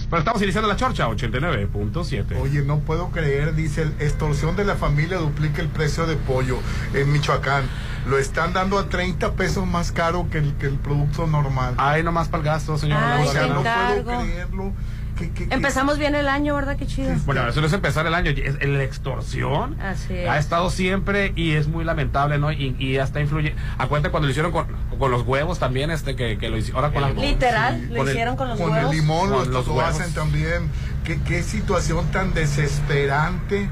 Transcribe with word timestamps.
es. 0.00 0.06
Pero 0.08 0.18
estamos 0.20 0.42
iniciando 0.42 0.68
la 0.68 0.76
chorcha, 0.76 1.08
89.7. 1.08 2.40
Oye, 2.40 2.62
no 2.62 2.78
puedo 2.80 3.08
creer, 3.10 3.54
dice, 3.54 3.82
el 3.82 3.92
extorsión 4.00 4.56
de 4.56 4.64
la 4.64 4.76
familia 4.76 5.18
duplica 5.18 5.60
el 5.62 5.68
precio 5.68 6.06
de 6.06 6.16
pollo 6.16 6.58
en 6.94 7.12
Michoacán. 7.12 7.64
Lo 8.08 8.18
están 8.18 8.52
dando 8.52 8.78
a 8.78 8.88
30 8.88 9.32
pesos 9.32 9.66
más 9.66 9.90
caro 9.90 10.28
que 10.30 10.38
el, 10.38 10.54
que 10.54 10.66
el 10.66 10.74
producto 10.78 11.26
normal. 11.26 11.74
Ay, 11.76 12.02
nomás 12.04 12.28
para 12.28 12.42
el 12.42 12.44
gasto, 12.46 12.78
señor. 12.78 12.98
Ay, 13.02 13.26
o 13.26 13.32
sea, 13.32 13.46
no 13.48 13.62
puedo 13.62 14.20
creerlo. 14.22 14.72
¿Qué- 15.18 15.30
qué- 15.32 15.48
qué- 15.48 15.54
Empezamos 15.54 15.98
bien 15.98 16.14
el 16.14 16.28
año, 16.28 16.54
¿verdad? 16.54 16.76
Qué 16.76 16.86
chido. 16.86 17.10
Bueno, 17.24 17.48
eso 17.48 17.60
no 17.62 17.66
es 17.66 17.72
empezar 17.72 18.06
el 18.06 18.14
año. 18.14 18.30
es- 18.30 18.62
La 18.68 18.82
extorsión 18.84 19.80
Así 19.80 20.12
es. 20.14 20.28
ha 20.28 20.36
estado 20.38 20.68
siempre 20.68 21.32
y 21.36 21.52
es 21.52 21.68
muy 21.68 21.84
lamentable, 21.84 22.38
¿no? 22.38 22.52
Y, 22.52 22.76
y 22.78 22.98
hasta 22.98 23.20
influye. 23.22 23.54
Acuérdate 23.78 24.10
cuando 24.10 24.26
lo 24.26 24.30
hicieron 24.30 24.52
con, 24.52 24.66
con 24.98 25.10
los 25.10 25.22
huevos 25.22 25.58
también, 25.58 25.90
este, 25.90 26.16
que, 26.16 26.38
que 26.38 26.48
lo 26.48 26.56
hicieron. 26.56 26.84
Ahora 26.84 26.92
con 26.94 27.02
la. 27.02 27.10
Literal, 27.10 27.80
Sí, 27.80 27.86
lo 27.90 27.96
con 27.98 28.06
el- 28.08 28.12
hicieron 28.12 28.36
con 28.36 28.48
los 28.48 28.60
Con 28.60 28.70
huevos. 28.72 28.90
el 28.92 28.96
limón 28.98 29.28
Con 29.30 29.30
lo, 29.30 29.44
los 29.44 29.66
lo 29.66 29.74
huevos. 29.74 29.94
hacen 30.00 30.12
también. 30.14 30.70
¿Qué, 31.04 31.20
qué 31.22 31.42
situación 31.42 32.06
tan 32.10 32.34
desesperante 32.34 33.68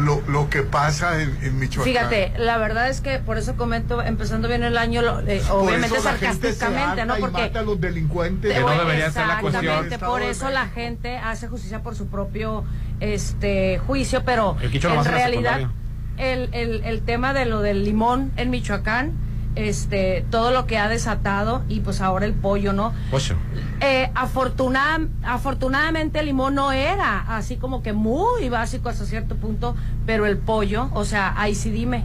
lo, 0.00 0.20
lo 0.28 0.50
que 0.50 0.62
pasa 0.62 1.22
en, 1.22 1.34
en 1.42 1.58
Michoacán. 1.58 1.90
Fíjate, 1.90 2.32
la 2.36 2.58
verdad 2.58 2.90
es 2.90 3.00
que 3.00 3.18
por 3.20 3.38
eso 3.38 3.56
comento, 3.56 4.02
empezando 4.02 4.48
bien 4.48 4.62
el 4.62 4.76
año, 4.76 5.00
lo- 5.00 5.20
eh, 5.20 5.40
obviamente 5.50 5.98
sarcásticamente, 5.98 7.06
¿no? 7.06 7.16
Porque 7.16 7.40
mata 7.44 7.60
a 7.60 7.62
los 7.62 7.80
delincuentes. 7.80 8.52
Que 8.52 8.60
no 8.60 8.68
debería 8.68 9.10
ser 9.10 9.26
la 9.26 9.40
cuestión. 9.40 9.64
Exactamente, 9.64 9.98
por 9.98 10.20
eso 10.20 10.50
la 10.50 10.66
gente 10.68 11.16
hace 11.16 11.48
justicia 11.48 11.82
por 11.82 11.94
su 11.96 12.06
propio 12.08 12.64
este 13.00 13.78
juicio, 13.86 14.24
pero 14.26 14.56
en 14.60 15.04
realidad 15.06 15.70
el, 16.18 16.50
el, 16.52 16.84
el 16.84 17.00
tema 17.02 17.32
de 17.32 17.46
lo 17.46 17.60
del 17.62 17.82
limón 17.82 18.32
en 18.36 18.50
Michoacán, 18.50 19.12
este, 19.56 20.24
todo 20.30 20.50
lo 20.52 20.66
que 20.66 20.78
ha 20.78 20.88
desatado 20.88 21.62
y 21.68 21.80
pues 21.80 22.00
ahora 22.00 22.26
el 22.26 22.34
pollo, 22.34 22.72
¿no? 22.72 22.92
Ocho. 23.10 23.34
Eh, 23.80 24.10
afortuna- 24.14 25.08
afortunadamente 25.24 26.20
el 26.20 26.26
limón 26.26 26.54
no 26.54 26.72
era 26.72 27.20
así 27.36 27.56
como 27.56 27.82
que 27.82 27.92
muy 27.92 28.48
básico 28.48 28.88
hasta 28.88 29.04
cierto 29.06 29.34
punto, 29.36 29.74
pero 30.06 30.26
el 30.26 30.38
pollo, 30.38 30.88
o 30.92 31.04
sea, 31.04 31.34
ahí 31.36 31.54
sí 31.54 31.70
dime. 31.70 32.04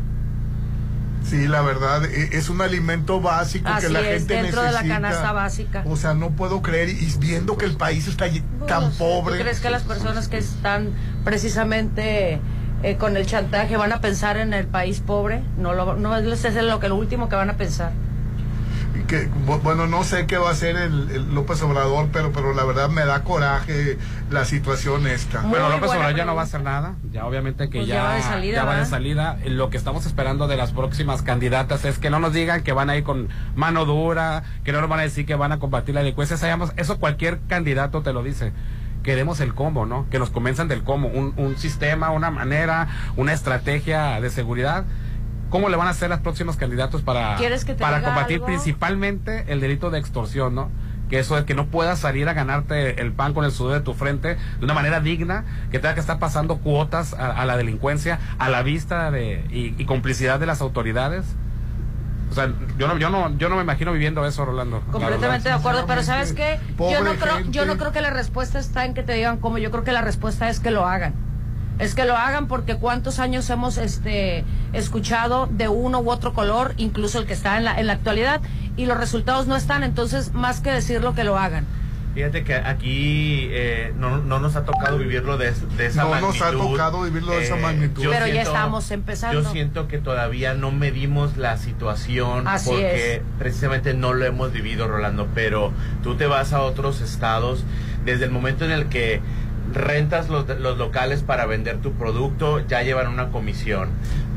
Sí, 1.24 1.48
la 1.48 1.62
verdad, 1.62 2.04
e- 2.06 2.30
es 2.36 2.50
un 2.50 2.62
alimento 2.62 3.22
básico 3.22 3.68
Así 3.70 3.86
que 3.86 3.94
la 3.94 4.00
es, 4.02 4.08
gente 4.22 4.34
dentro 4.42 4.62
de 4.64 4.72
la 4.72 4.82
necesita. 4.82 4.96
canasta 5.02 5.32
básica. 5.32 5.84
O 5.86 5.96
sea, 5.96 6.16
no 6.16 6.32
puedo 6.32 6.64
creer, 6.64 6.90
y 6.90 7.14
viendo 7.20 7.58
que 7.58 7.66
el 7.66 7.78
país 7.78 8.08
está 8.08 8.26
tan 8.68 8.86
Pues, 8.86 8.96
pobre. 8.98 9.36
¿Tú 9.38 9.42
crees 9.44 9.60
que 9.60 9.70
las 9.70 9.84
personas 9.84 10.28
que 10.30 10.40
están 10.40 10.90
precisamente 11.24 12.42
eh, 12.84 12.98
con 12.98 13.18
el 13.18 13.26
chantaje 13.26 13.78
van 13.78 13.92
a 13.92 14.02
pensar 14.02 14.38
en 14.38 14.54
el 14.54 14.68
país 14.68 15.00
pobre? 15.00 15.44
No, 15.58 15.74
lo, 15.74 15.96
no 15.96 16.16
es 16.16 16.46
es 16.46 16.56
lo 16.56 16.80
que 16.80 16.90
lo 16.90 16.96
último 16.96 17.30
que 17.30 17.36
van 17.36 17.50
a 17.50 17.58
pensar. 17.58 17.92
que, 19.08 19.28
bueno, 19.64 19.88
no 19.88 20.04
sé 20.04 20.26
qué 20.26 20.38
va 20.38 20.50
a 20.50 20.52
hacer 20.52 20.76
el, 20.76 21.10
el 21.12 21.36
López 21.36 21.62
Obrador, 21.62 22.10
pero, 22.12 22.32
pero 22.32 22.54
la 22.54 22.64
verdad 22.64 22.90
me 22.90 23.06
da 23.06 23.24
coraje 23.24 23.98
la 24.30 24.46
situación 24.46 25.06
esta. 25.06 25.42
Muy 25.42 25.52
Bueno, 25.52 25.70
López 25.70 25.92
Obrador 25.92 26.16
ya 26.16 26.26
no 26.26 26.36
va 26.36 26.42
a 26.42 26.46
hacer 26.46 26.62
nada. 26.62 26.96
Ya 27.12 27.26
obviamente 27.26 27.70
que 27.70 27.80
Pues 27.80 27.88
ya, 27.88 27.96
ya 27.96 28.04
va 28.04 28.16
de 28.16 28.22
salida, 28.24 28.56
ya 28.56 28.64
va 28.64 28.76
de 28.78 28.86
salida. 28.86 29.38
Lo 29.46 29.70
que 29.70 29.78
estamos 29.78 30.06
esperando 30.06 30.48
de 30.48 30.58
las 30.58 30.72
próximas 30.72 31.22
candidatas 31.22 31.86
es 31.86 32.00
que 32.00 32.10
no 32.10 32.20
nos 32.20 32.34
digan 32.34 32.64
que 32.64 32.74
van 32.74 32.90
a 32.90 32.98
ir 32.98 33.04
con 33.04 33.30
mano 33.56 33.86
dura, 33.86 34.44
que 34.64 34.72
no 34.72 34.82
nos 34.82 34.90
van 34.90 35.00
a 35.00 35.04
decir 35.04 35.26
que 35.26 35.36
van 35.36 35.52
a 35.52 35.60
combatir 35.60 35.94
la 35.94 36.02
delincuencia. 36.02 36.38
Sabemos, 36.38 36.72
eso 36.78 37.00
cualquier 37.00 37.40
candidato 37.48 38.02
te 38.02 38.14
lo 38.14 38.24
dice. 38.24 38.54
Queremos 39.04 39.40
el 39.40 39.54
cómo, 39.54 39.86
¿no? 39.86 40.08
Que 40.10 40.20
nos 40.20 40.30
convenzan 40.30 40.68
del 40.68 40.84
cómo. 40.84 41.08
Un, 41.08 41.34
un 41.38 41.58
sistema, 41.58 42.12
una 42.12 42.32
manera, 42.32 42.88
una 43.16 43.34
estrategia 43.34 44.20
de 44.22 44.30
seguridad. 44.30 44.86
¿Cómo 45.50 45.70
le 45.70 45.76
van 45.76 45.88
a 45.88 45.92
hacer 45.92 46.10
los 46.10 46.20
próximos 46.20 46.56
candidatos 46.56 47.02
para, 47.02 47.36
¿Quieres 47.36 47.66
que 47.66 47.74
te 47.74 47.82
para 47.82 48.02
combatir 48.02 48.36
algo? 48.36 48.46
principalmente 48.46 49.46
el 49.48 49.60
delito 49.60 49.90
de 49.90 50.00
extorsión, 50.00 50.56
¿no? 50.56 50.70
que 51.10 51.20
eso 51.20 51.38
es 51.38 51.44
que 51.44 51.54
no 51.56 51.66
puedas 51.66 52.00
salir 52.00 52.30
a 52.30 52.34
ganarte 52.34 53.02
el 53.02 53.12
pan 53.12 53.34
con 53.34 53.44
el 53.44 53.52
sudor 53.52 53.74
de 53.74 53.82
tu 53.82 53.94
frente 53.94 54.38
de 54.60 54.64
una 54.64 54.74
manera 54.74 55.02
digna, 55.02 55.44
que 55.70 55.78
tenga 55.78 55.94
que 55.94 56.00
estar 56.00 56.20
pasando 56.20 56.60
cuotas 56.60 57.14
a, 57.14 57.32
a 57.32 57.46
la 57.46 57.58
delincuencia 57.58 58.18
a 58.40 58.48
la 58.48 58.64
vista 58.64 59.12
de 59.12 59.44
y, 59.52 59.76
y 59.78 59.86
complicidad 59.86 60.40
de 60.40 60.46
las 60.46 60.62
autoridades. 60.62 61.26
O 62.32 62.34
sea, 62.34 62.50
yo 62.78 62.88
no, 62.88 62.98
yo 62.98 63.10
no, 63.10 63.38
yo 63.38 63.50
no 63.50 63.58
me 63.58 63.62
imagino 63.62 63.92
viviendo 63.92 64.26
eso, 64.26 64.46
Rolando. 64.46 64.82
la 64.86 64.92
Completamente 64.92 65.50
de 65.50 65.56
acuerdo, 65.56 65.86
pero 65.86 66.02
¿sabes 66.02 66.32
qué? 66.32 66.60
Yo 66.80 67.04
no, 67.04 67.14
creo, 67.16 67.40
yo 67.50 67.66
no 67.66 67.78
creo 67.78 67.92
que 67.92 68.00
la 68.00 68.10
respuesta 68.10 68.58
está 68.58 68.86
en 68.86 68.94
que 68.94 69.04
te 69.04 69.14
digan 69.14 69.38
cómo, 69.38 69.58
yo 69.58 69.70
creo 69.70 69.84
que 69.84 69.92
la 69.92 70.02
respuesta 70.02 70.50
es 70.50 70.62
que 70.62 70.72
lo 70.72 70.88
hagan. 70.88 71.14
Es 71.78 71.94
que 71.94 72.06
lo 72.06 72.16
hagan 72.16 72.48
porque 72.48 72.76
cuántos 72.76 73.20
años 73.20 73.50
hemos 73.50 73.78
este 73.78 74.46
escuchado 74.72 75.48
de 75.52 75.68
uno 75.68 76.00
u 76.00 76.10
otro 76.10 76.34
color, 76.34 76.74
incluso 76.78 77.20
el 77.20 77.26
que 77.26 77.34
está 77.34 77.58
en 77.58 77.66
la, 77.66 77.80
en 77.80 77.88
la 77.88 77.94
actualidad, 77.94 78.40
y 78.78 78.86
los 78.86 78.98
resultados 78.98 79.48
no 79.48 79.58
están, 79.58 79.84
entonces 79.84 80.34
más 80.34 80.62
que 80.62 80.72
decirlo 80.72 81.14
que 81.14 81.26
lo 81.26 81.38
hagan. 81.38 81.66
Fíjate 82.14 82.44
que 82.44 82.56
aquí 82.56 83.48
eh, 83.52 83.94
no, 83.98 84.18
no 84.18 84.40
nos 84.40 84.58
ha 84.58 84.66
tocado 84.66 84.98
vivirlo 84.98 85.38
de, 85.38 85.54
de 85.78 85.86
esa 85.86 86.04
No 86.04 86.10
magnitud. 86.10 86.34
nos 86.34 86.42
ha 86.42 86.52
tocado 86.52 87.02
vivirlo 87.04 87.32
de 87.32 87.44
esa 87.46 87.56
magnitud. 87.56 88.04
yo 88.04 88.10
Pero 88.12 88.28
ya 88.28 88.42
estamos 88.42 88.92
empezando. 88.92 89.42
Yo 89.42 89.50
siento 89.50 89.88
que 89.88 89.98
todavía 89.98 90.54
no 90.54 90.72
medimos 90.72 91.38
la 91.38 91.56
situación 91.58 92.48
Así 92.50 92.70
porque 92.70 93.16
es. 93.16 93.22
precisamente 93.40 93.94
no 93.94 94.14
lo 94.14 94.26
hemos 94.26 94.52
vivido, 94.52 94.88
Rolando. 94.90 95.28
Pero 95.34 95.72
tú 96.04 96.16
te 96.16 96.26
vas 96.26 96.52
a 96.52 96.62
otros 96.62 97.00
estados 97.00 97.64
desde 98.04 98.26
el 98.26 98.32
momento 98.32 98.66
en 98.66 98.72
el 98.72 98.88
que 98.88 99.22
rentas 99.74 100.30
los, 100.30 100.48
los 100.60 100.78
locales 100.78 101.22
para 101.24 101.46
vender 101.46 101.78
tu 101.78 101.94
producto, 101.94 102.60
ya 102.68 102.82
llevan 102.82 103.08
una 103.08 103.30
comisión. 103.30 103.90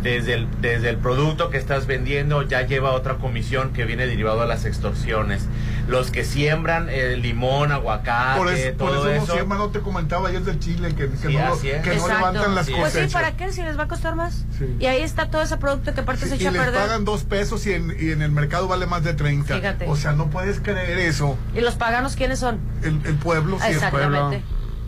Desde 0.02 0.34
el, 0.34 0.46
desde 0.60 0.90
el 0.90 0.98
producto 0.98 1.48
que 1.48 1.56
estás 1.56 1.86
vendiendo 1.86 2.42
ya 2.42 2.60
lleva 2.66 2.92
otra 2.92 3.14
comisión 3.14 3.72
que 3.72 3.86
viene 3.86 4.06
derivado 4.06 4.42
de 4.42 4.46
las 4.46 4.66
extorsiones. 4.66 5.46
Los 5.88 6.10
que 6.10 6.24
siembran 6.24 6.90
el 6.90 7.22
limón, 7.22 7.72
aguacate, 7.72 8.38
por 8.38 8.52
eso, 8.52 8.76
por 8.76 8.88
todo 8.90 9.08
eso, 9.10 9.16
no 9.18 9.24
eso. 9.24 9.32
siembra, 9.32 9.56
no 9.58 9.68
te 9.70 9.80
comentaba 9.80 10.28
ayer 10.28 10.42
del 10.42 10.58
Chile, 10.58 10.94
que, 10.94 11.08
que 11.08 11.16
Sí, 11.16 11.34
no, 11.38 11.58
que 11.58 11.94
levantan 11.94 12.54
las 12.54 12.66
Sí. 12.66 12.74
Pues 12.78 12.92
sí. 12.92 13.06
¿para 13.10 13.32
qué? 13.32 13.50
Si 13.50 13.62
les 13.62 13.78
va 13.78 13.84
a 13.84 13.88
costar 13.88 14.14
más. 14.14 14.44
Sí. 14.58 14.76
Y 14.78 14.84
ahí 14.86 15.00
está 15.00 15.30
todo 15.30 15.40
ese 15.40 15.56
producto 15.56 15.94
que 15.94 16.00
aparte 16.02 16.26
se 16.26 16.34
y 16.36 16.38
echa 16.38 16.50
a 16.50 16.52
les 16.52 16.62
perder. 16.62 16.80
pagan 16.82 17.04
dos 17.06 17.24
pesos 17.24 17.66
y 17.66 17.72
en, 17.72 17.96
y 17.98 18.10
en 18.10 18.20
el 18.20 18.30
mercado 18.30 18.68
vale 18.68 18.84
más 18.86 19.04
de 19.04 19.14
30. 19.14 19.54
Fíjate. 19.56 19.86
O 19.88 19.96
sea, 19.96 20.12
no 20.12 20.28
puedes 20.28 20.60
creer 20.60 20.98
eso. 20.98 21.38
¿Y 21.54 21.60
los 21.62 21.76
paganos 21.76 22.14
quiénes 22.14 22.40
son? 22.40 22.58
El, 22.82 23.00
el 23.06 23.14
pueblo 23.14 23.58
sí 23.58 23.70
es. 23.70 23.78
Pueblo, 23.78 24.06
Exactamente. 24.08 24.42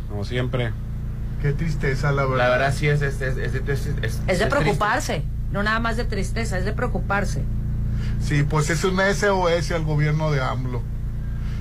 Como 0.08 0.24
siempre. 0.24 0.72
Qué 1.42 1.52
tristeza, 1.52 2.12
la 2.12 2.24
verdad. 2.24 2.38
La 2.44 2.48
verdad 2.50 2.74
sí 2.74 2.88
es, 2.88 3.02
es, 3.02 3.20
es, 3.20 3.36
es- 3.36 3.54
es- 3.54 3.68
es- 3.68 3.86
es- 4.02 4.20
Es 4.26 4.38
de 4.38 4.46
preocuparse, 4.46 5.22
no 5.52 5.62
nada 5.62 5.80
más 5.80 5.96
de 5.96 6.04
tristeza, 6.04 6.58
es 6.58 6.64
de 6.64 6.72
preocuparse. 6.72 7.42
Sí, 8.20 8.42
pues 8.42 8.70
es 8.70 8.84
un 8.84 8.98
SOS 9.00 9.72
al 9.72 9.84
gobierno 9.84 10.30
de 10.30 10.40
AMLO. 10.42 10.82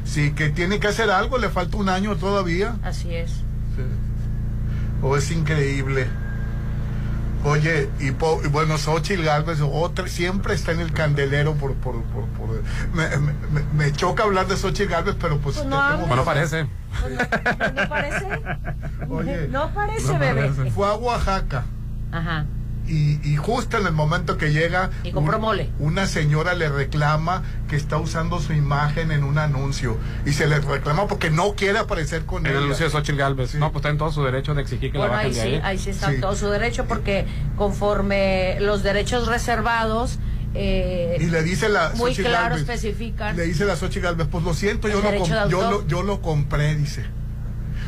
Sí, 0.05 0.31
que 0.31 0.49
tiene 0.49 0.79
que 0.79 0.87
hacer 0.87 1.09
algo, 1.09 1.37
le 1.37 1.49
falta 1.49 1.77
un 1.77 1.89
año 1.89 2.15
todavía. 2.15 2.75
Así 2.83 3.13
es. 3.13 3.31
Sí. 3.31 3.83
Oh, 5.01 5.17
es 5.17 5.31
increíble. 5.31 6.07
Oye, 7.45 7.89
y, 7.99 8.11
po- 8.11 8.41
y 8.43 8.47
bueno, 8.47 8.77
Xochitl 8.77 9.23
Galvez 9.23 9.59
otra, 9.61 10.07
siempre 10.07 10.53
está 10.55 10.71
en 10.71 10.79
el 10.79 10.91
candelero 10.91 11.53
por... 11.53 11.73
por, 11.75 12.01
por, 12.05 12.25
por- 12.29 12.61
me, 12.93 13.07
me- 13.17 13.33
me- 13.51 13.63
me 13.73 13.91
choca 13.93 14.23
hablar 14.23 14.47
de 14.47 14.57
Xochitl 14.57 14.89
Galvez, 14.91 15.15
pero 15.19 15.37
pues... 15.39 15.57
Pues 15.57 15.67
no 15.67 15.75
ya 15.77 15.89
hables. 15.93 16.07
Bueno, 16.07 16.25
parece. 16.25 16.67
Pues 17.01 17.13
no, 17.13 17.81
¿no 17.83 17.89
parece? 17.89 18.27
Oye, 19.09 19.47
no 19.49 19.69
parece, 19.73 20.13
no 20.13 20.19
bebé. 20.19 20.47
parece. 20.49 20.71
Fue 20.71 20.87
a 20.87 20.93
Oaxaca 20.93 21.63
Ajá. 22.11 22.45
Y, 22.87 23.19
y 23.23 23.35
justo 23.37 23.77
en 23.77 23.87
el 23.87 23.93
momento 23.93 24.37
que 24.37 24.51
llega... 24.51 24.89
Y 25.03 25.11
compró 25.11 25.39
mole. 25.39 25.69
Una 25.79 26.05
señora 26.07 26.53
le 26.53 26.69
reclama 26.69 27.43
que 27.67 27.75
está 27.75 27.97
usando 27.97 28.39
su 28.39 28.53
imagen 28.53 29.11
en 29.11 29.23
un 29.23 29.37
anuncio 29.37 29.97
y 30.25 30.33
se 30.33 30.47
le 30.47 30.59
reclama 30.59 31.07
porque 31.07 31.29
no 31.29 31.53
quiere 31.55 31.79
aparecer 31.79 32.25
con 32.25 32.45
En 32.45 32.51
el 32.51 32.57
ella. 32.57 32.65
anuncio 32.65 32.85
de 32.85 32.91
Xochitl 32.91 33.17
Galvez. 33.17 33.51
Sí. 33.51 33.57
No, 33.57 33.71
pues 33.71 33.81
está 33.81 33.89
en 33.89 33.97
todo 33.97 34.11
su 34.11 34.23
derecho 34.23 34.53
de 34.53 34.61
exigir 34.61 34.91
que 34.91 34.97
Bueno, 34.97 35.13
la 35.13 35.19
ahí 35.19 35.29
bajen 35.29 35.43
de 35.43 35.49
sí, 35.49 35.55
ahí. 35.55 35.61
ahí 35.63 35.77
sí 35.77 35.89
está 35.89 36.11
Sí. 36.11 36.21
todo 36.21 36.35
su 36.35 36.47
derecho 36.49 36.85
porque 36.85 37.25
conforme 37.57 38.57
los 38.61 38.83
derechos 38.83 39.27
reservados 39.27 40.19
eh, 40.57 41.17
Y 41.19 41.25
le 41.25 41.43
dice 41.43 41.67
la 41.67 41.89
muy 41.95 42.11
Xochitl 42.11 42.29
claro 42.29 42.55
Gálvez, 42.55 42.61
especifican. 42.69 43.35
Le 43.35 43.43
dice 43.43 43.65
la 43.65 43.75
Xochitl 43.75 44.03
Galvez, 44.05 44.27
pues 44.31 44.43
lo 44.43 44.53
siento, 44.53 44.87
yo 44.87 45.01
lo, 45.01 45.47
yo, 45.49 45.69
lo, 45.69 45.85
yo 45.87 46.01
lo 46.03 46.21
compré, 46.21 46.75
dice. 46.75 47.03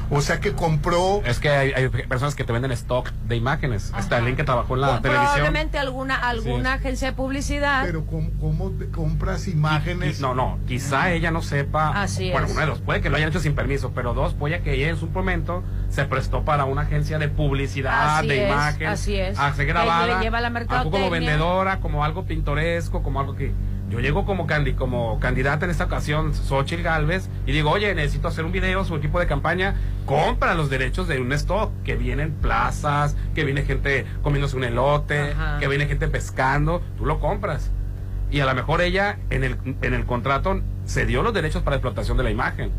O 0.10 0.22
sea 0.22 0.40
que 0.40 0.54
compró... 0.54 1.22
Es 1.26 1.40
que 1.40 1.50
hay, 1.50 1.72
hay 1.74 1.90
personas 1.90 2.34
que 2.36 2.44
te 2.44 2.54
venden 2.54 2.72
stock 2.72 3.12
de 3.28 3.36
imágenes. 3.36 3.92
Está 3.98 4.16
Ajá. 4.16 4.18
el 4.20 4.26
link 4.26 4.38
que 4.38 4.44
trabajó 4.44 4.76
en 4.76 4.82
la 4.82 4.88
Pro- 4.88 5.02
televisión. 5.02 5.34
Probablemente 5.36 5.78
alguna 5.80 6.16
alguna 6.16 6.74
agencia 6.74 7.10
de 7.10 7.14
publicidad. 7.14 7.84
Pero 7.86 8.06
¿cómo, 8.06 8.30
cómo 8.40 8.72
te 8.72 8.90
compras 8.90 9.48
imágenes? 9.48 10.20
Y- 10.20 10.22
No, 10.22 10.34
no, 10.34 10.60
quizá 10.68 11.12
ella 11.12 11.32
no 11.32 11.42
sepa. 11.42 12.02
Así 12.02 12.32
bueno, 12.32 12.48
es. 12.48 12.52
uno 12.54 12.62
de 12.62 12.68
dos, 12.68 12.80
puede 12.82 13.02
que 13.02 13.10
lo 13.10 13.18
hayan 13.18 13.30
hecho 13.30 13.40
sin 13.40 13.54
permiso, 13.56 13.92
pero 13.94 14.14
dos, 14.14 14.34
puede 14.34 14.62
que 14.62 14.74
ella 14.76 14.90
en 14.90 14.98
su 14.98 15.08
momento 15.08 15.64
se 15.90 16.06
prestó 16.06 16.44
para 16.44 16.66
una 16.66 16.84
agencia 16.84 17.20
de 17.20 17.28
publicidad, 17.28 18.20
Así 18.20 18.28
de 18.28 18.46
es, 18.46 18.52
imagen. 18.52 18.88
así 18.88 19.16
es. 19.16 19.38
A 19.38 19.54
ser 19.54 19.66
grabada. 19.66 20.06
le 20.08 20.24
lleva 20.24 20.40
la 20.42 20.48
algo 20.48 20.60
mercadotecnia. 20.60 21.00
como 21.00 21.12
vendedora, 21.12 21.80
como 21.80 22.04
algo 22.06 22.26
pintoresco, 22.26 23.04
como 23.04 23.20
algo 23.20 23.36
que. 23.36 23.52
Yo 23.90 24.00
llego 24.02 24.26
como, 24.26 24.48
candi- 24.48 24.76
como 24.76 25.18
candidata 25.20 25.64
en 25.66 25.72
esta 25.72 25.86
ocasión, 25.86 26.34
Xochitl 26.34 26.84
Galvez, 26.84 27.30
y 27.46 27.54
digo, 27.54 27.72
oye, 27.72 27.96
necesito 27.96 28.28
hacer 28.28 28.44
un 28.44 28.52
video, 28.52 28.84
su 28.84 28.96
equipo 28.96 29.20
de 29.20 29.28
campaña, 29.28 29.76
compra 30.06 30.56
los 30.56 30.70
derechos 30.70 31.08
de 31.08 31.22
un 31.22 31.32
stock, 31.34 31.72
que 31.86 31.96
vienen 31.96 32.32
plazas, 32.34 33.16
que 33.34 33.46
viene 33.46 33.64
gente 33.64 34.06
comiéndose 34.24 34.58
un 34.58 34.66
elote, 34.66 35.32
Ajá. 35.32 35.60
que 35.60 35.68
viene 35.70 35.88
gente 35.88 36.08
pescando, 36.10 36.82
tú 36.98 37.06
lo 37.06 37.20
compras. 37.20 37.72
Y 38.30 38.42
a 38.42 38.46
lo 38.46 38.54
mejor 38.56 38.82
ella 38.82 39.20
en 39.30 39.46
el, 39.46 39.58
en 39.82 39.94
el 39.94 40.06
contrato 40.06 40.62
cedió 40.86 41.24
los 41.24 41.34
derechos 41.34 41.64
para 41.64 41.78
explotación 41.78 42.18
de 42.18 42.24
la 42.24 42.32
imagen. 42.32 42.72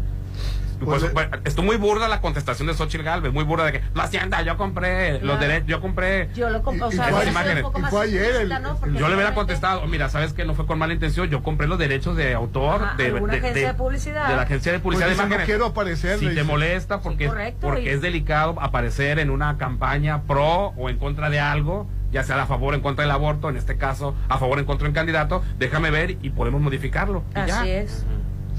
Pues, 0.84 1.00
Pues, 1.12 1.12
pues, 1.12 1.28
estuvo 1.44 1.64
muy 1.66 1.76
burda 1.76 2.08
la 2.08 2.20
contestación 2.20 2.68
de 2.68 2.74
Xochitl 2.74 3.02
Galvez, 3.04 3.32
muy 3.32 3.44
burda 3.44 3.64
de 3.64 3.72
que, 3.72 3.80
no 3.94 4.02
hacienda, 4.02 4.42
yo 4.42 4.56
compré 4.56 5.20
los 5.20 5.38
derechos, 5.40 5.68
yo 5.68 5.80
compré. 5.80 6.28
Yo 6.34 6.50
lo 6.50 6.62
compré, 6.62 6.84
o 6.84 6.88
Y- 6.90 6.96
sea, 6.96 7.06
un 7.08 7.62
poco 7.62 7.78
más 7.80 7.94
ayer 7.94 8.36
el- 8.42 8.48
¿no? 8.48 8.78
Yo 8.98 9.08
le 9.08 9.14
hubiera 9.14 9.34
contestado, 9.34 9.86
mira, 9.86 10.08
sabes 10.08 10.32
que 10.32 10.44
no 10.44 10.54
fue 10.54 10.66
con 10.66 10.78
mala 10.78 10.92
intención, 10.94 11.28
yo 11.28 11.42
compré 11.42 11.66
los 11.66 11.78
derechos 11.78 12.16
de 12.16 12.34
autor 12.34 12.82
Ajá, 12.82 12.96
de, 12.96 13.06
alguna 13.06 13.34
agencia 13.34 13.68
de 13.68 13.74
publicidad. 13.74 14.28
de 14.28 14.36
la 14.36 14.42
agencia 14.42 14.72
de 14.72 14.78
publicidad 14.80 15.08
de 15.08 15.16
no 15.16 15.22
imágenes. 15.22 15.46
quiero 15.46 15.66
aparecer. 15.66 16.18
Si 16.18 16.24
te 16.26 16.30
dice. 16.32 16.44
molesta 16.44 17.00
porque, 17.00 17.24
Sí, 17.24 17.30
correcto, 17.30 17.58
porque 17.60 17.82
y- 17.82 17.88
es 17.88 18.00
delicado 18.00 18.56
aparecer 18.60 19.18
en 19.18 19.30
una 19.30 19.56
campaña 19.58 20.22
pro 20.22 20.72
o 20.76 20.88
en 20.88 20.98
contra 20.98 21.30
de 21.30 21.40
algo, 21.40 21.86
ya 22.10 22.22
sea 22.24 22.42
a 22.42 22.46
favor 22.46 22.72
o 22.72 22.76
en 22.76 22.80
contra 22.82 23.02
del 23.02 23.10
aborto, 23.10 23.48
en 23.50 23.56
este 23.56 23.76
caso 23.76 24.14
a 24.28 24.38
favor 24.38 24.58
o 24.58 24.60
en 24.60 24.66
contra 24.66 24.84
de 24.84 24.90
un 24.90 24.94
candidato, 24.94 25.42
déjame 25.58 25.90
ver 25.90 26.16
y 26.22 26.30
podemos 26.30 26.60
modificarlo. 26.60 27.22
y 27.32 27.46
ya. 27.46 27.60
Así 27.60 27.70
es. 27.70 28.04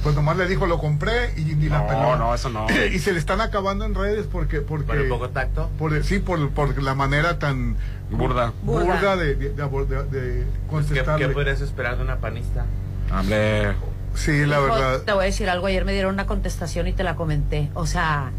Pues 0.04 0.16
nomás 0.16 0.38
le 0.38 0.48
dijo, 0.48 0.66
lo 0.66 0.80
compré 0.80 1.34
y 1.38 1.42
ni 1.56 1.68
la 1.70 1.80
No, 1.80 1.88
peló. 1.88 2.16
no, 2.16 2.34
eso 2.34 2.50
no. 2.50 2.68
Y 2.94 3.00
se 3.00 3.12
le 3.12 3.20
están 3.20 3.42
acabando 3.42 3.84
en 3.86 3.96
redes 3.96 4.28
porque... 4.32 4.62
porque 4.62 4.86
Por 4.88 4.98
el 4.98 5.10
poco 5.10 5.30
tacto. 5.30 5.70
por 5.78 5.94
el- 5.94 6.04
sí, 6.04 6.20
por, 6.20 6.50
por 6.52 6.82
la 6.82 6.96
manera 6.96 7.38
tan 7.40 7.76
Burda. 8.10 8.54
Burda. 8.64 8.86
burda, 8.86 9.16
de, 9.18 9.36
de, 9.36 9.50
de 9.50 9.64
de- 9.64 10.04
de 10.04 10.44
¿Qué, 10.44 10.46
contestarle. 10.70 11.28
qué 11.28 11.34
podrías 11.34 11.62
esperar 11.62 11.98
de 11.98 12.04
una 12.04 12.18
panista? 12.18 12.66
Hombre. 13.12 13.74
Sí, 14.16 14.46
la 14.46 14.56
Hijo, 14.58 14.64
verdad. 14.66 15.02
Te 15.04 15.12
voy 15.14 15.24
a 15.24 15.26
decir 15.26 15.50
algo, 15.50 15.68
ayer 15.68 15.86
me 15.86 15.94
dieron 15.94 16.14
una 16.16 16.26
contestación 16.26 16.88
y 16.88 16.94
te 16.94 17.04
la 17.04 17.16
comenté. 17.16 17.70
O 17.76 17.86
sea, 17.86 18.32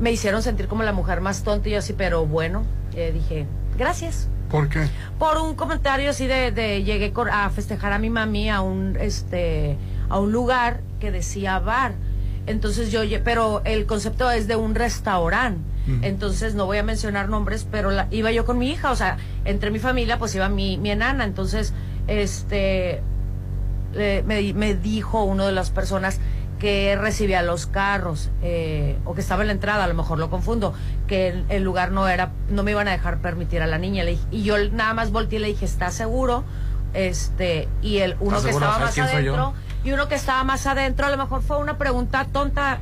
me 0.00 0.10
hicieron 0.10 0.42
sentir 0.42 0.68
como 0.68 0.82
la 0.84 0.92
mujer 0.92 1.20
más 1.20 1.42
tonta 1.42 1.68
y 1.68 1.72
yo 1.72 1.78
así, 1.78 1.92
pero 1.92 2.24
bueno, 2.26 2.64
eh, 2.94 3.10
dije, 3.12 3.46
gracias. 3.76 4.28
¿Por 4.50 4.68
qué? 4.68 4.88
Por 5.18 5.36
un 5.38 5.54
comentario 5.54 6.08
así 6.10 6.26
de, 6.26 6.50
de 6.52 6.82
llegué 6.84 7.12
a 7.30 7.50
festejar 7.50 7.92
a 7.92 7.98
mi 7.98 8.08
mami 8.10 8.48
a 8.48 8.60
un 8.62 8.96
este 9.00 9.76
a 10.08 10.18
un 10.18 10.32
lugar 10.32 10.80
que 11.00 11.10
decía 11.10 11.58
bar. 11.58 11.92
Entonces 12.46 12.92
yo, 12.92 13.00
pero 13.24 13.62
el 13.64 13.86
concepto 13.86 14.30
es 14.30 14.46
de 14.48 14.56
un 14.56 14.74
restaurante. 14.74 15.60
Entonces 16.02 16.54
no 16.54 16.64
voy 16.64 16.78
a 16.78 16.82
mencionar 16.82 17.28
nombres, 17.28 17.66
pero 17.70 17.90
la- 17.90 18.06
iba 18.10 18.32
yo 18.32 18.46
con 18.46 18.56
mi 18.58 18.70
hija, 18.70 18.90
o 18.90 18.96
sea, 18.96 19.18
entre 19.44 19.70
mi 19.70 19.78
familia 19.78 20.18
pues 20.18 20.34
iba 20.34 20.48
mi, 20.48 20.78
mi 20.78 20.90
enana. 20.90 21.24
Entonces, 21.24 21.74
este, 22.06 23.02
le- 23.94 24.22
me, 24.22 24.52
me 24.54 24.74
dijo 24.74 25.24
una 25.24 25.44
de 25.46 25.52
las 25.52 25.70
personas 25.70 26.20
que 26.58 26.96
recibía 26.96 27.42
los 27.42 27.66
carros 27.66 28.30
eh, 28.42 28.96
o 29.04 29.14
que 29.14 29.20
estaba 29.20 29.42
en 29.42 29.48
la 29.48 29.52
entrada, 29.52 29.84
a 29.84 29.86
lo 29.88 29.94
mejor 29.94 30.18
lo 30.18 30.30
confundo, 30.30 30.72
que 31.06 31.28
el, 31.28 31.44
el 31.50 31.62
lugar 31.62 31.90
no 31.92 32.08
era, 32.08 32.32
no 32.48 32.62
me 32.62 32.70
iban 32.70 32.88
a 32.88 32.92
dejar 32.92 33.18
permitir 33.18 33.60
a 33.60 33.66
la 33.66 33.76
niña. 33.76 34.04
Le 34.04 34.12
dije- 34.12 34.24
y 34.30 34.42
yo 34.42 34.56
nada 34.72 34.94
más 34.94 35.10
volteé 35.12 35.38
y 35.38 35.42
le 35.42 35.48
dije, 35.48 35.66
¿estás 35.66 35.92
seguro? 35.94 36.44
Este, 36.94 37.68
y 37.82 37.98
el 37.98 38.16
uno 38.20 38.36
¿Estás 38.38 38.44
que 38.44 38.50
estaba 38.52 38.72
¿Sabes 38.74 38.98
más 38.98 39.10
adentro, 39.10 39.54
y 39.84 39.92
uno 39.92 40.08
que 40.08 40.14
estaba 40.14 40.42
más 40.44 40.66
adentro, 40.66 41.06
a 41.06 41.10
lo 41.10 41.16
mejor 41.16 41.42
fue 41.42 41.58
una 41.58 41.76
pregunta 41.78 42.24
tonta, 42.32 42.80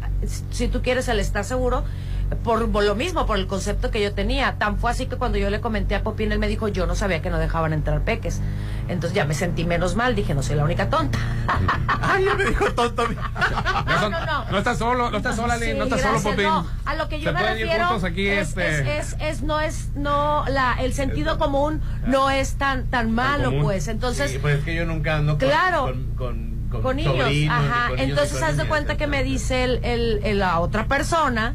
si- 0.51 0.69
tú 0.69 0.83
quieres 0.83 1.09
el 1.09 1.19
¿estás 1.21 1.49
seguro? 1.49 1.85
Por, 2.45 2.71
por 2.71 2.83
lo 2.83 2.95
mismo, 2.95 3.27
por 3.27 3.37
el 3.37 3.47
concepto 3.47 3.91
que 3.91 4.01
yo 4.03 4.15
tenía. 4.15 4.55
Tan 4.55 4.79
fue 4.79 4.91
así 4.91 5.05
que 5.05 5.17
cuando 5.17 5.37
yo 5.37 5.51
le 5.51 5.61
comenté 5.61 5.95
a 5.97 6.03
Popín, 6.03 6.33
él 6.33 6.39
me 6.39 6.49
dijo, 6.49 6.67
yo 6.67 6.87
no 6.87 6.95
sabía 6.95 7.21
que 7.21 7.29
no 7.29 7.39
dejaban 7.39 7.75
entrar 7.75 8.01
peques. 8.01 8.41
Entonces 8.89 9.15
ya 9.15 9.27
me 9.27 9.35
sentí 9.35 9.65
menos 9.67 9.97
mal, 9.97 10.15
dije, 10.15 10.33
no 10.35 10.43
soy 10.43 10.57
la 10.57 10.65
única 10.65 10.89
tonta. 10.89 11.19
Ay, 12.01 12.25
me 12.39 12.47
dijo 12.47 12.73
tonto. 12.73 13.07
No, 13.07 14.09
no, 14.09 14.25
no. 14.25 14.45
no 14.51 14.59
estás 14.59 14.79
solo, 14.79 15.11
no 15.11 15.17
estás 15.19 15.37
sola, 15.37 15.59
Sí, 15.59 15.75
no 15.77 15.85
estás 15.85 16.01
gracias, 16.01 16.23
solo, 16.23 16.35
Popín. 16.37 16.47
no. 16.49 16.67
a 16.87 16.95
lo 16.95 17.07
que 17.11 17.21
yo 17.21 17.35
me 17.35 17.43
refiero 17.43 17.87
juntos 17.87 18.05
aquí, 18.05 18.27
es, 18.27 18.49
este. 18.49 18.99
es, 18.99 19.13
es, 19.13 19.17
es- 19.21 19.43
no 19.43 19.61
es, 19.61 19.91
no, 19.95 20.47
la, 20.49 20.77
el 20.81 20.95
sentido 20.95 21.37
común 21.39 21.83
no 22.07 22.31
es 22.31 22.55
tan, 22.55 22.87
tan 22.87 23.13
malo, 23.13 23.53
pues. 23.61 23.89
Entonces, 23.89 24.31
Sí, 24.31 24.39
pues 24.39 24.61
es 24.61 24.65
que 24.65 24.75
yo 24.75 24.87
nunca 24.87 25.17
ando 25.19 25.33
con, 25.33 25.49
Claro. 25.49 25.83
con, 25.83 26.07
con, 26.17 26.52
con 26.73 26.83
con 26.83 26.97
niños, 26.97 27.17
sobrinos, 27.17 27.55
ajá. 27.55 27.89
con 27.91 27.99
Entonces, 27.99 28.43
haz 28.43 28.57
de 28.57 28.67
cuenta 28.69 28.97
que 28.97 29.07
me 29.07 29.23
dice 29.23 29.65
el, 29.65 29.85
el, 29.85 30.21
el- 30.25 30.39
la 30.39 30.59
otra 30.61 30.87
persona 30.87 31.55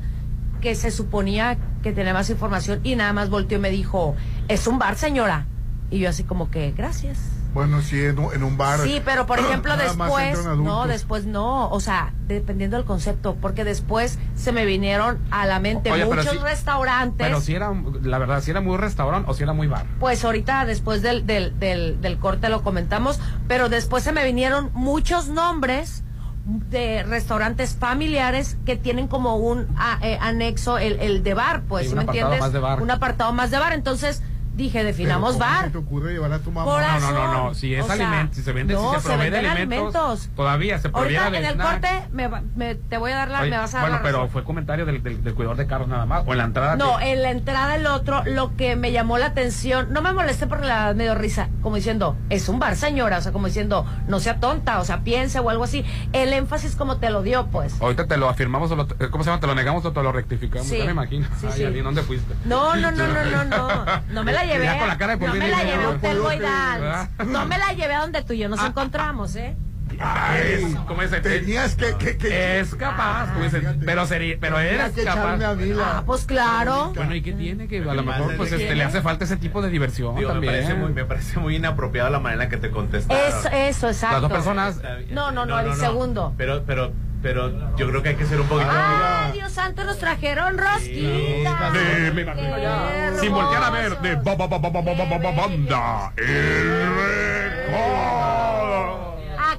que 0.62 0.76
se 0.76 0.92
suponía 0.92 1.58
que 1.84 1.92
tenía 1.94 2.14
más 2.14 2.30
información 2.30 2.80
y 2.84 2.96
nada 2.96 3.14
más 3.14 3.30
volteó 3.30 3.58
y 3.58 3.62
me 3.62 3.70
dijo, 3.70 4.16
es 4.48 4.66
un 4.68 4.80
bar, 4.80 4.96
señora. 4.96 5.46
Y 5.92 6.00
yo 6.00 6.10
así 6.10 6.24
como 6.24 6.50
que, 6.52 6.72
gracias. 6.72 7.18
Bueno, 7.58 7.82
sí, 7.82 8.00
en 8.00 8.20
un, 8.20 8.34
en 8.34 8.44
un 8.44 8.56
bar. 8.56 8.80
Sí, 8.82 9.02
pero 9.04 9.26
por 9.26 9.40
ejemplo 9.40 9.76
después, 9.78 10.46
no, 10.58 10.86
después 10.86 11.26
no, 11.26 11.70
o 11.70 11.80
sea, 11.80 12.14
dependiendo 12.28 12.78
del 12.78 12.86
concepto, 12.86 13.36
porque 13.42 13.64
después 13.64 14.20
se 14.36 14.52
me 14.52 14.64
vinieron 14.66 15.18
a 15.32 15.46
la 15.48 15.60
mente 15.60 15.92
Oye, 15.92 16.06
pero 16.06 16.22
muchos 16.24 16.42
restaurantes. 16.44 17.26
Pero 17.26 17.42
si 17.42 17.56
era, 17.56 17.74
la 18.04 18.20
verdad, 18.20 18.42
si 18.44 18.52
era 18.52 18.62
muy 18.62 18.78
restaurante 18.78 19.32
o 19.32 19.34
si 19.34 19.42
era 19.42 19.54
muy 19.54 19.66
bar. 19.66 19.86
Pues 20.00 20.24
ahorita 20.24 20.66
después 20.66 21.02
del, 21.02 21.26
del, 21.26 21.58
del, 21.60 22.00
del 22.00 22.20
corte 22.20 22.50
lo 22.50 22.62
comentamos, 22.62 23.20
pero 23.48 23.70
después 23.70 24.04
se 24.04 24.12
me 24.12 24.24
vinieron 24.24 24.70
muchos 24.74 25.28
nombres 25.28 26.04
de 26.46 27.04
restaurantes 27.04 27.76
familiares 27.76 28.56
que 28.66 28.78
tienen 28.78 29.08
como 29.08 29.36
un 29.36 29.68
a- 29.78 29.98
eh, 30.02 30.18
anexo 30.22 30.78
el, 30.78 31.00
el 31.02 31.24
de 31.24 31.34
bar, 31.34 31.64
pues, 31.68 31.86
Sí, 31.86 31.90
¿sí 31.90 31.94
un 31.94 31.98
me 31.98 32.04
apartado 32.04 32.26
entiendes? 32.34 32.40
más 32.40 32.54
de 32.54 32.60
bar. 32.60 32.82
Un 32.82 32.92
apartado 32.92 33.34
más 33.34 33.52
de 33.52 33.58
bar, 33.58 33.74
entonces 33.74 34.22
dije, 34.58 34.84
definamos 34.84 35.34
¿cómo 35.34 35.46
bar. 35.46 35.66
se 35.66 35.70
te 35.72 35.78
ocurre 35.78 36.14
llevar 36.14 36.34
a 36.34 36.40
tu 36.40 36.52
mamá? 36.52 36.66
Por 36.72 36.82
No, 36.82 37.00
no, 37.00 37.12
no, 37.12 37.44
no. 37.48 37.54
Si 37.54 37.74
es 37.74 37.84
O 37.84 37.86
sea, 37.88 37.94
alimento, 37.96 38.34
si 38.36 38.42
se 38.42 38.52
vende, 38.52 38.74
no, 38.74 38.90
si 38.90 38.96
se 38.96 39.02
se 39.04 39.08
provee 39.08 39.30
de 39.30 39.38
alimentos, 39.38 39.96
alimentos. 39.96 40.30
todavía 40.36 40.80
se 40.80 40.90
proviera 40.90 41.26
Ahorita 41.26 41.32
de 41.40 41.46
en 41.46 41.50
el 41.52 41.56
snack. 41.56 41.70
corte 41.72 42.08
me, 42.12 42.28
va- 42.28 42.42
me- 42.56 42.76
te 42.76 42.98
voy 42.98 43.12
a 43.12 43.16
dar 43.18 43.30
la, 43.30 43.42
Oye, 43.42 43.52
me 43.52 43.58
vas 43.58 43.74
a 43.74 43.78
dar 43.78 43.82
bueno, 43.88 43.96
la 43.98 44.04
pero 44.04 44.18
razón. 44.18 44.32
fue 44.32 44.44
comentario 44.44 44.86
del, 44.86 45.02
del, 45.04 45.24
del 45.24 45.34
cuidador 45.34 45.58
de 45.58 45.68
carros 45.68 45.88
nada 45.88 46.06
más. 46.06 46.24
O 46.26 46.32
en 46.34 46.38
la 46.40 46.44
entrada. 46.46 46.76
No, 46.76 46.98
que- 46.98 47.14
en 47.14 47.24
la 47.24 47.32
entrada 47.32 47.76
el 47.76 47.86
otro, 47.88 48.24
lo 48.26 48.56
que 48.58 48.76
me 48.76 48.92
llamó 48.92 49.18
la 49.18 49.28
atención, 49.28 49.94
no 49.94 50.02
me 50.02 50.12
molesté 50.12 50.48
porque 50.48 50.66
la 50.66 50.94
me 50.94 51.04
dio 51.04 51.16
risa, 51.16 51.50
como 51.62 51.76
diciendo, 51.76 52.16
es 52.30 52.50
un 52.50 52.60
bar, 52.60 52.76
señora, 52.76 53.20
o 53.20 53.22
sea, 53.22 53.32
como 53.32 53.48
diciendo, 53.48 53.86
no 54.08 54.20
sea 54.20 54.40
tonta, 54.40 54.80
o 54.80 54.86
sea, 54.86 55.02
piense 55.04 55.40
o 55.40 55.50
algo 55.50 55.64
así. 55.66 55.86
El 56.14 56.34
énfasis 56.34 56.76
como 56.76 56.98
te 56.98 57.10
lo 57.12 57.22
dio, 57.22 57.48
pues. 57.48 57.80
Ahorita 57.82 58.08
te 58.08 58.18
lo 58.18 58.28
afirmamos, 58.30 58.72
o 58.72 58.76
lo, 58.76 58.88
¿cómo 59.12 59.24
se 59.24 59.30
llama? 59.30 59.40
Te 59.40 59.48
lo 59.48 59.54
negamos 59.56 59.86
o 59.86 59.92
te 59.92 60.02
lo 60.02 60.12
rectificamos. 60.12 60.68
Sí. 60.68 60.80
Ya 60.80 60.86
me 60.86 60.92
imagino. 60.92 61.28
Sí, 61.40 61.48
Ay, 61.52 61.70
sí. 61.74 61.80
¿dónde 61.82 62.02
fuiste? 62.02 62.34
No, 62.46 62.76
no, 62.76 62.92
no, 62.92 63.08
no, 63.08 63.24
no, 63.26 63.44
no. 63.46 63.86
No 64.12 64.24
me 64.24 64.34
la 64.34 64.46
llevé. 64.48 64.66
Ya 64.66 64.80
con 64.80 64.88
la 64.88 64.98
cara 64.98 65.18
de 65.18 65.28
no 65.28 65.34
me 65.34 65.48
la 65.48 65.64
llevé 65.64 65.74
a 65.74 66.14
no. 66.14 66.40
Dance. 66.40 67.26
No 67.26 67.46
me 67.46 67.58
la 67.58 67.74
llevé 67.74 67.94
a 67.94 68.02
donde 68.02 68.22
tú 68.24 68.34
y 68.34 68.40
yo 68.40 68.50
nos 68.50 68.64
encontramos, 68.64 69.36
¿eh? 69.36 69.56
Ay, 70.00 70.76
¿Cómo 70.88 71.02
dice? 71.02 71.22
Tenías 71.22 71.76
que... 71.76 71.96
que, 71.96 72.18
que 72.18 72.60
Es 72.60 72.76
capaz, 72.76 73.34
Fíjate. 73.34 73.86
pero 73.86 74.06
sería, 74.06 74.38
pero 74.40 74.60
eres 74.60 74.92
que 74.92 75.04
capaz. 75.04 75.40
Ah, 75.82 76.04
pues 76.06 76.26
claro. 76.26 76.92
Bueno, 76.96 77.16
¿y 77.16 77.22
qué 77.22 77.34
tiene? 77.34 77.68
Que 77.68 77.80
a 77.80 77.94
Lo 77.94 78.04
mejor 78.04 78.32
es 78.32 78.38
pues 78.38 78.52
este, 78.52 78.76
le 78.76 78.84
hace 78.84 79.02
falta 79.02 79.26
ese 79.26 79.38
tipo 79.38 79.62
de 79.62 79.70
diversión 79.70 80.16
Digo, 80.16 80.34
me, 80.36 80.46
parece 80.46 80.74
muy, 80.76 80.92
me 80.94 81.06
parece 81.06 81.40
muy 81.40 81.56
inapropiada 81.56 82.10
la 82.10 82.20
manera 82.20 82.44
en 82.44 82.50
la 82.50 82.50
que 82.50 82.58
te 82.58 82.70
contestaron. 82.70 83.24
Eso, 83.28 83.50
eso, 83.50 83.88
exacto. 83.88 84.14
Las 84.14 84.22
dos 84.22 84.32
personas. 84.32 84.76
Está 84.76 84.96
bien. 84.96 85.16
No, 85.16 85.32
no, 85.32 85.46
no, 85.46 85.60
el 85.60 85.74
segundo. 85.76 86.34
Pero, 86.38 86.64
pero, 86.66 86.92
pero 87.22 87.76
yo 87.76 87.88
creo 87.88 88.04
que 88.04 88.10
hay 88.10 88.16
que 88.16 88.26
ser 88.26 88.40
un 88.40 88.48
poquito. 88.48 88.70
¡Ay, 88.72 89.34
Dios 89.34 89.52
santo, 89.52 89.84
nos 89.84 89.98
trajeron 89.98 90.58
rosquitas! 90.58 91.74
De, 91.74 93.20
Sin 93.20 93.34
voltear 93.34 93.64
a 93.64 93.70
ver, 93.70 94.00
de 94.00 94.16
ba, 94.16 94.36
ba, 94.36 94.48
ba, 94.48 94.60
banda, 94.60 96.14
el 96.16 96.96
record. 96.96 98.57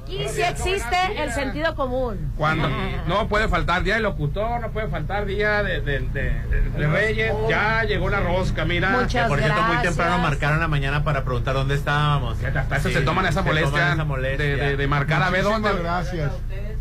Aquí 0.09 0.27
sí 0.27 0.41
existe 0.41 0.97
el 1.23 1.31
sentido 1.31 1.75
común. 1.75 2.31
Cuando 2.35 2.67
no 3.07 3.27
puede 3.27 3.47
faltar 3.47 3.83
día 3.83 3.93
de 3.95 3.99
locutor, 4.01 4.59
no 4.59 4.71
puede 4.71 4.87
faltar 4.87 5.25
día 5.25 5.61
de, 5.61 5.81
de, 5.81 5.99
de- 5.99 6.31
de 6.77 6.87
Reyes, 6.87 7.31
ya 7.47 7.83
llegó 7.83 8.09
la 8.09 8.19
rosca, 8.19 8.65
mira. 8.65 8.89
Muchas 8.89 9.27
por 9.27 9.37
cierto, 9.39 9.61
muy 9.61 9.77
temprano 9.77 10.17
marcaron 10.17 10.59
la 10.59 10.67
mañana 10.67 11.03
para 11.03 11.23
preguntar 11.23 11.53
dónde 11.53 11.75
estábamos. 11.75 12.37
Hasta 12.43 12.77
eso 12.77 12.87
Sí, 12.89 12.95
se 12.95 13.01
toman 13.01 13.25
esa 13.27 13.43
molestia, 13.43 13.71
toman 13.71 13.93
esa 13.93 14.03
molestia. 14.05 14.45
De, 14.45 14.55
de- 14.55 14.77
de 14.77 14.87
marcar 14.87 15.21
a 15.21 15.29
ver 15.29 15.43
dónde, 15.43 15.69
gracias. 15.73 16.31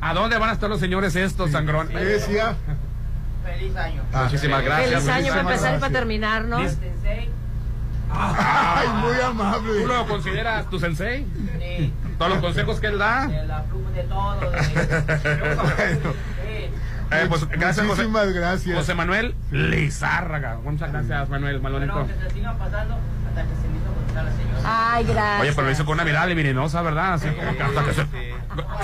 a 0.00 0.14
dónde 0.14 0.38
van 0.38 0.48
a 0.48 0.52
estar 0.54 0.70
los 0.70 0.80
señores 0.80 1.14
estos, 1.14 1.50
sangrón. 1.50 1.88
¿Qué 1.88 1.98
decía? 1.98 2.54
Feliz 3.44 3.76
año. 3.76 4.02
Ah, 4.12 4.22
Muchísimas 4.24 4.64
gracias. 4.64 4.90
Feliz 5.02 5.08
año 5.08 5.28
para 5.28 5.40
empezar 5.40 5.58
y 5.58 5.62
para 5.62 5.78
gracias. 5.78 5.92
terminar, 5.92 6.44
Ay, 8.10 8.88
muy 9.00 9.20
amable. 9.20 9.80
¿Tú 9.82 9.86
lo 9.86 10.06
consideras 10.06 10.68
tu 10.70 10.78
sensei? 10.78 11.26
Sí. 11.58 11.92
¿Todos 12.18 12.32
los 12.32 12.40
consejos 12.40 12.80
que 12.80 12.88
él 12.88 12.98
da? 12.98 13.26
De 13.26 13.46
la 13.46 13.62
pluma 13.64 13.90
de 13.90 14.02
todo. 14.04 14.40
De... 14.40 15.54
Bueno. 15.56 16.12
Sí. 16.44 16.70
Eh, 17.10 17.26
pues 17.28 17.48
gracias, 17.48 17.86
José, 17.86 18.06
Muchísimas 18.06 18.32
gracias. 18.32 18.76
José 18.76 18.94
Manuel 18.94 19.34
Lizárraga. 19.50 20.58
Muchas 20.62 20.92
gracias, 20.92 21.28
Manuel 21.28 21.60
Malonito. 21.60 21.92
Bueno, 21.94 22.08
que 22.08 22.14
se 22.28 22.34
sigan 22.34 22.58
pasando 22.58 22.98
hasta 23.28 23.42
que 23.42 23.48
se 23.54 23.68
me 23.68 23.76
hizo 23.78 23.92
contestar 23.94 24.24
la 24.24 24.32
señora. 24.32 24.94
Ay, 24.94 25.04
gracias. 25.04 25.40
Oye, 25.40 25.52
pero 25.52 25.66
lo 25.66 25.72
hizo 25.72 25.84
con 25.86 25.94
una 25.94 26.04
mirada 26.04 26.26
libidinosa, 26.26 26.82
¿verdad? 26.82 27.14
Así 27.14 27.28
como 27.28 27.56
que 27.56 27.62
hasta 27.62 27.84
que 27.84 27.92
se... 27.94 28.06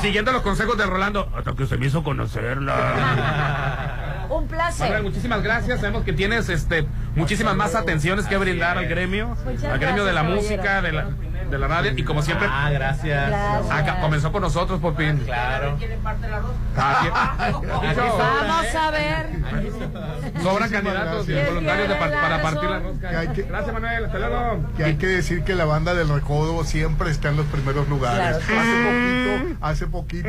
Siguiendo 0.01 0.33
los 0.33 0.43
consejos 0.43 0.79
de 0.79 0.87
Rolando, 0.87 1.29
hasta 1.37 1.53
que 1.55 1.67
se 1.67 1.77
me 1.77 1.87
hizo 1.87 2.03
conocerla. 2.03 2.75
Un 4.25 4.31
Manuel, 4.31 4.49
placer. 4.49 5.03
muchísimas 5.03 5.43
gracias. 5.43 5.81
Sabemos 5.81 6.05
que 6.05 6.13
tienes 6.13 6.49
este 6.49 6.87
muchísimas 7.15 7.55
más 7.57 7.75
atenciones 7.75 8.27
que 8.27 8.37
brindar 8.37 8.79
al 8.79 8.87
gremio, 8.87 9.37
Muchas 9.45 9.65
al 9.65 9.79
gremio 9.79 10.05
de 10.05 10.13
la 10.13 10.23
gracias, 10.23 10.43
música, 10.51 10.83
de 10.83 10.93
la, 10.93 11.09
de 11.51 11.59
la 11.59 11.69
radio 11.69 11.93
y 11.97 12.03
como 12.05 12.23
siempre 12.23 12.49
Ah, 12.51 12.71
gracias. 12.71 13.29
Gracias. 13.29 13.71
acá 13.71 14.01
comenzó 14.01 14.33
con 14.33 14.43
nosotros. 14.43 14.81
Claro. 15.25 15.77
¿Quieren 15.79 16.01
parte 16.01 16.23
del 16.27 16.35
arroz? 16.35 16.51
Así- 16.77 17.09
Vamos 17.67 18.75
a 18.75 18.91
ver. 18.91 19.27
Sobran 20.43 20.71
candidatos 20.71 21.29
y 21.29 21.35
voluntarios 21.35 21.89
de 21.89 21.95
para 21.97 22.43
partir 22.43 22.71
la 22.71 22.79
rosca. 22.81 23.09
Que 23.11 23.17
hay 23.17 23.29
que- 23.29 23.43
Gracias, 23.43 23.73
Manuel. 23.73 24.05
Hasta 24.05 24.19
luego. 24.19 24.69
Que 24.77 24.85
hay 24.85 24.97
que 24.97 25.07
decir 25.07 25.45
que 25.45 25.55
la 25.55 25.65
banda 25.65 25.95
del 25.95 26.09
recodo 26.09 26.65
siempre 26.65 27.11
está 27.11 27.29
en 27.31 27.37
los 27.37 27.47
primeros 27.47 27.89
lugares. 27.89 28.39
Claro. 28.45 28.61
Hace 28.61 28.85
poquito, 28.85 29.57
hace 29.61 29.87
poquito 29.87 30.29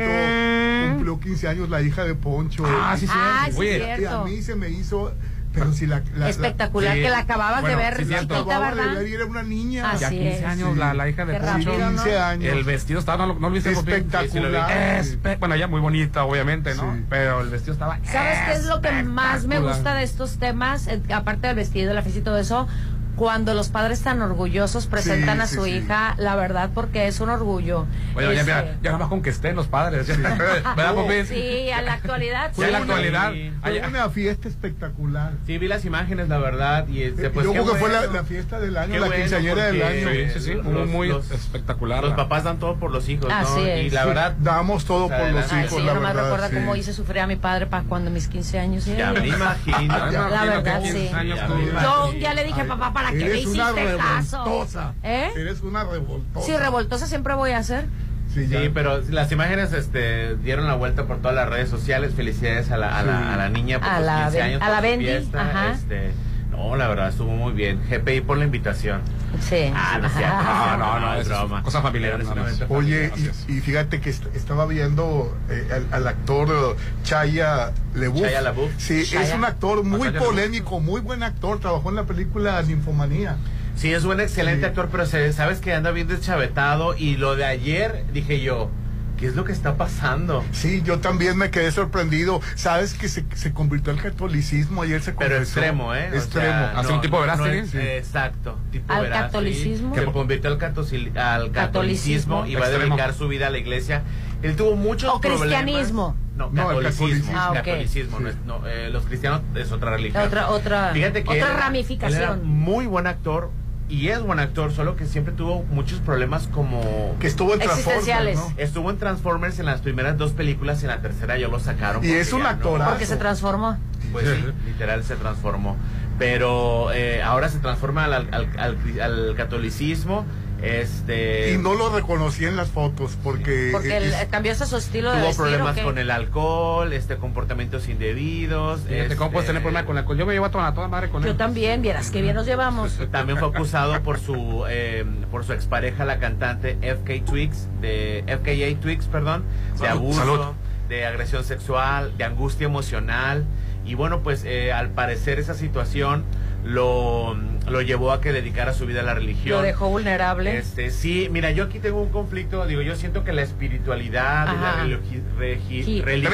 cumplió 0.90 1.20
15 1.20 1.48
años 1.48 1.68
la 1.68 1.80
hija 1.82 2.04
de 2.04 2.14
Poncho. 2.14 2.64
Ah, 2.66 2.96
sí, 2.98 3.06
Ah, 3.10 3.42
cierto. 3.44 3.52
sí, 3.52 3.58
Oye, 3.60 3.84
cierto. 3.84 4.02
Y 4.02 4.06
a 4.06 4.18
mí 4.22 4.42
se 4.42 4.54
me 4.56 4.68
hizo, 4.68 5.12
pero 5.58 5.72
si 5.72 5.86
la, 5.86 6.00
la- 6.12 6.18
la- 6.18 6.28
Espectacular, 6.28 6.94
sí. 6.94 7.02
que 7.02 7.10
la 7.10 7.18
acababas 7.18 7.62
Bueno, 7.62 7.76
de 7.78 7.82
ver, 7.84 7.96
sí, 7.96 8.04
cierto. 8.04 8.36
chiquita, 8.36 9.24
una 9.28 9.42
niña. 9.42 9.90
Así 9.90 10.00
ya 10.02 10.10
15 10.10 10.38
es. 10.38 10.44
años 10.44 10.72
Sí. 10.74 10.78
la, 10.78 10.94
la 10.94 11.08
hija 11.08 11.24
de 11.24 11.34
Poncho. 11.34 11.46
rápido, 11.70 11.78
¿no? 11.78 12.02
15 12.02 12.18
años. 12.18 12.52
El 12.52 12.64
vestido 12.64 13.00
estaba, 13.00 13.26
no, 13.26 13.32
lo- 13.32 13.40
no 13.40 13.48
lo 13.48 13.54
viste 13.54 13.70
espectacular. 13.72 14.70
Espe- 15.02 15.38
bueno, 15.38 15.54
ella 15.54 15.66
muy 15.68 15.80
bonita, 15.80 16.24
obviamente, 16.24 16.74
¿no? 16.74 16.94
Sí. 16.94 17.04
Pero 17.08 17.40
el 17.40 17.48
vestido 17.48 17.72
estaba. 17.72 17.98
¿Sabes 18.04 18.38
qué 18.46 18.52
es 18.52 18.64
lo 18.64 18.80
que 18.80 19.02
más 19.02 19.46
me 19.46 19.58
gusta 19.60 19.94
de 19.94 20.02
estos 20.04 20.38
temas? 20.38 20.86
Eh, 20.88 21.00
Aparte 21.12 21.46
del 21.46 21.56
vestido, 21.56 21.92
la 21.94 22.02
fiesta 22.02 22.20
y 22.20 22.22
todo 22.22 22.38
eso, 22.38 22.68
cuando 23.16 23.54
los 23.54 23.68
padres 23.70 24.02
tan 24.02 24.20
orgullosos 24.22 24.86
presentan 24.86 25.38
Sí, 25.38 25.42
a 25.42 25.46
sí, 25.46 25.54
su 25.56 25.64
sí. 25.64 25.70
hija, 25.72 26.14
la 26.18 26.36
verdad, 26.36 26.70
porque 26.74 27.06
es 27.08 27.20
un 27.20 27.30
orgullo. 27.30 27.86
Oye, 28.14 28.26
ya, 28.26 28.32
Este, 28.40 28.44
mira, 28.44 28.64
ya 28.82 28.90
nada 28.92 28.98
más 28.98 29.08
con 29.08 29.22
que 29.22 29.30
estén 29.30 29.56
los 29.56 29.66
padres. 29.66 30.06
¿Verdad, 30.22 30.94
Popín? 30.94 31.26
Sí, 31.26 31.70
a 31.70 31.82
la 31.82 31.94
actualidad. 31.94 32.52
Ya 32.56 32.66
en 32.66 32.72
la 32.72 32.78
sí. 32.78 32.82
actualidad. 32.84 33.32
Sí. 33.32 33.52
Fue 33.62 33.70
Allá- 33.70 33.88
una 33.88 34.10
fiesta 34.10 34.48
espectacular. 34.48 35.32
Sí, 35.46 35.58
vi 35.58 35.66
las 35.68 35.84
imágenes, 35.84 36.28
la 36.28 36.38
verdad, 36.38 36.86
y 36.88 37.02
este, 37.02 37.30
pues 37.30 37.46
Yo 37.46 37.52
creo 37.52 37.64
que 37.66 37.74
fue 37.78 37.90
la, 37.90 37.98
bueno. 38.00 38.12
la 38.14 38.24
fiesta 38.24 38.60
del 38.60 38.76
año, 38.76 38.92
Qué 38.92 39.00
la 39.00 39.06
bueno, 39.06 39.22
quinceañera 39.22 39.64
del 39.66 39.82
año. 39.82 40.08
Sí, 40.10 40.30
sí, 40.34 40.40
sí. 40.40 40.54
Los- 40.54 40.64
Muy, 40.64 40.84
muy 40.86 41.08
los- 41.08 41.30
espectacular. 41.30 42.04
Los 42.04 42.14
papás 42.14 42.44
dan 42.44 42.58
todo 42.58 42.76
por 42.76 42.90
los 42.90 43.08
hijos, 43.08 43.30
Así 43.32 43.52
¿no? 43.60 43.66
es. 43.66 43.86
Y 43.86 43.90
la 43.90 44.02
Sí, 44.02 44.08
verdad, 44.08 44.34
damos 44.40 44.84
todo 44.84 45.08
por 45.08 45.30
los 45.30 45.52
hijos, 45.52 45.70
sí, 45.80 45.82
la 45.86 45.94
no 45.94 46.00
me 46.00 46.06
verdad. 46.08 46.22
recuerda 46.24 46.48
sí. 46.50 46.54
cómo 46.56 46.76
hice 46.76 46.92
sufrir 46.92 47.20
a 47.20 47.26
mi 47.26 47.36
padre 47.36 47.66
para 47.66 47.84
cuando 47.84 48.10
mis 48.10 48.28
15 48.28 48.58
años. 48.58 48.84
¿sí? 48.84 48.94
ya 48.96 49.12
me 49.12 49.26
imagino. 49.28 50.10
Ya 50.12 50.28
La 50.28 50.44
verdad, 50.44 50.80
sí. 50.82 50.92
15 50.92 51.14
años 51.14 51.38
Ya 51.38 51.46
tú- 51.46 51.54
me 51.54 51.82
Yo 51.82 52.12
ya 52.20 52.34
le 52.34 52.44
dije, 52.44 52.64
papá, 52.64 52.92
¿para 52.92 53.05
qué 53.10 53.16
me 53.16 53.24
Eres 53.26 53.46
una 53.46 53.70
hiciste 53.70 53.96
caso? 53.96 54.44
revoltosa. 54.44 54.94
¿Eh? 55.02 55.30
Eres 55.36 55.60
una 55.62 55.84
revoltosa. 55.84 56.46
Sí, 56.46 56.56
revoltosa 56.56 57.06
siempre 57.06 57.34
voy 57.34 57.50
a 57.52 57.62
ser. 57.62 57.86
Sí. 58.34 58.46
Sí, 58.48 58.70
pero 58.74 59.00
las 59.10 59.32
imágenes 59.32 59.72
este, 59.72 60.36
dieron 60.36 60.66
la 60.66 60.74
vuelta 60.74 61.04
por 61.06 61.18
todas 61.18 61.34
las 61.34 61.48
redes 61.48 61.70
sociales. 61.70 62.12
Felicidades 62.14 62.70
a 62.70 62.76
la, 62.76 62.98
a 62.98 63.02
la, 63.02 63.32
a 63.34 63.36
la 63.36 63.48
niña 63.48 63.78
por 63.78 63.88
A 63.88 63.96
sus 63.96 64.06
la 64.06 64.22
15 64.24 64.36
Ben- 64.38 64.42
años. 64.46 64.62
a 64.62 64.68
la 64.68 64.80
Bendy, 64.80 65.04
fiesta, 65.06 65.40
ajá. 65.42 65.72
Este, 65.72 66.10
no, 66.56 66.76
la 66.76 66.88
verdad, 66.88 67.08
estuvo 67.08 67.30
muy 67.32 67.52
bien. 67.52 67.80
GPI 67.88 68.22
por 68.22 68.38
la 68.38 68.44
invitación. 68.44 69.00
Sí. 69.40 69.70
Ah, 69.74 69.98
no 70.00 70.06
es 70.06 70.14
cierto, 70.14 70.34
no 70.36 70.40
es 70.40 70.46
No, 70.46 70.64
cierto, 70.64 70.78
no, 70.78 71.00
no, 71.00 71.14
es 71.14 71.28
broma. 71.28 71.62
cosa 71.62 71.82
familiar, 71.82 72.18
nada 72.18 72.34
más. 72.34 72.62
Oye, 72.68 73.12
y, 73.48 73.52
y 73.52 73.60
fíjate 73.60 74.00
que 74.00 74.10
est- 74.10 74.34
estaba 74.34 74.66
viendo 74.66 75.36
eh, 75.50 75.68
al, 75.72 75.86
al 75.92 76.06
actor 76.08 76.48
eh, 76.50 76.80
Chaya 77.04 77.72
LeBouf. 77.94 78.26
Shia 78.26 78.40
LaBeouf. 78.40 78.70
Sí, 78.78 79.00
es 79.00 79.34
un 79.34 79.44
actor 79.44 79.84
muy 79.84 80.10
polémico, 80.10 80.80
muy 80.80 81.00
buen 81.00 81.22
actor. 81.22 81.60
Trabajó 81.60 81.90
en 81.90 81.96
la 81.96 82.04
película 82.04 82.60
Ninfomanía. 82.62 83.36
Sí, 83.76 83.92
es 83.92 84.04
un 84.04 84.20
excelente 84.20 84.60
Sí. 84.62 84.66
actor, 84.66 84.88
pero 84.90 85.04
se, 85.04 85.32
sabes 85.34 85.58
que 85.60 85.74
anda 85.74 85.90
bien 85.90 86.08
deschavetado. 86.08 86.96
Y 86.96 87.16
lo 87.16 87.36
de 87.36 87.44
ayer, 87.44 88.04
dije 88.14 88.40
yo, 88.40 88.70
¿qué 89.16 89.26
es 89.26 89.34
lo 89.34 89.44
que 89.44 89.52
está 89.52 89.76
pasando? 89.76 90.44
Sí, 90.52 90.82
yo 90.84 90.98
también 91.00 91.36
me 91.36 91.50
quedé 91.50 91.70
sorprendido. 91.72 92.40
Sabes 92.54 92.94
que 92.94 93.08
se, 93.08 93.24
se 93.34 93.52
convirtió 93.52 93.92
al 93.92 94.00
catolicismo. 94.00 94.82
Ayer 94.82 95.00
se 95.02 95.12
Pero 95.12 95.36
confesó. 95.36 95.58
extremo, 95.60 95.94
¿eh? 95.94 96.10
O 96.12 96.16
Extremo. 96.16 96.66
Así 96.76 96.92
un 96.92 97.00
tipo 97.00 97.24
es- 97.24 97.70
Sí. 97.70 97.78
Exacto, 97.78 98.58
tipo 98.70 98.92
¿Al 98.92 99.02
Verástegui, 99.02 99.26
catolicismo? 99.32 99.94
Se 99.94 100.04
convirtió 100.04 100.50
al, 100.50 100.58
catosil- 100.58 101.16
al 101.16 101.50
Catolicismo. 101.52 102.42
catolicismo 102.42 102.46
y 102.46 102.54
va 102.54 102.66
a 102.66 102.70
dedicar 102.70 103.14
su 103.14 103.28
vida 103.28 103.46
a 103.46 103.50
la 103.50 103.58
iglesia. 103.58 104.02
Él 104.42 104.54
tuvo 104.56 104.76
muchos 104.76 105.10
O 105.14 105.20
problemas. 105.20 105.48
cristianismo. 105.48 106.16
No, 106.36 106.50
No, 106.50 106.70
el 106.72 106.84
catolicismo. 106.92 107.06
catolicismo. 107.06 107.38
Ah, 107.40 107.48
ok. 107.50 107.54
catolicismo, 107.56 108.20
no 108.20 108.30
Sí. 108.30 108.36
no, 108.44 108.66
eh, 108.66 108.90
los 108.90 109.06
cristianos 109.06 109.40
es 109.54 109.72
otra 109.72 109.92
religión. 109.92 110.22
Otra, 110.22 110.50
otra, 110.50 110.90
Fíjate 110.92 111.24
que 111.24 111.30
otra 111.30 111.34
él 111.46 111.50
era- 111.50 111.56
ramificación. 111.56 112.22
él 112.22 112.28
era 112.28 112.36
muy 112.36 112.86
buen 112.86 113.06
actor 113.06 113.50
y 113.88 114.08
es 114.08 114.20
buen 114.22 114.38
actor, 114.40 114.72
solo 114.72 114.96
que 114.96 115.06
siempre 115.06 115.32
tuvo 115.32 115.62
muchos 115.64 116.00
problemas 116.00 116.48
como... 116.48 117.14
Que 117.20 117.26
estuvo 117.26 117.54
en 117.54 117.60
Transformers. 117.60 118.36
¿no? 118.36 118.52
Estuvo 118.56 118.90
en 118.90 118.98
Transformers 118.98 119.58
en 119.58 119.66
las 119.66 119.80
primeras 119.80 120.16
dos 120.18 120.32
películas, 120.32 120.82
en 120.82 120.88
la 120.88 121.00
tercera 121.00 121.38
ya 121.38 121.48
lo 121.48 121.60
sacaron. 121.60 122.04
Y 122.04 122.10
es 122.10 122.32
un 122.32 122.42
ya 122.42 122.52
no-. 122.84 122.90
Porque 122.90 123.06
se 123.06 123.16
transformó. 123.16 123.78
Pues 124.12 124.26
sí, 124.28 124.44
literal 124.66 125.04
se 125.04 125.14
transformó. 125.16 125.76
Pero 126.18 126.92
eh, 126.92 127.22
ahora 127.22 127.48
se 127.48 127.58
transforma 127.58 128.04
al, 128.06 128.12
al- 128.14 128.50
al- 128.58 129.00
al 129.00 129.34
catolicismo. 129.36 130.24
Este. 130.66 131.52
Y 131.52 131.58
no 131.58 131.74
lo 131.74 131.94
reconocí 131.94 132.44
en 132.44 132.56
las 132.56 132.68
fotos 132.68 133.16
porque... 133.22 133.70
Porque 133.72 133.96
es- 133.96 134.14
el, 134.20 134.28
cambió 134.28 134.54
su 134.54 134.76
estilo 134.76 135.10
de 135.12 135.18
Tuvo 135.18 135.26
vestir. 135.28 135.44
¿o 135.44 135.48
problemas 135.48 135.78
con 135.78 135.98
el 135.98 136.10
alcohol, 136.10 136.92
este 136.92 137.16
comportamientos 137.16 137.88
indebidos. 137.88 138.80
Fíjate 138.80 139.02
este, 139.02 139.16
cómo 139.16 139.30
puedes 139.30 139.46
tener 139.46 139.62
problemas 139.62 139.86
con 139.86 139.94
la 139.94 140.00
alcohol. 140.00 140.18
Yo 140.18 140.26
me 140.26 140.32
llevo 140.32 140.46
a 140.46 140.50
toda, 140.50 140.66
a 140.68 140.74
toda 140.74 140.88
madre 140.88 141.08
con 141.08 141.22
él. 141.22 141.28
Yo 141.28 141.36
también, 141.36 141.82
vieras 141.82 142.10
que 142.10 142.22
bien 142.22 142.34
nos 142.34 142.46
llevamos. 142.46 142.98
También 143.10 143.38
fue 143.38 143.48
acusado 143.48 144.02
por 144.02 144.18
su 144.18 144.64
eh, 144.68 145.04
por 145.30 145.44
su 145.44 145.52
expareja, 145.52 146.04
la 146.04 146.18
cantante 146.18 146.76
FK 146.82 147.24
Twigs, 147.24 147.68
de 147.80 148.24
FKA 148.26 148.80
Twigs, 148.80 149.06
perdón, 149.06 149.44
de 149.80 149.88
abuso, 149.88 150.20
salud. 150.20 150.40
de 150.88 151.06
agresión 151.06 151.44
sexual, 151.44 152.16
de 152.16 152.24
angustia 152.24 152.66
emocional. 152.66 153.44
Y 153.84 153.94
bueno, 153.94 154.22
pues 154.22 154.44
eh, 154.44 154.72
al 154.72 154.90
parecer 154.90 155.38
esa 155.38 155.54
situación 155.54 156.24
lo, 156.66 157.34
lo 157.68 157.80
llevó 157.80 158.10
a 158.12 158.20
que 158.20 158.32
dedicara 158.32 158.72
su 158.72 158.86
vida 158.86 159.00
a 159.00 159.02
la 159.04 159.14
religión. 159.14 159.56
Lo 159.58 159.62
dejó 159.62 159.88
vulnerable. 159.88 160.58
Este, 160.58 160.90
sí, 160.90 161.28
mira, 161.30 161.50
yo 161.52 161.64
aquí 161.64 161.78
tengo 161.78 162.02
un 162.02 162.10
conflicto, 162.10 162.66
digo, 162.66 162.82
yo 162.82 162.96
siento 162.96 163.22
que 163.24 163.32
la 163.32 163.42
espiritualidad, 163.42 164.52
y 164.52 164.60
la 164.60 164.70
Ajá. 164.72 164.84
religi- 164.84 165.22
regi- 165.38 165.84
Sí. 165.84 166.00
Tres, 166.02 166.24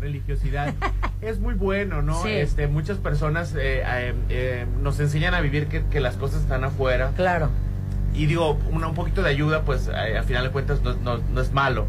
religiosidad, 0.00 0.74
es 1.22 1.38
muy 1.38 1.54
bueno, 1.54 2.02
¿no? 2.02 2.22
Sí. 2.22 2.30
Este, 2.30 2.66
muchas 2.66 2.98
personas 2.98 3.54
eh, 3.54 3.82
eh, 3.86 4.14
eh, 4.28 4.66
nos 4.82 4.98
enseñan 5.00 5.34
a 5.34 5.40
vivir 5.40 5.68
que, 5.68 5.84
que 5.86 6.00
las 6.00 6.16
cosas 6.16 6.42
están 6.42 6.64
afuera 6.64 7.12
Claro. 7.16 7.50
y 8.14 8.26
digo, 8.26 8.58
una, 8.72 8.88
un 8.88 8.94
poquito 8.94 9.22
de 9.22 9.30
ayuda, 9.30 9.62
pues 9.62 9.88
eh, 9.88 10.18
al 10.18 10.24
final 10.24 10.42
de 10.44 10.50
cuentas 10.50 10.82
no, 10.82 10.94
no- 10.94 11.18
no 11.32 11.40
es 11.40 11.52
malo. 11.52 11.86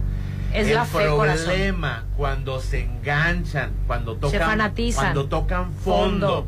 Es 0.53 0.67
El 0.69 0.75
la 0.75 0.85
fe, 0.85 1.07
corazón. 1.09 1.45
problema 1.47 2.05
cuando 2.15 2.61
se 2.61 2.85
enganchan, 2.85 3.71
cuando 3.87 4.15
tocan, 4.15 4.39
fanatizan. 4.41 5.03
cuando 5.05 5.25
tocan 5.25 5.71
Fondo. 5.73 6.27
fondo, 6.27 6.47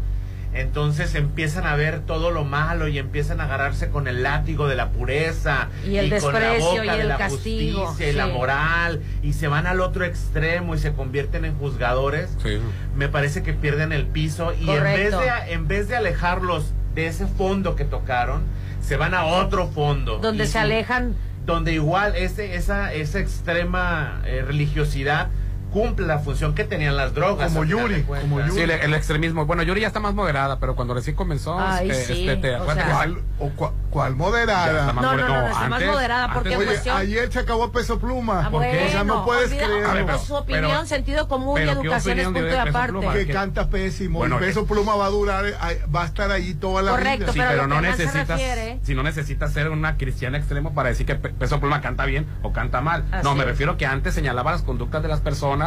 entonces 0.54 1.14
empiezan 1.16 1.66
a 1.68 1.76
ver 1.76 2.00
todo 2.02 2.32
lo 2.32 2.44
malo 2.44 2.88
y 2.88 2.98
empiezan 2.98 3.40
a 3.40 3.46
agarrarse 3.46 3.90
con 3.90 4.08
el 4.08 4.24
látigo 4.24 4.68
de 4.68 4.76
la 4.76 4.90
pureza 4.90 5.70
Y 5.88 5.98
el 5.98 6.10
con 6.20 6.34
la 6.34 6.54
boca 6.60 6.96
y 6.96 6.98
de 6.98 7.04
la 7.04 7.18
castigo, 7.18 7.86
justicia 7.88 8.12
y 8.12 8.16
la 8.16 8.28
moral 8.28 9.02
y 9.22 9.34
se 9.34 9.48
van 9.48 9.68
al 9.68 9.80
otro 9.82 10.06
extremo 10.06 10.74
y 10.76 10.80
se 10.80 10.94
convierten 10.94 11.46
en 11.46 11.56
juzgadores. 11.56 12.30
Sí. 12.44 12.58
Me 12.96 13.10
parece 13.10 13.44
que 13.44 13.54
pierden 13.54 13.92
el 13.92 14.08
piso 14.08 14.54
y 14.60 14.70
en 14.70 14.84
vez 14.84 15.12
de 15.12 15.54
en 15.54 15.68
vez 15.68 15.88
de 15.88 15.96
alejarlos 15.96 16.74
de 16.96 17.08
ese 17.08 17.28
fondo 17.28 17.76
que 17.76 17.86
tocaron, 17.86 18.42
se 18.82 18.98
van 18.98 19.14
a 19.14 19.26
otro 19.26 19.68
fondo 19.68 20.18
Donde 20.18 20.46
se 20.48 20.54
sí, 20.54 20.58
alejan. 20.58 21.14
donde 21.46 21.74
igual 21.74 22.16
ese, 22.16 22.56
esa, 22.56 22.92
esa 22.94 23.20
extrema 23.20 24.22
eh, 24.26 24.44
religiosidad 24.46 25.28
cumple 25.72 26.06
la 26.08 26.20
función 26.20 26.54
que 26.56 26.64
tenían 26.64 26.96
las 26.98 27.14
drogas. 27.14 27.52
Como 27.52 27.66
Yuri, 27.66 28.04
como. 28.04 28.48
Sí, 28.50 28.62
el, 28.62 28.72
el 28.72 28.94
extremismo. 28.94 29.46
Bueno, 29.46 29.64
Yuri 29.64 29.82
ya 29.82 29.88
está 29.88 30.00
más 30.00 30.14
moderada, 30.14 30.60
pero 30.60 30.76
cuando 30.76 30.94
recién 30.94 31.16
comenzó, 31.16 31.60
Ay, 31.60 31.90
este, 31.92 32.14
sí, 32.14 32.30
este, 32.30 32.42
te 32.50 32.56
o 32.56 32.74
sea- 32.74 32.86
¿Cuál, 32.92 33.20
o 33.40 33.50
cua- 33.56 33.72
cuál 33.90 34.16
moderada? 34.16 34.80
está 34.82 34.94
más 34.94 35.04
No, 35.04 35.12
no, 35.16 35.18
moderada. 35.24 35.36
no, 35.42 35.42
no, 35.48 35.54
está 35.54 35.70
más 35.70 35.84
moderada 35.84 36.34
porque 36.34 36.50
antes- 36.54 36.60
Oye, 36.60 36.68
cuestión- 36.68 36.98
ayer 36.98 37.32
se 37.32 37.40
acabó 37.40 37.72
peso 37.72 38.00
pluma. 38.00 38.46
Ah, 38.46 38.50
¿por 38.50 38.62
qué? 38.62 38.68
bueno, 38.70 38.86
O 38.88 38.90
sea, 38.92 39.04
no 39.04 39.26
puedes 39.26 39.52
olvida- 39.52 39.66
creer. 39.66 39.86
A 39.86 39.94
ver, 39.94 40.06
pero- 40.06 40.20
su 40.20 40.36
opinión, 40.36 40.66
pero- 40.72 40.86
sentido 40.86 41.28
común 41.28 41.58
y 41.58 41.66
pero 41.66 41.82
¿qué 41.82 41.88
educación 41.88 42.20
es 42.20 42.26
punto 42.26 42.42
de 42.44 42.60
aparte. 42.60 42.92
Pluma? 42.92 43.14
que 43.14 43.26
que- 43.26 43.34
canta 43.34 43.70
pésimo. 43.70 44.20
Bueno, 44.20 44.38
y 44.38 44.40
peso 44.40 44.66
pluma 44.66 44.96
va 44.96 45.06
a 45.06 45.10
durar, 45.10 45.46
va 45.94 46.04
a 46.04 46.06
estar 46.06 46.32
ahí 46.32 46.54
toda 46.56 46.82
la 46.82 46.92
Correcto, 46.92 47.32
vida. 47.32 47.34
Sí, 47.34 47.40
pero 47.50 47.68
no 47.68 47.82
necesitas, 47.82 48.42
si 48.84 48.96
no 48.96 49.04
necesitas 49.04 49.54
ser 49.54 49.70
una 49.70 49.98
cristiana 49.98 50.38
extremo 50.38 50.74
para 50.74 50.90
decir 50.90 51.06
que 51.06 51.16
Pe- 51.16 51.30
Peso 51.30 51.60
Pluma 51.60 51.82
canta 51.82 52.06
bien 52.06 52.26
o 52.42 52.54
canta 52.54 52.82
mal. 52.82 53.04
No, 53.24 53.36
me 53.36 53.46
refiero 53.46 53.78
que 53.78 53.86
antes 53.86 54.14
señalaba 54.14 54.52
las 54.52 54.62
conductas 54.64 55.02
de 55.02 55.08
las 55.10 55.20
personas. 55.20 55.59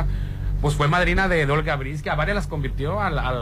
Pues 0.61 0.77
fue 0.77 0.87
madrina 0.87 1.27
de 1.27 1.45
Olga 1.51 1.75
Briz, 1.75 2.03
que 2.03 2.11
a 2.11 2.15
varias 2.15 2.37
las 2.37 2.47
convirtió 2.47 3.01
al, 3.01 3.19
al, 3.19 3.37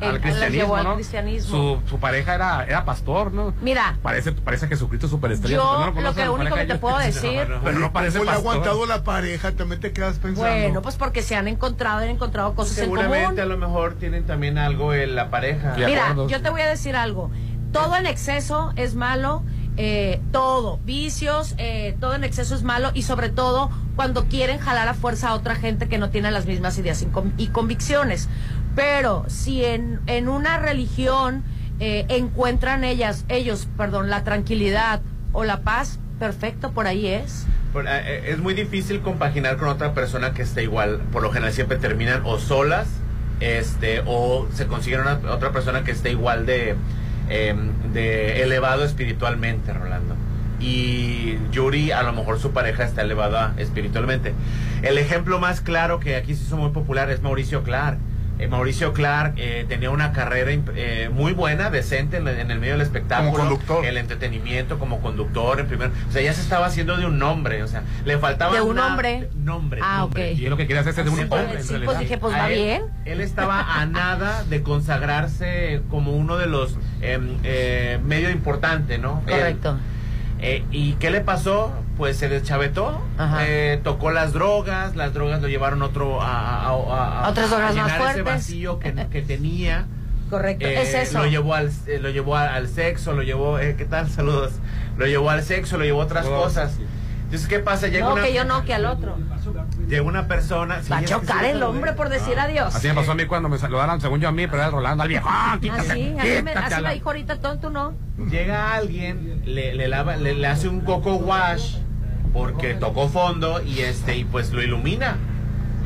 El- 0.00 0.02
al 0.02 0.12
las 0.14 0.20
cristianismo, 0.20 0.50
llevó 0.50 0.74
al 0.76 0.84
¿no? 0.84 0.94
cristianismo. 0.96 1.48
Su, 1.84 1.88
su 1.88 2.00
pareja 2.00 2.34
era, 2.34 2.64
era 2.64 2.84
pastor, 2.84 3.32
¿no? 3.32 3.54
Mira, 3.62 3.96
Parece, 4.02 4.32
parece 4.32 4.66
Jesucristo 4.66 5.06
superestrella. 5.06 5.58
Yo, 5.58 5.78
¿No 5.78 5.86
lo 5.86 5.94
conoces 5.94 6.24
que 6.24 6.28
único 6.28 6.56
que 6.56 6.64
te 6.64 6.74
puedo 6.74 6.98
decir- 6.98 7.48
No, 7.48 7.60
pero 7.62 7.78
no 7.78 7.92
parece 7.92 8.18
¿Cómo 8.18 8.24
le 8.24 8.30
ha 8.32 8.34
pastor. 8.34 8.52
aguantado 8.52 8.86
la 8.86 9.04
pareja? 9.04 9.52
También 9.52 9.80
te 9.80 9.92
quedas 9.92 10.18
pensando. 10.18 10.40
bueno, 10.50 10.82
pues 10.82 10.96
porque 10.96 11.22
se 11.22 11.36
han 11.36 11.46
encontrado, 11.46 11.98
han 11.98 12.08
encontrado 12.08 12.54
cosas 12.56 12.76
en 12.78 12.86
común. 12.86 12.98
Seguramente 13.04 13.42
a 13.42 13.46
lo 13.46 13.58
mejor 13.58 13.94
tienen 13.94 14.26
también 14.26 14.58
algo 14.58 14.92
en 14.92 15.14
la 15.14 15.30
pareja. 15.30 15.74
Mira, 15.76 16.02
acuerdo, 16.02 16.28
yo 16.28 16.38
sí. 16.38 16.42
te 16.42 16.50
voy 16.50 16.62
a 16.62 16.68
decir 16.68 16.96
algo. 16.96 17.30
Todo 17.70 17.94
en 17.94 18.06
exceso 18.06 18.72
es 18.74 18.96
malo, 18.96 19.44
eh, 19.76 20.20
todo, 20.32 20.78
vicios, 20.84 21.54
eh, 21.58 21.96
todo 22.00 22.14
en 22.14 22.24
exceso 22.24 22.54
es 22.54 22.62
malo 22.62 22.90
y 22.94 23.02
sobre 23.02 23.28
todo 23.28 23.70
cuando 23.94 24.24
quieren 24.24 24.58
jalar 24.58 24.88
a 24.88 24.94
fuerza 24.94 25.28
a 25.30 25.34
otra 25.34 25.54
gente 25.54 25.88
que 25.88 25.98
no 25.98 26.10
tiene 26.10 26.30
las 26.30 26.46
mismas 26.46 26.78
ideas 26.78 27.02
y, 27.02 27.06
con- 27.06 27.32
y 27.36 27.48
convicciones. 27.48 28.28
Pero 28.74 29.24
si 29.28 29.64
en, 29.64 30.00
en 30.06 30.28
una 30.28 30.58
religión 30.58 31.44
eh, 31.80 32.04
encuentran 32.08 32.84
ellas, 32.84 33.24
ellos, 33.28 33.68
perdón, 33.76 34.10
la 34.10 34.24
tranquilidad 34.24 35.00
o 35.32 35.44
la 35.44 35.60
paz, 35.60 35.98
perfecto, 36.18 36.72
por 36.72 36.86
ahí 36.86 37.06
es. 37.06 37.46
Eh, 37.74 38.24
es 38.28 38.38
muy 38.38 38.54
difícil 38.54 39.00
compaginar 39.00 39.58
con 39.58 39.68
otra 39.68 39.92
persona 39.92 40.32
que 40.32 40.42
esté 40.42 40.62
igual. 40.62 41.00
Por 41.12 41.22
lo 41.22 41.30
general 41.30 41.52
siempre 41.52 41.76
terminan 41.76 42.22
o 42.24 42.38
solas 42.38 42.88
este, 43.40 44.02
o 44.06 44.46
se 44.54 44.66
consiguen 44.66 45.00
una, 45.02 45.20
otra 45.30 45.52
persona 45.52 45.84
que 45.84 45.90
esté 45.90 46.10
igual 46.10 46.46
de, 46.46 46.74
em, 47.28 47.70
de 47.92 48.42
elevado 48.42 48.84
espiritualmente, 48.84 49.72
Rolando. 49.72 50.14
Y 50.60 51.36
Yuri, 51.52 51.92
a 51.92 52.02
lo 52.02 52.12
mejor 52.12 52.38
su 52.38 52.52
pareja 52.52 52.84
está 52.84 53.02
elevada 53.02 53.54
espiritualmente. 53.58 54.32
El 54.82 54.98
ejemplo 54.98 55.38
más 55.38 55.60
claro 55.60 56.00
que 56.00 56.16
aquí 56.16 56.34
se 56.34 56.44
hizo 56.44 56.56
muy 56.56 56.70
popular 56.70 57.10
es 57.10 57.20
Mauricio 57.22 57.62
Clark. 57.62 57.98
Eh, 58.38 58.48
Mauricio 58.48 58.92
Clark 58.92 59.34
eh, 59.38 59.64
tenía 59.68 59.88
una 59.90 60.12
carrera 60.12 60.50
eh, 60.74 61.08
muy 61.12 61.32
buena, 61.32 61.70
decente 61.70 62.18
en, 62.18 62.28
en 62.28 62.50
el 62.50 62.58
medio 62.60 62.74
del 62.74 62.82
espectáculo, 62.82 63.30
Como 63.32 63.48
conductor. 63.48 63.84
el 63.86 63.96
entretenimiento, 63.96 64.78
como 64.78 65.00
conductor, 65.00 65.58
en 65.60 65.66
primer, 65.66 65.90
o 66.08 66.12
sea, 66.12 66.20
ya 66.20 66.34
se 66.34 66.42
estaba 66.42 66.66
haciendo 66.66 66.96
de 66.98 67.06
un 67.06 67.18
nombre, 67.18 67.62
o 67.62 67.66
sea, 67.68 67.82
le 68.04 68.18
faltaba 68.18 68.54
¿De 68.54 68.60
un 68.60 68.72
una- 68.72 68.88
hombre? 68.88 69.28
nombre, 69.36 69.80
Ah, 69.82 69.98
nombre. 70.00 70.32
ok. 70.32 70.38
Y 70.38 70.44
es 70.44 70.50
lo 70.50 70.56
que 70.58 70.66
quería 70.66 70.80
hacerse 70.82 71.02
de 71.02 71.10
un 71.10 71.16
Sí, 71.16 71.22
hombre, 71.22 71.44
pues, 71.44 71.56
en 71.56 71.62
sí, 71.62 71.68
realidad. 71.70 71.86
pues 71.92 71.98
dije, 72.00 72.18
pues 72.18 72.34
A 72.34 72.38
va 72.38 72.50
él- 72.50 72.62
bien. 72.62 72.82
Él 73.06 73.20
estaba 73.22 73.80
a 73.80 73.86
nada 73.86 74.44
de 74.44 74.62
consagrarse 74.62 75.80
como 75.90 76.12
uno 76.12 76.36
de 76.36 76.46
los 76.46 76.76
em, 77.00 77.38
eh, 77.44 77.98
medio 78.04 78.30
importante, 78.30 78.98
¿no? 78.98 79.22
Él, 79.26 79.32
Correcto. 79.32 79.78
Eh, 80.40 80.64
¿Y 80.70 80.92
qué 80.94 81.10
le 81.10 81.20
pasó? 81.20 81.72
Pues 81.96 82.16
se 82.18 82.28
deschavetó, 82.28 83.00
Ajá. 83.16 83.38
eh, 83.46 83.80
tocó 83.82 84.10
las 84.10 84.32
drogas, 84.32 84.94
las 84.96 85.14
drogas 85.14 85.40
lo 85.40 85.48
llevaron 85.48 85.80
otro 85.82 86.20
a, 86.20 86.66
a- 86.66 86.68
a- 86.68 87.24
a- 87.24 87.28
Otras 87.30 87.48
drogas 87.50 87.72
a 87.72 87.74
más 87.74 87.74
llenar 87.74 87.88
ese 87.94 88.00
fuertes. 88.00 88.24
vacío 88.24 88.78
que, 88.78 88.92
que 89.10 89.22
tenía. 89.22 89.86
Correcto. 90.28 90.66
Eh, 90.66 90.82
es 90.82 90.92
eso. 90.94 91.18
Lo 91.20 91.26
llevó 91.26 91.54
al, 91.54 91.70
eh, 91.86 91.98
lo 92.00 92.10
llevó 92.10 92.36
al, 92.36 92.48
al 92.48 92.68
sexo, 92.68 93.12
lo 93.12 93.22
llevó, 93.22 93.58
eh, 93.58 93.76
¿qué 93.78 93.84
tal? 93.84 94.10
Saludos. 94.10 94.52
Lo 94.98 95.06
llevó 95.06 95.30
al 95.30 95.42
sexo, 95.42 95.78
lo 95.78 95.84
llevó 95.84 96.02
a 96.02 96.04
otras 96.04 96.24
Saludos. 96.24 96.44
cosas. 96.44 96.78
Entonces, 97.36 97.58
¿qué 97.58 97.62
pasa? 97.62 97.88
Llega 97.88 98.06
no, 98.06 98.14
una, 98.14 98.22
que 98.22 98.32
yo 98.32 98.44
no, 98.44 98.64
que 98.64 98.72
al 98.72 98.86
otro. 98.86 99.14
llega 99.86 100.02
una 100.02 100.26
persona. 100.26 100.80
Va 100.90 100.98
a 100.98 101.04
chocar 101.04 101.44
el 101.44 101.62
hombre 101.62 101.92
por 101.92 102.08
decir 102.08 102.38
adiós. 102.38 102.74
Así 102.74 102.88
me 102.88 102.94
pasó 102.94 103.12
a 103.12 103.14
mí 103.14 103.26
cuando 103.26 103.50
me 103.50 103.58
saludaron, 103.58 104.00
según 104.00 104.20
yo 104.20 104.28
a 104.28 104.32
mí, 104.32 104.46
pero 104.46 104.62
era 104.62 104.70
Rolando, 104.70 105.02
al 105.02 105.08
viejo. 105.10 105.28
¡Ah, 105.30 105.58
quítate! 105.60 105.82
Así, 105.82 106.14
así, 106.18 106.42
me, 106.42 106.52
quítate 106.52 106.74
así 106.74 106.82
me 106.82 106.94
dijo 106.94 107.10
ahorita 107.10 107.38
tonto, 107.40 107.68
¿no? 107.68 107.92
Llega 108.30 108.72
alguien, 108.72 109.42
le, 109.44 109.74
le, 109.74 109.86
lava, 109.86 110.16
le, 110.16 110.32
le 110.32 110.46
hace 110.46 110.66
un 110.68 110.80
coco 110.80 111.16
wash 111.16 111.76
porque 112.32 112.72
tocó 112.72 113.08
fondo 113.10 113.62
y 113.62 113.80
este 113.80 114.16
y 114.16 114.24
pues 114.24 114.50
lo 114.52 114.62
ilumina. 114.62 115.18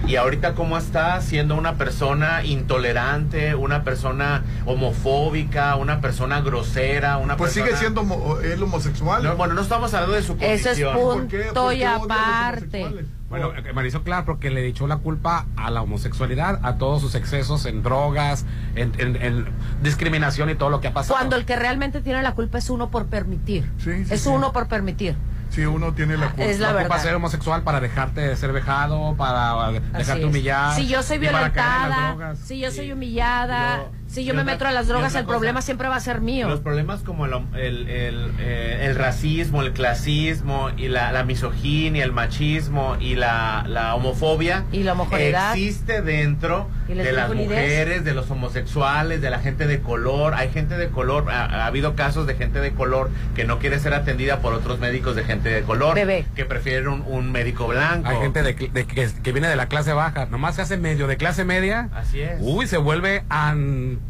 Y 0.07 0.17
ahorita 0.17 0.55
cómo 0.55 0.77
está 0.77 1.21
siendo 1.21 1.55
una 1.57 1.75
persona 1.77 2.45
intolerante, 2.45 3.55
una 3.55 3.85
persona 3.85 4.43
homofóbica, 4.67 5.77
una 5.77 6.01
persona 6.01 6.41
grosera, 6.41 7.19
una 7.19 7.37
Pues 7.37 7.53
sigue 7.53 7.67
persona... 7.71 7.81
siendo 7.81 8.01
homo- 8.03 8.39
él 8.41 8.63
homosexual. 8.63 9.23
No, 9.23 9.37
bueno, 9.37 9.55
no 9.55 9.61
estamos 9.61 9.93
hablando 9.95 10.17
de 10.17 10.23
su 10.23 10.37
condición. 10.37 10.59
Eso 10.59 10.71
es 10.71 10.95
¿Por 10.95 11.27
qué? 11.29 11.39
punto 11.45 11.63
¿Por 11.65 11.75
y 11.75 11.83
a 11.85 11.95
los 11.95 12.05
aparte. 12.05 13.07
Bueno, 13.29 13.53
eh, 13.55 13.73
me 13.73 13.87
hizo 13.87 14.03
claro 14.03 14.25
porque 14.27 14.51
le 14.51 14.67
echó 14.67 14.89
la 14.89 14.97
culpa 14.97 15.47
a 15.57 15.71
la 15.71 15.83
homosexualidad, 15.83 16.59
a 16.65 16.75
todos 16.79 17.01
sus 17.01 17.15
excesos 17.15 17.65
en 17.67 17.85
drogas, 17.85 18.45
en, 18.75 18.93
en- 18.99 19.15
en 19.23 19.47
discriminación 19.85 20.51
y 20.51 20.57
todo 20.57 20.71
lo 20.71 20.81
que 20.81 20.89
ha 20.89 20.93
pasado. 20.93 21.15
Cuando 21.15 21.37
el 21.37 21.45
que 21.45 21.55
realmente 21.55 22.01
tiene 22.01 22.23
la 22.23 22.33
culpa 22.35 22.59
es 22.59 22.69
uno 22.71 22.91
por 22.91 23.07
permitir. 23.07 23.71
Sí, 23.79 24.05
sí, 24.05 24.13
es 24.15 24.23
sí. 24.23 24.29
uno 24.29 24.53
por 24.53 24.67
permitir. 24.67 25.15
Sí, 25.51 25.67
uno 25.67 25.93
tiene 25.93 26.17
la 26.17 26.29
culpa. 26.29 26.45
Es 26.45 26.59
la 26.61 26.73
verdad. 26.73 27.03
ser 27.03 27.15
homosexual 27.15 27.63
para 27.63 27.81
dejarte 27.81 28.21
de 28.21 28.37
ser 28.37 28.53
vejado, 28.53 29.17
para 29.17 29.71
dejarte 29.73 30.25
humillar. 30.25 30.77
Si 30.77 30.87
yo 30.87 31.03
soy 31.03 31.19
violentada, 31.19 32.35
si 32.37 32.61
yo 32.61 32.71
soy 32.71 32.93
humillada, 32.93 33.79
Yo- 33.79 34.00
si 34.11 34.25
yo 34.25 34.35
me 34.35 34.45
meto 34.45 34.67
a 34.67 34.73
las 34.73 34.89
drogas, 34.89 35.15
el 35.15 35.25
cosa, 35.25 35.29
problema 35.37 35.63
siempre 35.63 35.89
va 35.89 35.97
a 35.97 36.01
ser 36.01 36.21
mío. 36.21 36.49
Los 36.49 36.61
problemas 36.61 37.03
como 37.03 37.27
el, 37.27 37.33
el, 37.55 37.89
el, 37.89 38.31
eh, 38.41 38.81
el 38.83 38.97
racismo, 38.97 39.63
el 39.63 39.73
clasismo 39.73 40.71
y 40.77 40.89
la, 40.89 41.13
la 41.13 41.23
misoginia, 41.25 42.05
el 42.05 42.13
machismo 42.13 42.97
y 43.01 43.15
la, 43.15 43.65
la 43.69 43.95
homofobia 43.95 44.65
Y 44.73 44.83
la 44.83 44.93
homogeneidad. 44.93 45.53
existe 45.53 46.03
dentro 46.03 46.69
de 46.89 47.13
las 47.13 47.33
mujeres, 47.33 48.05
de 48.05 48.15
los 48.15 48.29
homosexuales, 48.31 49.21
de 49.21 49.31
la 49.31 49.39
gente 49.39 49.67
de 49.67 49.81
color. 49.81 50.35
Hay 50.35 50.51
gente 50.51 50.77
de 50.77 50.89
color, 50.89 51.31
ha, 51.31 51.45
ha 51.45 51.67
habido 51.67 51.95
casos 51.95 52.27
de 52.27 52.35
gente 52.35 52.61
de 52.61 52.73
color 52.73 53.11
que 53.37 53.45
no 53.45 53.59
quiere 53.61 53.79
ser 53.79 53.95
atendida 53.95 54.41
por 54.41 54.55
otros 54.55 54.81
médicos 54.81 55.15
de 55.15 55.23
gente 55.25 55.49
de 55.51 55.63
color, 55.63 55.95
Bebé. 55.95 56.25
que 56.35 56.45
prefieren 56.45 56.89
un, 56.89 57.05
un 57.07 57.31
médico 57.31 57.69
blanco. 57.69 58.09
Hay 58.09 58.17
gente 58.19 58.43
de, 58.43 58.55
de- 58.55 58.87
que, 58.87 59.09
que 59.23 59.33
viene 59.33 59.49
de 59.49 59.57
la 59.57 59.67
clase 59.67 59.93
baja, 59.93 60.27
nomás 60.27 60.57
se 60.57 60.63
hace 60.63 60.77
medio 60.77 61.07
de 61.07 61.17
clase 61.17 61.45
media. 61.45 61.89
Así 61.95 62.21
es. 62.21 62.39
Uy, 62.41 62.67
se 62.67 62.77
vuelve 62.77 63.23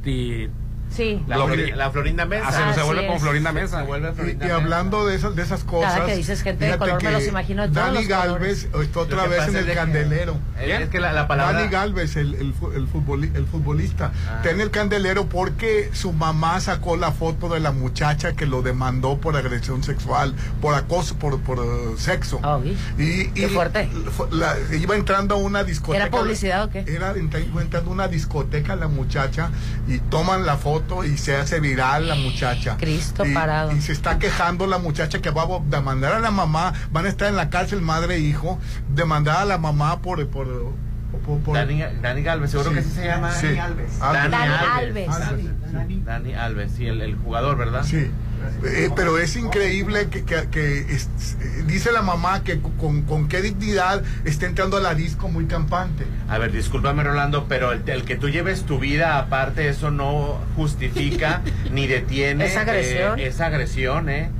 the 0.02 0.48
Sí. 0.90 1.22
la, 1.28 1.36
que- 1.46 1.74
la 1.76 1.90
Florinda 1.90 2.24
Mesa. 2.26 2.46
Ah, 2.48 2.72
se, 2.74 2.80
se 2.80 2.84
vuelve 2.84 3.02
como 3.06 3.16
es. 3.16 3.22
Florinda 3.22 3.50
Se 3.50 3.54
Mesa. 3.60 3.82
vuelve 3.84 4.10
Y, 4.10 4.12
Florinda 4.14 4.44
y 4.44 4.48
Mesa. 4.48 4.60
hablando 4.60 5.06
de 5.06 5.14
esas, 5.16 5.36
de 5.36 5.42
esas 5.42 5.64
cosas. 5.64 5.94
Cada 5.94 6.06
que 6.06 6.16
dices 6.16 6.42
gente 6.42 6.64
de 6.66 6.76
color, 6.78 7.02
me 7.02 7.12
los 7.12 7.26
imagino 7.26 7.62
de 7.62 7.68
todos 7.68 7.80
Dani 7.86 7.98
los 7.98 8.08
Galvez 8.08 8.68
está 8.82 9.00
otra 9.00 9.16
Lo 9.18 9.22
que 9.24 9.28
vez 9.36 9.48
en 9.48 9.56
el 9.56 9.66
que- 9.66 9.74
candelero. 9.74 10.36
Es 10.60 10.88
que 10.88 10.98
la, 11.00 11.12
la 11.12 11.28
palabra... 11.28 11.58
Dani 11.60 11.70
Galvez, 11.70 12.16
el, 12.16 12.34
el, 12.34 12.54
el, 12.74 12.88
futboli- 12.88 13.34
el 13.34 13.46
futbolista, 13.46 14.12
Ah. 14.28 14.36
está 14.38 14.50
en 14.50 14.60
el 14.60 14.70
candelero 14.70 15.26
porque 15.26 15.90
su 15.92 16.12
mamá 16.12 16.60
sacó 16.60 16.96
la 16.96 17.12
foto 17.12 17.48
de 17.48 17.60
la 17.60 17.70
muchacha 17.72 18.32
que 18.32 18.46
lo 18.46 18.62
demandó 18.62 19.18
por 19.18 19.36
agresión 19.36 19.84
sexual, 19.84 20.34
por 20.60 20.74
acoso, 20.74 21.16
por, 21.16 21.40
por 21.40 21.58
eh, 21.58 21.94
sexo. 21.98 22.40
Oh, 22.42 22.58
vi. 22.58 22.76
y, 22.98 23.28
Qué 23.28 23.48
fuerte. 23.48 23.88
fue- 24.16 24.26
la- 24.32 24.56
iba 24.76 24.96
entrando 24.96 25.36
a 25.36 25.38
una 25.38 25.62
discoteca. 25.64 26.06
¿Era 26.06 26.10
publicidad 26.10 26.64
o 26.64 26.70
qué? 26.70 26.80
Era, 26.88 27.14
iba 27.16 27.62
entrando 27.62 27.90
a 27.90 27.94
una 27.94 28.08
discoteca 28.08 28.74
la 28.76 28.88
muchacha 28.88 29.50
y 29.86 29.98
toman 29.98 30.44
la 30.46 30.56
foto 30.56 30.79
y 31.04 31.16
se 31.16 31.36
hace 31.36 31.60
viral 31.60 32.08
la 32.08 32.14
muchacha. 32.14 32.76
Cristo 32.78 33.24
y, 33.24 33.32
parado. 33.34 33.72
Y 33.72 33.80
se 33.80 33.92
está 33.92 34.18
quejando 34.18 34.66
la 34.66 34.78
muchacha 34.78 35.20
que 35.20 35.30
va 35.30 35.42
a 35.42 35.46
demandar 35.66 36.12
a 36.14 36.20
la 36.20 36.30
mamá, 36.30 36.72
van 36.92 37.06
a 37.06 37.08
estar 37.08 37.28
en 37.28 37.36
la 37.36 37.50
cárcel 37.50 37.80
madre 37.80 38.16
e 38.16 38.20
hijo, 38.20 38.58
demandar 38.94 39.36
a 39.38 39.44
la 39.44 39.58
mamá 39.58 40.00
por... 40.02 40.26
por, 40.28 40.46
por- 41.26 41.40
por- 41.40 41.54
Dani, 41.54 41.82
Dani 42.00 42.22
Galvez, 42.22 42.50
seguro 42.50 42.70
Sí. 42.70 42.74
que 42.74 42.80
así 42.80 42.90
se 42.90 43.04
llama. 43.06 43.32
Sí. 43.32 43.46
Dani 43.48 43.58
Alves. 43.58 44.00
Alves. 44.00 44.30
Dani 44.30 44.54
Alves. 44.54 45.08
Alves. 45.08 46.04
Dani 46.04 46.34
Alves, 46.34 46.72
sí, 46.76 46.86
el, 46.86 47.00
el 47.02 47.16
jugador, 47.16 47.56
¿verdad? 47.58 47.82
Sí. 47.84 48.10
Eh, 48.64 48.90
pero 48.94 49.18
es 49.18 49.36
increíble 49.36 50.08
que, 50.10 50.24
que- 50.24 50.48
que 50.50 50.78
es- 50.80 51.08
dice 51.66 51.92
la 51.92 52.02
mamá 52.02 52.42
que 52.44 52.60
con, 52.78 53.02
con 53.02 53.28
qué 53.28 53.40
dignidad 53.42 54.02
está 54.24 54.46
entrando 54.46 54.76
a 54.76 54.80
la 54.80 54.94
disco 54.94 55.28
muy 55.28 55.46
campante. 55.46 56.04
A 56.28 56.38
ver, 56.38 56.52
discúlpame, 56.52 57.02
Rolando, 57.04 57.46
pero 57.48 57.72
el, 57.72 57.82
el 57.88 58.04
que 58.04 58.16
tú 58.16 58.28
lleves 58.28 58.64
tu 58.64 58.78
vida 58.78 59.18
aparte, 59.18 59.68
eso 59.68 59.90
no 59.90 60.38
justifica 60.56 61.42
ni 61.72 61.86
detiene 61.86 62.44
Esa 62.46 62.60
agresión. 62.62 63.18
eh, 63.18 63.26
esa 63.26 63.46
agresión, 63.46 64.08
¿eh? 64.08 64.30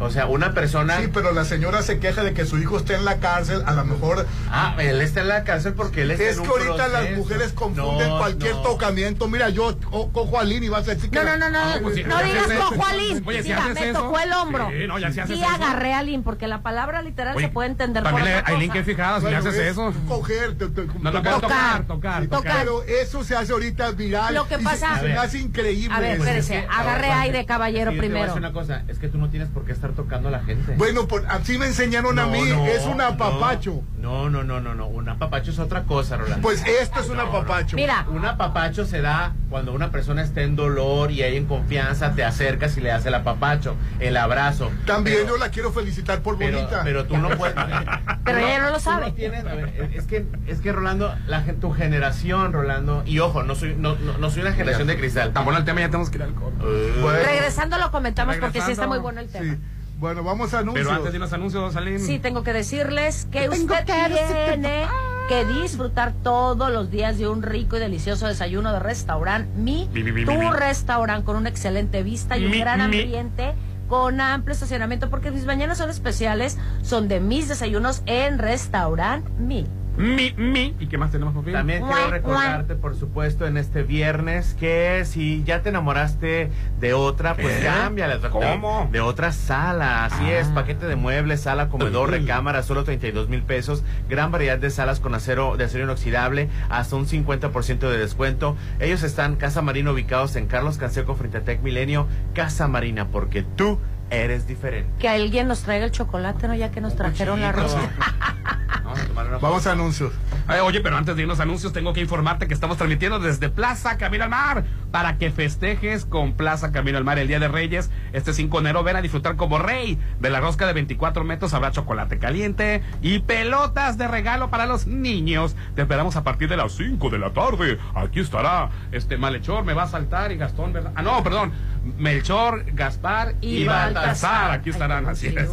O 0.00 0.10
sea, 0.10 0.26
una 0.26 0.54
persona. 0.54 0.98
Sí, 1.00 1.08
pero 1.12 1.32
la 1.32 1.44
señora 1.44 1.82
se 1.82 1.98
queja 1.98 2.22
de 2.22 2.32
que 2.34 2.44
su 2.46 2.58
hijo 2.58 2.76
esté 2.78 2.94
en 2.94 3.04
la 3.04 3.16
cárcel, 3.18 3.62
a 3.66 3.72
lo 3.72 3.84
mejor 3.84 4.26
Ah, 4.50 4.74
él 4.78 5.00
está 5.00 5.20
en 5.22 5.28
la 5.28 5.44
cárcel 5.44 5.74
porque 5.74 6.02
él 6.02 6.10
está 6.12 6.24
es 6.24 6.36
en 6.38 6.42
que 6.44 6.50
un 6.50 6.60
ahorita 6.68 6.88
las 6.88 7.10
mujeres 7.16 7.52
confunden 7.52 8.08
No, 8.08 8.18
cualquier 8.18 8.54
no. 8.54 8.62
tocamiento. 8.62 9.28
Mira, 9.28 9.48
yo 9.48 9.76
co- 9.90 10.10
cojo 10.12 10.38
a 10.38 10.44
Lini 10.44 10.66
y 10.66 10.68
vas 10.68 10.86
a 10.88 10.94
decir 10.94 11.10
que... 11.10 11.18
No, 11.18 11.24
no, 11.24 11.36
no, 11.36 11.50
no. 11.50 11.58
Ah, 11.58 11.76
pues 11.82 11.96
si- 11.96 12.04
no 12.04 12.18
si 12.18 12.24
digas 12.26 12.44
haces 12.44 12.58
cojo 12.58 12.84
a 12.86 12.92
Lin. 12.94 13.22
Oye, 13.26 13.42
si 13.42 13.52
haces 13.52 13.74
me 13.74 13.88
eso- 13.90 14.00
tocó 14.02 14.18
el 14.20 14.32
hombro. 14.32 14.68
Sí, 14.70 14.86
no, 14.86 14.98
ya 14.98 15.12
si 15.12 15.20
haces 15.20 15.36
Sí 15.36 15.42
eso. 15.44 15.54
agarré 15.54 15.94
a 15.94 16.02
Lin, 16.02 16.22
porque 16.22 16.46
la 16.48 16.62
palabra 16.62 17.02
literal 17.02 17.36
Oye, 17.36 17.46
se 17.46 17.52
puede 17.52 17.68
entender 17.70 18.02
por 18.02 18.12
También 18.12 18.38
otra 18.38 18.48
hay 18.54 18.58
link 18.60 18.70
cosa. 18.72 18.84
que 18.84 18.90
fijadas, 18.92 19.18
si 19.22 19.28
le 19.28 19.34
Bueno, 19.36 19.50
haces 19.50 19.60
es 19.60 19.72
eso. 19.72 19.94
Coger, 20.06 20.58
te- 20.58 20.68
te- 20.68 20.86
No 21.00 21.10
lo 21.10 21.22
puedes 21.22 21.40
tocar, 21.40 21.86
tocar, 21.86 22.26
tocar. 22.28 22.56
Pero 22.58 22.82
eso 22.84 23.24
se 23.24 23.34
hace 23.36 23.52
ahorita 23.52 23.90
viral. 23.92 24.34
Lo 24.34 24.46
que 24.48 24.58
pasa- 24.58 25.00
se, 25.00 25.06
me 25.08 25.16
hace 25.16 25.38
increíble. 25.38 25.94
A 25.96 26.00
ver, 26.00 26.16
Pues, 26.18 26.28
espérese, 26.28 26.60
que- 26.66 26.68
ahora, 26.72 27.20
aire, 27.20 27.44
caballero, 27.46 27.90
que 27.90 27.98
primero. 27.98 28.34
una 28.34 28.52
cosa, 28.52 28.84
es 28.88 28.98
que 28.98 29.08
tú 29.08 29.18
no 29.18 29.28
tienes 29.30 29.48
por 29.48 29.64
qué 29.64 29.72
estar 29.72 29.87
tocando 29.92 30.28
a 30.28 30.30
la 30.32 30.40
gente. 30.40 30.74
Bueno, 30.76 31.06
pues 31.08 31.24
así 31.28 31.58
me 31.58 31.66
enseñaron 31.66 32.18
a 32.18 32.26
mí. 32.26 32.42
no, 32.48 32.66
es 32.66 32.84
un 32.86 33.00
apapacho. 33.00 33.82
No, 33.98 34.30
no, 34.30 34.44
no, 34.44 34.60
no, 34.60 34.74
no. 34.74 34.86
Un 34.86 35.08
apapacho 35.08 35.50
es 35.50 35.58
otra 35.58 35.82
cosa, 35.84 36.16
Rolando. 36.16 36.42
Pues 36.42 36.64
esto 36.66 37.00
es 37.00 37.08
un 37.08 37.18
apapacho. 37.20 37.76
Mira, 37.76 38.06
Un 38.10 38.24
apapacho 38.24 38.84
se 38.84 39.00
da 39.00 39.34
cuando 39.50 39.72
una 39.72 39.90
persona 39.90 40.22
está 40.22 40.42
en 40.42 40.56
dolor 40.56 41.10
y 41.10 41.22
hay 41.22 41.36
en 41.36 41.46
confianza, 41.46 42.14
te 42.14 42.24
acercas 42.24 42.76
y 42.76 42.80
le 42.80 42.90
das 42.90 43.04
el 43.06 43.14
apapacho, 43.14 43.74
el 43.98 44.16
abrazo. 44.16 44.70
También 44.86 45.18
Pero- 45.22 45.30
yo 45.30 45.38
la 45.38 45.50
quiero 45.50 45.72
felicitar 45.72 46.22
por 46.22 46.38
pero, 46.38 46.58
bonita. 46.58 46.82
pero 46.84 47.06
tú 47.06 47.16
no 47.16 47.28
puedes. 47.30 47.54
Pero 48.24 48.38
ella 48.40 48.60
no 48.60 48.70
lo 48.70 48.78
sabe. 48.78 49.10
tienes- 49.12 49.44
a 49.46 49.54
ver, 49.54 49.90
es 49.94 50.04
que 50.04 50.26
es 50.46 50.60
que 50.60 50.70
Rolando, 50.70 51.14
la 51.26 51.42
tu 51.60 51.72
generación, 51.72 52.52
Rolando, 52.52 53.02
y 53.06 53.20
ojo, 53.20 53.42
no 53.42 53.54
soy 53.54 53.74
no, 53.74 53.94
no, 53.96 54.18
no 54.18 54.30
soy 54.30 54.42
una 54.42 54.52
generación 54.52 54.86
de 54.86 54.98
cristal. 54.98 55.32
Tan 55.32 55.44
bueno 55.44 55.58
el 55.58 55.64
tema, 55.64 55.80
ya 55.80 55.86
tenemos 55.86 56.10
que 56.10 56.18
ir 56.18 56.22
al 56.24 56.34
corte. 56.34 56.62
Eh, 56.62 56.92
Bueno. 57.00 57.18
regresando 57.24 57.78
lo 57.78 57.90
comentamos 57.90 58.36
porque 58.36 58.60
sí 58.60 58.72
está 58.72 58.86
muy 58.86 58.98
bueno 58.98 59.20
el 59.20 59.28
tema. 59.28 59.54
Sí. 59.54 59.60
Bueno, 59.98 60.22
vamos 60.22 60.54
a 60.54 60.60
anuncios. 60.60 60.86
Pero 60.86 60.96
antes 60.96 61.12
de 61.12 61.18
los 61.18 61.32
anuncios, 61.32 61.72
Salim. 61.72 61.98
Sí, 61.98 62.18
tengo 62.18 62.42
que 62.44 62.52
decirles 62.52 63.26
que 63.30 63.48
usted 63.48 63.84
que 63.84 64.52
tiene 64.54 64.86
que 65.28 65.44
disfrutar 65.44 66.14
todos 66.22 66.70
los 66.70 66.90
días 66.90 67.18
de 67.18 67.28
un 67.28 67.42
rico 67.42 67.76
y 67.76 67.80
delicioso 67.80 68.26
desayuno 68.26 68.72
de 68.72 68.78
restaurante 68.78 69.50
Mi, 69.58 69.88
Mi, 69.92 70.02
mi, 70.02 70.12
mi, 70.12 70.24
tu 70.24 70.32
mi, 70.32 70.48
restaurante 70.50 71.24
con 71.26 71.36
una 71.36 71.50
excelente 71.50 72.02
vista 72.02 72.38
y 72.38 72.46
un 72.46 72.52
gran 72.52 72.78
mi. 72.90 73.00
ambiente 73.00 73.54
con 73.88 74.20
amplio 74.20 74.52
estacionamiento 74.54 75.10
porque 75.10 75.30
mis 75.30 75.44
mañanas 75.46 75.78
son 75.78 75.90
especiales, 75.90 76.56
son 76.82 77.08
de 77.08 77.20
mis 77.20 77.48
desayunos 77.48 78.02
en 78.06 78.38
restaurante 78.38 79.28
Mi. 79.38 79.66
Mi, 79.98 80.32
mi. 80.36 80.74
¿Y 80.78 80.86
qué 80.86 80.96
más 80.96 81.10
tenemos, 81.10 81.34
papi? 81.34 81.52
También 81.52 81.82
quiero 81.84 82.10
recordarte, 82.10 82.76
por 82.76 82.94
supuesto, 82.96 83.46
en 83.46 83.56
este 83.56 83.82
viernes 83.82 84.54
que 84.58 85.02
si 85.04 85.42
ya 85.44 85.62
te 85.62 85.70
enamoraste 85.70 86.50
de 86.78 86.94
otra, 86.94 87.34
pues 87.34 87.58
¿Qué? 87.58 87.64
cámbiala. 87.64 88.18
¿Cómo? 88.30 88.88
De 88.92 89.00
otra 89.00 89.32
sala, 89.32 90.04
así 90.04 90.24
Ah. 90.26 90.38
es. 90.38 90.46
Paquete 90.48 90.86
de 90.86 90.94
muebles, 90.96 91.40
sala, 91.40 91.68
comedor, 91.68 92.10
Uy. 92.10 92.18
recámara, 92.20 92.62
solo 92.62 92.84
32 92.84 93.28
mil 93.28 93.42
pesos. 93.42 93.82
Gran 94.08 94.30
variedad 94.30 94.58
de 94.58 94.70
salas 94.70 95.00
con 95.00 95.14
acero, 95.14 95.56
de 95.56 95.64
acero 95.64 95.84
inoxidable, 95.84 96.48
hasta 96.68 96.94
un 96.96 97.06
50% 97.06 97.90
de 97.90 97.98
descuento. 97.98 98.56
Ellos 98.78 99.02
están 99.02 99.34
Casa 99.36 99.62
Marina 99.62 99.90
ubicados 99.90 100.36
en 100.36 100.46
Carlos 100.46 100.78
Canseco 100.78 101.14
frente 101.16 101.38
a 101.38 101.40
Tech 101.42 101.60
Milenio. 101.62 102.06
Casa 102.34 102.68
Marina, 102.68 103.08
porque 103.08 103.42
tú 103.42 103.78
eres 104.10 104.46
diferente. 104.46 104.90
Que 104.98 105.08
alguien 105.08 105.48
nos 105.48 105.62
traiga 105.62 105.84
el 105.84 105.90
chocolate, 105.90 106.48
¿no? 106.48 106.54
Ya 106.54 106.70
que 106.70 106.80
nos 106.80 106.96
trajeron 106.96 107.40
la 107.40 107.52
rosca. 107.52 107.90
Vamos 108.84 109.00
a 109.00 109.06
tomar 109.06 109.26
una 109.26 109.38
Vamos 109.38 109.66
a 109.66 109.72
anuncios. 109.72 110.12
Ay, 110.46 110.60
oye, 110.60 110.80
pero 110.80 110.96
antes 110.96 111.14
de 111.14 111.22
irnos 111.22 111.40
a 111.40 111.42
anuncios, 111.42 111.74
tengo 111.74 111.92
que 111.92 112.00
informarte 112.00 112.48
que 112.48 112.54
estamos 112.54 112.78
transmitiendo 112.78 113.18
desde 113.18 113.50
Plaza 113.50 113.98
Camino 113.98 114.24
al 114.24 114.30
Mar 114.30 114.64
para 114.90 115.18
que 115.18 115.30
festejes 115.30 116.06
con 116.06 116.32
Plaza 116.32 116.72
Camino 116.72 116.96
al 116.96 117.04
Mar 117.04 117.18
el 117.18 117.28
Día 117.28 117.38
de 117.38 117.48
Reyes. 117.48 117.90
Este 118.14 118.32
5 118.32 118.56
de 118.56 118.60
enero, 118.60 118.82
ven 118.82 118.96
a 118.96 119.02
disfrutar 119.02 119.36
como 119.36 119.58
rey 119.58 119.98
de 120.20 120.30
la 120.30 120.40
rosca 120.40 120.66
de 120.66 120.72
24 120.72 121.22
metros. 121.22 121.52
Habrá 121.52 121.70
chocolate 121.70 122.18
caliente 122.18 122.82
y 123.02 123.18
pelotas 123.18 123.98
de 123.98 124.08
regalo 124.08 124.48
para 124.48 124.64
los 124.64 124.86
niños. 124.86 125.54
Te 125.74 125.82
esperamos 125.82 126.16
a 126.16 126.24
partir 126.24 126.48
de 126.48 126.56
las 126.56 126.72
5 126.72 127.10
de 127.10 127.18
la 127.18 127.34
tarde. 127.34 127.78
Aquí 127.94 128.20
estará 128.20 128.70
este 128.90 129.18
Malhechor, 129.18 129.64
me 129.64 129.74
va 129.74 129.82
a 129.82 129.88
saltar 129.88 130.32
y 130.32 130.36
Gastón, 130.36 130.72
¿verdad? 130.72 130.92
Ah, 130.94 131.02
no, 131.02 131.22
perdón. 131.22 131.52
Melchor, 131.98 132.64
Gaspar 132.72 133.34
y, 133.40 133.58
Y 133.58 133.66
Baltasar. 133.66 134.50
Aquí 134.50 134.70
estarán, 134.70 135.06
Ay, 135.06 135.12
así 135.12 135.26
es. 135.28 135.50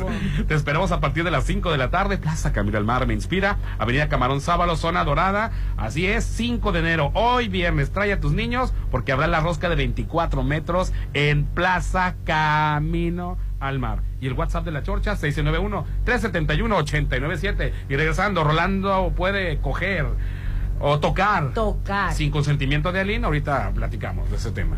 Te 0.47 0.53
esperamos 0.53 0.91
a 0.91 0.99
partir 0.99 1.23
de 1.23 1.31
las 1.31 1.45
5 1.45 1.71
de 1.71 1.77
la 1.77 1.89
tarde. 1.89 2.17
Plaza 2.17 2.53
Camino 2.53 2.77
al 2.77 2.85
Mar 2.85 3.07
me 3.07 3.13
inspira. 3.13 3.57
Avenida 3.79 4.09
Camarón 4.09 4.41
Sábalo, 4.41 4.75
zona 4.75 5.03
dorada. 5.03 5.51
Así 5.77 6.05
es, 6.05 6.25
5 6.25 6.71
de 6.71 6.79
enero. 6.79 7.11
Hoy 7.13 7.47
viernes. 7.47 7.91
Trae 7.91 8.13
a 8.13 8.19
tus 8.19 8.33
niños 8.33 8.73
porque 8.91 9.11
habrá 9.11 9.27
la 9.27 9.39
rosca 9.39 9.69
de 9.69 9.75
24 9.75 10.43
metros 10.43 10.93
en 11.13 11.45
Plaza 11.45 12.15
Camino 12.25 13.37
al 13.59 13.79
Mar. 13.79 14.01
Y 14.21 14.27
el 14.27 14.33
WhatsApp 14.33 14.65
de 14.65 14.71
la 14.71 14.83
Chorcha, 14.83 15.15
691-371-897. 15.15 17.71
Y 17.89 17.95
regresando, 17.95 18.43
Rolando 18.43 19.13
puede 19.15 19.57
coger 19.59 20.05
o 20.79 20.99
tocar. 20.99 21.53
Tocar. 21.53 22.13
Sin 22.13 22.31
consentimiento 22.31 22.91
de 22.91 23.01
Aline. 23.01 23.25
Ahorita 23.25 23.71
platicamos 23.73 24.29
de 24.29 24.37
ese 24.37 24.51
tema. 24.51 24.77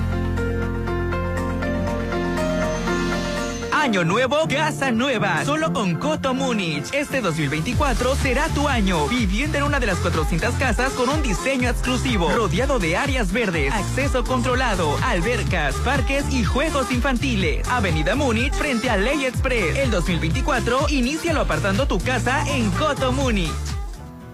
Año 3.81 4.03
nuevo, 4.03 4.47
casa 4.47 4.91
nueva. 4.91 5.43
Solo 5.43 5.73
con 5.73 5.95
Coto 5.95 6.35
Múnich. 6.35 6.93
Este 6.93 7.19
2024 7.19 8.15
será 8.15 8.47
tu 8.49 8.67
año. 8.67 9.07
Viviendo 9.07 9.57
en 9.57 9.63
una 9.63 9.79
de 9.79 9.87
las 9.87 9.97
400 9.97 10.53
casas 10.53 10.93
con 10.93 11.09
un 11.09 11.23
diseño 11.23 11.67
exclusivo. 11.67 12.29
Rodeado 12.29 12.77
de 12.77 12.95
áreas 12.95 13.31
verdes, 13.31 13.73
acceso 13.73 14.23
controlado, 14.23 14.95
albercas, 15.03 15.73
parques 15.77 16.31
y 16.31 16.43
juegos 16.43 16.91
infantiles. 16.91 17.67
Avenida 17.69 18.13
Múnich 18.13 18.53
frente 18.53 18.87
a 18.87 18.97
Ley 18.97 19.25
Express. 19.25 19.75
El 19.75 19.89
2024, 19.89 20.89
inícialo 20.89 21.41
apartando 21.41 21.87
tu 21.87 21.97
casa 21.97 22.45
en 22.49 22.69
Coto 22.69 23.11
Múnich. 23.11 23.70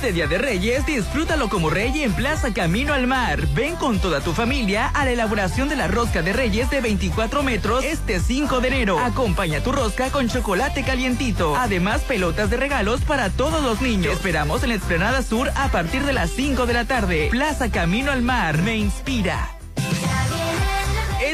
Este 0.00 0.14
Día 0.14 0.26
de 0.26 0.38
Reyes, 0.38 0.86
disfrútalo 0.86 1.50
como 1.50 1.68
rey 1.68 2.02
en 2.02 2.14
Plaza 2.14 2.54
Camino 2.54 2.94
al 2.94 3.06
Mar. 3.06 3.46
Ven 3.54 3.76
con 3.76 3.98
toda 3.98 4.22
tu 4.22 4.32
familia 4.32 4.86
a 4.86 5.04
la 5.04 5.10
elaboración 5.10 5.68
de 5.68 5.76
la 5.76 5.88
rosca 5.88 6.22
de 6.22 6.32
Reyes 6.32 6.70
de 6.70 6.80
24 6.80 7.42
metros 7.42 7.84
este 7.84 8.18
5 8.18 8.62
de 8.62 8.68
enero. 8.68 8.98
Acompaña 8.98 9.62
tu 9.62 9.72
rosca 9.72 10.08
con 10.08 10.26
chocolate 10.26 10.84
calientito. 10.84 11.54
Además, 11.54 12.00
pelotas 12.00 12.48
de 12.48 12.56
regalos 12.56 13.02
para 13.02 13.28
todos 13.28 13.62
los 13.62 13.82
niños. 13.82 14.06
Te 14.06 14.12
esperamos 14.12 14.62
en 14.62 14.70
la 14.70 14.76
Esplanada 14.76 15.20
Sur 15.20 15.50
a 15.54 15.68
partir 15.68 16.02
de 16.06 16.14
las 16.14 16.30
5 16.30 16.64
de 16.64 16.72
la 16.72 16.86
tarde. 16.86 17.28
Plaza 17.30 17.70
Camino 17.70 18.10
al 18.10 18.22
Mar 18.22 18.56
me 18.62 18.76
inspira. 18.78 19.59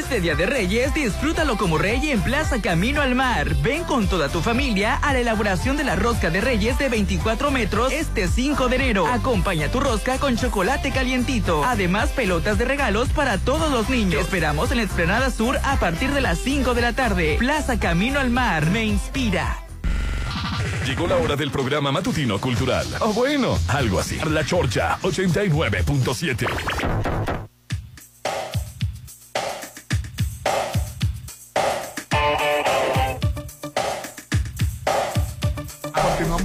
Este 0.07 0.21
Día 0.21 0.35
de 0.35 0.45
Reyes, 0.45 0.93
disfrútalo 0.93 1.57
como 1.57 1.77
rey 1.77 2.11
en 2.11 2.21
Plaza 2.21 2.61
Camino 2.61 3.01
al 3.01 3.13
Mar. 3.13 3.53
Ven 3.61 3.83
con 3.83 4.07
toda 4.07 4.29
tu 4.29 4.39
familia 4.39 4.95
a 4.95 5.11
la 5.11 5.19
elaboración 5.19 5.75
de 5.75 5.83
la 5.83 5.97
rosca 5.97 6.29
de 6.29 6.39
Reyes 6.39 6.79
de 6.79 6.87
24 6.87 7.51
metros 7.51 7.91
este 7.91 8.29
5 8.29 8.69
de 8.69 8.77
enero. 8.77 9.05
Acompaña 9.05 9.67
tu 9.67 9.81
rosca 9.81 10.17
con 10.17 10.37
chocolate 10.37 10.91
calientito. 10.91 11.61
Además, 11.65 12.11
pelotas 12.11 12.57
de 12.57 12.63
regalos 12.63 13.09
para 13.09 13.37
todos 13.37 13.69
los 13.69 13.89
niños. 13.89 14.13
Te 14.13 14.21
esperamos 14.21 14.71
en 14.71 14.77
la 14.77 14.83
Esplanada 14.83 15.29
Sur 15.29 15.59
a 15.61 15.75
partir 15.75 16.13
de 16.13 16.21
las 16.21 16.39
5 16.39 16.73
de 16.73 16.81
la 16.81 16.93
tarde. 16.93 17.35
Plaza 17.37 17.77
Camino 17.77 18.21
al 18.21 18.29
Mar 18.29 18.67
me 18.67 18.85
inspira. 18.85 19.57
Llegó 20.85 21.07
la 21.07 21.17
hora 21.17 21.35
del 21.35 21.51
programa 21.51 21.91
matutino 21.91 22.39
cultural. 22.39 22.87
O 23.01 23.11
bueno, 23.11 23.59
algo 23.67 23.99
así. 23.99 24.17
La 24.29 24.45
Chorcha 24.45 24.99
89.7. 25.01 27.46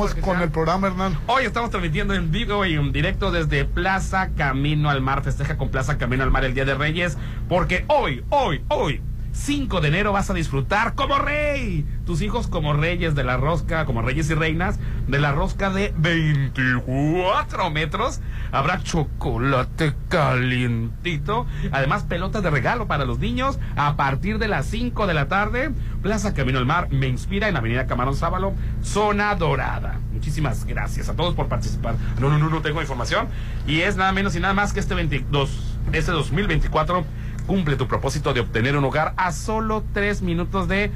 Con 0.02 0.42
el 0.42 0.50
programa, 0.50 0.88
Hernán. 0.88 1.16
Hoy 1.28 1.44
estamos 1.44 1.70
transmitiendo 1.70 2.12
en 2.12 2.32
vivo 2.32 2.66
y 2.66 2.74
en 2.74 2.90
directo 2.90 3.30
desde 3.30 3.64
Plaza 3.64 4.30
Camino 4.36 4.90
al 4.90 5.00
Mar. 5.00 5.22
Festeja 5.22 5.56
con 5.56 5.68
Plaza 5.68 5.96
Camino 5.96 6.24
al 6.24 6.32
Mar 6.32 6.44
el 6.44 6.54
Día 6.54 6.64
de 6.64 6.74
Reyes, 6.74 7.16
porque 7.48 7.84
hoy, 7.86 8.24
hoy, 8.30 8.64
hoy, 8.66 9.00
5 9.32 9.80
de 9.80 9.88
enero 9.88 10.12
vas 10.12 10.30
a 10.30 10.34
disfrutar 10.34 10.94
como 10.94 11.18
rey. 11.18 11.86
Tus 12.04 12.20
hijos 12.20 12.48
como 12.48 12.74
reyes 12.74 13.14
de 13.14 13.24
la 13.24 13.36
rosca, 13.36 13.86
como 13.86 14.02
reyes 14.02 14.28
y 14.30 14.34
reinas 14.34 14.78
de 15.08 15.18
la 15.18 15.32
rosca 15.32 15.70
de 15.70 15.94
24 15.96 17.70
metros. 17.70 18.20
Habrá 18.52 18.82
chocolate 18.82 19.94
calientito. 20.08 21.46
Además, 21.70 22.02
pelotas 22.04 22.42
de 22.42 22.50
regalo 22.50 22.86
para 22.86 23.04
los 23.04 23.18
niños 23.18 23.58
a 23.76 23.96
partir 23.96 24.38
de 24.38 24.48
las 24.48 24.66
5 24.66 25.06
de 25.06 25.14
la 25.14 25.28
tarde. 25.28 25.72
Plaza 26.02 26.34
Camino 26.34 26.58
al 26.58 26.66
Mar 26.66 26.88
me 26.90 27.08
inspira 27.08 27.48
en 27.48 27.56
Avenida 27.56 27.86
Camarón 27.86 28.16
Sábalo, 28.16 28.52
zona 28.82 29.34
dorada. 29.34 29.98
Muchísimas 30.12 30.66
gracias 30.66 31.08
a 31.08 31.16
todos 31.16 31.34
por 31.34 31.48
participar. 31.48 31.94
No, 32.20 32.28
no, 32.28 32.38
no, 32.38 32.50
no 32.50 32.60
tengo 32.60 32.80
información. 32.80 33.28
Y 33.66 33.80
es 33.80 33.96
nada 33.96 34.12
menos 34.12 34.36
y 34.36 34.40
nada 34.40 34.54
más 34.54 34.72
que 34.72 34.80
este 34.80 34.94
22, 34.94 35.78
este 35.92 36.12
2024 36.12 37.04
cumple 37.42 37.76
tu 37.76 37.88
propósito 37.88 38.32
de 38.32 38.40
obtener 38.40 38.76
un 38.76 38.84
hogar 38.84 39.14
a 39.16 39.32
solo 39.32 39.84
tres 39.92 40.22
minutos 40.22 40.68
de, 40.68 40.90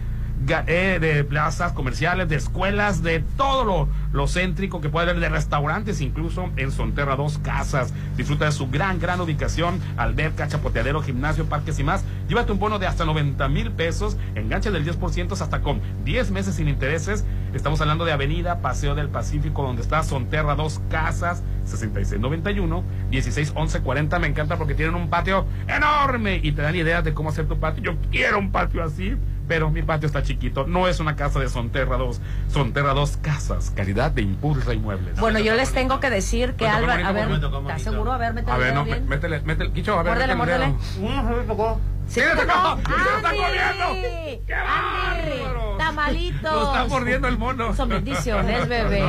eh, 0.49 0.99
de 1.01 1.25
plazas 1.25 1.73
comerciales, 1.73 2.29
de 2.29 2.37
escuelas, 2.37 3.03
de 3.03 3.21
todo 3.37 3.65
lo, 3.65 3.89
lo 4.13 4.29
céntrico 4.29 4.81
que 4.81 4.89
puede 4.89 5.11
haber, 5.11 5.21
de 5.21 5.29
restaurantes, 5.29 6.01
incluso 6.01 6.51
en 6.57 6.71
Sonterra 6.71 7.17
dos 7.17 7.39
casas. 7.39 7.93
Disfruta 8.17 8.45
de 8.45 8.53
su 8.53 8.69
gran, 8.69 9.01
gran 9.01 9.21
ubicación, 9.21 9.81
alberca, 9.97 10.49
chapoteadero, 10.49 11.03
gimnasio, 11.03 11.47
parques 11.47 11.79
y 11.79 11.85
más. 11.85 12.05
Llévate 12.29 12.53
un 12.53 12.59
bono 12.59 12.79
de 12.79 12.87
hasta 12.87 13.05
90 13.05 13.49
mil 13.49 13.71
pesos, 13.73 14.17
enganche 14.35 14.71
del 14.71 14.85
10% 14.85 15.33
hasta 15.33 15.61
con 15.61 15.81
10 16.05 16.31
meses 16.31 16.55
sin 16.55 16.69
intereses. 16.69 17.25
Estamos 17.55 17.81
hablando 17.81 18.05
de 18.05 18.13
Avenida 18.13 18.61
Paseo 18.61 18.95
del 18.95 19.09
Pacífico, 19.09 19.63
donde 19.63 19.83
está 19.83 20.03
Sonterra 20.03 20.55
dos 20.55 20.81
casas, 20.91 21.43
6691 21.65 22.85
161140 23.11 24.19
me 24.19 24.27
encanta 24.27 24.57
porque 24.57 24.75
tienen 24.75 24.95
un 24.95 25.11
patio 25.11 25.47
enorme 25.67 26.41
y 26.43 26.53
te 26.53 26.63
dan 26.63 26.77
ideas 26.77 27.03
de 27.05 27.15
cómo 27.15 27.31
hacer 27.31 27.47
tu 27.47 27.59
patio. 27.59 27.83
Yo 27.83 27.97
quiero 28.11 28.39
un 28.39 28.53
patio 28.53 28.83
así, 28.83 29.17
pero 29.49 29.71
mi 29.71 29.83
patio 29.83 30.07
está 30.07 30.23
chiquito. 30.23 30.67
No 30.67 30.89
es 30.89 31.01
una 31.01 31.17
casa 31.17 31.39
de 31.41 31.49
Sonterra 31.49 31.97
2, 31.97 32.21
Sonterra 32.49 32.95
2 32.95 33.17
casas, 33.19 33.73
calidad 33.75 34.11
de 34.11 34.23
Impulsa 34.23 34.75
Inmuebles. 34.75 35.19
Bueno, 35.19 35.39
yo 35.39 35.55
les 35.55 35.73
tengo 35.73 36.01
que 36.01 36.11
decir 36.11 36.55
que 36.55 36.67
Álvaro, 36.67 37.07
a 37.07 37.13
ver, 37.13 37.29
¿estás 37.31 37.83
seguro? 37.83 38.13
A 38.13 38.19
ver, 38.19 38.35
métele 38.35 38.53
A 38.53 38.59
ver, 38.59 38.75
no, 38.75 38.85
bien. 38.85 39.09
métele, 39.09 39.41
métele, 39.41 39.73
Quicho, 39.73 39.99
a 39.99 40.03
ver, 40.03 40.13
Mórdele, 40.13 40.35
métele. 40.35 40.75
Sí, 42.09 42.21
¿Qué 42.21 42.27
le 42.27 42.47
¿cómo 42.47 42.47
tocó? 42.47 42.77
no? 42.77 42.83
¿Qué 42.83 42.91
le 42.93 43.17
está 43.17 43.29
¡Andy! 43.29 43.39
comiendo? 43.39 44.43
¡Qué 44.47 44.55
¡Andy! 44.55 45.79
¡Tamalitos! 45.79 46.53
Lo 46.53 46.67
está 46.75 46.85
mordiendo 46.87 47.29
el 47.29 47.39
mono. 47.39 47.75
Son 47.75 47.89
bendiciones, 47.89 48.69
bebé. 48.69 49.05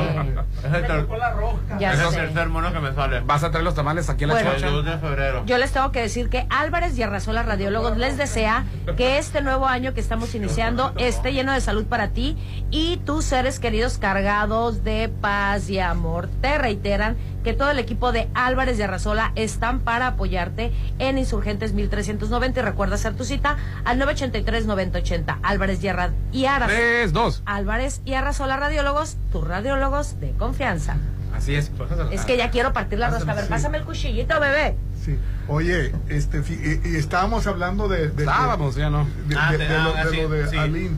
Ya 1.78 1.92
es 1.92 2.00
el 2.00 2.10
tercer 2.12 2.48
mono 2.48 2.72
que 2.72 2.80
me 2.80 2.92
sale. 2.94 3.20
Vas 3.20 3.42
a 3.44 3.50
traer 3.50 3.64
los 3.64 3.74
tamales 3.74 4.08
aquí 4.10 4.26
la 4.26 4.34
Bueno. 4.34 4.52
chocha. 4.52 4.66
El 4.66 4.72
2 4.74 4.84
de 4.84 4.98
febrero. 4.98 5.42
Yo 5.46 5.58
les 5.58 5.72
tengo 5.72 5.92
que 5.92 6.00
decir 6.02 6.28
que 6.28 6.46
Álvarez 6.50 6.96
y 6.98 7.02
Arrasola 7.02 7.42
Radiólogos 7.42 7.96
les 7.96 8.16
desea 8.16 8.64
que 8.96 9.18
este 9.18 9.40
nuevo 9.40 9.66
año 9.66 9.94
que 9.94 10.00
estamos 10.00 10.34
iniciando 10.34 10.92
esté 10.98 11.32
lleno 11.32 11.52
de 11.52 11.60
salud 11.60 11.86
para 11.86 12.08
ti 12.08 12.36
y 12.70 12.98
tus 12.98 13.24
seres 13.24 13.58
queridos 13.60 13.98
cargados 13.98 14.84
de 14.84 15.08
paz 15.20 15.70
y 15.70 15.78
amor. 15.78 16.28
Te 16.40 16.58
reiteran 16.58 17.16
que 17.48 17.54
todo 17.54 17.70
el 17.70 17.78
equipo 17.78 18.12
de 18.12 18.28
Álvarez 18.34 18.78
y 18.78 18.82
Arrasola 18.82 19.32
están 19.34 19.80
para 19.80 20.08
apoyarte 20.08 20.70
en 20.98 21.16
Insurgentes 21.16 21.72
1390 21.72 22.60
y 22.60 22.62
recuerda 22.62 22.96
hacer 22.96 23.14
tu 23.14 23.24
cita 23.24 23.56
al 23.86 23.98
983-9080. 24.02 25.38
Álvarez 25.42 25.82
y, 25.82 25.88
Arra 25.88 26.10
y 26.30 26.44
Arrasola. 26.44 26.78
Tres, 26.78 27.12
dos. 27.14 27.42
Álvarez 27.46 28.02
y 28.04 28.12
Arrasola 28.12 28.58
Radiólogos, 28.58 29.16
tus 29.32 29.48
radiólogos 29.48 30.20
de 30.20 30.32
confianza. 30.32 30.98
Así 31.34 31.54
es. 31.54 31.70
Es 32.10 32.26
que 32.26 32.36
ya 32.36 32.50
quiero 32.50 32.74
partir 32.74 32.98
la 32.98 33.08
rosca. 33.08 33.32
A 33.32 33.34
ver, 33.36 33.44
Sí. 33.44 33.50
pásame 33.50 33.78
el 33.78 33.84
cuchillito, 33.84 34.38
bebé. 34.40 34.76
Sí. 35.02 35.16
Oye, 35.46 35.94
este, 36.10 36.42
fi- 36.42 36.52
y, 36.84 36.86
y 36.86 36.96
estábamos 36.96 37.46
hablando 37.46 37.88
de. 37.88 38.08
de 38.10 38.24
Estábamos, 38.24 38.74
ya 38.74 38.90
no. 38.90 39.06
De, 39.26 39.36
Ah, 39.38 39.52
de- 39.52 39.56
te- 39.58 39.68
de 39.68 39.78
lo, 39.78 39.96
ah, 39.96 40.04
de 40.04 40.10
sí, 40.10 40.16
lo 40.20 40.28
de 40.28 40.48
sí. 40.48 40.56
Aline. 40.58 40.90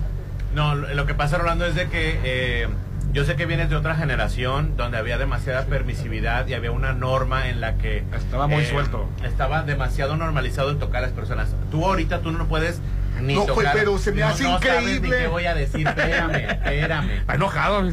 No, 0.52 0.74
lo 0.74 0.92
lo 0.94 1.06
que 1.06 1.14
pasa, 1.14 1.38
Rolando, 1.38 1.64
es 1.66 1.76
de 1.76 1.88
que 1.88 2.18
eh, 2.24 2.68
yo 3.12 3.24
sé 3.24 3.34
que 3.36 3.44
vienes 3.46 3.68
de 3.70 3.76
otra 3.76 3.96
generación 3.96 4.76
donde 4.76 4.96
había 4.98 5.18
demasiada 5.18 5.64
permisividad 5.66 6.46
y 6.46 6.54
había 6.54 6.70
una 6.70 6.92
norma 6.92 7.48
en 7.48 7.60
la 7.60 7.76
que... 7.76 8.04
Estaba 8.14 8.46
muy 8.46 8.64
suelto. 8.64 9.08
Estaba 9.24 9.62
demasiado 9.64 10.16
normalizado 10.16 10.70
el 10.70 10.78
tocar 10.78 11.02
a 11.02 11.06
las 11.06 11.12
personas. 11.12 11.54
Tú 11.72 11.84
ahorita, 11.84 12.20
tú 12.20 12.30
no 12.30 12.46
puedes 12.46 12.80
ni 13.20 13.34
No, 13.34 13.46
pues, 13.46 13.56
tocar... 13.58 13.72
pero 13.74 13.98
se 13.98 14.12
me 14.12 14.20
No, 14.20 14.28
hace 14.28 14.44
no 14.44 14.58
sabes 14.60 14.84
ni 14.84 14.92
increíble. 14.92 15.18
qué 15.18 15.26
voy 15.26 15.44
a 15.46 15.54
decir, 15.54 15.86
espérame, 15.88 16.34
espérame. 16.50 17.10
Está 17.10 17.34
enojado. 17.34 17.90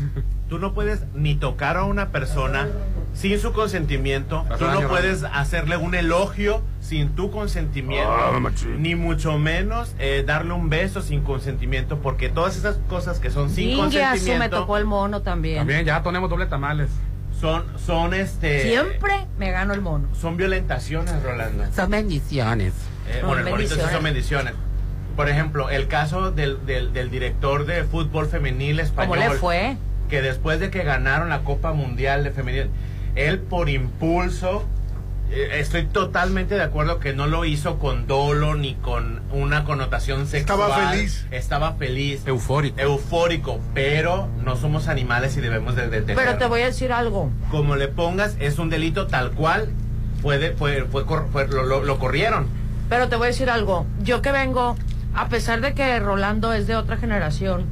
Tú 0.50 0.60
no 0.60 0.74
puedes 0.74 1.04
ni 1.16 1.36
tocar 1.36 1.78
a 1.78 1.84
una 1.84 2.10
persona 2.10 2.68
sin 3.18 3.40
su 3.40 3.52
consentimiento. 3.52 4.46
Tú 4.60 4.66
no 4.66 4.88
puedes 4.88 5.24
hacerle 5.24 5.76
un 5.78 5.96
elogio 5.96 6.62
sin 6.82 7.10
tu 7.16 7.32
consentimiento. 7.32 8.10
Ah, 8.10 8.40
ni 8.78 8.94
mucho 8.94 9.40
menos 9.40 9.96
eh, 9.98 10.24
darle 10.26 10.54
un 10.54 10.70
beso 10.70 11.02
sin 11.02 11.24
consentimiento. 11.24 11.98
Porque 11.98 12.30
todas 12.30 12.56
esas 12.56 12.78
cosas 12.88 13.20
que 13.20 13.32
son 13.32 13.50
sin 13.50 13.72
su 13.72 13.78
me 13.78 13.84
consentimiento 13.84 14.60
tocó 14.60 14.78
el 14.78 14.86
mono 14.86 15.24
también. 15.24 15.58
También 15.58 15.84
ya 15.84 16.02
tenemos 16.04 16.30
doble 16.30 16.46
tamales. 16.46 16.90
son, 17.42 17.66
son 17.84 18.14
este. 18.14 18.62
Siempre 18.62 19.26
me 19.40 19.52
gano 19.52 19.74
el 19.74 19.82
mono. 19.82 20.08
Son 20.14 20.38
violentaciones, 20.38 21.22
Rolando. 21.24 21.66
Son 21.76 21.90
bendiciones. 21.90 22.74
Eh, 23.10 23.18
Son 23.22 23.30
bueno, 23.30 23.46
el 23.46 23.52
bonito 23.52 23.70
sí 23.74 23.76
bendiciones. 23.80 23.94
son 23.96 24.04
bendiciones. 24.04 24.54
Por 25.16 25.28
ejemplo, 25.28 25.72
el 25.72 25.88
caso 25.88 26.30
del, 26.30 26.64
del, 26.68 26.94
del 26.94 27.10
director 27.10 27.66
de 27.66 27.84
fútbol 27.84 28.28
femenil 28.28 28.80
español. 28.80 29.18
¿Cómo 29.18 29.34
le 29.34 29.40
fue? 29.40 29.78
que 30.08 30.22
después 30.22 30.60
de 30.60 30.70
que 30.70 30.84
ganaron 30.84 31.30
la 31.30 31.40
Copa 31.44 31.74
Mundial 31.74 32.24
de 32.24 32.32
Femenil, 32.32 32.70
él 33.18 33.40
por 33.40 33.70
impulso 33.70 34.64
eh, 35.30 35.60
estoy 35.60 35.84
totalmente 35.86 36.56
de 36.56 36.64
acuerdo 36.64 37.00
que 37.00 37.12
no 37.14 37.28
lo 37.28 37.44
hizo 37.44 37.80
con 37.80 38.08
dolo 38.08 38.56
ni 38.56 38.76
con 38.76 39.22
una 39.32 39.66
connotación 39.66 40.26
sexual. 40.26 40.60
Estaba 40.70 40.90
feliz. 40.92 41.28
Estaba 41.32 41.74
feliz. 41.74 42.22
Eufórico. 42.26 42.80
Eufórico, 42.80 43.60
pero 43.74 44.30
no 44.46 44.56
somos 44.56 44.88
animales 44.88 45.36
y 45.36 45.42
debemos 45.42 45.76
de 45.76 45.90
detener. 45.90 46.16
Pero 46.16 46.38
te 46.38 46.46
voy 46.46 46.62
a 46.62 46.68
decir 46.68 46.94
algo. 46.94 47.30
Como 47.52 47.76
le 47.76 47.90
pongas, 47.90 48.38
es 48.40 48.58
un 48.58 48.70
delito 48.70 49.08
tal 49.08 49.32
cual. 49.32 49.70
Fue, 50.22 50.38
de- 50.40 50.52
fue, 50.52 50.86
fue, 50.86 51.06
cor- 51.06 51.28
fue- 51.32 51.48
lo, 51.48 51.64
lo- 51.64 51.84
lo 51.84 52.00
corrieron. 52.00 52.48
Pero 52.90 53.10
te 53.10 53.18
voy 53.18 53.26
a 53.26 53.28
decir 53.28 53.50
algo. 53.50 53.86
Yo 54.02 54.22
que 54.22 54.32
vengo, 54.32 54.78
a 55.14 55.28
pesar 55.28 55.60
de 55.60 55.74
que 55.74 56.00
Rolando 56.00 56.54
es 56.54 56.68
de 56.68 56.76
otra 56.78 56.96
generación, 56.96 57.66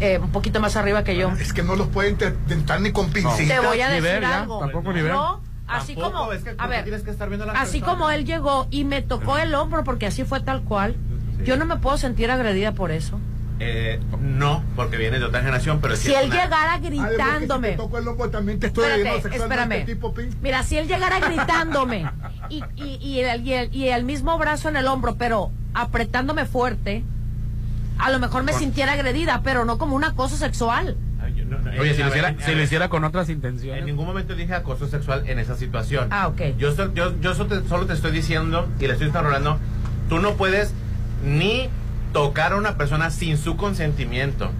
eh, 0.00 0.18
un 0.18 0.30
poquito 0.30 0.60
más 0.60 0.76
arriba 0.76 1.04
que 1.04 1.16
yo. 1.16 1.30
Es 1.40 1.52
que 1.52 1.62
no 1.62 1.76
los 1.76 1.88
pueden 1.88 2.16
tentar 2.16 2.80
ni 2.80 2.92
con 2.92 3.06
Te 3.06 3.22
pincitas. 3.22 3.64
voy 3.64 3.80
a 3.80 3.88
decir 3.88 4.02
ver, 4.02 4.22
ya, 4.22 4.40
algo. 4.42 4.58
tampoco 4.60 4.92
ni 4.92 5.02
ver. 5.02 5.12
Yo, 5.12 5.40
así 5.66 5.94
Tampoco, 5.94 6.18
como, 6.18 6.32
es 6.32 6.44
que 6.44 6.54
a 6.56 6.66
ver, 6.66 6.82
tienes 6.84 7.02
que 7.02 7.10
estar 7.10 7.28
viendo 7.28 7.44
a 7.44 7.52
las 7.52 7.62
así 7.62 7.80
como 7.80 8.10
él 8.10 8.24
llegó 8.24 8.66
y 8.70 8.84
me 8.84 9.02
tocó 9.02 9.38
el 9.38 9.54
hombro 9.54 9.84
porque 9.84 10.06
así 10.06 10.24
fue 10.24 10.40
tal 10.40 10.62
cual, 10.62 10.96
yo 11.44 11.56
no 11.56 11.64
me 11.64 11.76
puedo 11.76 11.96
sentir 11.98 12.30
agredida 12.30 12.72
por 12.72 12.90
eso. 12.90 13.18
Eh, 13.58 13.98
no, 14.20 14.62
porque 14.76 14.98
viene 14.98 15.18
de 15.18 15.24
otra 15.24 15.40
generación, 15.40 15.80
pero 15.80 15.96
Si 15.96 16.12
es 16.12 16.20
él 16.20 16.26
una- 16.26 16.42
llegara 16.44 16.74
Ay, 16.74 16.80
porque 16.82 16.96
gritándome, 16.98 17.70
Si 17.70 17.76
te 17.76 17.98
el 18.26 18.30
también 18.30 18.60
te 18.60 18.66
estoy 18.66 18.84
Espérate, 18.84 19.36
espérame. 19.36 19.86
tipo. 19.86 20.14
Mira, 20.42 20.62
si 20.62 20.76
él 20.76 20.86
llegara 20.86 21.20
gritándome 21.20 22.06
y, 22.50 22.62
y, 22.76 22.98
y, 23.00 23.20
el, 23.20 23.46
y, 23.46 23.52
el, 23.54 23.74
y 23.74 23.88
el 23.88 24.04
mismo 24.04 24.36
brazo 24.36 24.68
en 24.68 24.76
el 24.76 24.86
hombro, 24.86 25.16
pero 25.16 25.52
apretándome 25.72 26.44
fuerte, 26.44 27.02
a 27.98 28.10
lo 28.10 28.18
mejor 28.18 28.42
me 28.42 28.52
sintiera 28.52 28.92
agredida, 28.92 29.40
pero 29.42 29.64
no 29.64 29.78
como 29.78 29.96
un 29.96 30.04
acoso 30.04 30.36
sexual. 30.36 30.96
No- 31.48 31.58
no, 31.58 31.70
Oye, 31.80 31.94
si 31.94 32.02
a 32.02 32.06
lo 32.06 32.10
hiciera, 32.10 32.34
si 32.44 32.54
lo 32.54 32.62
hiciera 32.62 32.88
con 32.88 33.04
otras 33.04 33.28
En 33.28 33.36
intenciones. 33.36 33.84
ningún 33.84 34.06
momento 34.06 34.34
dije 34.34 34.52
acoso 34.54 34.88
sexual 34.88 35.28
en 35.28 35.38
esa 35.38 35.54
situación. 35.56 36.08
Ah, 36.10 36.26
ok. 36.28 36.56
Yo, 36.58 36.74
so- 36.74 36.92
yo, 36.92 37.18
yo 37.20 37.34
solo, 37.34 37.60
te, 37.60 37.68
solo 37.68 37.86
te 37.86 37.92
estoy 37.92 38.10
diciendo 38.10 38.68
y 38.80 38.86
le 38.86 38.94
estoy 38.94 39.08
enrolando, 39.08 39.58
tú 40.08 40.18
no 40.18 40.34
puedes 40.34 40.72
ni 41.24 41.68
tocar 42.12 42.52
a 42.52 42.56
una 42.56 42.76
persona 42.76 43.10
sin 43.10 43.38
su 43.38 43.56
consentimiento. 43.56 44.50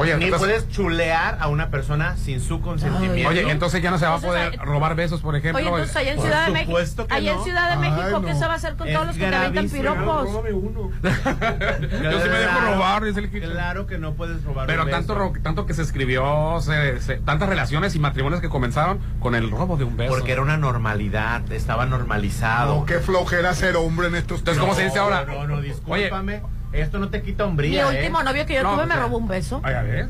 Oye, 0.00 0.16
ni 0.16 0.24
entonces- 0.24 0.48
puedes 0.48 0.68
chulear 0.70 1.38
a 1.40 1.48
una 1.48 1.70
persona 1.70 2.16
sin 2.16 2.40
su 2.40 2.60
consentimiento. 2.60 3.28
Oye, 3.30 3.50
entonces 3.50 3.82
ya 3.82 3.90
no 3.90 3.98
se 3.98 4.06
va 4.06 4.14
a 4.16 4.18
poder 4.18 4.56
robar 4.58 4.94
besos, 4.94 5.20
por 5.20 5.36
ejemplo. 5.36 5.58
Oye, 5.60 5.68
entonces 5.68 5.96
allá 5.96 6.12
en 6.12 6.20
Ciudad 6.20 6.46
de 6.46 6.52
México, 6.52 6.70
supuesto 6.72 7.06
que 7.06 7.14
allá 7.14 7.30
en 7.32 7.36
no. 7.38 7.44
Ciudad 7.44 7.66
de 7.68 7.72
Ay, 7.86 7.90
México, 7.90 8.20
¿qué 8.22 8.32
no. 8.32 8.38
se 8.38 8.46
va 8.46 8.52
a 8.52 8.56
hacer 8.56 8.76
con 8.76 8.88
Es 8.88 8.94
todos 8.94 9.06
los 9.08 9.16
que 9.16 9.28
te 9.28 9.34
aventan 9.36 9.68
piropos? 9.68 10.28
Yo 11.02 12.22
sí 12.22 12.28
me 12.28 12.38
dejo 12.38 12.60
robar, 12.72 13.04
dice 13.04 13.20
el. 13.20 13.30
Claro 13.30 13.86
que 13.86 13.98
no 13.98 14.14
puedes 14.14 14.42
robar 14.44 14.66
Pero 14.66 14.84
un 14.84 14.90
tanto, 14.90 15.14
beso. 15.14 15.32
tanto 15.42 15.66
que 15.66 15.74
se 15.74 15.82
escribió, 15.82 16.60
se- 16.60 17.00
se- 17.00 17.16
tantas 17.18 17.48
relaciones 17.48 17.94
y 17.94 17.98
matrimonios 17.98 18.40
que 18.40 18.48
comenzaron 18.48 18.98
con 19.20 19.34
el 19.34 19.50
robo 19.50 19.76
de 19.76 19.84
un 19.84 19.96
beso. 19.96 20.12
Porque 20.14 20.32
era 20.32 20.42
una 20.42 20.56
normalidad, 20.56 21.50
estaba 21.52 21.86
normalizado. 21.86 22.80
No, 22.80 22.84
qué 22.86 22.98
flojera 22.98 23.54
ser 23.54 23.76
hombre 23.76 24.08
en 24.08 24.14
estos 24.16 24.38
Entonces, 24.40 24.60
¿cómo 24.60 24.74
se 24.74 24.84
dice 24.84 24.98
ahora? 24.98 25.24
No, 25.24 25.46
no, 25.46 25.60
discúlpame. 25.60 26.42
Esto 26.72 26.98
no 26.98 27.08
te 27.08 27.22
quita 27.22 27.44
Mi 27.44 27.50
hombría, 27.50 27.86
último 27.88 28.20
¿eh? 28.20 28.24
novio 28.24 28.46
que 28.46 28.54
yo 28.54 28.62
No, 28.62 28.74
tuve 28.74 28.86
me 28.86 28.94
sea, 28.94 29.02
robó 29.02 29.18
un 29.18 29.28
beso. 29.28 29.60
Ves. 29.60 30.08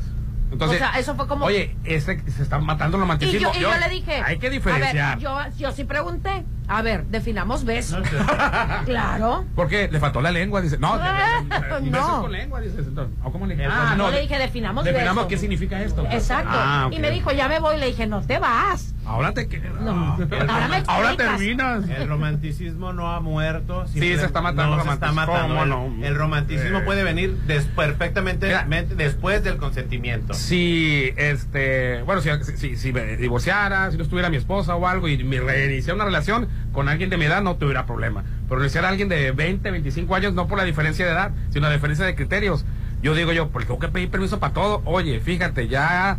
Entonces, 0.52 0.80
O 0.82 0.84
sea, 0.84 0.98
eso 0.98 1.14
fue 1.14 1.28
como- 1.28 1.44
Oye, 1.46 1.76
ese 1.84 2.20
se 2.28 2.42
está 2.42 2.58
matando 2.58 2.96
el 2.96 3.00
Y 3.00 3.04
romanticismo. 3.04 3.52
yo, 3.52 3.58
y 3.58 3.62
yo 3.62 3.70
le 3.78 3.88
dije, 3.88 4.20
Hay 4.24 4.38
que 4.38 4.48
a 4.48 4.50
diferenciar. 4.50 5.14
ver, 5.16 5.22
yo, 5.22 5.38
yo 5.56 5.70
sí 5.72 5.84
pregunté, 5.84 6.44
a 6.70 6.82
ver, 6.82 7.04
definamos 7.06 7.64
beso. 7.64 7.98
No, 8.00 8.04
claro. 8.84 9.44
Porque 9.54 9.88
le 9.90 9.98
faltó 10.00 10.20
la 10.20 10.30
lengua, 10.30 10.60
dice. 10.60 10.78
No, 10.78 10.96
No. 11.82 12.22
con 12.22 12.32
lengua. 12.32 12.60
Entonces, 12.62 12.86
¿o 13.22 13.32
¿cómo 13.32 13.46
le 13.46 13.64
Ah, 13.66 13.94
no. 13.96 14.10
Le 14.10 14.20
dije, 14.22 14.38
definamos 14.38 14.84
Definamos 14.84 15.16
beso. 15.24 15.28
qué 15.28 15.36
significa 15.38 15.82
esto. 15.82 16.06
Exacto. 16.10 16.50
Ah. 16.52 16.88
Y 16.90 16.98
me 16.98 17.10
dijo, 17.10 17.32
ya 17.32 17.48
me 17.48 17.58
voy. 17.58 17.76
Le 17.78 17.86
dije, 17.86 18.06
no 18.06 18.22
te 18.22 18.38
vas. 18.38 18.94
Ahora 19.06 19.32
te 19.32 19.48
que- 19.48 19.58
No. 19.58 20.14
Ahora 20.14 20.68
me 20.68 20.82
Ahora 20.86 21.08
explicas. 21.12 21.16
terminas. 21.16 21.88
El 21.88 22.08
romanticismo 22.08 22.92
no 22.92 23.10
ha 23.10 23.20
muerto. 23.20 23.86
Sí, 23.88 23.98
se 24.00 24.24
está 24.24 24.40
matando 24.40 24.76
no 24.76 24.82
el 24.82 24.88
se 24.88 24.94
está 24.94 25.06
romanticismo. 25.08 25.32
matando. 25.34 25.54
¿Cómo 25.54 25.62
El, 25.90 26.00
no? 26.00 26.06
el 26.06 26.14
romanticismo 26.14 26.78
Eh. 26.78 26.82
puede 26.82 27.02
venir 27.02 27.36
des- 27.46 27.64
perfectamente 27.64 28.46
Mira. 28.46 28.84
después 28.96 29.42
del 29.42 29.56
consentimiento. 29.56 30.34
Si, 30.34 31.12
este, 31.16 32.02
bueno, 32.02 32.20
si, 32.20 32.30
si, 32.56 32.76
si 32.76 32.92
me 32.92 33.16
divorciara, 33.16 33.90
si 33.90 33.96
no 33.96 34.02
estuviera 34.04 34.28
mi 34.30 34.36
esposa 34.36 34.76
o 34.76 34.86
algo 34.86 35.08
y 35.08 35.22
me 35.24 35.40
reiniciara 35.40 35.94
una 35.94 36.04
relación 36.04 36.48
con 36.72 36.88
alguien 36.88 37.10
de 37.10 37.16
mi 37.16 37.24
edad, 37.24 37.42
no 37.42 37.56
tuviera 37.56 37.86
problema. 37.86 38.24
Pero 38.48 38.60
iniciar 38.60 38.84
a 38.84 38.88
alguien 38.88 39.08
de 39.08 39.32
20, 39.32 39.70
25 39.70 40.14
años, 40.14 40.34
no 40.34 40.46
por 40.46 40.58
la 40.58 40.64
diferencia 40.64 41.04
de 41.06 41.12
edad, 41.12 41.30
sino 41.50 41.66
la 41.68 41.74
diferencia 41.74 42.04
de 42.04 42.14
criterios. 42.14 42.64
Yo 43.02 43.14
digo 43.14 43.32
yo, 43.32 43.48
porque 43.48 43.66
tengo 43.66 43.80
que 43.80 43.88
pedir 43.88 44.10
permiso 44.10 44.38
para 44.40 44.52
todo. 44.52 44.82
Oye, 44.84 45.20
fíjate, 45.20 45.68
ya 45.68 46.18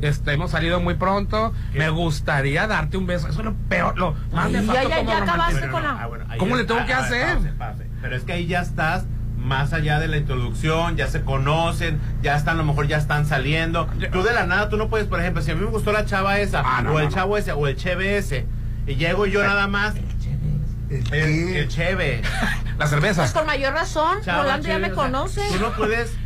este, 0.00 0.32
hemos 0.32 0.50
salido 0.50 0.78
muy 0.80 0.94
pronto. 0.94 1.52
Me 1.74 1.88
gustaría 1.90 2.66
darte 2.66 2.96
un 2.96 3.06
beso. 3.06 3.28
Eso 3.28 3.40
es 3.40 3.44
lo 3.46 3.54
peor, 3.68 3.96
lo 3.98 4.14
más 4.32 4.50
nefasto 4.50 4.88
ya, 4.88 5.18
acabaste 5.22 5.68
con 5.70 5.82
la- 5.82 6.02
Ah, 6.02 6.06
bueno, 6.06 6.24
ahí 6.28 6.38
¿Cómo 6.38 6.54
es- 6.54 6.60
le 6.62 6.66
tengo 6.66 6.80
ah, 6.80 6.86
que 6.86 6.92
ah, 6.92 6.98
hacer? 6.98 7.38
pause. 7.58 7.82
Pero 8.02 8.14
es 8.16 8.22
que 8.24 8.32
ahí 8.32 8.46
ya 8.46 8.60
estás 8.60 9.06
más 9.38 9.72
allá 9.72 9.98
de 10.00 10.08
la 10.08 10.16
introducción, 10.18 10.96
ya 10.96 11.06
se 11.06 11.22
conocen, 11.22 11.98
ya 12.22 12.36
están, 12.36 12.56
a 12.56 12.58
lo 12.58 12.64
mejor 12.64 12.86
ya 12.88 12.98
están 12.98 13.24
saliendo. 13.24 13.86
Tú 14.12 14.22
de 14.22 14.32
la 14.34 14.44
nada, 14.46 14.68
tú 14.68 14.76
no 14.76 14.88
puedes, 14.88 15.06
por 15.06 15.20
ejemplo, 15.20 15.42
si 15.42 15.50
a 15.50 15.54
mí 15.54 15.60
me 15.62 15.70
gustó 15.70 15.92
la 15.92 16.04
chava 16.04 16.38
esa, 16.40 16.62
Ah, 16.64 16.82
no, 16.82 16.92
o 16.92 16.98
el 16.98 17.04
no, 17.06 17.10
no. 17.10 17.16
chavo 17.16 17.36
ese, 17.38 17.52
o 17.52 17.66
el 17.66 17.76
cheve 17.76 18.18
ese, 18.18 18.46
y 18.88 18.96
llego 18.96 19.26
yo 19.26 19.42
nada 19.42 19.66
más, 19.68 19.94
¿El 20.90 21.14
el, 21.14 21.56
el 21.56 21.68
cheve. 21.68 22.22
La 22.78 22.86
cerveza. 22.86 23.22
Pues 23.22 23.32
con 23.32 23.44
mayor 23.46 23.74
razón, 23.74 24.18
Chava, 24.22 24.42
Rolando 24.42 24.68
ya 24.68 24.78
me 24.78 24.86
o 24.90 24.94
sea, 24.94 25.04
conoce. 25.04 25.42
Tú 25.52 25.58
no 25.60 25.72
puedes. 25.72 26.16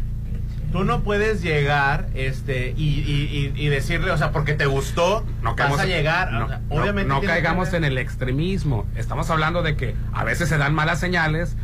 Tú 0.71 0.85
no 0.85 1.03
puedes 1.03 1.43
llegar 1.43 2.07
este 2.15 2.73
y, 2.75 3.01
y, 3.01 3.53
y, 3.55 3.63
y 3.63 3.69
decirle, 3.69 4.11
o 4.11 4.17
sea, 4.17 4.33
porque 4.33 4.55
te 4.55 4.65
gustó, 4.65 5.27
no 5.43 5.55
vas 5.55 5.79
a 5.81 5.85
llegar. 5.85 6.33
no, 6.33 6.47
o 6.47 6.49
sea, 6.49 6.61
no, 6.71 6.75
obviamente 6.77 7.09
no 7.09 7.21
que 7.21 7.27
caigamos 7.27 7.75
en 7.75 7.85
el 7.85 7.99
extremismo. 7.99 8.87
Estamos 8.97 9.29
hablando 9.29 9.63
de 9.63 9.77
que 9.77 9.95
a 10.15 10.25
veces 10.25 10.49
se 10.49 10.57
dan 10.57 10.75
malas 10.75 10.99
señales. 10.99 11.57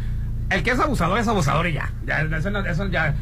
El 0.50 0.62
que 0.62 0.72
es 0.72 0.78
abusador 0.80 1.18
es 1.18 1.26
abusador 1.28 1.68
y 1.68 1.72
ya. 1.74 1.90
ya 2.04 2.20
eso, 2.20 2.50
no- 2.50 2.61
eso 2.66 2.87
ya. 2.88 3.14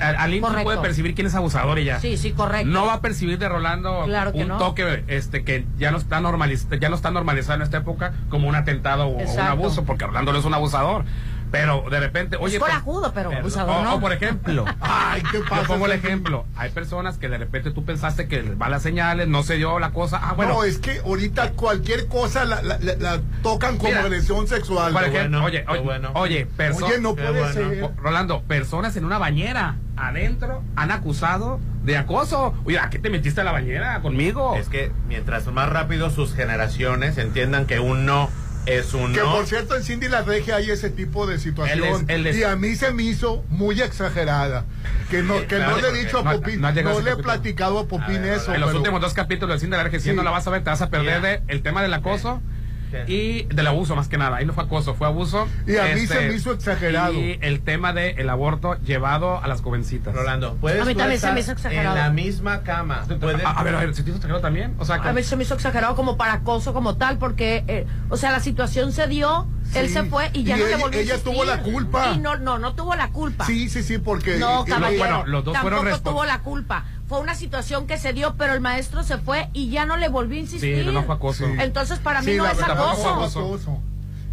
Al, 0.00 0.16
al 0.16 0.30
índice 0.30 0.40
Correcto. 0.42 0.64
puede 0.64 0.78
percibir 0.80 1.14
quién 1.14 1.26
es 1.26 1.34
abusador 1.34 1.78
y 1.78 1.84
ya. 1.84 2.00
Sí, 2.00 2.16
sí, 2.16 2.32
correcto. 2.32 2.68
No 2.70 2.86
va 2.86 2.94
a 2.94 3.00
percibir 3.00 3.38
de 3.38 3.48
Rolando 3.48 4.04
Claro 4.06 4.30
un 4.34 4.48
no. 4.48 4.58
toque 4.58 5.04
este 5.08 5.44
que 5.44 5.64
ya 5.76 5.90
no 5.90 5.98
está 5.98 6.20
normalizado, 6.20 6.76
ya 6.76 6.88
no 6.88 6.96
está 6.96 7.10
normalizado 7.10 7.56
en 7.56 7.62
esta 7.62 7.78
época 7.78 8.14
como 8.30 8.48
un 8.48 8.54
atentado 8.54 9.06
o 9.06 9.08
un 9.08 9.38
abuso, 9.40 9.84
porque 9.84 10.06
Rolando 10.06 10.32
no 10.32 10.38
es 10.38 10.44
un 10.44 10.54
abusador. 10.54 11.04
Pero 11.54 11.84
de 11.88 12.00
repente, 12.00 12.36
oye, 12.36 12.54
es 12.56 12.58
pues, 12.60 12.72
corajudo, 12.72 13.12
pero 13.14 13.30
abusador 13.30 13.76
o, 13.76 13.82
no. 13.84 13.94
o 13.94 14.00
por 14.00 14.12
ejemplo, 14.12 14.64
Ay, 14.80 15.22
¿qué 15.30 15.38
pasa? 15.38 15.62
yo 15.62 15.68
pongo 15.68 15.86
el 15.86 15.92
ejemplo. 15.92 16.46
Hay 16.56 16.70
personas 16.70 17.16
que 17.16 17.28
de 17.28 17.38
repente 17.38 17.70
tú 17.70 17.84
pensaste 17.84 18.26
que 18.26 18.42
les 18.42 18.60
va 18.60 18.68
las 18.68 18.82
señales, 18.82 19.28
no 19.28 19.42
se 19.44 19.54
dio 19.56 19.78
la 19.78 19.90
cosa. 19.92 20.18
Ah, 20.20 20.32
bueno. 20.32 20.54
No, 20.54 20.64
es 20.64 20.78
que 20.78 20.98
ahorita 20.98 21.52
cualquier 21.52 22.08
cosa 22.08 22.44
la, 22.44 22.60
la- 22.62 22.78
la- 22.80 22.96
la 22.96 23.20
tocan 23.42 23.76
como 23.76 23.90
Mira, 23.90 24.00
agresión 24.02 24.48
sexual. 24.48 24.92
por 24.92 25.04
ejemplo, 25.04 25.40
bueno, 25.40 25.44
oye, 25.44 25.64
oye, 25.68 25.80
bueno. 25.80 26.10
oye, 26.14 26.48
Oye, 26.58 26.98
no 27.00 27.14
puede 27.14 27.30
bueno. 27.30 27.52
ser. 27.52 27.90
Rolando, 27.98 28.42
personas 28.42 28.96
en 28.96 29.04
una 29.04 29.18
bañera 29.18 29.76
adentro 29.96 30.62
han 30.74 30.90
acusado 30.90 31.60
de 31.84 31.96
acoso. 31.98 32.52
Oye, 32.64 32.80
¿a 32.80 32.90
qué 32.90 32.98
te 32.98 33.10
metiste 33.10 33.42
a 33.42 33.44
la 33.44 33.52
bañera 33.52 34.00
conmigo? 34.00 34.56
Es 34.56 34.68
que 34.68 34.90
mientras 35.06 35.46
más 35.46 35.68
rápido 35.68 36.10
sus 36.10 36.34
generaciones 36.34 37.16
entiendan 37.18 37.66
que 37.66 37.78
un 37.78 38.06
no 38.06 38.28
es 38.66 38.94
un 38.94 39.12
Que 39.12 39.20
no. 39.20 39.32
por 39.34 39.46
cierto, 39.46 39.76
en 39.76 39.82
Cindy 39.82 40.08
La 40.08 40.22
Regia 40.22 40.56
hay 40.56 40.70
ese 40.70 40.90
tipo 40.90 41.26
de 41.26 41.38
situación. 41.38 41.78
Él 41.78 41.84
es- 41.84 42.04
él 42.08 42.26
es- 42.26 42.36
Y 42.36 42.44
a 42.44 42.56
mí 42.56 42.74
se 42.76 42.92
me 42.92 43.02
hizo 43.02 43.44
muy 43.50 43.80
exagerada. 43.80 44.64
Que 45.10 45.22
no, 45.22 45.40
que 45.40 45.46
Claro, 45.56 45.76
no 45.76 45.82
le 45.82 45.88
he 46.00 46.04
dicho 46.04 46.18
a 46.18 46.32
Popín, 46.32 46.60
no 46.60 47.00
le 47.00 47.10
he 47.10 47.16
platicado 47.16 47.78
a 47.78 47.86
Popín 47.86 48.16
A 48.16 48.20
ver, 48.20 48.32
eso. 48.34 48.54
en 48.54 48.60
los 48.60 48.68
pero- 48.68 48.78
últimos 48.80 49.00
dos 49.00 49.12
capítulos 49.14 49.56
de 49.56 49.60
Cine 49.60 49.76
de 49.76 49.84
la 49.84 49.90
si 49.90 50.00
Sí. 50.00 50.12
no 50.12 50.22
la 50.22 50.30
vas 50.30 50.46
a 50.46 50.50
ver, 50.50 50.64
te 50.64 50.70
vas 50.70 50.80
a 50.82 50.90
perder 50.90 51.20
de 51.20 51.42
el 51.48 51.62
tema 51.62 51.82
del 51.82 51.92
acoso. 51.94 52.40
Y 53.06 53.42
del 53.44 53.66
abuso 53.66 53.96
más 53.96 54.08
que 54.08 54.18
nada. 54.18 54.36
Ahí 54.36 54.46
no 54.46 54.52
fue 54.52 54.64
acoso, 54.64 54.94
fue 54.94 55.06
abuso. 55.06 55.46
Este, 55.60 55.72
Y 55.72 55.76
a 55.76 55.94
mí 55.94 56.06
se 56.06 56.20
me 56.28 56.34
hizo 56.34 56.52
exagerado. 56.52 57.14
Y 57.14 57.38
el 57.42 57.60
tema 57.60 57.92
del 57.92 58.28
aborto 58.30 58.74
llevado 58.84 59.42
a 59.42 59.48
las 59.48 59.60
jovencitas. 59.62 60.14
Rolando, 60.14 60.56
puedes 60.60 60.80
A 60.80 60.84
mí 60.84 60.94
también 60.94 61.20
se 61.20 61.32
me 61.32 61.40
hizo 61.40 61.52
exagerado. 61.52 61.96
en 61.96 62.02
la 62.02 62.10
misma 62.10 62.62
cama. 62.62 63.04
Puedes, 63.20 63.44
A, 63.44 63.50
a 63.50 63.62
ver, 63.62 63.74
a 63.74 63.80
ver, 63.80 63.94
¿se 63.94 64.02
te 64.02 64.10
hizo 64.10 64.16
exagerado 64.16 64.40
también? 64.42 64.74
O 64.78 64.84
sea, 64.84 64.96
A 64.96 65.12
mí 65.12 65.22
se 65.22 65.36
me 65.36 65.42
hizo 65.44 65.54
exagerado 65.54 65.94
como 65.96 66.16
para 66.16 66.34
acoso 66.34 66.72
como 66.72 66.96
tal, 66.96 67.18
porque, 67.18 67.64
eh, 67.68 67.86
o 68.08 68.16
sea, 68.16 68.32
la 68.32 68.40
situación 68.40 68.92
se 68.92 69.06
dio, 69.06 69.46
él 69.74 69.88
Sí. 69.88 69.94
se 69.94 70.04
fue 70.04 70.30
y 70.32 70.44
ya 70.44 70.56
Y 70.56 70.60
no 70.60 70.64
le 70.66 70.72
ella- 70.74 70.80
volvió 70.82 70.98
a 71.00 71.02
ella 71.02 71.18
tuvo 71.18 71.44
insistir. 71.44 71.56
la 71.56 71.62
culpa. 71.62 72.12
Y 72.14 72.18
no, 72.18 72.36
no, 72.36 72.58
no 72.58 72.74
tuvo 72.74 72.94
la 72.94 73.08
culpa. 73.10 73.46
Sí, 73.46 73.68
sí, 73.68 73.82
sí, 73.82 73.98
porque. 73.98 74.36
No, 74.38 74.64
y- 74.64 74.68
y- 74.68 74.72
caballero, 74.72 74.98
bueno, 74.98 75.26
los 75.26 75.44
dos 75.44 75.56
fueron 75.58 75.80
tampoco 75.84 76.02
respon- 76.02 76.12
tuvo 76.12 76.24
la 76.24 76.38
culpa. 76.40 76.84
Fue 77.06 77.20
una 77.20 77.34
situación 77.34 77.86
que 77.86 77.98
se 77.98 78.12
dio, 78.12 78.34
pero 78.36 78.54
el 78.54 78.60
maestro 78.60 79.02
se 79.02 79.18
fue 79.18 79.48
y 79.52 79.68
ya 79.68 79.84
no 79.84 79.96
le 79.96 80.08
volvió 80.08 80.38
a 80.38 80.40
insistir. 80.40 80.78
Sí, 80.78 80.84
no, 80.86 80.92
no 80.92 81.04
fue 81.04 81.14
acoso. 81.14 81.44
Sí. 81.44 81.52
Entonces, 81.58 81.98
para 81.98 82.22
mí 82.22 82.32
Sí, 82.32 82.38
no 82.38 82.46
es 82.46 82.62
acoso. 82.62 83.80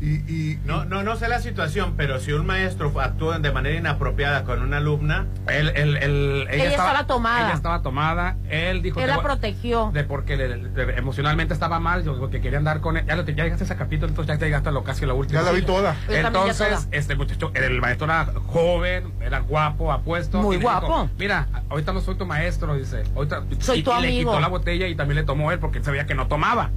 Y, 0.04 0.16
y, 0.28 0.60
no, 0.66 0.84
no, 0.86 1.04
no 1.04 1.16
sé 1.16 1.28
la 1.28 1.40
situación, 1.40 1.94
pero 1.96 2.20
si 2.20 2.32
un 2.32 2.44
maestro 2.48 2.92
actúa 3.00 3.38
de 3.38 3.52
manera 3.52 3.78
inapropiada 3.78 4.44
con 4.46 4.60
una 4.64 4.78
alumna, 4.78 5.28
él, 5.48 5.72
él- 5.76 5.98
él- 5.98 6.48
ella, 6.50 6.64
Ella 6.64 6.70
estaba 6.72 7.06
tomada. 7.06 7.46
Ella 7.46 7.54
estaba 7.54 7.82
tomada. 7.84 8.36
Él 8.50 8.82
dijo 8.82 9.00
Él 9.00 9.04
"Te 9.06 9.08
la 9.10 9.16
voy- 9.18 9.26
protegió. 9.26 9.92
de 9.94 10.04
porque 10.04 10.38
le- 10.38 10.58
le- 10.58 10.98
emocionalmente 10.98 11.54
estaba 11.54 11.80
mal, 11.80 12.04
yo 12.04 12.32
que 12.32 12.42
quería 12.42 12.58
andar 12.58 12.82
con 12.82 12.98
él. 12.98 13.06
Ya, 13.06 13.16
lo, 13.16 13.24
ya 13.26 13.44
llegaste 13.44 13.64
a 13.64 13.68
ese 13.68 13.76
capítulo, 13.76 14.08
entonces 14.10 14.34
ya 14.34 14.40
te 14.40 14.46
llegaste 14.46 14.70
a 14.70 14.72
lo 14.72 14.84
casi 14.84 15.04
a 15.04 15.08
la 15.08 15.14
última. 15.14 15.40
Ya 15.40 15.46
la 15.46 15.52
vi 15.52 15.62
toda. 15.62 15.96
Entonces, 16.10 16.58
toda. 16.68 16.88
este 16.90 17.16
muchacho, 17.16 17.52
el 17.54 17.80
maestro 17.80 18.06
era 18.06 18.26
joven, 18.48 19.14
era 19.22 19.40
guapo, 19.42 19.92
apuesto. 19.92 20.42
Muy 20.42 20.58
dijo, 20.58 20.68
guapo. 20.68 21.10
Mira, 21.20 21.48
ahorita 21.70 21.94
no 21.94 22.02
soy 22.02 22.16
tu 22.16 22.26
maestro, 22.26 22.74
dice. 22.76 23.04
Ahorita, 23.16 23.44
Soy 23.60 23.80
y, 23.80 23.84
tu 23.84 23.92
y 23.92 24.02
le 24.02 24.08
amigo. 24.08 24.32
quitó 24.32 24.40
la 24.42 24.48
botella 24.48 24.88
y 24.88 24.96
también 24.96 25.18
le 25.18 25.24
tomó 25.26 25.52
él 25.52 25.60
porque 25.60 25.78
él 25.78 25.84
sabía 25.84 26.08
que 26.08 26.16
no 26.16 26.26
tomaba. 26.28 26.72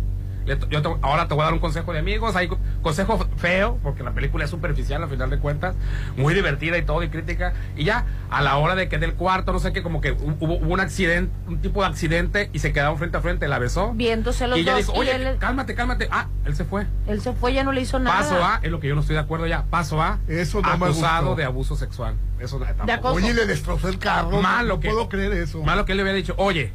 Yo 0.46 0.83
te- 0.83 0.88
ahora 1.02 1.26
te 1.28 1.35
voy 1.35 1.42
a 1.42 1.44
dar 1.46 1.54
un 1.54 1.61
consejo 1.61 1.92
de 1.92 1.98
amigos, 1.98 2.37
hay 2.37 2.48
co- 2.48 2.59
consejo 2.83 3.26
feo, 3.37 3.78
porque 3.83 4.02
la 4.02 4.12
película 4.12 4.44
es 4.44 4.50
superficial 4.50 5.02
al 5.02 5.09
final 5.09 5.30
de 5.30 5.38
cuentas, 5.38 5.74
muy 6.16 6.35
divertida 6.35 6.77
y 6.79 6.83
todo 6.83 7.02
y 7.02 7.08
crítica, 7.08 7.52
y 7.77 7.85
ya, 7.85 8.04
a 8.31 8.42
la 8.42 8.56
hora 8.56 8.75
de 8.75 8.88
que 8.88 8.98
del 8.98 9.14
cuarto, 9.14 9.52
no 9.52 9.58
sé 9.58 9.73
qué, 9.73 9.83
como 9.83 10.00
que 10.00 10.16
hu- 10.16 10.37
hubo, 10.40 10.54
hubo 10.54 10.73
un 10.75 10.81
accidente, 10.81 11.33
un 11.48 11.60
tipo 11.60 11.81
de 11.83 11.88
accidente, 11.88 12.50
y 12.52 12.58
se 12.58 12.73
quedaron 12.73 12.98
frente 12.98 13.16
a 13.16 13.21
frente, 13.21 13.48
la 13.48 13.58
besó. 13.58 13.92
Viéndose 13.94 14.46
los 14.46 14.58
y 14.58 14.62
ella 14.62 14.73
dos. 14.73 14.81
dijo, 14.87 14.94
y 14.96 14.98
oye, 15.00 15.14
él, 15.14 15.37
cálmate, 15.38 15.75
cálmate. 15.75 16.08
Ah, 16.10 16.29
él 16.44 16.54
se 16.54 16.64
fue. 16.64 16.87
él 17.06 17.21
se 17.21 17.33
fue, 17.33 17.52
ya 17.54 17.64
no 17.64 17.73
le 17.73 17.81
hizo 17.81 17.98
nada. 17.98 18.18
Paso 18.18 18.44
A, 18.44 18.60
es 18.62 18.71
lo 18.71 18.81
que 18.81 18.88
yo 18.88 18.94
no 18.94 19.00
estoy 19.00 19.14
de 19.14 19.21
acuerdo 19.21 19.46
ya. 19.46 19.64
Paso 19.71 20.02
A, 20.02 20.18
Eso 20.29 20.60
no 20.60 20.68
acusado 20.68 21.35
de 21.35 21.44
abuso 21.44 21.77
sexual. 21.77 22.14
Eso 22.38 22.60
acoso. 22.92 23.14
Oye, 23.14 23.33
le 23.33 23.46
destrozó 23.46 23.88
el 23.88 23.98
carro. 23.98 24.42
Malo 24.42 24.75
no 24.75 24.81
que- 24.81 24.88
puedo 24.88 25.08
creer 25.08 25.33
eso. 25.33 25.62
Malo 25.62 25.85
que 25.85 25.92
él 25.92 25.96
le 25.98 26.02
había 26.02 26.12
dicho, 26.14 26.35
oye, 26.37 26.73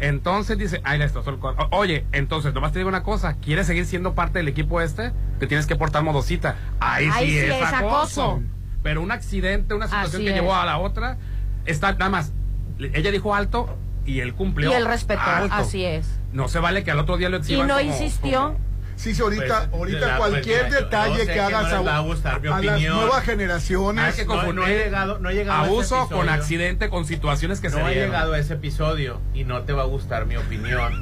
entonces 0.00 0.58
dice, 0.58 0.80
ay, 0.84 1.00
el 1.00 1.10
cuerpo. 1.38 1.66
Oye, 1.70 2.04
entonces, 2.12 2.54
nomás 2.54 2.72
te 2.72 2.78
digo 2.78 2.88
una 2.88 3.02
cosa, 3.02 3.34
¿quieres 3.34 3.66
seguir 3.66 3.84
siendo 3.86 4.14
parte 4.14 4.38
del 4.38 4.48
equipo 4.48 4.80
este? 4.80 5.12
Te 5.38 5.46
tienes 5.46 5.66
que 5.66 5.76
portar 5.76 6.02
modosita. 6.04 6.56
Ahí, 6.80 7.08
Ahí 7.12 7.26
sí, 7.26 7.32
sí 7.32 7.38
es, 7.38 7.54
es 7.56 7.62
acoso. 7.72 7.96
acoso. 8.24 8.42
Pero 8.82 9.02
un 9.02 9.10
accidente, 9.10 9.74
una 9.74 9.86
situación 9.86 10.22
Así 10.22 10.24
que 10.24 10.30
es. 10.30 10.40
llevó 10.40 10.54
a 10.54 10.64
la 10.64 10.78
otra, 10.78 11.18
está 11.66 11.92
nada 11.92 12.10
más. 12.10 12.32
Ella 12.78 13.10
dijo 13.10 13.34
alto 13.34 13.76
y 14.06 14.20
él 14.20 14.34
cumplió. 14.34 14.70
Y 14.70 14.74
él 14.74 14.86
respetó, 14.86 15.20
alto. 15.20 15.54
así 15.54 15.84
es. 15.84 16.08
No 16.32 16.48
se 16.48 16.60
vale 16.60 16.84
que 16.84 16.90
al 16.92 16.98
otro 17.00 17.16
día 17.16 17.28
lo 17.28 17.38
Y 17.38 17.40
exhiban 17.40 17.66
no 17.66 17.76
como- 17.78 17.86
insistió. 17.90 18.40
como- 18.54 18.67
Sí, 18.98 19.14
sí, 19.14 19.22
ahorita, 19.22 19.68
Pues, 19.70 19.72
ahorita 19.72 20.06
la- 20.08 20.16
cualquier 20.18 20.60
pues, 20.68 20.72
detalle 20.74 21.26
que 21.26 21.32
que 21.32 21.40
hagas 21.40 21.70
no 21.70 21.76
a, 21.76 21.80
va 21.82 21.96
a 21.96 22.00
gustar 22.00 22.40
mi 22.40 22.48
a 22.48 22.50
las 22.50 22.58
opinión. 22.60 22.96
nuevas 22.96 23.18
Ah, 23.18 23.22
generaciones. 23.22 24.08
es 24.08 24.14
que 24.16 24.24
No, 24.26 24.52
no 24.52 24.66
he 24.66 24.76
llegado- 24.76 25.18
no 25.20 25.30
he 25.30 25.34
llegado 25.34 25.60
a 25.60 25.64
ese 25.66 25.70
abuso 25.72 26.08
con 26.08 26.28
accidente, 26.28 26.90
con 26.90 27.04
situaciones 27.04 27.60
que 27.60 27.70
se 27.70 27.78
no 27.78 27.86
he 27.88 27.92
dieron. 27.92 28.10
llegado 28.10 28.32
a 28.32 28.38
ese 28.40 28.54
episodio 28.54 29.20
y 29.34 29.44
no 29.44 29.62
te 29.62 29.72
va 29.72 29.82
a 29.82 29.86
gustar 29.86 30.26
mi 30.26 30.36
opinión. 30.36 30.92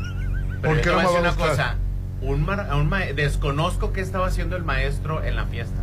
Pero 0.61 0.75
¿Por 0.75 0.77
qué 0.77 0.83
te 0.83 0.89
no 0.91 0.95
voy 0.97 1.05
me 1.05 1.09
a 1.09 1.11
decir 1.11 1.15
va 1.15 1.19
a 1.19 1.21
una 1.21 1.31
gustar? 1.31 1.49
cosa. 1.49 1.77
Un 2.21 2.45
mar- 2.45 2.69
un 2.75 2.89
ma- 2.91 3.01
desconozco 3.01 3.93
qué 3.95 4.03
estaba 4.03 4.27
haciendo 4.27 4.57
el 4.57 4.63
maestro 4.63 5.25
en 5.25 5.35
la 5.37 5.47
fiesta. 5.47 5.81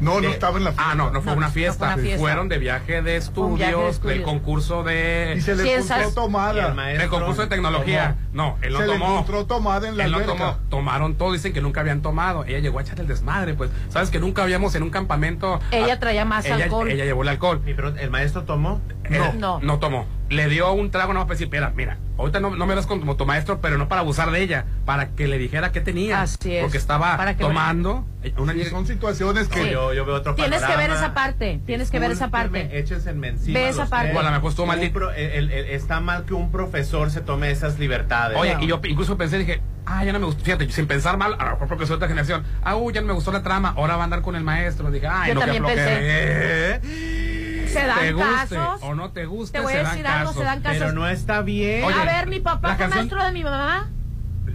No, 0.00 0.20
no 0.20 0.28
Eh, 0.28 0.32
estaba 0.32 0.58
en 0.58 0.64
la 0.64 0.70
fiesta. 0.72 0.90
Ah, 0.90 0.94
no, 0.94 1.10
no 1.10 1.20
fue 1.22 1.32
No, 1.32 1.38
una 1.38 1.46
no 1.46 1.52
fue 1.52 1.62
fiesta. 1.62 1.86
una 1.86 1.96
fiesta. 1.98 2.18
Fueron 2.20 2.48
de 2.48 2.58
viaje 2.58 3.02
de 3.02 3.20
Fue 3.20 3.44
un 3.44 3.56
viaje 3.56 3.74
de 3.76 3.88
estudios, 3.88 4.02
del 4.14 4.22
concurso 4.22 4.82
de. 4.82 5.34
Y 5.36 5.40
se 5.40 5.54
le 5.56 5.62
Ciencias. 5.62 5.98
encontró 6.00 6.08
el 6.08 6.14
tomada. 6.14 6.74
maestro 6.74 7.00
del 7.02 7.10
concurso 7.10 7.42
de 7.42 7.48
tecnología. 7.48 8.16
No, 8.32 8.56
él 8.62 8.72
no 8.72 8.78
Se 8.80 8.86
le 8.86 8.92
tomó. 8.94 9.06
encontró 9.12 9.46
tomada 9.46 9.88
en 9.88 9.96
la 9.96 10.04
Él 10.04 10.14
alberca. 10.14 10.32
tomó. 10.36 10.56
Tomaron 10.70 11.14
todo, 11.16 11.32
dicen 11.32 11.52
que 11.52 11.60
nunca 11.60 11.80
habían 11.80 12.02
tomado. 12.02 12.44
Ella 12.44 12.58
llegó 12.58 12.78
a 12.78 12.82
echar 12.82 13.00
el 13.00 13.06
desmadre, 13.06 13.54
pues. 13.54 13.70
Sabes 13.88 14.10
que 14.10 14.18
nunca 14.18 14.42
habíamos 14.42 14.74
en 14.74 14.82
un 14.82 14.90
campamento. 14.90 15.60
Ella 15.70 15.94
ah, 15.94 15.98
traía 15.98 16.24
más 16.24 16.44
ella- 16.46 16.64
alcohol. 16.64 16.90
Ella 16.90 17.04
llevó 17.04 17.22
el 17.22 17.28
alcohol. 17.28 17.62
¿El 17.66 18.10
maestro 18.10 18.42
tomó? 18.44 18.80
No, 19.10 19.32
No. 19.34 19.60
no 19.60 19.78
tomó. 19.78 20.06
Le 20.28 20.48
dio 20.48 20.72
un 20.72 20.90
trago 20.90 21.12
nomás 21.12 21.26
para 21.26 21.34
decir, 21.34 21.44
espera, 21.46 21.72
mira, 21.76 21.98
ahorita 22.18 22.40
no, 22.40 22.50
no 22.50 22.66
me 22.66 22.74
das 22.74 22.86
como 22.86 23.16
tu 23.16 23.24
maestro, 23.26 23.60
pero 23.60 23.78
no 23.78 23.86
para 23.88 24.00
abusar 24.00 24.32
de 24.32 24.42
ella, 24.42 24.64
para 24.84 25.10
que 25.10 25.28
le 25.28 25.38
dijera 25.38 25.70
qué 25.70 25.80
tenía. 25.80 26.20
Así 26.22 26.56
es. 26.56 26.62
Porque 26.62 26.78
estaba 26.78 27.16
Para 27.16 27.36
que- 27.36 27.44
tomando. 27.44 28.04
Una 28.36 28.54
Sí, 28.54 28.64
son 28.64 28.86
situaciones 28.88 29.46
que 29.46 29.60
No, 29.60 29.66
yo, 29.70 29.92
yo 29.94 30.04
veo 30.04 30.16
otro 30.16 30.34
Tienes 30.34 30.60
que 30.64 30.76
ver 30.76 30.90
esa 30.90 31.14
parte, 31.14 31.60
tienes 31.64 31.92
que 31.92 32.00
ver 32.00 32.10
esa 32.10 32.28
parte. 32.28 32.58
Discúlpenme, 32.64 32.80
échense 32.80 33.10
encima 33.10 33.58
Ve 33.60 33.68
esa 33.68 33.86
parte. 33.86 34.06
tres. 34.08 34.16
O 34.16 34.20
a 34.20 34.22
lo 34.24 34.30
mejor 34.32 34.50
estuvo 34.50 34.64
Un 34.64 34.68
maldito. 34.70 34.94
pro- 34.94 35.12
el- 35.12 35.52
el- 35.52 35.66
está 35.70 36.00
mal 36.00 36.24
que 36.24 36.34
un 36.34 36.50
profesor 36.50 37.10
se 37.12 37.20
tome 37.20 37.52
esas 37.52 37.78
libertades. 37.78 38.36
Oye, 38.36 38.56
y 38.60 38.66
yo 38.66 38.80
incluso 38.82 39.16
pensé, 39.16 39.38
dije, 39.38 39.60
ah, 39.84 40.04
ya 40.04 40.12
no 40.12 40.18
me 40.18 40.26
gustó, 40.26 40.42
fíjate, 40.44 40.68
sin 40.72 40.88
pensar 40.88 41.16
mal, 41.18 41.34
a 41.38 41.44
lo 41.44 41.50
mejor 41.52 41.68
porque 41.68 41.84
soy 41.86 41.90
de 41.92 41.96
otra 41.98 42.08
generación, 42.08 42.42
ah, 42.64 42.74
uy, 42.74 42.92
ya 42.92 43.00
no 43.00 43.06
me 43.06 43.12
gustó 43.12 43.30
la 43.30 43.44
trama, 43.44 43.74
ahora 43.76 43.94
va 43.94 44.00
a 44.02 44.04
andar 44.04 44.22
con 44.22 44.34
el 44.34 44.42
maestro. 44.42 44.90
Dije, 44.90 45.06
ay, 45.06 45.28
Yo 45.28 45.34
no, 45.34 45.40
también 45.42 45.62
que 45.62 45.72
pensé. 45.72 46.80
pensé. 46.82 47.35
Se 47.68 47.86
dan 47.86 47.98
te 48.00 48.12
guste 48.12 48.56
casos. 48.56 48.80
o 48.82 48.94
no 48.94 49.10
te 49.10 49.26
guste, 49.26 49.58
Te 49.58 49.64
voy 49.64 49.72
se 49.72 49.78
a 49.80 49.82
dan 49.82 49.92
decir 49.92 50.06
algo, 50.06 50.24
casos. 50.30 50.36
se 50.42 50.44
dan 50.44 50.60
casos. 50.62 50.78
Pero 50.78 50.92
no 50.92 51.08
está 51.08 51.42
bien. 51.42 51.84
Oye, 51.84 52.00
a 52.00 52.04
ver, 52.04 52.26
mi 52.26 52.40
papá 52.40 52.68
la 52.68 52.74
fue 52.76 52.84
canción- 52.84 53.00
maestro 53.06 53.24
de 53.24 53.32
mi 53.32 53.44
mamá. 53.44 53.90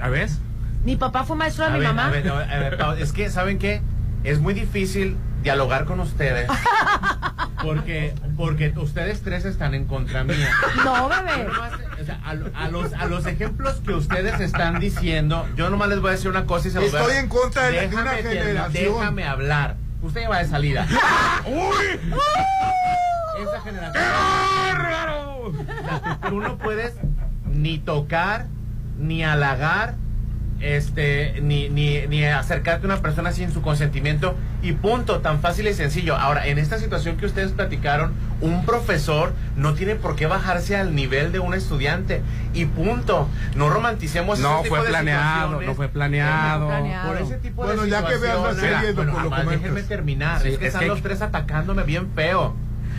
¿A 0.02 0.10
ver? 0.10 0.30
Mi 0.84 0.96
papá 0.96 1.24
fue 1.24 1.36
maestro 1.36 1.66
de 1.66 1.70
A 1.70 1.74
mi 1.74 1.80
ver, 1.80 1.88
mamá. 1.90 2.08
a 2.08 2.10
ver, 2.12 2.28
a 2.30 2.34
ver, 2.36 2.52
a 2.54 2.60
ver, 2.60 2.78
Pau, 2.78 2.94
es 2.94 3.12
que, 3.14 3.30
¿saben 3.30 3.60
qué? 3.60 3.82
Es 4.24 4.40
muy 4.40 4.54
difícil 4.54 5.18
dialogar 5.44 5.86
con 5.86 6.00
ustedes. 6.00 6.48
Porque, 7.62 8.16
porque 8.38 8.74
ustedes 8.76 9.22
tres 9.22 9.46
están 9.46 9.76
en 9.76 9.86
contra 9.86 10.24
mía. 10.24 10.50
No, 10.84 11.08
bebé. 11.10 11.32
Yo 11.38 11.54
nomás, 11.54 11.74
o 12.02 12.04
sea, 12.06 12.20
a, 12.26 12.34
lo- 12.34 12.50
a 12.56 12.70
los, 12.70 12.92
a 12.94 13.06
los 13.06 13.28
ejemplos 13.28 13.76
que 13.86 13.94
ustedes 13.94 14.40
están 14.40 14.80
diciendo, 14.80 15.48
yo 15.56 15.70
nomás 15.70 15.90
les 15.90 16.00
voy 16.02 16.10
a 16.10 16.12
decir 16.14 16.32
una 16.32 16.46
cosa 16.48 16.70
y 16.70 16.72
se 16.72 16.82
los 16.82 16.90
voy 16.92 17.00
a- 17.00 17.04
Estoy 17.04 17.18
en 17.18 17.30
contra 17.30 17.64
de, 17.68 17.72
la- 17.74 17.82
de 17.82 17.88
una 17.96 18.12
terminar, 18.16 18.34
generación. 18.46 18.94
Déjame 18.96 19.24
hablar. 19.26 19.76
Usted 20.02 20.22
ya 20.22 20.30
va 20.30 20.40
de 20.40 20.48
salida. 20.48 20.88
¡Uy! 21.46 22.00
Esa 23.42 23.62
generación. 23.62 24.04
Tú 26.30 26.40
no 26.40 26.58
puedes 26.58 26.94
ni 27.52 27.78
tocar, 27.80 28.48
ni 29.00 29.24
halagar, 29.24 29.96
este, 30.60 31.40
ni, 31.42 31.70
ni, 31.70 32.06
ni 32.08 32.24
acercarte 32.24 32.86
a 32.86 32.90
una 32.94 33.02
persona 33.02 33.32
sin 33.32 33.52
su 33.52 33.62
consentimiento 33.64 34.36
y 34.62 34.74
punto, 34.74 35.20
tan 35.22 35.40
fácil 35.42 35.68
y 35.68 35.74
sencillo. 35.74 36.16
Ahora, 36.16 36.46
en 36.46 36.60
esta 36.60 36.78
situación 36.78 37.18
que 37.18 37.26
ustedes 37.26 37.52
platicaron, 37.52 38.14
un 38.42 38.64
profesor 38.66 39.34
no 39.56 39.74
tiene 39.74 39.96
por 39.96 40.16
qué 40.16 40.28
bajarse 40.28 40.78
al 40.78 40.94
nivel 40.94 41.32
de 41.32 41.40
un 41.40 41.56
estudiante 41.56 42.22
y 42.54 42.66
punto. 42.66 43.28
No 43.56 43.70
romanticemos 43.70 44.38
ese 44.40 44.48
No 44.48 44.62
tipo 44.62 44.76
fue 44.76 44.84
de 44.86 44.90
planeado, 44.90 45.62
no 45.62 45.74
fue 45.76 45.88
planeado. 45.90 46.68
planeado. 46.68 47.08
Por 47.14 47.22
ese 47.22 47.38
tipo 47.38 47.64
Bueno, 47.64 47.82
de 47.84 47.90
ya 47.90 48.06
que 48.06 48.18
veas 48.18 48.36
la 48.40 48.50
situaciones- 48.54 48.78
serie, 48.80 48.94
Bueno, 48.94 49.18
además, 49.20 49.50
déjenme 49.50 49.82
terminar. 49.84 50.42
Sí, 50.42 50.50
es 50.50 50.58
que 50.60 50.66
es 50.66 50.68
están 50.70 50.82
que- 50.82 50.88
los 50.90 51.02
tres 51.02 51.22
atacándome 51.24 51.82
bien 51.84 52.08
feo. 52.14 52.56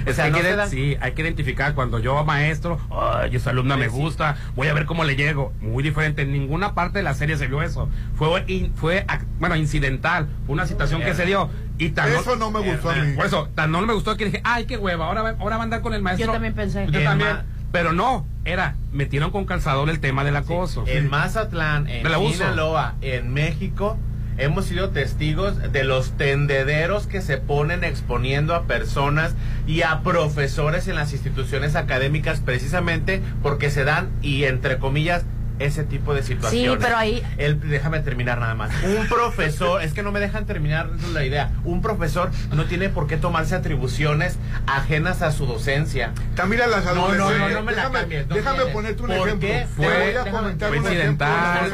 Es 0.07 0.12
O 0.12 0.14
sea, 0.14 0.24
que 0.24 0.26
hay, 0.26 0.30
no 0.32 0.36
que 0.38 0.42
se 0.44 0.50
ident- 0.53 0.57
dan- 0.57 0.70
sí, 0.70 0.96
hay 1.00 1.12
que 1.12 1.22
identificar 1.22 1.74
cuando 1.74 1.98
yo 1.98 2.24
maestro, 2.24 2.78
ay, 2.90 3.34
esa 3.36 3.50
alumna 3.50 3.76
me 3.76 3.86
Sí, 3.86 3.90
sí. 3.92 3.96
gusta, 3.96 4.36
voy 4.57 4.68
a 4.68 4.74
ver 4.74 4.86
cómo 4.86 5.05
le 5.05 5.16
llego. 5.16 5.53
Muy 5.61 5.82
diferente, 5.82 6.22
en 6.22 6.32
ninguna 6.32 6.74
parte 6.74 6.98
de 6.98 7.03
la 7.05 7.14
serie 7.14 7.36
se 7.36 7.46
vio 7.46 7.62
eso. 7.62 7.88
Fue, 8.16 8.44
in- 8.48 8.72
fue 8.74 9.07
ac- 9.07 9.24
bueno, 9.38 9.57
incidental, 9.57 10.28
fue 10.46 10.55
una 10.55 10.66
situación 10.66 11.03
que 11.03 11.14
se 11.14 11.26
dio. 11.26 11.50
Y 11.78 11.90
tan 11.90 12.11
Eso 12.12 12.36
no 12.36 12.50
me 12.50 12.61
gustó 12.61 12.90
a 12.90 12.94
mí. 12.94 13.16
Por 13.16 13.26
eso, 13.26 13.48
tan 13.55 13.72
no 13.72 13.80
me 13.82 13.94
gustó 13.94 14.16
que 14.16 14.26
dije, 14.26 14.40
ay, 14.44 14.66
qué 14.66 14.76
hueva, 14.76 15.07
ahora 15.07 15.22
va, 15.22 15.30
ahora 15.40 15.57
va 15.57 15.62
a 15.62 15.64
andar 15.64 15.80
con 15.80 15.94
el 15.94 16.03
maestro. 16.03 16.26
Yo 16.26 16.32
también 16.32 16.55
pensé. 16.55 16.86
Yo 16.90 17.03
también. 17.03 17.38
Pero 17.72 17.92
no, 17.94 18.26
era, 18.44 18.76
metieron 18.92 19.30
con 19.30 19.46
calzador 19.46 19.88
el 19.88 19.98
tema 19.98 20.24
del 20.24 20.36
acoso. 20.36 20.84
En 20.86 21.09
Mazatlán, 21.09 21.88
en. 21.88 22.03
Sinaloa, 22.32 22.94
en 23.00 23.32
México, 23.32 23.98
hemos 24.39 24.66
sido 24.66 24.91
testigos 24.91 25.72
de 25.72 25.85
los 25.85 26.16
tendederos 26.16 27.07
que 27.07 27.20
se 27.20 27.39
ponen 27.39 27.85
exponiendo 27.85 28.55
a 28.55 28.64
personas 28.64 29.35
y 29.66 29.83
a 29.83 30.03
profesores 30.03 30.89
en 30.89 30.97
las 30.97 31.12
instituciones 31.12 31.76
académicas 31.76 32.41
precisamente 32.41 33.20
porque 33.43 33.70
se 33.70 33.85
dan 33.85 34.11
y 34.22 34.45
entre 34.45 34.78
comillas 34.78 35.24
ese 35.64 35.84
tipo 35.84 36.14
de 36.14 36.22
situaciones. 36.22 36.78
pero 36.84 36.96
ahí- 36.96 37.22
El- 37.38 37.60
déjame 37.60 38.00
terminar 38.00 38.38
nada 38.40 38.54
más. 38.54 38.70
Un 38.84 39.06
profesor, 39.08 39.82
es 39.82 39.92
que 39.92 40.02
no 40.02 40.12
me 40.12 40.20
dejan 40.20 40.46
terminar 40.46 40.90
la 41.12 41.24
idea. 41.24 41.50
Un 41.64 41.82
profesor 41.82 42.30
no 42.52 42.64
tiene 42.64 42.88
por 42.88 43.06
qué 43.06 43.16
tomarse 43.16 43.54
atribuciones 43.54 44.36
ajenas 44.66 45.22
a 45.22 45.30
su 45.32 45.46
docencia. 45.46 46.12
También 46.34 46.62
a 46.62 46.66
las 46.66 46.84
No, 46.84 46.94
no, 47.14 47.30
no, 47.30 47.48
no 47.48 47.62
me 47.62 47.72
la 47.72 47.76
déjame, 47.82 47.98
cambies, 48.00 48.26
no 48.28 48.34
déjame 48.34 48.64
ponerte 48.66 49.02
un 49.02 49.08
¿Por 49.08 49.16
ejemplo. 49.28 49.48
qué? 49.48 49.54
Te 49.60 49.66
Fue- 49.68 49.86
voy 49.86 49.94
a 49.94 50.24
déjame- 50.24 50.30
comentar 50.30 50.68
Fue 50.68 50.78
un 50.78 50.86
ejemplo. 50.86 50.92
incidental, 50.92 51.70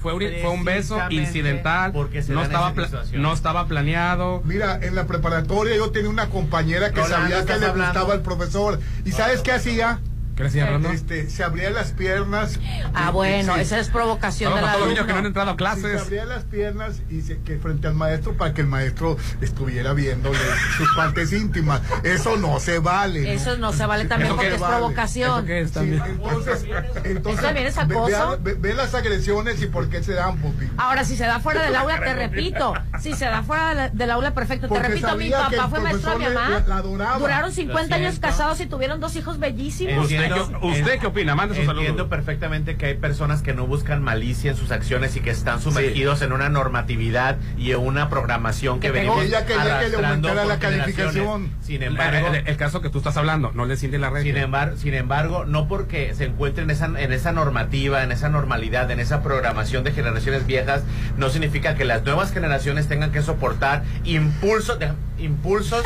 fue, 0.00 0.40
fue 0.40 0.50
un- 0.50 0.64
beso 0.64 0.98
incidental, 1.10 1.92
porque 1.92 2.22
se 2.22 2.32
no 2.32 2.42
estaba, 2.42 2.72
no 3.14 3.32
estaba 3.32 3.66
planeado. 3.66 4.42
Mira, 4.44 4.78
en 4.82 4.94
la 4.94 5.06
preparatoria 5.06 5.76
yo 5.76 5.90
tenía 5.90 6.10
una 6.10 6.28
compañera 6.28 6.90
que 6.90 7.00
Rolando, 7.00 7.16
sabía 7.16 7.36
que 7.46 7.52
¿estás 7.52 7.60
le 7.60 7.82
gustaba 7.82 8.14
el 8.14 8.20
profesor. 8.20 8.78
¿Y 9.04 9.12
sabes 9.12 9.40
qué 9.42 9.52
hacía? 9.52 9.98
Este, 10.44 11.28
se 11.30 11.44
abría 11.44 11.70
las 11.70 11.92
piernas. 11.92 12.58
Ah, 12.94 13.08
y- 13.10 13.12
bueno, 13.12 13.54
sí. 13.54 13.60
esa 13.60 13.78
es 13.78 13.88
provocación 13.88 14.52
a 14.56 14.60
todos 14.60 14.80
los 14.80 14.88
niños 14.90 15.06
que 15.06 15.12
no 15.12 15.18
han 15.18 15.26
entrado 15.26 15.50
a 15.50 15.52
Sí, 15.52 15.56
se 15.58 15.58
clases. 15.58 16.00
abría 16.02 16.24
las 16.24 16.44
piernas 16.44 17.02
y 17.10 17.20
se, 17.22 17.38
que 17.40 17.58
frente 17.58 17.86
al 17.88 17.94
maestro 17.94 18.36
para 18.36 18.54
que 18.54 18.62
el 18.62 18.66
maestro 18.66 19.16
estuviera 19.40 19.92
viéndole 19.92 20.38
sus 20.76 20.88
partes 20.96 21.32
íntimas. 21.32 21.80
Eso 22.04 22.36
no 22.36 22.58
se 22.60 22.78
vale. 22.78 23.20
¿no? 23.22 23.28
Eso 23.28 23.56
no 23.58 23.72
se 23.72 23.86
vale 23.86 24.04
también 24.06 24.28
¿Eso 24.28 24.36
porque 24.36 24.54
es 24.54 24.60
vale? 24.60 24.76
provocación. 24.76 25.38
¿Eso 25.38 25.46
qué 25.46 25.60
es 25.60 25.68
Sí, 25.68 25.74
también? 25.74 26.02
entonces, 26.06 26.64
entonces 27.04 27.32
¿Eso 27.34 27.42
también 27.42 27.66
es 27.66 27.76
ve- 27.76 27.82
acoso? 27.82 28.38
Ve, 28.40 28.52
ve- 28.54 28.58
ve 28.68 28.74
las 28.74 28.94
agresiones 28.94 29.60
y 29.62 29.66
por 29.66 29.88
qué 29.88 30.02
se 30.02 30.12
dan, 30.14 30.36
Pupi. 30.38 30.68
Ahora, 30.76 31.04
si 31.04 31.16
se 31.16 31.24
da 31.24 31.40
fuera 31.40 31.62
del 31.62 31.76
aula, 31.76 31.98
te 32.00 32.14
repito. 32.14 32.74
Si 33.00 33.14
se 33.14 33.26
da 33.26 33.42
fuera 33.42 33.74
de 33.74 33.90
del 33.90 34.10
aula, 34.10 34.34
perfecto. 34.34 34.68
Te 34.68 34.78
repito, 34.78 35.16
mi 35.16 35.30
papá 35.30 35.68
fue 35.68 35.80
maestro 35.80 36.12
de 36.12 36.18
mi 36.18 36.24
mamá. 36.26 36.62
la- 36.66 36.80
la. 36.82 37.18
Duraron 37.18 37.52
50 37.52 37.98
Lo 37.98 38.06
años 38.06 38.18
casados 38.18 38.60
y 38.60 38.66
tuvieron 38.66 39.00
dos 39.00 39.14
hijos 39.16 39.38
bellísimos. 39.38 40.04
¿Usted 40.04 40.16
Entiendo- 40.16 40.29
qué- 40.34 40.66
usted 40.66 40.98
qué 41.00 41.06
opina? 41.06 41.34
Mande 41.34 41.54
sus 41.54 41.64
Entiendo 41.64 41.86
saludos. 41.90 42.08
perfectamente 42.08 42.76
que 42.76 42.86
hay 42.86 42.94
personas 42.94 43.42
que 43.42 43.54
no 43.54 43.66
buscan 43.66 44.02
malicia 44.02 44.50
en 44.50 44.56
sus 44.56 44.70
acciones 44.70 45.16
y 45.16 45.20
que 45.20 45.30
están 45.30 45.60
sumergidos 45.60 46.22
en 46.22 46.32
una 46.32 46.48
normatividad 46.48 47.36
y 47.58 47.72
en 47.72 47.78
una 47.78 48.08
programación 48.08 48.80
que, 48.80 48.88
Que 48.88 48.92
venimos 48.92 49.24
Ella 49.24 49.44
quería 49.46 49.62
que 49.80 49.88
le 49.88 49.96
arrastrando 49.96 50.28
aumentara 50.28 50.44
la 50.44 50.58
calificación. 50.58 51.50
Sin 51.60 51.82
El, 51.82 51.88
embargo, 51.92 52.28
el- 52.34 52.46
el 52.48 52.56
caso 52.56 52.80
que 52.80 52.90
tú 52.90 52.98
estás 52.98 53.16
hablando, 53.16 53.52
no 53.54 53.64
le 53.66 53.76
siente 53.76 53.98
la 53.98 54.10
red. 54.10 54.22
sin 54.22 54.36
embargo, 54.36 54.76
sin 54.76 54.94
embargo, 54.94 55.44
no 55.44 55.68
porque 55.68 56.14
se 56.14 56.24
encuentre 56.24 56.64
en 56.64 56.70
esa, 56.70 56.86
en 56.86 57.12
esa 57.12 57.32
normativa, 57.32 58.02
en 58.02 58.12
esa 58.12 58.28
normalidad, 58.28 58.90
en 58.90 59.00
esa 59.00 59.22
programación 59.22 59.84
de 59.84 59.92
generaciones 59.92 60.46
viejas, 60.46 60.82
no 61.16 61.28
significa 61.30 61.74
que 61.74 61.84
las 61.84 62.02
nuevas 62.04 62.32
generaciones 62.32 62.88
tengan 62.88 63.12
que 63.12 63.22
soportar 63.22 63.82
impulsos, 64.04 64.78
de- 64.78 64.92
impulsos, 65.18 65.84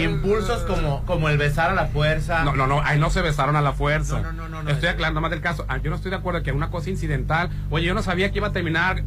impulsos 0.00 0.62
como, 0.62 1.04
como 1.06 1.28
el 1.28 1.38
besar 1.38 1.70
a 1.70 1.74
la 1.74 1.86
fuerza. 1.86 2.42
No, 2.44 2.54
no, 2.54 2.66
no, 2.66 2.80
ahí 2.82 2.98
no 2.98 3.10
se 3.10 3.22
besaron 3.22 3.56
a 3.56 3.62
la 3.62 3.72
fuerza. 3.74 4.20
No, 4.22 4.32
no, 4.32 4.48
no, 4.48 4.62
no, 4.62 4.70
estoy 4.70 4.88
es- 4.88 4.94
aclarando 4.94 5.20
más 5.20 5.30
del 5.30 5.40
caso. 5.40 5.64
Ah, 5.68 5.78
Yo 5.78 5.90
no 5.90 5.96
estoy 5.96 6.10
de 6.10 6.16
acuerdo 6.16 6.42
que 6.42 6.52
una 6.52 6.70
cosa 6.70 6.88
incidental. 6.90 7.50
Oye, 7.70 7.84
yo 7.86 7.94
no 7.94 8.02
sabía 8.02 8.30
que 8.32 8.38
iba 8.38 8.48
a 8.48 8.52
terminar 8.52 9.02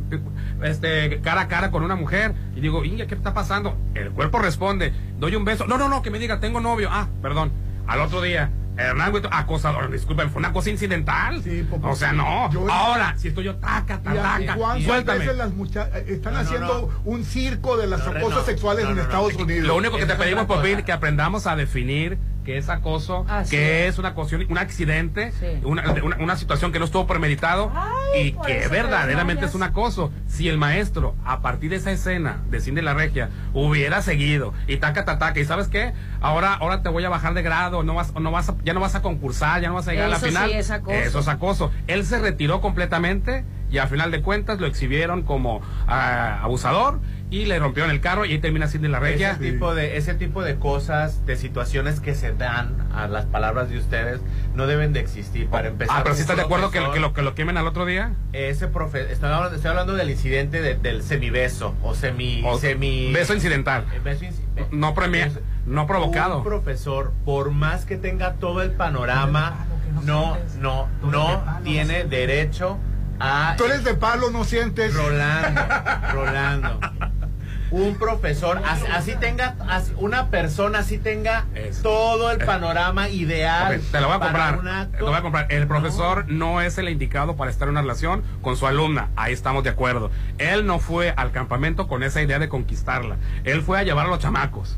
este 0.63 1.19
cara 1.21 1.41
a 1.41 1.47
cara 1.47 1.71
con 1.71 1.83
una 1.83 1.95
mujer. 1.95 2.33
Y 2.55 2.61
digo, 2.61 2.83
Inga, 2.83 3.07
¿qué 3.07 3.15
está 3.15 3.33
pasando? 3.33 3.77
El 3.95 4.11
cuerpo 4.11 4.39
responde, 4.39 4.93
doy 5.19 5.35
un 5.35 5.45
beso. 5.45 5.65
No, 5.67 5.77
no, 5.77 5.89
no, 5.89 6.01
que 6.01 6.11
me 6.11 6.19
diga, 6.19 6.39
tengo 6.39 6.59
novio. 6.59 6.89
Ah, 6.91 7.07
perdón. 7.21 7.51
Al 7.87 8.01
otro 8.01 8.21
día, 8.21 8.49
Hernán 8.77 9.13
Guito, 9.13 9.29
acosador, 9.31 9.89
disculpen, 9.89 10.29
fue 10.29 10.39
una 10.39 10.51
cosa 10.53 10.69
incidental. 10.69 11.41
o 11.81 11.95
sea, 11.95 12.11
no. 12.11 12.51
yo- 12.51 12.69
Ahora, 12.69 13.15
si 13.17 13.29
estoy 13.29 13.45
yo, 13.45 13.55
taca, 13.55 14.01
taca, 14.03 14.55
¿Cuántas 14.55 14.83
suéltame. 14.85 15.19
veces 15.19 15.37
las 15.37 15.53
mucha- 15.53 15.89
eh, 15.97 16.05
están 16.09 16.33
No, 16.33 16.39
no, 16.43 16.45
haciendo 16.45 17.01
un 17.05 17.23
circo 17.23 17.77
de 17.77 17.87
las 17.87 18.05
no, 18.05 18.43
sexuales 18.43 18.83
no, 18.83 18.91
en 18.91 18.97
no, 18.97 19.01
no. 19.03 19.07
Estados 19.07 19.33
Unidos? 19.35 19.65
Lo 19.67 19.75
único 19.77 19.97
que 19.97 20.05
te 20.05 20.15
pedimos, 20.15 20.43
otra 20.43 20.57
Popín, 20.57 20.81
que 20.83 20.91
aprendamos 20.91 21.47
a 21.47 21.55
definir 21.55 22.17
qué 22.47 22.57
es 22.57 22.69
acoso, 22.69 23.25
Así 23.27 23.51
qué 23.57 23.87
es. 23.87 23.93
es 23.95 23.99
una 23.99 24.13
cuestión, 24.13 24.45
un 24.49 24.57
accidente, 24.57 25.33
una, 25.63 25.91
una- 26.01 26.15
una 26.15 26.37
situación 26.37 26.71
que 26.71 26.79
no 26.79 26.85
estuvo 26.85 27.05
premeditado 27.05 27.69
y 28.17 28.31
que 28.31 28.69
verdaderamente 28.69 29.41
te 29.41 29.47
es 29.49 29.53
un 29.53 29.63
acoso. 29.63 30.13
Si 30.27 30.47
el 30.47 30.57
maestro, 30.57 31.13
a 31.25 31.41
partir 31.41 31.71
de 31.71 31.75
esa 31.75 31.91
escena 31.91 32.37
de 32.49 32.61
Cindy 32.61 32.81
la 32.81 32.93
Regia, 32.93 33.29
hubiera 33.53 34.01
seguido 34.01 34.53
y 34.65 34.77
taca, 34.77 35.03
taca, 35.03 35.19
taca, 35.19 35.39
y 35.41 35.45
sabes 35.45 35.67
qué, 35.67 35.91
ahora, 36.21 36.53
ahora 36.53 36.81
te 36.81 36.87
voy 36.87 37.03
a 37.03 37.09
bajar 37.09 37.33
de 37.33 37.41
grado, 37.41 37.83
no 37.83 37.95
vas, 37.95 38.13
no 38.15 38.31
vas 38.31 38.47
a- 38.47 38.55
ya 38.63 38.73
no 38.73 38.79
vas 38.79 38.95
a 38.95 39.01
concursar, 39.01 39.61
ya 39.61 39.67
no 39.67 39.73
vas 39.75 39.87
a 39.89 39.91
llegar 39.91 40.05
a 40.05 40.09
la 40.11 40.19
final. 40.19 40.49
sí 40.49 40.55
es 40.55 40.71
acoso. 40.71 40.95
Eso 40.97 41.19
es 41.19 41.27
acoso. 41.27 41.71
Él 41.87 42.05
se 42.05 42.17
retiró 42.19 42.61
completamente 42.61 43.43
y 43.69 43.79
a 43.79 43.87
final 43.87 44.09
de 44.11 44.21
cuentas 44.21 44.61
lo 44.61 44.67
exhibieron 44.67 45.23
como 45.23 45.59
ah, 45.85 46.39
abusador 46.43 47.01
y 47.29 47.45
le 47.45 47.59
rompieron 47.59 47.91
el 47.91 47.99
carro 47.99 48.23
y 48.25 48.31
ahí 48.31 48.39
termina 48.39 48.67
Cindy 48.67 48.87
la 48.87 48.99
Regia. 48.99 49.31
Ese 49.31 49.39
tipo, 49.51 49.75
de, 49.75 49.97
ese 49.97 50.13
tipo 50.13 50.41
de 50.43 50.55
cosas, 50.55 51.25
de 51.25 51.35
situaciones 51.35 51.99
que 51.99 52.15
se 52.15 52.31
dan 52.33 52.73
a 52.95 53.07
las 53.07 53.25
palabras 53.25 53.69
de 53.69 53.77
ustedes, 53.77 54.21
no 54.55 54.65
deben 54.65 54.93
de 54.93 55.01
existir. 55.01 55.47
Para 55.49 55.67
empezar, 55.67 55.97
Ah, 55.97 56.03
pero 56.03 56.15
si 56.15 56.21
estás 56.21 56.37
de 56.37 56.43
acuerdo 56.43 56.71
que, 56.71 56.79
lo, 56.79 57.13
que 57.13 57.21
lo 57.21 57.35
quemen 57.35 57.57
al 57.57 57.67
otro 57.67 57.85
día. 57.85 58.13
Ese 58.31 58.67
profe, 58.69 59.11
estoy 59.11 59.29
hablando, 59.29 59.55
estoy 59.55 59.69
hablando 59.69 59.95
del 59.95 60.09
incidente 60.09 60.61
de- 60.61 60.75
del 60.75 61.03
semibeso 61.03 61.75
o 61.83 61.93
semi, 61.95 62.43
O- 62.45 62.57
semi 62.59 63.11
beso 63.11 63.33
incidental. 63.33 63.85
Eh, 63.93 63.99
beso 64.03 64.25
be- 64.55 64.65
No 64.71 64.93
premia, 64.93 65.29
no 65.65 65.85
provocado. 65.85 66.37
Un 66.37 66.43
profesor, 66.45 67.11
por 67.25 67.51
más 67.51 67.83
que 67.85 67.97
tenga 67.97 68.35
todo 68.35 68.61
el 68.61 68.71
panorama, 68.71 69.65
no, 70.05 70.37
no, 70.61 70.87
no 71.03 71.43
tiene 71.65 72.05
derecho 72.05 72.77
a 73.19 73.55
Tú 73.57 73.65
eres 73.65 73.83
de 73.83 73.95
palo, 73.95 74.29
no 74.29 74.43
sientes. 74.43 74.93
Rolando, 74.93 75.61
Rolando. 76.13 76.79
Un 77.71 77.95
profesor, 77.95 78.61
así, 78.65 78.85
así 78.93 79.15
tenga, 79.19 79.55
así- 79.67 79.93
una 79.97 80.27
persona 80.27 80.79
así 80.79 80.97
tenga 80.97 81.45
todo 81.83 82.31
el 82.31 82.37
panorama 82.39 83.09
ideal. 83.09 83.75
Ok, 83.77 83.91
te 83.91 83.99
lo 84.01 84.07
voy 84.07 84.15
a 84.15 84.19
comprar. 84.19 84.89
Te 84.91 84.99
lo 84.99 85.05
voy 85.07 85.15
a 85.15 85.21
comprar. 85.21 85.47
El 85.51 85.67
profesor 85.67 86.25
no 86.29 86.61
es 86.61 86.77
el 86.77 86.87
indicado 86.89 87.35
para 87.35 87.51
estar 87.51 87.67
en 87.67 87.71
una 87.73 87.81
relación 87.81 88.23
con 88.41 88.55
su 88.55 88.67
alumna. 88.67 89.09
Ahí 89.15 89.33
estamos 89.33 89.63
de 89.63 89.69
acuerdo. 89.69 90.11
Él 90.37 90.65
no 90.65 90.79
fue 90.79 91.13
al 91.17 91.31
campamento 91.31 91.87
con 91.87 92.03
esa 92.03 92.21
idea 92.21 92.39
de 92.39 92.47
conquistarla. 92.49 93.17
Él 93.43 93.61
fue 93.61 93.77
a 93.79 93.83
llevar 93.83 94.05
a 94.05 94.09
los 94.09 94.19
chamacos. 94.19 94.77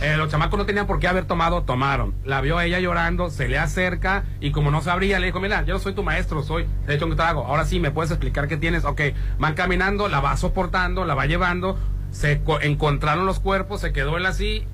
Eh, 0.00 0.16
los 0.16 0.30
chamacos 0.30 0.58
no 0.58 0.66
tenían 0.66 0.86
por 0.88 0.98
qué 0.98 1.06
haber 1.06 1.26
tomado, 1.26 1.62
tomaron. 1.62 2.12
La 2.24 2.40
vio 2.40 2.58
a 2.58 2.64
ella 2.64 2.80
llorando, 2.80 3.30
se 3.30 3.46
le 3.46 3.58
acerca 3.58 4.24
y 4.40 4.50
como 4.50 4.70
no 4.72 4.80
sabría, 4.80 5.20
le 5.20 5.26
dijo, 5.26 5.38
mira, 5.38 5.62
yo 5.64 5.74
no 5.74 5.80
soy 5.80 5.94
tu 5.94 6.02
maestro, 6.02 6.42
soy, 6.42 6.66
de 6.86 6.94
hecho, 6.96 7.06
un 7.06 7.14
trago. 7.14 7.44
Ahora 7.44 7.64
sí, 7.66 7.78
¿me 7.78 7.92
puedes 7.92 8.10
explicar 8.10 8.48
qué 8.48 8.56
tienes? 8.56 8.84
Ok, 8.84 9.00
van 9.38 9.54
caminando, 9.54 10.08
la 10.08 10.18
va 10.20 10.36
soportando, 10.36 11.04
la 11.04 11.14
va 11.14 11.26
llevando, 11.26 11.78
se 12.12 12.40
co- 12.42 12.60
encontraron 12.60 13.26
los 13.26 13.40
cuerpos, 13.40 13.80
se 13.80 13.92
quedó 13.92 14.16
él 14.16 14.26
así 14.26 14.64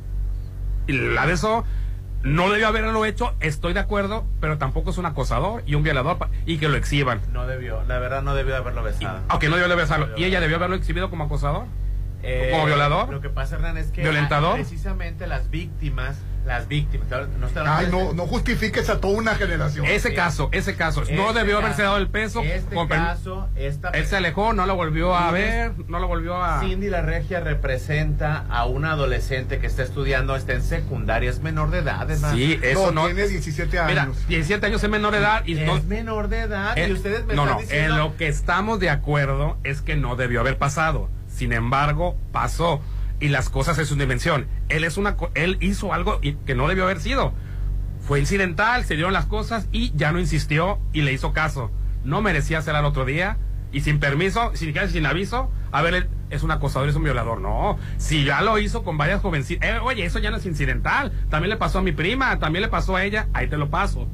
y 0.87 0.93
la 0.93 1.25
besó. 1.25 1.65
No 2.25 2.51
debió 2.51 2.67
haberlo 2.67 3.05
hecho, 3.05 3.35
estoy 3.39 3.73
de 3.75 3.81
acuerdo, 3.81 4.25
pero 4.41 4.59
tampoco 4.59 4.91
es 4.91 4.99
un 4.99 5.07
acosador 5.07 5.63
y 5.67 5.77
un 5.77 5.85
violador 5.85 6.19
y 6.47 6.59
que 6.59 6.69
lo 6.69 6.77
exhiban. 6.77 7.21
No 7.33 7.47
debió, 7.47 7.83
la 7.87 8.01
verdad 8.01 8.23
no 8.23 8.35
debió 8.35 8.57
haberlo 8.57 8.83
besado. 8.83 9.21
Aunque 9.29 9.49
no 9.49 9.55
debió 9.57 9.69
de 9.69 9.77
besarlo. 9.77 10.09
¿Y 10.17 10.25
ella 10.25 10.41
debió 10.41 10.57
haberlo 10.57 10.75
exhibido 10.77 11.11
como 11.11 11.25
acosador? 11.25 11.67
Eh, 12.25 12.49
¿Como 12.51 12.67
violador? 12.67 13.09
Lo 13.11 13.21
que 13.21 13.29
pasa, 13.29 13.55
Hernán, 13.55 13.77
es 13.79 13.93
que 13.93 14.03
¿Violentador? 14.03 14.55
precisamente 14.57 15.29
las 15.29 15.49
víctimas, 15.51 16.19
las 16.49 16.67
víctimas, 16.67 17.07
no 17.09 17.49
Ay, 17.67 17.89
no, 17.91 18.15
no 18.15 18.27
justifiques 18.27 18.89
a 18.89 19.01
toda 19.01 19.17
una 19.19 19.35
generación. 19.35 19.85
Ese 19.85 20.15
caso, 20.15 20.49
ese 20.51 20.75
caso. 20.77 21.03
no 21.13 21.29
Este 21.29 21.39
debió 21.39 21.59
haberse 21.59 21.83
dado 21.83 21.99
el 21.99 22.09
peso. 22.09 22.43
Este 22.43 22.75
con 22.75 22.89
caso, 22.89 23.49
esta 23.55 23.91
Él 23.91 24.07
se 24.07 24.17
alejó, 24.17 24.55
no 24.55 24.65
lo 24.65 24.75
volvió 24.75 25.15
a 25.15 25.31
ver, 25.31 25.73
no 25.89 25.99
lo 25.99 26.09
volvió 26.09 26.43
a... 26.43 26.61
Cindy 26.61 26.89
la 26.89 27.03
Regia 27.03 27.41
representa 27.41 28.47
a 28.49 28.65
una 28.65 28.93
adolescente 28.93 29.59
que 29.59 29.67
está 29.67 29.83
estudiando, 29.83 30.35
está 30.37 30.55
en 30.55 30.63
secundaria, 30.63 31.29
es 31.29 31.41
menor 31.41 31.71
de 31.71 31.81
edad. 31.81 32.11
Hernán. 32.11 32.35
Sí, 32.35 32.59
eso 32.63 32.93
no. 32.93 33.05
Tiene 33.05 33.29
17 33.29 33.79
años. 33.79 33.91
Mira, 33.91 34.09
17 34.29 34.67
años 34.67 34.83
es 34.83 34.91
menor 34.91 35.13
de 35.13 35.19
edad 35.19 35.43
y 35.45 35.59
es 35.59 35.67
no. 35.67 35.83
menor 35.83 36.29
de 36.29 36.41
edad 36.41 36.79
Eh, 36.79 36.89
y 36.89 36.93
ustedes 36.93 37.27
me 37.27 37.35
no, 37.35 37.43
están 37.43 37.57
no, 37.57 37.61
diciendo... 37.61 37.95
en 37.95 38.01
lo 38.01 38.17
que 38.17 38.29
estamos 38.29 38.81
de 38.81 38.89
acuerdo 38.89 39.59
es 39.65 39.83
que 39.83 39.97
no 39.97 40.17
debió 40.17 40.41
haber 40.41 40.57
pasado. 40.57 41.11
Sin 41.29 41.53
embargo, 41.53 42.17
pasó 42.33 42.81
y 43.21 43.29
las 43.29 43.49
cosas 43.49 43.79
en 43.79 43.87
su 43.87 43.97
dimensión. 43.97 44.47
Él 44.69 44.85
es 44.85 44.97
una, 44.97 45.17
él 45.35 45.59
hizo 45.61 45.93
algo 45.93 46.21
que 46.21 46.55
no 46.55 46.69
debió 46.69 46.85
haber 46.85 47.01
sido. 47.01 47.33
Fue 48.01 48.21
incidental, 48.21 48.85
se 48.85 48.95
dieron 48.95 49.13
las 49.13 49.27
cosas 49.27 49.69
y 49.73 49.93
ya 49.95 50.13
no 50.13 50.21
insistió 50.21 50.79
y 50.93 51.03
le 51.03 51.13
hizo 51.13 51.33
caso. 51.33 51.71
No 52.05 52.23
merecía 52.23 52.59
hacer 52.59 52.77
al 52.77 52.85
otro 52.85 53.05
día 53.05 53.39
y 53.73 53.81
sin 53.81 54.01
permiso, 54.01 54.53
sin 54.55 54.75
sin 54.89 55.07
aviso, 55.07 55.51
a 55.73 55.83
ver, 55.83 56.09
es 56.31 56.43
un 56.43 56.51
acosador, 56.51 56.89
es 56.89 56.97
un 56.97 57.05
violador. 57.05 57.41
No, 57.41 57.79
si 57.97 58.25
ya 58.25 58.41
lo 58.43 58.59
hizo 58.59 58.83
con 58.83 58.97
varias 58.97 59.21
jovencitas, 59.21 59.69
eh, 59.69 59.79
oye, 59.83 60.05
eso 60.05 60.19
ya 60.19 60.31
no 60.31 60.39
es 60.39 60.47
incidental. 60.47 61.13
También 61.29 61.51
le 61.51 61.57
pasó 61.57 61.81
a 61.81 61.83
mi 61.83 61.93
prima, 61.93 62.39
también 62.39 62.63
le 62.63 62.69
pasó 62.69 62.97
a 62.97 63.05
ella, 63.05 63.29
ahí 63.35 63.49
te 63.49 63.57
lo 63.59 63.69
paso. 63.71 64.09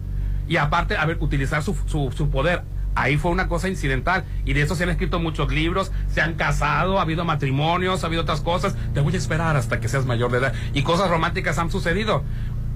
Y 0.49 0.57
aparte, 0.57 0.97
a 0.97 1.05
ver, 1.07 1.19
utilizar 1.21 1.63
su, 1.63 1.75
su, 1.87 2.13
su 2.13 2.31
poder. 2.31 2.63
Ahí 2.97 3.16
fue 3.16 3.30
una 3.32 3.49
cosa 3.49 3.68
incidental. 3.68 4.24
Y 4.45 4.53
de 4.53 4.62
eso 4.62 4.74
se 4.76 4.84
han 4.84 4.90
escrito 4.90 5.18
muchos 5.18 5.53
libros, 5.53 5.90
se 6.09 6.20
han 6.20 6.34
casado, 6.34 6.99
ha 6.99 7.03
habido 7.03 7.24
matrimonios, 7.24 8.05
ha 8.05 8.07
habido 8.07 8.22
otras 8.22 8.40
cosas. 8.40 8.76
Te 8.95 9.01
voy 9.01 9.14
a 9.14 9.18
esperar 9.18 9.57
hasta 9.57 9.80
que 9.80 9.88
seas 9.88 10.07
mayor 10.07 10.30
de 10.30 10.38
edad. 10.38 10.53
Y 10.74 10.82
cosas 10.82 11.11
románticas 11.11 11.59
han 11.59 11.70
sucedido. 11.70 12.22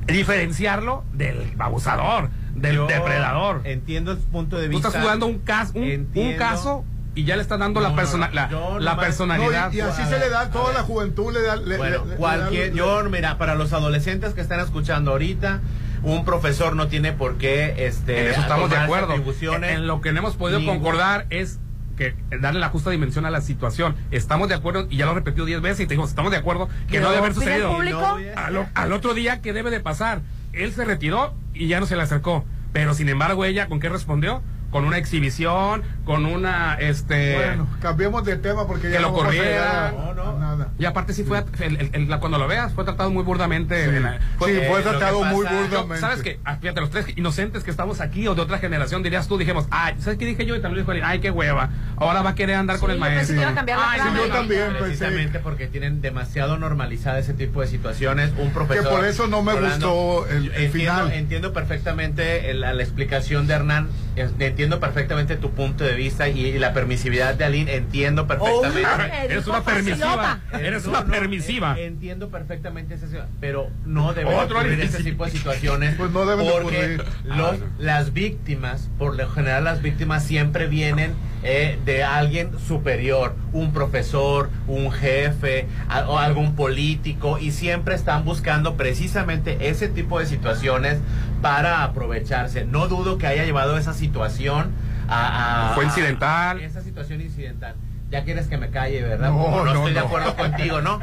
Diferenciarlo 0.06 1.04
del 1.12 1.52
abusador, 1.58 2.30
del 2.54 2.76
Yo 2.76 2.86
depredador. 2.86 3.60
Entiendo 3.64 4.12
el 4.12 4.18
punto 4.18 4.56
de 4.56 4.64
Tú 4.66 4.70
vista. 4.70 4.88
estás 4.88 5.02
jugando 5.02 5.26
un, 5.26 5.38
caso 5.40 5.74
un, 5.76 6.34
caso 6.38 6.84
y 7.14 7.24
ya 7.24 7.36
le 7.36 7.42
estás 7.42 7.58
dando 7.58 7.80
No, 7.82 7.90
la, 7.90 7.94
persona, 7.94 8.30
no, 8.50 8.78
la, 8.80 8.96
personalidad. 8.96 9.68
No, 9.68 9.74
y, 9.74 9.76
y 9.76 9.80
así 9.82 10.02
se 10.04 10.18
le 10.18 10.30
da 10.30 10.42
a 10.42 10.50
toda 10.50 10.72
la 10.72 10.82
juventud. 10.82 11.30
Le 11.34 11.42
da, 11.42 11.56
le- 11.56 11.76
Bueno, 11.76 12.04
le- 12.04 12.10
le- 12.12 12.16
cualquier, 12.16 12.68
le- 12.70 12.74
yo, 12.78 13.04
mira, 13.10 13.36
para 13.36 13.54
los 13.54 13.74
adolescentes 13.74 14.32
que 14.32 14.40
están 14.40 14.60
escuchando 14.60 15.10
ahorita, 15.10 15.60
un 16.02 16.24
profesor 16.24 16.76
no 16.76 16.88
tiene 16.88 17.12
por 17.12 17.36
qué, 17.38 17.86
este, 17.86 18.20
En 18.22 18.26
eso 18.32 18.40
estamos 18.40 18.70
de 18.70 18.76
acuerdo. 18.76 19.12
atribuciones. 19.12 19.72
En 19.72 19.86
lo 19.86 20.00
que 20.00 20.12
no 20.12 20.18
hemos 20.20 20.36
podido 20.36 20.58
Ningún- 20.60 20.76
concordar 20.76 21.26
es 21.30 21.58
que 21.96 22.14
darle 22.40 22.60
la 22.60 22.68
justa 22.68 22.90
dimensión 22.90 23.26
a 23.26 23.30
la 23.30 23.40
situación. 23.40 23.96
Estamos 24.12 24.48
de 24.48 24.54
acuerdo, 24.54 24.86
y 24.88 24.96
ya 24.98 25.06
lo 25.06 25.12
he 25.12 25.14
repetido 25.16 25.44
diez 25.46 25.60
veces, 25.60 25.80
y 25.80 25.86
te 25.86 25.94
digo, 25.94 26.04
estamos 26.04 26.30
de 26.30 26.36
acuerdo 26.36 26.68
que 26.88 27.00
no 27.00 27.06
debe 27.08 27.18
haber 27.18 27.34
sucedido. 27.34 27.72
público? 27.74 28.18
Al, 28.36 28.56
o- 28.56 28.66
al 28.74 28.92
otro 28.92 29.14
día, 29.14 29.40
¿qué 29.42 29.52
debe 29.52 29.70
de 29.70 29.80
pasar? 29.80 30.20
Él 30.52 30.72
se 30.72 30.84
retiró 30.84 31.34
y 31.54 31.66
ya 31.66 31.80
no 31.80 31.86
se 31.86 31.96
le 31.96 32.02
acercó. 32.02 32.44
Pero 32.72 32.94
sin 32.94 33.08
embargo, 33.08 33.44
ella, 33.44 33.66
¿con 33.66 33.80
qué 33.80 33.88
respondió? 33.88 34.42
Con 34.70 34.84
una 34.84 34.98
exhibición, 34.98 35.82
con 36.04 36.26
una, 36.26 36.74
este... 36.74 37.36
Bueno, 37.36 37.66
cambiemos 37.80 38.22
de 38.24 38.36
tema 38.36 38.66
porque 38.66 38.90
ya 38.90 38.96
que 38.96 39.02
lo 39.02 39.12
no 39.12 39.14
a 39.20 39.24
corrieran. 39.24 39.94
a- 39.94 40.10
a 40.10 40.38
nada. 40.38 40.68
Y 40.78 40.84
aparte 40.84 41.14
sí 41.14 41.24
fue, 41.24 41.42
el- 41.60 41.76
el- 41.80 41.90
el- 41.94 42.08
la- 42.10 42.20
cuando 42.20 42.36
lo 42.38 42.46
veas, 42.46 42.72
fue 42.74 42.84
tratado 42.84 43.10
muy 43.10 43.22
burdamente. 43.22 43.84
Sí. 43.88 43.96
en 43.96 44.02
la- 44.02 44.18
Sí, 44.18 44.18
fue 44.38 44.50
eh, 44.52 44.68
lo 44.68 44.76
que 44.76 44.82
tratado 44.82 45.24
muy 45.24 45.46
burdamente. 45.46 45.98
¿Sabes 45.98 46.22
qué? 46.22 46.38
Ah, 46.44 46.56
Fíjate, 46.60 46.80
los 46.82 46.90
tres 46.90 47.06
inocentes 47.16 47.64
que 47.64 47.70
estamos 47.70 48.02
aquí 48.02 48.28
o 48.28 48.34
de 48.34 48.42
otra 48.42 48.58
generación, 48.58 49.02
dirías 49.02 49.26
tú, 49.26 49.38
dijimos, 49.38 49.66
ay, 49.70 49.94
¿sabes 50.00 50.18
qué 50.18 50.26
dije 50.26 50.44
yo? 50.44 50.54
Y 50.54 50.60
también 50.60 50.84
dijo, 50.86 50.98
ay, 51.02 51.20
qué 51.20 51.30
hueva. 51.30 51.70
Ahora 51.96 52.20
va 52.22 52.30
a 52.30 52.34
querer 52.34 52.56
andar 52.56 52.78
con 52.78 52.90
el 52.90 52.96
yo 52.98 53.00
maestro. 53.00 53.36
sí, 53.36 53.42
yo 53.42 54.28
también. 54.28 54.74
Precisamente 54.78 55.38
porque 55.38 55.66
tienen 55.66 56.00
demasiado 56.02 56.58
normalizada 56.58 57.18
ese 57.18 57.32
tipo 57.32 57.60
de 57.62 57.68
situaciones. 57.68 58.32
Un 58.38 58.50
profesor. 58.50 58.84
Que 58.84 58.90
por 58.90 59.04
eso 59.06 59.26
no 59.28 59.42
me 59.42 59.54
Rolando, 59.54 59.90
gustó 59.92 60.26
el- 60.30 60.44
yo 60.44 60.52
el 60.52 60.64
entiendo, 60.64 60.72
final. 60.72 61.12
Entiendo 61.12 61.52
perfectamente 61.52 62.52
la, 62.54 62.74
la 62.74 62.82
explicación 62.82 63.46
de 63.46 63.54
Hernán. 63.54 63.88
es- 64.16 64.36
Entiendo 64.58 64.80
perfectamente 64.80 65.36
tu 65.36 65.52
punto 65.52 65.84
de 65.84 65.94
vista 65.94 66.28
y, 66.28 66.44
y 66.46 66.58
la 66.58 66.72
permisividad 66.72 67.36
de 67.36 67.44
Aline. 67.44 67.76
Entiendo 67.76 68.26
perfectamente. 68.26 68.88
Eres 69.26 69.46
una 69.46 69.62
permisiva. 69.62 70.40
Eres 70.52 70.82
No, 70.84 70.90
una 70.90 71.00
no, 71.02 71.10
permisiva. 71.12 71.78
entiendo 71.78 72.28
perfectamente 72.28 72.94
esa 72.94 73.06
situación, 73.06 73.32
pero 73.40 73.70
no 73.86 74.14
debe 74.14 74.34
Otro 74.34 74.58
ocurrir 74.58 74.80
ese 74.80 75.04
tipo 75.04 75.24
de 75.24 75.30
situaciones. 75.30 75.94
Pues 75.94 76.10
no 76.10 76.26
deben 76.26 76.44
porque 76.60 76.96
los- 76.96 77.06
Ah, 77.30 77.36
no. 77.36 77.52
las 77.78 78.12
víctimas, 78.12 78.90
por 78.98 79.14
lo 79.14 79.30
general 79.30 79.62
las 79.62 79.80
víctimas 79.80 80.24
siempre 80.24 80.66
vienen 80.66 81.12
eh, 81.44 81.78
de 81.84 82.02
alguien 82.02 82.50
superior, 82.58 83.36
un 83.52 83.72
profesor, 83.72 84.50
un 84.66 84.90
jefe 84.90 85.68
a- 85.88 86.08
o 86.08 86.18
algún 86.18 86.56
político 86.56 87.38
y 87.38 87.52
siempre 87.52 87.94
están 87.94 88.24
buscando 88.24 88.74
precisamente 88.76 89.68
ese 89.68 89.86
tipo 89.86 90.18
de 90.18 90.26
situaciones 90.26 90.98
para 91.42 91.84
aprovecharse. 91.84 92.64
No 92.64 92.88
dudo 92.88 93.18
que 93.18 93.26
haya 93.26 93.44
llevado 93.44 93.76
esa 93.78 93.94
situación 93.94 94.72
a... 95.08 95.70
a- 95.70 95.74
Fue 95.74 95.84
a- 95.84 95.86
incidental. 95.88 96.60
esa 96.60 96.82
situación 96.82 97.20
incidental. 97.20 97.74
Ya 98.10 98.24
quieres 98.24 98.46
que 98.46 98.56
me 98.56 98.70
calle, 98.70 99.02
¿verdad? 99.02 99.30
No, 99.30 99.42
Como 99.42 99.56
no, 99.58 99.64
no, 99.66 99.72
estoy 99.74 99.92
de 99.92 100.00
no. 100.00 100.06
acuerdo 100.06 100.34
contigo, 100.36 100.80
¿no? 100.80 100.98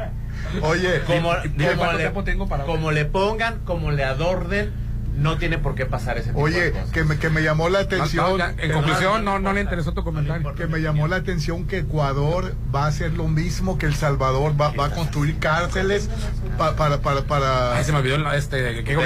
Oye, 0.62 1.00
como, 1.06 1.30
como 1.76 1.92
le, 1.92 1.98
tiempo 1.98 2.24
tengo 2.24 2.48
para- 2.48 2.64
como 2.64 2.90
le 2.90 3.04
pongan, 3.04 3.60
como 3.64 3.92
le 3.92 4.04
adorden, 4.04 4.72
no 5.16 5.38
tiene 5.38 5.56
por 5.56 5.74
qué 5.76 5.86
pasar 5.86 6.18
ese 6.18 6.28
tipo 6.30 6.38
de 6.40 6.44
Oye, 6.44 6.72
cosas. 6.72 6.90
que 6.90 7.04
me, 7.04 7.16
que 7.18 7.30
me 7.30 7.42
llamó 7.42 7.68
la 7.70 7.78
No, 7.78 7.84
atención. 7.86 8.26
no, 8.32 8.36
ya, 8.38 8.54
en 8.58 8.72
conclusión, 8.72 9.24
no, 9.24 9.38
no 9.38 9.52
le 9.54 9.60
interesó 9.62 9.92
tu 9.92 10.02
comentario. 10.04 10.52
que 10.56 10.66
me 10.66 10.80
llamó 10.80 11.06
la 11.08 11.16
atención 11.16 11.66
que 11.66 11.78
Ecuador 11.78 12.54
va 12.74 12.84
a 12.84 12.88
hacer 12.88 13.12
lo 13.12 13.26
mismo 13.28 13.78
que 13.78 13.86
El 13.86 13.94
Salvador, 13.94 14.60
va, 14.60 14.72
va 14.72 14.86
a 14.86 14.90
construir 14.90 15.38
cárceles 15.38 16.10
pa- 16.58 16.76
para, 16.76 16.98
para, 17.00 17.22
para, 17.22 17.76
Ay, 17.76 17.84
se 17.84 17.92
me 17.92 17.98
olvidó 17.98 18.30
este, 18.32 18.82
¿qué 18.84 18.96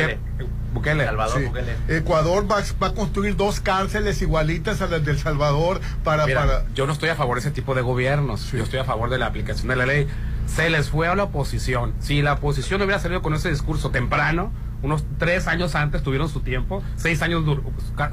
Bukele. 0.73 1.05
Salvador 1.05 1.39
Sí. 1.39 1.47
Bukele. 1.47 1.77
Ecuador 1.89 2.51
va, 2.51 2.63
va 2.83 2.87
a 2.89 2.95
construir 2.95 3.37
dos 3.37 3.61
cárceles 3.61 4.21
igualitas 4.23 4.81
a 4.83 4.87
las 4.87 5.05
del 5.05 5.19
Salvador 5.19 5.81
para, 6.05 6.27
Mira, 6.27 6.41
para 6.41 6.65
yo 6.75 6.87
no 6.87 6.93
estoy 6.93 7.09
a 7.09 7.17
favor 7.17 7.37
de 7.37 7.41
ese 7.41 7.51
tipo 7.51 7.75
de 7.75 7.83
gobiernos. 7.83 8.53
Yo 8.53 8.63
estoy 8.63 8.81
a 8.81 8.85
favor 8.85 9.11
de 9.11 9.19
la 9.19 9.27
aplicación 9.27 9.69
de 9.69 9.77
la 9.77 9.87
ley. 9.87 10.07
Se 10.47 10.69
les 10.71 10.89
fue 10.91 11.07
a 11.09 11.15
la 11.15 11.25
oposición. 11.25 11.95
Si 12.01 12.23
la 12.23 12.35
oposición 12.35 12.83
hubiera 12.83 12.99
salido 12.99 13.23
con 13.23 13.35
ese 13.35 13.51
discurso 13.51 13.91
temprano, 13.91 14.53
unos 14.83 15.05
tres 15.19 15.47
años 15.47 15.75
antes 15.75 16.03
tuvieron 16.03 16.29
su 16.29 16.41
tiempo, 16.41 16.83
seis 16.97 17.21
años, 17.23 17.45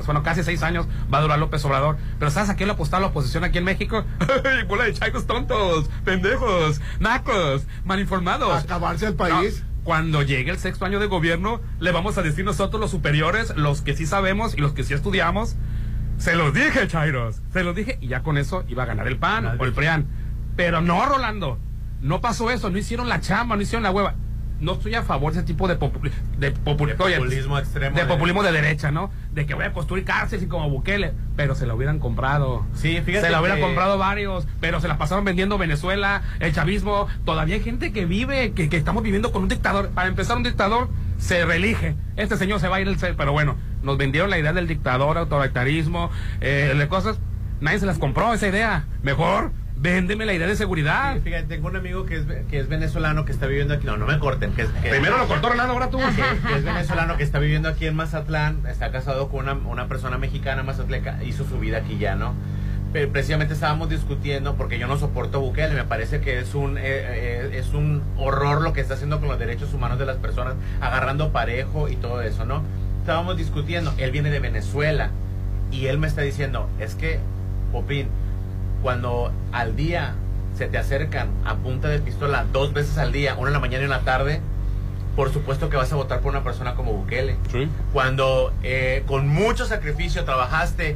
bueno, 0.05 0.21
casi 0.21 0.43
seis 0.43 0.63
años 0.63 0.85
va 1.11 1.19
a 1.19 1.21
durar 1.21 1.39
López 1.39 1.63
Obrador. 1.65 1.97
Pero 2.19 2.29
¿sabes 2.29 2.49
a 2.49 2.55
qué 2.55 2.65
le 2.65 2.73
apostaba 2.73 3.01
la 3.01 3.07
oposición 3.07 3.43
aquí 3.43 3.57
en 3.57 3.63
México? 3.63 4.03
¡Ay, 4.19 4.65
bola 4.67 4.83
de 4.83 4.93
chacos 4.93 5.25
tontos, 5.25 5.89
pendejos, 6.03 6.81
nacos, 6.99 7.65
malinformados! 7.85 8.63
acabarse 8.63 9.07
el 9.07 9.15
país. 9.15 9.63
Cuando 9.87 10.21
llegue 10.21 10.51
el 10.51 10.57
sexto 10.57 10.83
año 10.83 10.99
de 10.99 11.07
gobierno, 11.07 11.61
le 11.79 11.93
vamos 11.93 12.17
a 12.17 12.21
decir 12.21 12.43
nosotros 12.43 12.77
los 12.77 12.91
superiores, 12.91 13.55
los 13.55 13.81
que 13.81 13.95
sí 13.95 14.05
sabemos 14.05 14.53
y 14.53 14.57
los 14.59 14.73
que 14.73 14.83
sí 14.83 14.93
estudiamos, 14.93 15.55
se 16.17 16.35
los 16.35 16.53
dije, 16.53 16.89
Chairos, 16.89 17.41
se 17.53 17.63
los 17.63 17.73
dije, 17.73 17.97
y 18.01 18.09
ya 18.09 18.21
con 18.21 18.37
eso 18.37 18.65
iba 18.67 18.83
a 18.83 18.85
ganar 18.85 19.07
el 19.07 19.15
PAN 19.15 19.57
o 19.57 19.63
el 19.63 19.71
PRIAN. 19.71 20.05
Pero 20.57 20.81
no, 20.81 21.05
Rolando, 21.05 21.57
no 22.01 22.19
pasó 22.19 22.51
eso, 22.51 22.69
no 22.69 22.77
hicieron 22.77 23.07
la 23.07 23.21
chamba, 23.21 23.55
no 23.55 23.61
hicieron 23.61 23.83
la 23.83 23.91
hueva. 23.91 24.15
No 24.59 24.73
estoy 24.73 24.95
a 24.95 25.03
favor 25.03 25.33
de 25.33 25.39
ese 25.39 25.47
tipo 25.47 25.67
de, 25.67 25.75
de, 25.75 25.79
populi- 25.79 26.11
De 26.39 27.03
oye, 27.03 27.17
populismo 27.17 27.59
extremo 27.59 27.95
De 27.95 28.01
de- 28.03 28.07
populismo 28.07 28.41
de 28.43 28.51
derecha, 28.51 28.89
¿no? 28.91 29.11
De 29.31 29.45
que 29.45 29.53
voy 29.53 29.65
a 29.65 29.73
construir 29.73 30.03
cárceles 30.03 30.43
y 30.43 30.47
como 30.47 30.69
Bukele, 30.69 31.13
pero 31.35 31.53
se 31.53 31.67
la 31.67 31.75
hubieran 31.75 31.99
comprado. 31.99 32.65
Sí, 32.73 32.99
fíjate 33.05 33.27
Se 33.27 33.31
la 33.31 33.39
hubieran 33.39 33.59
que- 33.59 33.63
comprado 33.65 33.97
varios, 33.97 34.47
pero 34.59 34.81
se 34.81 34.87
la 34.87 34.97
pasaron 34.97 35.25
vendiendo 35.25 35.57
Venezuela, 35.59 36.23
el 36.39 36.53
chavismo. 36.53 37.07
Todavía 37.25 37.55
hay 37.55 37.61
gente 37.61 37.91
que 37.93 38.05
vive, 38.05 38.53
que, 38.53 38.67
que 38.69 38.77
estamos 38.77 39.03
viviendo 39.03 39.31
con 39.31 39.43
un 39.43 39.49
dictador. 39.49 39.89
Para 39.89 40.07
empezar, 40.07 40.37
un 40.37 40.43
dictador 40.43 40.89
se 41.19 41.45
reelige. 41.45 41.95
Este 42.15 42.35
señor 42.37 42.59
se 42.59 42.67
va 42.67 42.77
a 42.77 42.81
ir, 42.81 42.87
el 42.87 42.97
pero 43.15 43.31
bueno, 43.31 43.55
nos 43.83 43.97
vendieron 43.97 44.29
la 44.31 44.39
idea 44.39 44.53
del 44.53 44.67
dictador, 44.67 45.17
autoritarismo, 45.19 46.09
eh, 46.41 46.73
de 46.77 46.87
cosas. 46.87 47.19
Nadie 47.61 47.79
se 47.79 47.85
las 47.85 47.97
compró 47.99 48.33
esa 48.33 48.47
idea. 48.47 48.85
Mejor, 49.03 49.51
véndeme 49.79 50.25
la 50.25 50.33
idea 50.33 50.47
de 50.47 50.55
seguridad. 50.55 51.15
Sí, 51.15 51.21
fíjate, 51.21 51.43
tengo 51.47 51.67
un 51.67 51.75
amigo 51.75 52.05
que 52.05 52.15
es, 52.17 52.25
que 52.49 52.59
es 52.59 52.67
venezolano 52.67 53.25
que 53.25 53.31
está 53.31 53.45
viviendo 53.47 53.73
aquí. 53.73 53.85
No, 53.85 53.97
no 53.97 54.05
me 54.07 54.17
corten. 54.19 54.51
Que, 54.53 54.63
es- 54.63 54.69
que- 54.81 54.89
Primero 54.89 55.17
lo 55.17 55.27
cortó 55.27 55.49
Rolando, 55.49 55.73
ahora 55.73 55.89
tú. 55.89 55.99
que, 55.99 56.47
que 56.47 56.55
es 56.57 56.63
venezolano 56.63 57.17
que 57.17 57.23
está 57.23 57.39
viviendo 57.39 57.69
aquí 57.69 57.85
en 57.85 57.95
Mazatlán, 57.95 58.59
está 58.67 58.91
casado 58.91 59.29
con 59.29 59.41
una, 59.49 59.53
una 59.53 59.87
persona 59.87 60.17
mexicana 60.17 60.63
mazatleca, 60.63 61.21
hizo 61.23 61.45
su 61.45 61.59
vida 61.59 61.77
aquí 61.77 61.97
ya, 61.97 62.15
¿no? 62.15 62.33
Pero 62.93 63.11
precisamente 63.11 63.53
estábamos 63.53 63.89
discutiendo 63.89 64.55
porque 64.55 64.79
yo 64.79 64.87
no 64.87 64.97
soporto 64.97 65.41
Bukele, 65.41 65.75
me 65.75 65.83
parece 65.83 66.21
que 66.21 66.39
es 66.39 66.55
un 66.55 66.77
eh, 66.77 66.81
eh, 66.85 67.49
es 67.53 67.73
un 67.73 68.01
horror 68.17 68.61
lo 68.61 68.71
que 68.73 68.79
está 68.81 68.93
haciendo 68.93 69.19
con 69.19 69.27
los 69.27 69.37
derechos 69.37 69.73
humanos 69.73 69.99
de 69.99 70.05
las 70.05 70.15
personas, 70.17 70.53
agarrando 70.79 71.31
parejo 71.33 71.89
y 71.89 71.97
todo 71.97 72.21
eso, 72.21 72.45
¿no? 72.45 72.63
Estábamos 73.01 73.35
discutiendo, 73.37 73.93
él 73.97 74.11
viene 74.11 74.31
de 74.31 74.39
Venezuela 74.39 75.09
y 75.69 75.87
él 75.87 75.97
me 75.97 76.07
está 76.07 76.21
diciendo, 76.21 76.69
es 76.79 76.95
que, 76.95 77.19
Popín, 77.73 78.07
cuando 78.81 79.31
al 79.51 79.75
día 79.75 80.13
se 80.57 80.67
te 80.67 80.77
acercan 80.77 81.29
a 81.45 81.55
punta 81.55 81.87
de 81.87 81.99
pistola 81.99 82.45
dos 82.51 82.73
veces 82.73 82.97
al 82.97 83.11
día, 83.11 83.35
una 83.35 83.47
en 83.47 83.53
la 83.53 83.59
mañana 83.59 83.83
y 83.83 83.85
una 83.85 83.95
en 83.97 84.05
la 84.05 84.05
tarde, 84.11 84.41
por 85.15 85.31
supuesto 85.33 85.69
que 85.69 85.77
vas 85.77 85.91
a 85.91 85.95
votar 85.95 86.19
por 86.21 86.31
una 86.31 86.43
persona 86.43 86.75
como 86.75 86.93
Bukele. 86.93 87.35
Cuando 87.93 88.53
eh, 88.63 89.03
con 89.07 89.27
mucho 89.27 89.65
sacrificio 89.65 90.23
trabajaste 90.25 90.95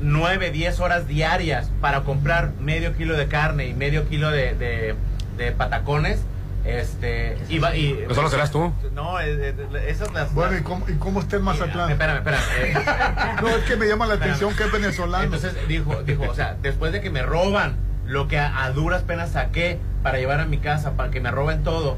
9, 0.00 0.50
10 0.50 0.80
horas 0.80 1.06
diarias 1.06 1.70
para 1.80 2.00
comprar 2.02 2.52
medio 2.60 2.94
kilo 2.96 3.16
de 3.16 3.26
carne 3.28 3.66
y 3.68 3.74
medio 3.74 4.08
kilo 4.08 4.30
de, 4.30 4.54
de- 4.54 4.94
de 5.38 5.52
patacones, 5.52 6.20
este, 6.64 7.36
iba 7.48 7.76
y... 7.76 8.04
Eso 8.08 8.22
lo 8.22 8.28
serás 8.30 8.50
tú. 8.50 8.72
No, 8.92 9.20
eh, 9.20 9.54
eh, 9.56 9.84
esas 9.88 10.12
las... 10.12 10.32
Bueno, 10.34 10.56
¿y 10.56 10.62
cómo, 10.62 10.88
y 10.88 10.94
cómo 10.94 11.20
está 11.20 11.36
el 11.36 11.42
Mazatlán? 11.42 11.90
Espérame, 11.90 12.16
espérame. 12.18 12.42
eh, 12.58 12.74
No, 13.42 13.48
es 13.48 13.64
que 13.64 13.76
me 13.76 13.86
llama 13.86 14.06
la 14.06 14.14
Espérame. 14.14 14.34
atención 14.36 14.56
que 14.56 14.64
es 14.64 14.72
venezolano. 14.72 15.24
entonces 15.24 15.54
dijo, 15.68 16.02
dijo, 16.04 16.24
o 16.28 16.34
sea, 16.34 16.56
después 16.62 16.92
de 16.92 17.00
que 17.00 17.10
me 17.10 17.22
roban 17.22 17.76
lo 18.06 18.28
que 18.28 18.38
a, 18.38 18.64
a 18.64 18.70
duras 18.70 19.02
penas 19.02 19.30
saqué 19.32 19.78
para 20.02 20.18
llevar 20.18 20.40
a 20.40 20.46
mi 20.46 20.58
casa, 20.58 20.92
para 20.92 21.10
que 21.10 21.20
me 21.20 21.30
roben 21.30 21.62
todo, 21.64 21.96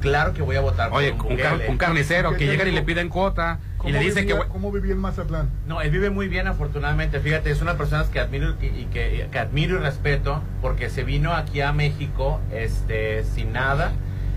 claro 0.00 0.32
que 0.32 0.42
voy 0.42 0.54
a 0.56 0.60
votar 0.60 0.90
Oye, 0.92 1.12
por 1.12 1.26
un, 1.26 1.36
car- 1.36 1.52
Bukele. 1.54 1.70
un 1.70 1.76
carnicero 1.78 2.30
¿Qué 2.32 2.36
que 2.38 2.46
llegan 2.46 2.68
y 2.68 2.72
le 2.72 2.82
piden 2.82 3.08
cuota 3.08 3.58
y 3.60 3.78
¿Cómo 3.78 3.90
le 3.92 3.98
dice 4.00 4.26
que... 4.26 4.36
¿Cómo 4.48 4.72
vivía 4.72 4.92
en 4.92 4.98
Mazatlán? 4.98 5.50
No, 5.66 5.80
él 5.82 5.90
vive 5.90 6.10
muy 6.10 6.26
bien 6.28 6.48
afortunadamente. 6.48 7.20
Fíjate, 7.20 7.50
es 7.52 7.62
una 7.62 7.76
persona 7.76 8.04
que 8.12 8.18
admiro 8.18 8.54
y, 8.60 8.66
y 8.66 8.88
que, 8.92 9.28
que 9.30 9.38
admiro 9.38 9.76
y 9.76 9.78
respeto 9.78 10.42
porque 10.60 10.90
se 10.90 11.04
vino 11.04 11.32
aquí 11.32 11.60
a 11.60 11.72
México 11.72 12.40
este 12.52 13.22
sin 13.24 13.52
nada 13.52 13.92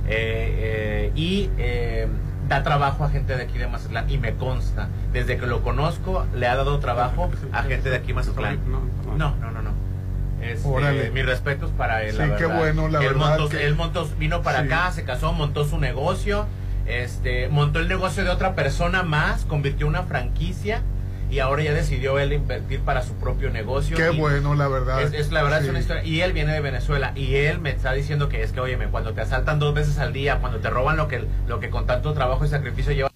eh, 0.07 1.09
eh, 1.09 1.11
y 1.15 1.49
eh, 1.57 2.07
da 2.47 2.63
trabajo 2.63 3.03
a 3.05 3.09
gente 3.09 3.35
de 3.35 3.43
aquí 3.43 3.57
de 3.57 3.67
Mazatlán 3.67 4.09
y 4.09 4.17
me 4.17 4.33
consta. 4.35 4.89
Desde 5.13 5.37
que 5.37 5.45
lo 5.47 5.61
conozco 5.63 6.25
le 6.35 6.47
ha 6.47 6.55
dado 6.55 6.79
trabajo 6.79 7.29
a 7.53 7.63
gente 7.63 7.89
de 7.89 7.95
aquí 7.97 8.07
de 8.07 8.13
Mazatlán. 8.15 8.59
No, 9.17 9.35
no, 9.35 9.51
no, 9.51 9.61
no. 9.61 9.71
Este, 10.41 10.67
Órale. 10.67 11.11
mis 11.11 11.25
respetos 11.25 11.69
para 11.71 12.03
él. 12.03 12.13
Sí, 12.13 12.17
la 12.17 12.35
qué 12.35 12.45
bueno, 12.47 12.87
la 12.87 12.99
él 12.99 13.09
verdad 13.09 13.37
Montó, 13.37 13.49
que- 13.49 13.63
él 13.65 13.75
montó- 13.75 14.09
vino 14.17 14.41
para 14.41 14.61
Sí. 14.61 14.65
acá, 14.65 14.91
se 14.91 15.03
casó, 15.03 15.33
montó 15.33 15.65
su 15.65 15.77
negocio, 15.77 16.47
este, 16.87 17.47
montó 17.49 17.79
el 17.79 17.87
negocio 17.87 18.23
de 18.23 18.31
otra 18.31 18.55
persona 18.55 19.03
más, 19.03 19.45
convirtió 19.45 19.85
una 19.87 20.01
franquicia 20.03 20.81
y 21.31 21.39
ahora 21.39 21.63
ya 21.63 21.73
decidió 21.73 22.19
él 22.19 22.33
invertir 22.33 22.81
para 22.81 23.01
su 23.01 23.13
propio 23.15 23.49
negocio. 23.49 23.95
Qué 23.97 24.09
bueno, 24.09 24.53
la 24.53 24.67
verdad. 24.67 25.01
Es, 25.01 25.13
es 25.13 25.31
la 25.31 25.41
verdad, 25.43 25.59
Sí. 25.59 25.63
es 25.65 25.69
una 25.69 25.79
historia. 25.79 26.03
Y 26.03 26.21
él 26.21 26.33
viene 26.33 26.51
de 26.53 26.59
Venezuela 26.59 27.13
y 27.15 27.35
él 27.35 27.59
me 27.59 27.69
está 27.71 27.93
diciendo 27.93 28.27
que 28.29 28.43
es 28.43 28.51
que, 28.51 28.59
óyeme, 28.59 28.87
cuando 28.87 29.13
te 29.13 29.21
asaltan 29.21 29.57
dos 29.57 29.73
veces 29.73 29.97
al 29.97 30.11
día, 30.13 30.39
cuando 30.39 30.59
te 30.59 30.69
roban 30.69 30.97
lo 30.97 31.07
que, 31.07 31.23
lo 31.47 31.59
que 31.59 31.69
con 31.69 31.87
tanto 31.87 32.13
trabajo 32.13 32.43
y 32.45 32.49
sacrificio 32.49 32.91
llevas 32.91 33.10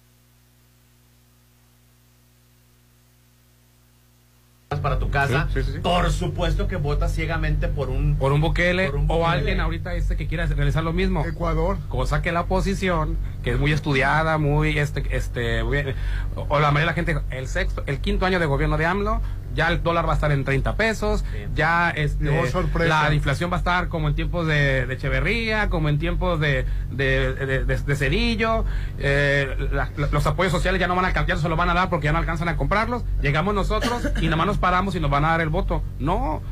casa, 5.26 5.48
Sí, 5.52 5.60
sí, 5.60 5.66
sí, 5.66 5.72
sí. 5.74 5.78
por 5.80 6.10
supuesto 6.10 6.68
que 6.68 6.76
votas 6.76 7.12
ciegamente 7.14 7.68
por 7.68 7.88
un 7.88 8.16
por 8.16 8.32
un 8.32 8.40
Bukele, 8.40 8.86
Por 8.86 8.96
un 8.96 9.06
o 9.08 9.26
alguien 9.28 9.60
ahorita 9.60 9.94
este 9.94 10.16
que 10.16 10.26
quiera 10.26 10.46
realizar 10.46 10.82
lo 10.84 10.92
mismo. 10.92 11.24
Ecuador. 11.26 11.78
Cosa 11.88 12.22
que 12.22 12.32
la 12.32 12.42
oposición, 12.42 13.16
que 13.42 13.50
es 13.50 13.58
muy 13.58 13.72
estudiada, 13.72 14.38
muy 14.38 14.78
este 14.78 15.04
este 15.16 15.62
muy- 15.64 15.94
o 16.36 16.58
la 16.60 16.70
mayoría 16.70 16.80
de 16.80 16.86
la 16.86 16.92
gente 16.94 17.16
el 17.30 17.48
sexto, 17.48 17.82
el 17.86 17.98
quinto 18.00 18.26
año 18.26 18.38
de 18.38 18.46
gobierno 18.46 18.76
de 18.78 18.86
AMLO, 18.86 19.20
ya 19.56 19.68
el 19.70 19.82
dólar 19.82 20.06
va 20.06 20.12
a 20.12 20.14
estar 20.14 20.30
en 20.30 20.44
30 20.44 20.76
pesos, 20.76 21.24
ya 21.54 21.90
este, 21.90 22.24
oh, 22.38 22.44
la 22.88 23.14
inflación 23.14 23.50
va 23.50 23.56
a 23.56 23.58
estar 23.58 23.88
como 23.88 24.08
en 24.08 24.14
tiempos 24.14 24.46
de, 24.46 24.86
de 24.86 24.94
Echeverría, 24.94 25.68
como 25.70 25.88
en 25.88 25.98
tiempos 25.98 26.38
de, 26.38 26.64
de, 26.90 27.34
de, 27.34 27.64
de- 27.64 27.76
de 27.78 27.96
Cedillo, 27.96 28.64
eh, 28.98 29.56
la- 29.72 29.90
la- 29.96 30.08
los 30.12 30.26
apoyos 30.26 30.52
sociales 30.52 30.78
ya 30.80 30.86
no 30.86 30.94
van 30.94 31.06
a 31.06 31.12
cambiar, 31.12 31.38
se 31.38 31.48
lo 31.48 31.56
van 31.56 31.70
a 31.70 31.74
dar 31.74 31.88
porque 31.90 32.04
ya 32.04 32.12
no 32.12 32.18
alcanzan 32.18 32.48
a 32.48 32.56
comprarlos, 32.56 33.02
llegamos 33.22 33.54
nosotros 33.54 34.08
y 34.20 34.26
nada 34.26 34.36
más 34.36 34.46
nos 34.46 34.58
paramos 34.58 34.94
y 34.94 35.00
nos 35.00 35.10
van 35.10 35.24
a 35.24 35.28
dar 35.30 35.40
el 35.40 35.48
voto. 35.48 35.82
No, 35.98 36.42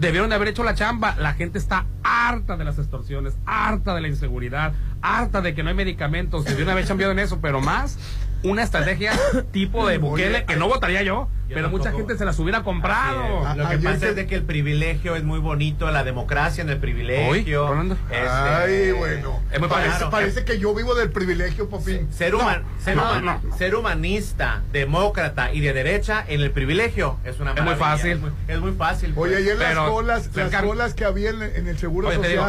debieron 0.00 0.28
de 0.30 0.34
haber 0.34 0.48
hecho 0.48 0.64
la 0.64 0.74
chamba. 0.74 1.14
La 1.18 1.34
gente 1.34 1.58
está 1.58 1.86
harta 2.02 2.56
de 2.56 2.64
las 2.64 2.78
extorsiones, 2.78 3.36
harta 3.46 3.94
de 3.94 4.00
la 4.00 4.08
inseguridad, 4.08 4.72
harta 5.02 5.40
de 5.40 5.54
que 5.54 5.62
no 5.62 5.68
hay 5.68 5.74
medicamentos. 5.76 6.44
Debieron 6.44 6.70
haber 6.70 6.86
cambiado 6.86 7.12
en 7.12 7.18
eso, 7.18 7.38
pero 7.40 7.60
más 7.60 7.98
una 8.44 8.62
estrategia 8.62 9.12
tipo 9.52 9.86
de 9.88 9.98
Bukele, 9.98 10.44
que 10.44 10.56
no 10.56 10.68
votaría 10.68 11.02
yo, 11.02 11.28
Yo 11.48 11.54
pero 11.54 11.68
mucha 11.70 11.92
gente 11.92 12.16
se 12.16 12.24
las 12.24 12.38
hubiera 12.38 12.62
comprado. 12.62 13.54
Lo 13.56 13.68
que 13.68 13.78
pasa 13.78 14.08
es 14.10 14.16
de 14.16 14.26
que 14.26 14.34
el 14.36 14.42
privilegio 14.44 15.16
es 15.16 15.24
muy 15.24 15.38
bonito, 15.40 15.90
la 15.90 16.04
democracia 16.04 16.62
en 16.62 16.70
el 16.70 16.78
privilegio. 16.78 17.66
Hoy, 17.66 17.88
este, 18.10 18.28
Ay, 18.28 18.92
bueno. 18.92 19.40
Es 19.50 19.60
muy 19.60 19.68
parece, 19.68 19.90
claro. 19.96 20.10
parece 20.10 20.44
que 20.44 20.58
yo 20.58 20.74
vivo 20.74 20.94
del 20.94 21.10
privilegio, 21.10 21.68
Popín. 21.68 22.12
Ser, 22.12 22.34
human- 22.34 22.62
ser, 22.82 22.96
no, 22.96 23.02
human- 23.10 23.24
no. 23.24 23.56
ser 23.56 23.74
humanista, 23.74 24.62
demócrata 24.72 25.52
y 25.52 25.60
de 25.60 25.72
derecha 25.72 26.24
en 26.26 26.40
el 26.40 26.50
privilegio 26.50 27.18
es 27.24 27.40
una 27.40 27.52
Es 27.52 27.62
muy 27.62 27.74
fácil. 27.74 28.10
Es 28.12 28.20
muy, 28.20 28.30
es 28.48 28.60
muy 28.60 28.72
fácil. 28.72 29.12
Oye, 29.16 29.32
pues. 29.34 29.42
ayer 29.42 29.58
las 29.58 29.88
colas, 29.88 30.30
las 30.34 30.62
colas 30.62 30.94
que 30.94 31.04
había 31.04 31.30
en, 31.30 31.42
en 31.42 31.66
el 31.68 31.78
Seguro 31.78 32.08
Oye, 32.08 32.28
digo. 32.28 32.44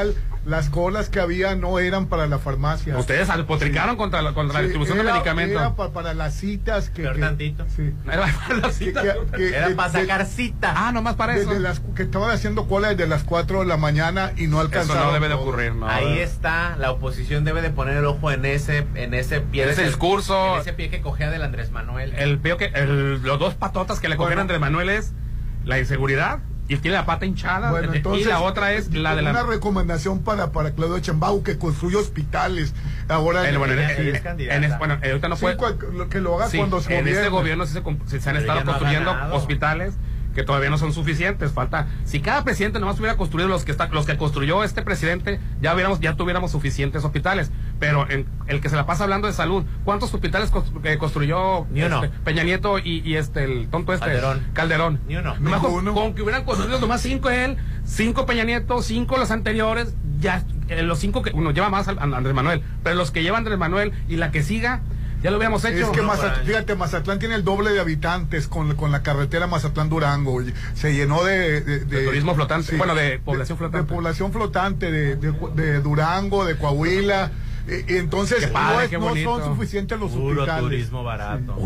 Las 0.45 0.69
colas 0.69 1.09
que 1.09 1.19
había 1.19 1.55
no 1.55 1.79
eran 1.79 2.05
para 2.05 2.27
la 2.27 2.37
farmacia. 2.37 2.95
Ustedes 2.99 3.31
alpotricaron 3.31 3.95
contra, 3.97 4.21
la, 4.21 4.33
contra 4.33 4.59
la 4.59 4.61
distribución 4.61 4.99
de 4.99 5.03
medicamentos. 5.03 5.59
Era 5.59 5.75
pa- 5.75 5.91
para 5.91 6.13
las 6.13 6.35
citas 6.35 6.91
que... 6.91 7.01
Peor 7.01 7.15
que- 7.15 7.21
tantito. 7.21 7.65
sí. 7.75 7.91
Era 8.05 8.27
para 8.47 8.55
la 8.59 8.67
Que- 8.67 8.73
cita. 8.73 9.01
que- 9.01 9.37
que- 9.37 9.47
Era 9.57 9.69
de- 9.69 9.75
para 9.75 9.91
sacar 9.91 10.25
cita. 10.27 10.73
Ah, 10.77 10.91
nomás 10.91 11.15
para 11.15 11.35
eso. 11.35 11.49
desde 11.49 11.61
las, 11.61 11.79
que 11.95 12.03
estaban 12.03 12.29
haciendo 12.29 12.67
cola 12.67 12.89
desde 12.89 13.07
las 13.07 13.23
4 13.23 13.61
de 13.61 13.65
la 13.65 13.77
mañana 13.77 14.33
y 14.37 14.43
no 14.45 14.57
Eso 14.57 14.61
alcanzaron. 14.67 15.07
no 15.07 15.13
debe 15.13 15.29
de 15.29 15.33
ocurrir, 15.33 15.73
no. 15.73 15.87
Ahí 15.89 16.19
está, 16.19 16.75
la 16.77 16.91
oposición 16.91 17.43
debe 17.43 17.63
de 17.63 17.71
poner 17.71 17.97
el 17.97 18.05
ojo 18.05 18.31
en 18.31 18.45
ese, 18.45 18.85
en 18.93 19.15
ese 19.15 19.41
pie. 19.41 19.63
En 19.63 19.69
de 19.69 19.73
ese 19.73 19.83
discurso. 19.85 20.53
En 20.55 20.61
ese 20.61 20.73
pie 20.73 20.89
que 20.91 21.01
cogea 21.01 21.31
del 21.31 21.41
Andrés 21.41 21.71
Manuel. 21.71 22.13
El 22.17 22.37
peor 22.37 22.59
que 22.59 22.65
el- 22.65 23.21
los 23.23 23.39
dos 23.39 23.55
patotas 23.55 23.99
que 23.99 24.09
le 24.09 24.15
cogieron 24.15 24.45
Bueno. 24.45 24.53
Andrés 24.53 24.59
Manuel 24.59 24.89
es 24.89 25.11
la 25.63 25.79
inseguridad 25.79 26.39
y 26.67 26.77
tiene 26.77 26.97
la 26.97 27.05
pata 27.05 27.25
hinchada. 27.25 27.69
Bueno, 27.69 27.93
y 27.93 27.97
entonces, 27.97 28.25
la 28.27 28.41
otra 28.41 28.73
es 28.73 28.91
la 28.93 29.15
de 29.15 29.21
la. 29.21 29.31
Una 29.31 29.43
recomendación 29.43 30.19
para, 30.23 30.51
para 30.51 30.71
Claudio 30.71 30.99
Chambau 30.99 31.43
que 31.43 31.57
construya 31.57 31.99
hospitales. 31.99 32.73
Ahora, 33.07 33.47
En- 33.47 33.57
bueno, 33.59 33.73
en- 33.73 33.79
en- 33.79 34.63
en- 34.63 34.77
bueno, 34.79 34.97
ahorita 35.03 35.27
no 35.29 35.35
Sí, 35.35 35.41
puede. 35.43 35.57
cual- 35.57 35.77
lo 35.93 36.09
que 36.09 36.21
lo 36.21 36.35
haga 36.35 36.49
Sí, 36.49 36.57
cuando 36.57 36.81
se 36.81 36.97
en 36.97 37.07
este 37.07 37.29
gobierno 37.29 37.65
sí 37.67 37.73
se, 37.73 37.81
se- 38.09 38.19
se 38.21 38.29
han 38.29 38.35
Pero 38.35 38.39
estado 38.39 38.59
no 38.61 38.65
construyendo 38.65 39.11
ganado. 39.13 39.35
hospitales 39.35 39.93
que 40.35 40.43
todavía 40.43 40.69
no 40.69 40.77
son 40.77 40.93
suficientes. 40.93 41.51
Falta, 41.53 41.87
si 42.03 42.19
cada 42.19 42.43
presidente 42.43 42.79
nomás 42.79 42.99
hubiera 42.99 43.17
construido 43.17 43.47
los 43.49 43.65
que 43.65 43.71
está, 43.71 43.87
los 43.87 44.05
que 44.05 44.17
construyó 44.17 44.63
este 44.63 44.83
presidente, 44.83 45.39
ya 45.61 45.73
hubiéramos, 45.73 45.99
ya 46.01 46.15
tuviéramos 46.15 46.51
suficientes 46.51 47.03
hospitales. 47.03 47.51
Pero 47.79 48.07
en- 48.09 48.27
el 48.47 48.61
que 48.61 48.69
se 48.69 48.75
la 48.75 48.85
pasa 48.85 49.03
hablando 49.05 49.27
de 49.27 49.33
salud, 49.33 49.63
¿cuántos 49.83 50.13
hospitales 50.13 50.51
constru- 50.51 50.81
eh, 50.85 50.97
construyó 50.97 51.65
Ni 51.71 51.81
uno. 51.83 52.03
este, 52.03 52.15
Peña 52.23 52.43
Nieto 52.43 52.77
y, 52.77 52.99
y 53.03 53.15
este 53.15 53.43
el 53.45 53.69
tonto 53.69 53.93
este 53.93 54.05
Calderón. 54.05 54.43
Calderón? 54.53 54.99
Ni 55.07 55.15
uno. 55.15 55.35
Nomás 55.39 55.61
con, 55.61 55.85
con 55.93 56.13
que 56.13 56.21
hubieran 56.21 56.43
construido 56.43 56.79
nomás 56.79 57.01
cinco 57.01 57.29
él, 57.29 57.57
cinco 57.85 58.25
Peña 58.25 58.43
Nieto, 58.43 58.81
cinco 58.81 59.17
los 59.17 59.31
anteriores, 59.31 59.95
ya 60.19 60.43
eh, 60.67 60.83
los 60.83 60.99
cinco 60.99 61.21
que 61.21 61.31
uno 61.31 61.51
lleva 61.51 61.69
más 61.69 61.87
a 61.87 61.91
Andrés 61.91 62.33
Manuel, 62.35 62.61
pero 62.83 62.95
los 62.95 63.11
que 63.11 63.23
lleva 63.23 63.37
Andrés 63.37 63.57
Manuel 63.57 63.93
y 64.09 64.17
la 64.17 64.31
que 64.31 64.43
siga, 64.43 64.81
ya 65.25 65.31
lo 65.31 65.37
hubiéramos 65.37 65.65
hecho. 65.65 65.85
Es 65.85 65.89
que 65.89 66.01
No, 66.01 66.13
Mazat- 66.13 66.33
para- 66.33 66.43
fíjate, 66.45 66.75
Mazatlán 66.75 67.19
tiene 67.19 67.35
el 67.35 67.43
doble 67.43 67.71
de 67.71 67.79
habitantes 67.79 68.47
con, 68.47 68.75
con 68.75 68.91
la 68.91 69.01
carretera 69.01 69.47
Mazatlán-Durango. 69.47 70.43
Se 70.75 70.93
llenó 70.93 71.23
de... 71.23 71.61
De, 71.61 71.79
De 71.79 72.05
turismo 72.05 72.35
flotante, 72.35 72.77
bueno, 72.77 72.93
de 72.95 73.19
población 73.19 73.57
flotante. 73.57 73.87
De 73.87 73.93
población 73.95 74.31
flotante, 74.31 74.91
de 74.91 75.79
Durango, 75.81 76.45
de 76.45 76.55
Coahuila. 76.57 77.31
Eh, 77.67 77.83
y 77.89 77.93
entonces 77.95 78.45
Qué 78.45 78.47
padre, 78.47 78.75
no, 78.75 78.81
es- 78.81 78.89
qué 78.89 78.97
no 78.99 79.05
bonito. 79.09 79.39
son 79.41 79.55
suficientes 79.55 79.99
los 79.99 80.11
Puro 80.11 80.41
hospitales. 80.43 80.63
turismo 80.63 81.03
barato. 81.03 81.57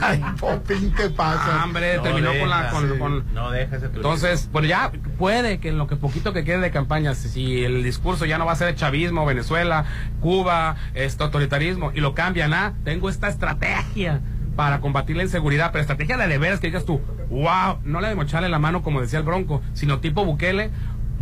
Ay, 0.00 0.24
Popín, 0.40 0.92
¿qué 0.96 1.10
pasa? 1.10 1.60
Ah, 1.60 1.64
hombre, 1.64 1.96
No 1.98 2.02
terminó 2.02 2.30
con 2.40 2.48
la. 2.48 2.70
Con, 2.70 2.90
sí. 2.92 2.98
con- 2.98 3.34
No 3.34 3.50
deja 3.50 3.76
ese 3.76 3.88
turismo. 3.88 3.96
entonces, 4.14 4.48
pues 4.50 4.66
ya 4.66 4.90
puede 5.18 5.58
que 5.58 5.68
en 5.68 5.78
lo 5.78 5.86
que 5.88 5.96
poquito 5.96 6.32
que 6.32 6.44
quede 6.44 6.60
de 6.60 6.70
campaña, 6.70 7.14
si, 7.14 7.28
si 7.28 7.64
el 7.64 7.82
discurso 7.82 8.24
ya 8.24 8.38
no 8.38 8.46
va 8.46 8.52
a 8.52 8.56
ser 8.56 8.74
chavismo, 8.76 9.26
Venezuela, 9.26 9.84
Cuba, 10.20 10.76
este 10.94 11.22
autoritarismo, 11.22 11.92
y 11.94 12.00
lo 12.00 12.14
cambian 12.14 12.54
a, 12.54 12.72
tengo 12.84 13.10
esta 13.10 13.28
estrategia 13.28 14.20
para 14.56 14.80
combatir 14.80 15.16
la 15.18 15.22
inseguridad, 15.22 15.70
pero 15.70 15.82
estrategia 15.82 16.16
de 16.16 16.28
de 16.28 16.38
veras 16.38 16.60
que 16.60 16.68
digas 16.68 16.86
tú, 16.86 17.02
wow, 17.28 17.78
no 17.84 18.00
la 18.00 18.08
de 18.08 18.14
mocharle 18.14 18.48
la 18.48 18.58
mano 18.58 18.82
como 18.82 19.02
decía 19.02 19.18
el 19.18 19.24
Bronco, 19.26 19.60
sino 19.74 20.00
tipo 20.00 20.24
Bukele. 20.24 20.70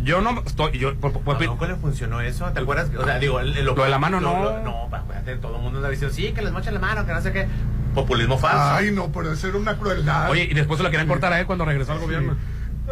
Yo 0.03 0.21
no 0.21 0.41
estoy, 0.45 0.77
yo, 0.77 0.95
por- 0.95 1.13
por- 1.13 1.35
¿A 1.35 1.39
Bronco 1.39 1.65
le 1.65 1.75
funcionó 1.75 2.21
eso? 2.21 2.45
¿Te 2.51 2.59
acuerdas? 2.59 2.89
O 2.97 3.03
sea, 3.05 3.17
digo, 3.17 3.39
el- 3.39 3.65
Lo 3.65 3.73
de 3.75 3.89
la 3.89 3.97
mano, 3.97 4.19
lo- 4.19 4.33
no. 4.33 4.43
lo- 4.43 4.63
no, 4.63 4.89
acuérdate, 4.95 5.35
todo 5.37 5.55
el 5.55 5.61
mundo 5.63 5.77
anda 5.79 5.89
diciendo, 5.89 6.13
sí, 6.13 6.31
que 6.33 6.41
les 6.41 6.51
mochan 6.51 6.73
la 6.73 6.79
mano, 6.79 7.05
que 7.05 7.13
no 7.13 7.21
sé 7.21 7.31
qué. 7.31 7.47
Populismo 7.95 8.37
falso. 8.37 8.61
Ay, 8.75 8.91
no, 8.91 9.11
pero 9.11 9.31
eso 9.31 9.47
era 9.47 9.57
una 9.57 9.77
crueldad. 9.77 10.29
oye, 10.29 10.43
y 10.43 10.53
después 10.53 10.77
se 10.77 10.83
lo 10.83 10.91
querían 10.91 11.07
cortar 11.07 11.31
a 11.33 11.39
él 11.39 11.45
cuando 11.45 11.63
regresó 11.65 11.93
al 11.93 11.99
gobierno. 11.99 12.35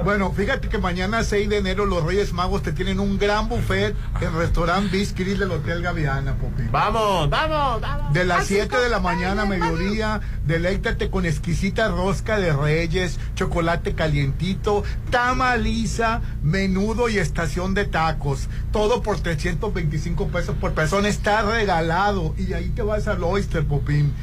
Bueno, 0.02 0.32
fíjate 0.32 0.70
que 0.70 0.80
mañana 0.80 1.24
6 1.24 1.50
de 1.50 1.58
enero 1.58 1.86
los 1.86 2.04
Reyes 2.04 2.34
Magos 2.34 2.64
te 2.64 2.72
tienen 2.72 3.00
un 3.00 3.20
gran 3.20 3.48
buffet 3.48 3.96
en 4.22 4.36
restaurant 4.36 4.92
Biscuit 4.92 5.38
del 5.38 5.52
Hotel 5.52 5.84
Gaviana, 5.84 6.34
Popín. 6.36 6.70
Vamos, 6.72 7.30
vamos, 7.30 7.80
vamos. 7.80 8.14
De 8.14 8.26
las 8.26 8.48
7 8.48 8.76
de 8.76 8.90
la 8.90 9.00
mañana 9.00 9.44
a 9.44 9.46
mediodía, 9.46 10.20
deleítate 10.46 11.12
con 11.12 11.26
exquisita 11.26 11.90
rosca 11.90 12.40
de 12.40 12.52
reyes, 12.54 13.20
chocolate 13.36 13.94
calientito, 13.94 14.84
tamaliza, 15.12 16.22
menudo 16.42 17.08
y 17.08 17.20
estación 17.20 17.76
de 17.76 17.86
tacos. 17.86 18.50
Todo 18.72 19.04
por 19.04 19.20
325 19.20 20.28
pesos 20.30 20.56
por 20.60 20.74
persona. 20.74 21.08
Está 21.08 21.44
regalado. 21.44 22.34
Y 22.38 22.54
ahí 22.54 22.70
te 22.70 22.82
vas 22.82 23.08
al 23.08 23.24
Oyster, 23.24 23.66
Popín. 23.66 24.14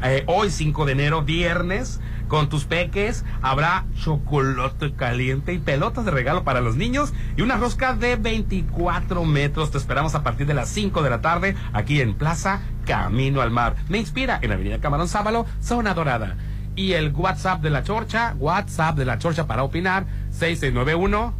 eh, 0.02 0.22
hoy 0.26 0.50
5 0.50 0.84
de 0.84 0.92
enero, 0.92 1.22
viernes, 1.22 2.00
con 2.28 2.48
tus 2.48 2.64
peques. 2.66 3.24
Habrá 3.40 3.84
chocolate 3.94 4.92
caliente 4.92 5.52
y 5.52 5.58
pelotas 5.58 6.04
de 6.04 6.10
regalo 6.10 6.44
para 6.44 6.60
los 6.60 6.76
niños 6.76 7.12
y 7.36 7.42
una 7.42 7.56
rosca 7.56 7.94
de 7.94 8.16
24 8.16 9.24
metros. 9.24 9.70
Te 9.70 9.78
esperamos 9.78 10.14
a 10.14 10.22
partir 10.22 10.46
de 10.46 10.54
las 10.54 10.68
5 10.68 11.02
de 11.02 11.10
la 11.10 11.20
tarde 11.20 11.56
aquí 11.72 12.00
en 12.00 12.14
Plaza 12.14 12.60
Camino 12.84 13.40
al 13.40 13.50
Mar. 13.50 13.76
Me 13.88 13.98
inspira 13.98 14.38
en 14.42 14.52
Avenida 14.52 14.80
Camarón 14.80 15.08
Sábalo, 15.08 15.46
Zona 15.60 15.94
Dorada. 15.94 16.36
Y 16.76 16.92
el 16.92 17.12
WhatsApp 17.12 17.60
de 17.60 17.70
la 17.70 17.82
Chorcha, 17.82 18.34
WhatsApp 18.38 18.96
de 18.96 19.04
la 19.04 19.18
Chorcha 19.18 19.48
para 19.48 19.64
opinar, 19.64 20.06
6691 20.30 21.34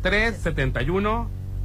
371 0.00 1.37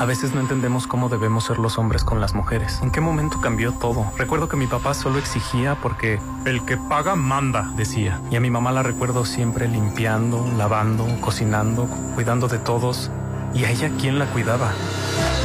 A 0.00 0.06
veces 0.06 0.34
no 0.34 0.40
entendemos 0.40 0.88
cómo 0.88 1.08
debemos 1.08 1.44
ser 1.44 1.58
los 1.58 1.78
hombres 1.78 2.02
con 2.02 2.20
las 2.20 2.34
mujeres. 2.34 2.80
¿En 2.82 2.90
qué 2.90 3.00
momento 3.00 3.40
cambió 3.40 3.72
todo? 3.72 4.12
Recuerdo 4.18 4.48
que 4.48 4.56
mi 4.56 4.66
papá 4.66 4.92
solo 4.92 5.18
exigía 5.18 5.76
porque 5.80 6.20
el 6.44 6.64
que 6.64 6.76
paga 6.76 7.14
manda, 7.14 7.70
decía. 7.76 8.20
Y 8.28 8.34
a 8.34 8.40
mi 8.40 8.50
mamá 8.50 8.72
la 8.72 8.82
recuerdo 8.82 9.24
siempre 9.24 9.68
limpiando, 9.68 10.44
lavando, 10.58 11.06
cocinando, 11.20 11.86
cuidando 12.16 12.48
de 12.48 12.58
todos. 12.58 13.12
¿Y 13.54 13.64
a 13.64 13.70
ella 13.70 13.92
quién 14.00 14.18
la 14.18 14.26
cuidaba? 14.26 14.72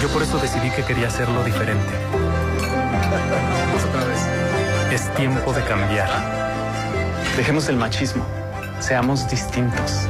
Yo 0.01 0.09
por 0.09 0.23
eso 0.23 0.39
decidí 0.39 0.71
que 0.71 0.83
quería 0.83 1.09
hacerlo 1.09 1.43
diferente. 1.43 1.93
Otra 3.87 4.05
vez. 4.05 4.27
Es 4.91 5.13
tiempo 5.13 5.53
de 5.53 5.63
cambiar. 5.63 6.09
Dejemos 7.37 7.69
el 7.69 7.77
machismo. 7.77 8.25
Seamos 8.79 9.29
distintos. 9.29 10.07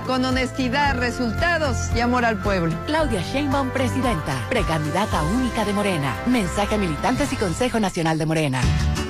Con 0.07 0.24
honestidad, 0.24 0.96
resultados 0.96 1.76
y 1.96 2.00
amor 2.00 2.24
al 2.24 2.40
pueblo. 2.40 2.72
Claudia 2.86 3.20
Sheinbaum, 3.22 3.70
presidenta. 3.70 4.46
Precandidata 4.48 5.24
única 5.24 5.64
de 5.64 5.72
Morena. 5.72 6.16
Mensaje 6.26 6.76
a 6.76 6.78
militantes 6.78 7.32
y 7.32 7.36
Consejo 7.36 7.80
Nacional 7.80 8.16
de 8.16 8.24
Morena. 8.24 8.61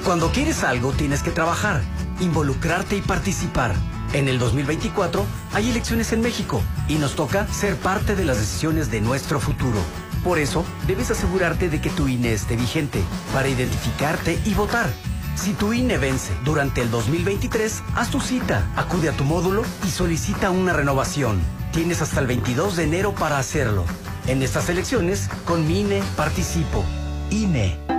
Cuando 0.07 0.33
quieres 0.33 0.65
algo, 0.65 0.93
tienes 0.93 1.23
que 1.23 1.31
trabajar, 1.31 1.83
involucrarte 2.21 2.97
y 2.97 3.03
participar. 3.03 3.75
En 4.15 4.27
el 4.27 4.39
2024 4.39 5.27
hay 5.53 5.69
elecciones 5.69 6.15
en 6.15 6.23
México 6.23 6.63
y 6.89 6.95
nos 6.95 7.15
toca 7.15 7.47
ser 7.49 7.77
parte 7.77 8.17
de 8.17 8.25
las 8.25 8.39
decisiones 8.39 8.91
de 8.91 9.03
nuestro 9.03 9.39
futuro. 9.39 9.79
Por 10.25 10.39
eso, 10.39 10.65
debes 10.87 11.11
asegurarte 11.11 11.69
de 11.69 11.79
que 11.79 11.91
tu 11.91 12.09
INE 12.09 12.33
esté 12.33 12.57
vigente 12.57 13.03
para 13.35 13.49
identificarte 13.49 14.41
y 14.47 14.55
votar. 14.55 14.89
Si 15.37 15.53
tu 15.53 15.73
INE 15.73 15.99
vence 15.99 16.33
durante 16.45 16.81
el 16.81 16.91
2023, 16.91 17.83
haz 17.95 18.11
tu 18.11 18.21
cita, 18.21 18.69
acude 18.75 19.11
a 19.11 19.13
tu 19.13 19.25
módulo 19.25 19.63
y 19.87 19.91
solicita 19.91 20.51
una 20.51 20.73
renovación. 20.73 21.41
Tienes 21.73 22.03
hasta 22.03 22.21
el 22.21 22.27
22 22.27 22.77
de 22.77 22.85
enero 22.85 23.15
para 23.15 23.39
hacerlo. 23.39 23.85
En 24.27 24.43
estas 24.43 24.69
elecciones, 24.71 25.29
con 25.45 25.69
mi 25.69 25.81
INE 25.81 26.03
participo. 26.17 26.85
INE. 27.31 27.96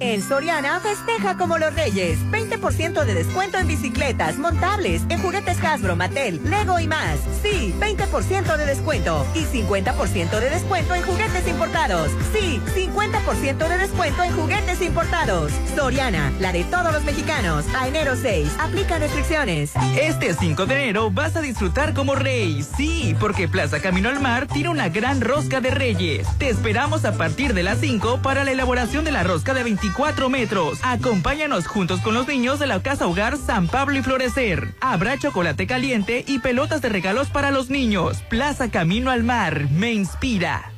En 0.00 0.22
Soriana 0.22 0.80
festeja 0.80 1.36
como 1.36 1.58
los 1.58 1.74
reyes. 1.74 2.18
20% 2.30 3.04
de 3.04 3.14
descuento 3.14 3.58
en 3.58 3.68
bicicletas, 3.68 4.36
montables, 4.36 5.02
en 5.08 5.20
juguetes 5.20 5.62
Hasbro, 5.62 5.96
Mattel, 5.96 6.40
Lego 6.48 6.80
y 6.80 6.88
más. 6.88 7.18
Sí, 7.42 7.74
20% 7.78 8.56
de 8.56 8.66
descuento. 8.66 9.26
Y 9.34 9.44
50% 9.44 10.40
de 10.40 10.50
descuento 10.50 10.94
en 10.94 11.02
juguetes 11.02 11.46
importados. 11.46 12.10
Sí, 12.32 12.60
50% 12.74 13.68
de 13.68 13.78
descuento 13.78 14.22
en 14.22 14.32
juguetes 14.32 14.82
importados. 14.82 15.52
Soriana, 15.76 16.32
la 16.40 16.52
de 16.52 16.64
todos 16.64 16.92
los 16.92 17.04
mexicanos. 17.04 17.64
A 17.76 17.88
enero 17.88 18.16
6. 18.16 18.50
Aplica 18.58 18.98
restricciones. 18.98 19.72
Este 20.00 20.34
5 20.34 20.66
de 20.66 20.74
enero 20.74 21.10
vas 21.10 21.36
a 21.36 21.40
disfrutar 21.40 21.94
como 21.94 22.14
rey. 22.14 22.62
Sí, 22.76 23.16
porque 23.20 23.48
Plaza 23.48 23.80
Camino 23.80 24.08
al 24.08 24.20
Mar 24.20 24.46
tiene 24.46 24.68
una 24.68 24.88
gran 24.88 25.20
rosca 25.20 25.60
de 25.60 25.70
reyes. 25.70 26.26
Te 26.38 26.48
esperamos 26.48 27.04
a 27.04 27.12
partir 27.12 27.54
de 27.54 27.62
las 27.62 27.78
5 27.78 28.20
para 28.22 28.44
la 28.44 28.52
elaboración 28.52 29.04
de 29.04 29.12
la 29.12 29.22
rosca 29.22 29.54
de 29.54 29.62
24 29.72 30.28
metros. 30.28 30.80
Acompáñanos 30.82 31.66
juntos 31.66 32.00
con 32.00 32.12
los 32.12 32.28
niños 32.28 32.58
de 32.58 32.66
la 32.66 32.82
Casa 32.82 33.06
Hogar 33.06 33.38
San 33.38 33.68
Pablo 33.68 33.96
y 33.96 34.02
Florecer. 34.02 34.74
Habrá 34.82 35.16
chocolate 35.18 35.66
caliente 35.66 36.24
y 36.28 36.40
pelotas 36.40 36.82
de 36.82 36.90
regalos 36.90 37.30
para 37.30 37.50
los 37.50 37.70
niños. 37.70 38.22
Plaza 38.28 38.70
Camino 38.70 39.10
al 39.10 39.22
Mar 39.22 39.68
me 39.70 39.92
inspira. 39.92 40.71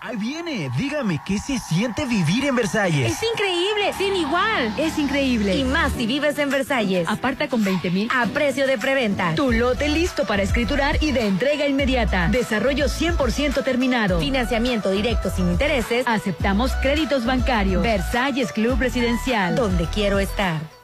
Ahí 0.00 0.16
viene, 0.16 0.70
dígame, 0.76 1.20
¿qué 1.24 1.38
se 1.38 1.58
siente 1.58 2.04
vivir 2.04 2.44
en 2.44 2.54
Versalles? 2.54 3.12
Es 3.12 3.22
increíble, 3.32 3.92
sin 3.96 4.14
igual. 4.14 4.74
Es 4.78 4.98
increíble. 4.98 5.56
Y 5.56 5.64
más 5.64 5.92
si 5.92 6.06
vives 6.06 6.38
en 6.38 6.50
Versalles. 6.50 7.08
Aparta 7.08 7.48
con 7.48 7.64
20 7.64 7.90
mil 7.90 8.08
a 8.14 8.26
precio 8.26 8.66
de 8.66 8.76
preventa. 8.76 9.34
Tu 9.34 9.52
lote 9.52 9.88
listo 9.88 10.26
para 10.26 10.42
escriturar 10.42 11.02
y 11.02 11.12
de 11.12 11.26
entrega 11.26 11.66
inmediata. 11.66 12.28
Desarrollo 12.28 12.86
100% 12.86 13.64
terminado. 13.64 14.20
Financiamiento 14.20 14.90
directo 14.90 15.30
sin 15.30 15.50
intereses. 15.50 16.06
Aceptamos 16.06 16.72
créditos 16.82 17.24
bancarios. 17.24 17.82
Versalles 17.82 18.52
Club 18.52 18.78
Residencial. 18.78 19.56
Donde 19.56 19.86
quiero 19.86 20.18
estar. 20.18 20.75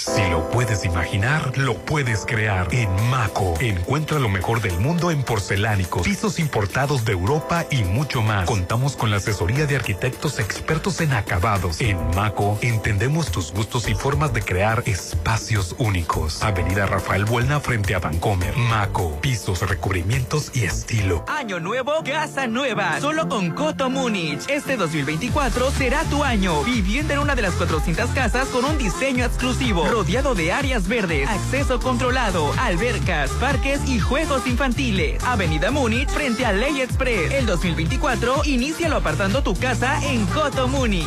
Si 0.00 0.30
lo 0.30 0.48
puedes 0.48 0.86
imaginar, 0.86 1.58
lo 1.58 1.74
puedes 1.74 2.24
crear. 2.24 2.68
En 2.72 2.88
Maco, 3.10 3.52
encuentra 3.60 4.18
lo 4.18 4.30
mejor 4.30 4.62
del 4.62 4.78
mundo 4.78 5.10
en 5.10 5.22
porcelánicos, 5.22 6.00
pisos 6.04 6.38
importados 6.38 7.04
de 7.04 7.12
Europa 7.12 7.66
y 7.70 7.84
mucho 7.84 8.22
más. 8.22 8.46
Contamos 8.46 8.96
con 8.96 9.10
la 9.10 9.18
asesoría 9.18 9.66
de 9.66 9.76
arquitectos 9.76 10.38
expertos 10.38 11.02
en 11.02 11.12
acabados. 11.12 11.82
En 11.82 11.98
Maco, 12.16 12.58
entendemos 12.62 13.30
tus 13.30 13.52
gustos 13.52 13.90
y 13.90 13.94
formas 13.94 14.32
de 14.32 14.40
crear 14.40 14.82
espacios 14.86 15.74
únicos. 15.76 16.42
Avenida 16.42 16.86
Rafael 16.86 17.26
Buelna 17.26 17.60
frente 17.60 17.94
a 17.94 17.98
Vancomer. 17.98 18.56
Maco, 18.56 19.20
pisos, 19.20 19.60
recubrimientos 19.68 20.50
y 20.54 20.64
estilo. 20.64 21.26
Año 21.28 21.60
nuevo, 21.60 22.02
casa 22.04 22.46
nueva. 22.46 22.98
Solo 23.02 23.28
con 23.28 23.50
Coto 23.50 23.90
Múnich. 23.90 24.48
Este 24.48 24.78
2024 24.78 25.70
será 25.72 26.04
tu 26.04 26.24
año. 26.24 26.64
Viviendo 26.64 27.12
en 27.12 27.18
una 27.18 27.34
de 27.34 27.42
las 27.42 27.52
400 27.52 28.08
casas 28.12 28.48
con 28.48 28.64
un 28.64 28.78
diseño 28.78 29.26
exclusivo 29.26 29.89
rodeado 29.90 30.34
de 30.34 30.52
áreas 30.52 30.86
verdes, 30.86 31.28
acceso 31.28 31.80
controlado, 31.80 32.52
albercas, 32.58 33.30
parques 33.32 33.80
y 33.88 33.98
juegos 33.98 34.46
infantiles. 34.46 35.22
Avenida 35.24 35.70
Múnich 35.70 36.08
frente 36.08 36.46
a 36.46 36.52
Ley 36.52 36.80
Express. 36.80 37.32
El 37.32 37.46
2024, 37.46 38.44
inícialo 38.44 38.96
apartando 38.96 39.42
tu 39.42 39.54
casa 39.54 40.00
en 40.06 40.24
Coto 40.26 40.68
Múnich. 40.68 41.06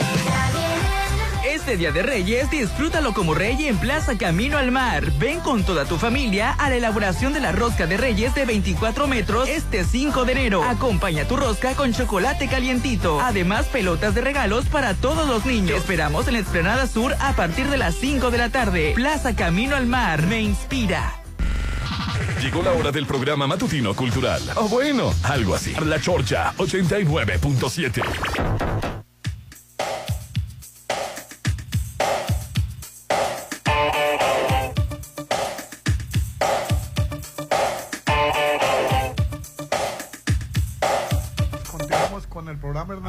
Este 1.46 1.78
Día 1.78 1.92
de 1.92 2.02
Reyes, 2.02 2.50
disfrútalo 2.50 3.14
como 3.14 3.36
rey 3.36 3.68
en 3.68 3.78
Plaza 3.78 4.18
Camino 4.18 4.58
al 4.58 4.72
Mar. 4.72 5.12
Ven 5.20 5.40
con 5.42 5.64
toda 5.64 5.86
tu 5.86 5.98
familia 5.98 6.52
a 6.52 6.70
la 6.70 6.78
elaboración 6.78 7.34
de 7.34 7.40
la 7.40 7.52
rosca 7.52 7.86
de 7.86 7.98
Reyes 7.98 8.34
de 8.34 8.46
24 8.46 9.08
metros 9.08 9.48
este 9.48 9.84
5 9.84 10.26
de 10.26 10.32
enero. 10.32 10.64
Acompaña 10.64 11.28
tu 11.28 11.36
rosca 11.36 11.76
con 11.76 11.94
chocolate 11.94 12.48
calientito. 12.48 13.22
Además, 13.22 13.68
pelotas 13.68 14.16
de 14.16 14.22
regalos 14.22 14.66
para 14.66 14.96
todos 14.96 15.28
los 15.28 15.46
niños. 15.46 15.72
Te 15.72 15.78
esperamos 15.78 16.28
en 16.28 16.34
la 16.34 16.40
Esplanada 16.40 16.88
Sur 16.88 17.16
a 17.20 17.34
partir 17.34 17.70
de 17.70 17.78
las 17.78 17.96
5 17.96 18.32
de 18.32 18.38
la 18.38 18.50
tarde. 18.50 18.94
Plaza 18.96 19.36
Camino 19.36 19.76
al 19.76 19.86
Mar 19.86 20.26
me 20.26 20.42
inspira. 20.42 21.22
Llegó 22.42 22.64
la 22.64 22.74
hora 22.74 22.92
del 22.92 23.06
programa 23.06 23.46
matutino 23.46 23.96
cultural. 23.96 24.42
O 24.56 24.68
bueno, 24.68 25.14
algo 25.24 25.56
así. 25.56 25.74
La 25.86 26.02
Chorcha 26.02 26.54
89.7. 26.58 28.95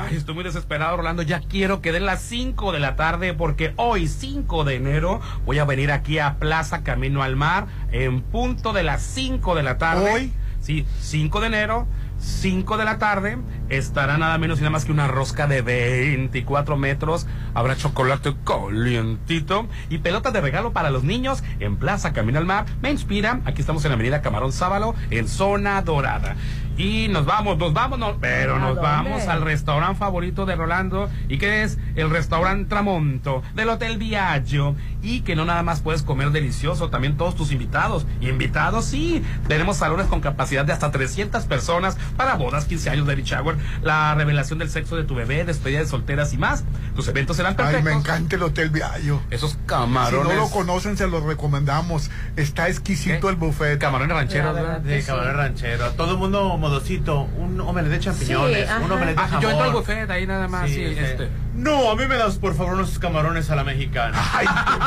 Ay, 0.08 0.16
estoy 0.16 0.36
muy 0.36 0.44
desesperado, 0.44 0.96
Rolando. 0.96 1.22
Ya 1.22 1.40
quiero 1.40 1.80
que 1.80 1.90
den 1.90 2.06
las 2.06 2.22
5 2.22 2.70
de 2.70 2.78
la 2.78 2.94
tarde 2.94 3.34
porque 3.34 3.72
hoy, 3.74 4.06
5 4.06 4.62
de 4.62 4.76
enero, 4.76 5.20
voy 5.44 5.58
a 5.58 5.64
venir 5.64 5.90
aquí 5.90 6.20
a 6.20 6.36
Plaza 6.38 6.84
Camino 6.84 7.24
al 7.24 7.34
Mar 7.34 7.66
en 7.90 8.22
punto 8.22 8.72
de 8.72 8.84
las 8.84 9.02
5 9.02 9.56
de 9.56 9.62
la 9.64 9.78
tarde. 9.78 10.12
¿Hoy? 10.12 10.32
Sí, 10.60 10.86
5 11.00 11.40
de 11.40 11.46
enero. 11.48 11.88
5 12.18 12.76
de 12.78 12.84
la 12.84 12.98
tarde 12.98 13.36
estará 13.68 14.16
nada 14.16 14.38
menos 14.38 14.58
y 14.58 14.62
nada 14.62 14.70
más 14.70 14.84
que 14.84 14.92
una 14.92 15.08
rosca 15.08 15.48
de 15.48 15.60
24 15.62 16.76
metros. 16.76 17.26
Habrá 17.52 17.76
chocolate 17.76 18.34
calientito 18.44 19.66
y 19.90 19.98
pelotas 19.98 20.32
de 20.32 20.40
regalo 20.40 20.72
para 20.72 20.90
los 20.90 21.02
niños 21.02 21.42
en 21.58 21.76
Plaza 21.76 22.12
Camino 22.12 22.38
al 22.38 22.46
Mar. 22.46 22.66
Me 22.80 22.90
inspira. 22.90 23.40
Aquí 23.44 23.60
estamos 23.60 23.84
en 23.84 23.90
la 23.90 23.96
Avenida 23.96 24.22
Camarón 24.22 24.52
Sábalo, 24.52 24.94
en 25.10 25.26
Zona 25.26 25.82
Dorada. 25.82 26.36
Y 26.76 27.08
nos 27.08 27.24
vamos, 27.24 27.56
nos 27.56 27.72
vamos, 27.72 27.98
no, 27.98 28.16
pero 28.20 28.56
¿A 28.56 28.58
nos 28.58 28.74
dónde? 28.74 28.82
vamos 28.82 29.26
al 29.28 29.40
restaurante 29.40 29.98
favorito 29.98 30.44
de 30.44 30.56
Rolando 30.56 31.08
y 31.28 31.38
que 31.38 31.62
es 31.62 31.78
el 31.94 32.10
restaurante 32.10 32.68
Tramonto 32.68 33.42
del 33.54 33.70
Hotel 33.70 33.96
Viaggio 33.96 34.76
y 35.06 35.20
que 35.20 35.36
no 35.36 35.44
nada 35.44 35.62
más 35.62 35.80
puedes 35.82 36.02
comer 36.02 36.30
delicioso, 36.30 36.90
también 36.90 37.16
todos 37.16 37.36
tus 37.36 37.52
invitados. 37.52 38.06
Invitados, 38.20 38.84
sí, 38.86 39.22
tenemos 39.46 39.76
salones 39.76 40.06
con 40.08 40.20
capacidad 40.20 40.64
de 40.64 40.72
hasta 40.72 40.90
300 40.90 41.44
personas 41.44 41.96
para 42.16 42.34
bodas, 42.34 42.64
15 42.64 42.90
años, 42.90 43.06
baby 43.06 43.22
shower, 43.22 43.56
la 43.82 44.14
revelación 44.16 44.58
del 44.58 44.68
sexo 44.68 44.96
de 44.96 45.04
tu 45.04 45.14
bebé, 45.14 45.44
despedida 45.44 45.78
de 45.78 45.86
solteras 45.86 46.32
y 46.32 46.38
más. 46.38 46.64
Tus 46.96 47.06
eventos 47.08 47.36
serán 47.36 47.52
Ay, 47.52 47.56
perfectos. 47.56 47.84
me 47.84 47.92
encanta 47.92 48.36
el 48.36 48.42
Hotel 48.42 48.70
Viallo. 48.70 49.20
Esos 49.30 49.56
camarones. 49.66 50.28
Si 50.32 50.34
no 50.36 50.40
lo 50.42 50.50
conocen, 50.50 50.96
se 50.96 51.06
los 51.06 51.22
recomendamos. 51.22 52.10
Está 52.36 52.68
exquisito 52.68 53.28
el 53.30 53.36
buffet. 53.36 53.78
Camarones 53.78 54.16
rancheros, 54.16 54.54
¿verdad? 54.54 54.80
De 54.80 55.02
camarón 55.04 55.36
ranchero. 55.36 55.90
Todo 55.92 56.12
el 56.12 56.18
mundo 56.18 56.56
modosito. 56.56 57.28
Un 57.36 57.60
omelette 57.60 57.92
de 57.92 58.00
champiñones. 58.00 58.68
Sí, 58.68 58.74
un 58.84 58.90
omelette 58.90 59.16
de 59.16 59.22
Ah, 59.22 59.26
jamón. 59.28 59.42
yo 59.42 59.50
entro 59.50 59.64
al 59.66 59.72
buffet, 59.72 60.10
ahí 60.10 60.26
nada 60.26 60.48
más, 60.48 60.68
sí, 60.70 60.82
este. 60.82 61.04
este. 61.04 61.28
No, 61.54 61.90
a 61.90 61.96
mí 61.96 62.04
me 62.06 62.16
das, 62.16 62.36
por 62.36 62.54
favor, 62.54 62.74
unos 62.74 62.98
camarones 62.98 63.48
a 63.50 63.56
la 63.56 63.64
mexicana. 63.64 64.18
Ay, 64.34 64.46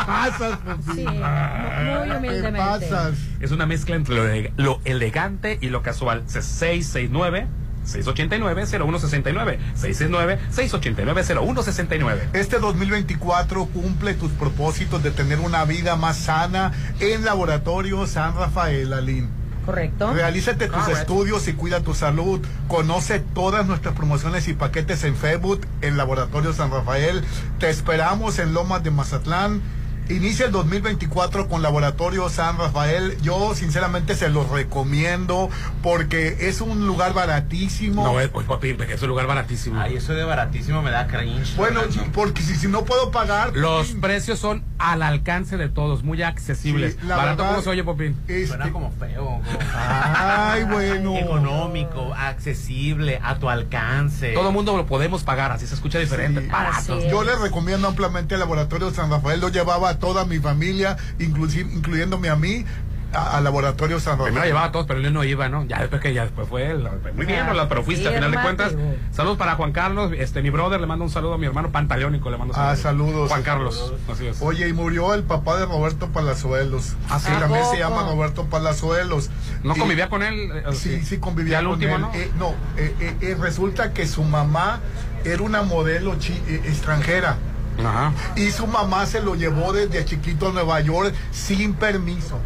¿qué 0.09 0.31
pasas, 0.31 0.59
Sí, 0.95 1.05
muy 1.05 2.17
humildemente. 2.17 2.41
¿Qué 2.51 2.51
pasas? 2.91 3.13
Es 3.39 3.51
una 3.51 3.65
mezcla 3.65 3.95
entre 3.95 4.15
lo, 4.15 4.27
ele- 4.27 4.53
lo 4.57 4.79
elegante 4.85 5.57
y 5.61 5.69
lo 5.69 5.81
casual. 5.81 6.23
669 6.27 7.47
689 7.85 8.65
0169 8.67 9.59
669 9.75 10.39
689 10.51 11.23
0169 11.23 12.29
Este 12.33 12.59
2024 12.59 13.65
cumple 13.67 14.13
tus 14.13 14.31
propósitos 14.33 15.01
de 15.01 15.11
tener 15.11 15.39
una 15.39 15.65
vida 15.65 15.95
más 15.95 16.17
sana 16.17 16.71
en 16.99 17.25
Laboratorio 17.25 18.05
San 18.05 18.35
Rafael, 18.35 18.93
Aline. 18.93 19.27
Correcto. 19.65 20.13
Realízate 20.13 20.65
tus 20.67 20.75
Correcto. 20.77 20.99
estudios 20.99 21.47
y 21.47 21.53
cuida 21.53 21.81
tu 21.81 21.93
salud. 21.93 22.39
Conoce 22.67 23.19
todas 23.19 23.67
nuestras 23.67 23.93
promociones 23.93 24.47
y 24.47 24.53
paquetes 24.53 25.03
en 25.03 25.15
Facebook, 25.15 25.61
en 25.81 25.95
Laboratorio 25.97 26.53
San 26.53 26.71
Rafael. 26.71 27.23
Te 27.59 27.69
esperamos 27.69 28.39
en 28.39 28.53
Lomas 28.53 28.83
de 28.83 28.89
Mazatlán. 28.91 29.61
Inicia 30.09 30.47
el 30.47 30.51
2024 30.51 31.47
con 31.47 31.61
Laboratorio 31.61 32.29
San 32.29 32.57
Rafael. 32.57 33.15
Yo 33.21 33.53
sinceramente 33.53 34.15
se 34.15 34.29
los 34.29 34.49
recomiendo 34.49 35.49
porque 35.83 36.35
es 36.49 36.61
un 36.61 36.87
lugar 36.87 37.13
baratísimo. 37.13 38.03
No, 38.03 38.19
es, 38.19 38.29
pues, 38.29 38.47
papi, 38.47 38.75
es 38.89 39.01
un 39.03 39.07
lugar 39.09 39.27
baratísimo. 39.27 39.79
Ay, 39.79 39.97
eso 39.97 40.13
de 40.13 40.23
baratísimo 40.23 40.81
me 40.81 40.89
da 40.89 41.05
cringe. 41.05 41.55
Bueno, 41.55 41.81
porque 42.11 42.41
si, 42.41 42.55
si 42.55 42.67
no 42.67 42.85
puedo 42.85 43.11
pagar. 43.11 43.55
Los 43.55 43.89
precios 43.91 44.39
son 44.39 44.63
al 44.79 45.03
alcance 45.03 45.57
de 45.57 45.69
todos, 45.69 46.03
muy 46.03 46.23
accesibles. 46.23 46.93
Sí, 46.99 47.05
la 47.07 47.15
Barato 47.17 47.37
verdad, 47.43 47.51
como 47.51 47.63
se 47.63 47.69
oye, 47.69 47.83
Popín. 47.83 48.17
este- 48.27 48.47
Suena 48.47 48.71
como 48.71 48.91
feo. 48.93 49.23
como- 49.25 49.43
Ay, 49.75 50.63
bueno. 50.63 51.17
Económico, 51.17 52.15
accesible, 52.15 53.19
a 53.23 53.37
tu 53.37 53.47
alcance. 53.47 54.33
Todo 54.33 54.47
el 54.47 54.53
mundo 54.55 54.75
lo 54.75 54.87
podemos 54.87 55.23
pagar, 55.23 55.51
así 55.51 55.67
se 55.67 55.75
escucha 55.75 55.99
diferente. 55.99 56.47
Baratos. 56.47 57.03
Yo 57.11 57.23
les 57.23 57.39
recomiendo 57.39 57.87
ampliamente 57.87 58.33
el 58.33 58.39
Laboratorio 58.39 58.89
San 58.91 59.11
Rafael. 59.11 59.39
Lo 59.39 59.49
llevaba 59.49 59.89
a 59.89 59.98
toda 59.99 60.25
mi 60.25 60.39
familia, 60.39 60.97
inclusive, 61.19 61.69
incluyéndome 61.73 62.29
a 62.29 62.35
mí. 62.35 62.65
a- 63.11 63.37
al 63.37 63.43
laboratorio 63.43 63.99
San 63.99 64.19
Primero 64.19 64.45
llevaba 64.45 64.67
a 64.67 64.71
todos, 64.71 64.85
pero 64.85 64.99
él 64.99 65.11
no 65.11 65.23
iba, 65.23 65.49
¿no? 65.49 65.65
Ya 65.65 65.79
después 65.79 65.99
que 65.99 66.13
ya 66.13 66.25
después 66.25 66.47
fue 66.47 66.67
él. 66.69 66.87
Muy 67.15 67.25
bien, 67.25 67.47
Rola, 67.47 67.67
pero 67.67 67.81
fuiste 67.81 68.07
a 68.07 68.11
final 68.11 68.29
de 68.29 68.37
cuentas. 68.39 68.75
Saludos 69.11 69.35
para 69.39 69.55
Juan 69.55 69.71
Carlos, 69.71 70.11
este 70.15 70.43
mi 70.43 70.51
brother, 70.51 70.79
le 70.79 70.85
mando 70.85 71.05
un 71.05 71.09
saludo 71.09 71.33
a 71.33 71.37
mi 71.39 71.47
hermano 71.47 71.71
Pantaleónico, 71.71 72.29
le 72.29 72.37
mando 72.37 72.53
Ah, 72.55 72.75
saludos. 72.75 73.07
saludos. 73.09 73.29
Juan 73.29 73.41
Carlos, 73.41 73.93
así 74.13 74.27
es. 74.27 74.37
Oye, 74.43 74.67
y 74.67 74.73
murió 74.73 75.15
el 75.15 75.23
papá 75.23 75.57
de 75.57 75.65
Roberto 75.65 76.09
Palazuelos. 76.09 76.93
Ah, 77.09 77.17
sí. 77.19 77.31
También 77.39 77.63
¿A 77.63 77.65
se 77.71 77.79
llama 77.79 78.03
Roberto 78.03 78.45
Palazuelos. 78.45 79.31
¿No 79.63 79.75
Y- 79.75 79.79
convivía 79.79 80.07
con 80.07 80.21
él? 80.21 80.51
eh, 80.53 80.63
Sí, 80.73 81.01
sí 81.03 81.17
convivía 81.17 81.53
Ya 81.53 81.59
el 81.61 81.65
con 81.65 81.73
último, 81.73 81.95
él. 81.95 82.01
¿no? 82.01 82.11
Eh, 82.13 82.31
no, 82.37 82.53
eh, 82.77 83.35
resulta 83.41 83.91
que 83.91 84.05
su 84.05 84.23
mamá 84.23 84.81
era 85.25 85.41
una 85.41 85.63
modelo 85.63 86.13
chi- 86.19 86.39
eh, 86.47 86.61
extranjera. 86.65 87.37
Ajá. 87.85 88.13
Y 88.35 88.51
su 88.51 88.67
mamá 88.67 89.05
se 89.05 89.21
lo 89.21 89.35
llevó 89.35 89.73
desde 89.73 90.03
chiquito 90.05 90.49
a 90.49 90.51
Nueva 90.53 90.79
York 90.81 91.13
sin 91.31 91.73
permiso. 91.73 92.39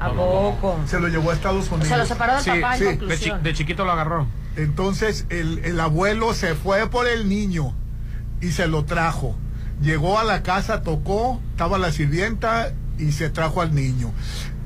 ¿A 0.00 0.10
poco? 0.12 0.78
Se 0.86 0.98
lo 0.98 1.08
llevó 1.08 1.30
a 1.30 1.34
Estados 1.34 1.68
Unidos. 1.70 1.88
Se 1.88 1.96
lo 1.96 2.04
separó 2.06 2.42
del 2.42 2.60
papá, 2.60 2.76
en 2.76 2.80
De, 2.84 2.98
conclusión. 2.98 3.38
chi- 3.38 3.44
de 3.44 3.54
chiquito 3.54 3.84
lo 3.84 3.92
agarró. 3.92 4.26
Entonces 4.56 5.26
el, 5.30 5.60
el 5.64 5.78
abuelo 5.80 6.34
se 6.34 6.54
fue 6.54 6.88
por 6.90 7.06
el 7.06 7.28
niño 7.28 7.74
y 8.40 8.50
se 8.50 8.66
lo 8.66 8.84
trajo. 8.84 9.36
Llegó 9.80 10.18
a 10.18 10.24
la 10.24 10.42
casa, 10.42 10.82
tocó, 10.82 11.40
estaba 11.52 11.78
la 11.78 11.92
sirvienta 11.92 12.72
y 12.98 13.12
se 13.12 13.30
trajo 13.30 13.60
al 13.62 13.74
niño. 13.74 14.10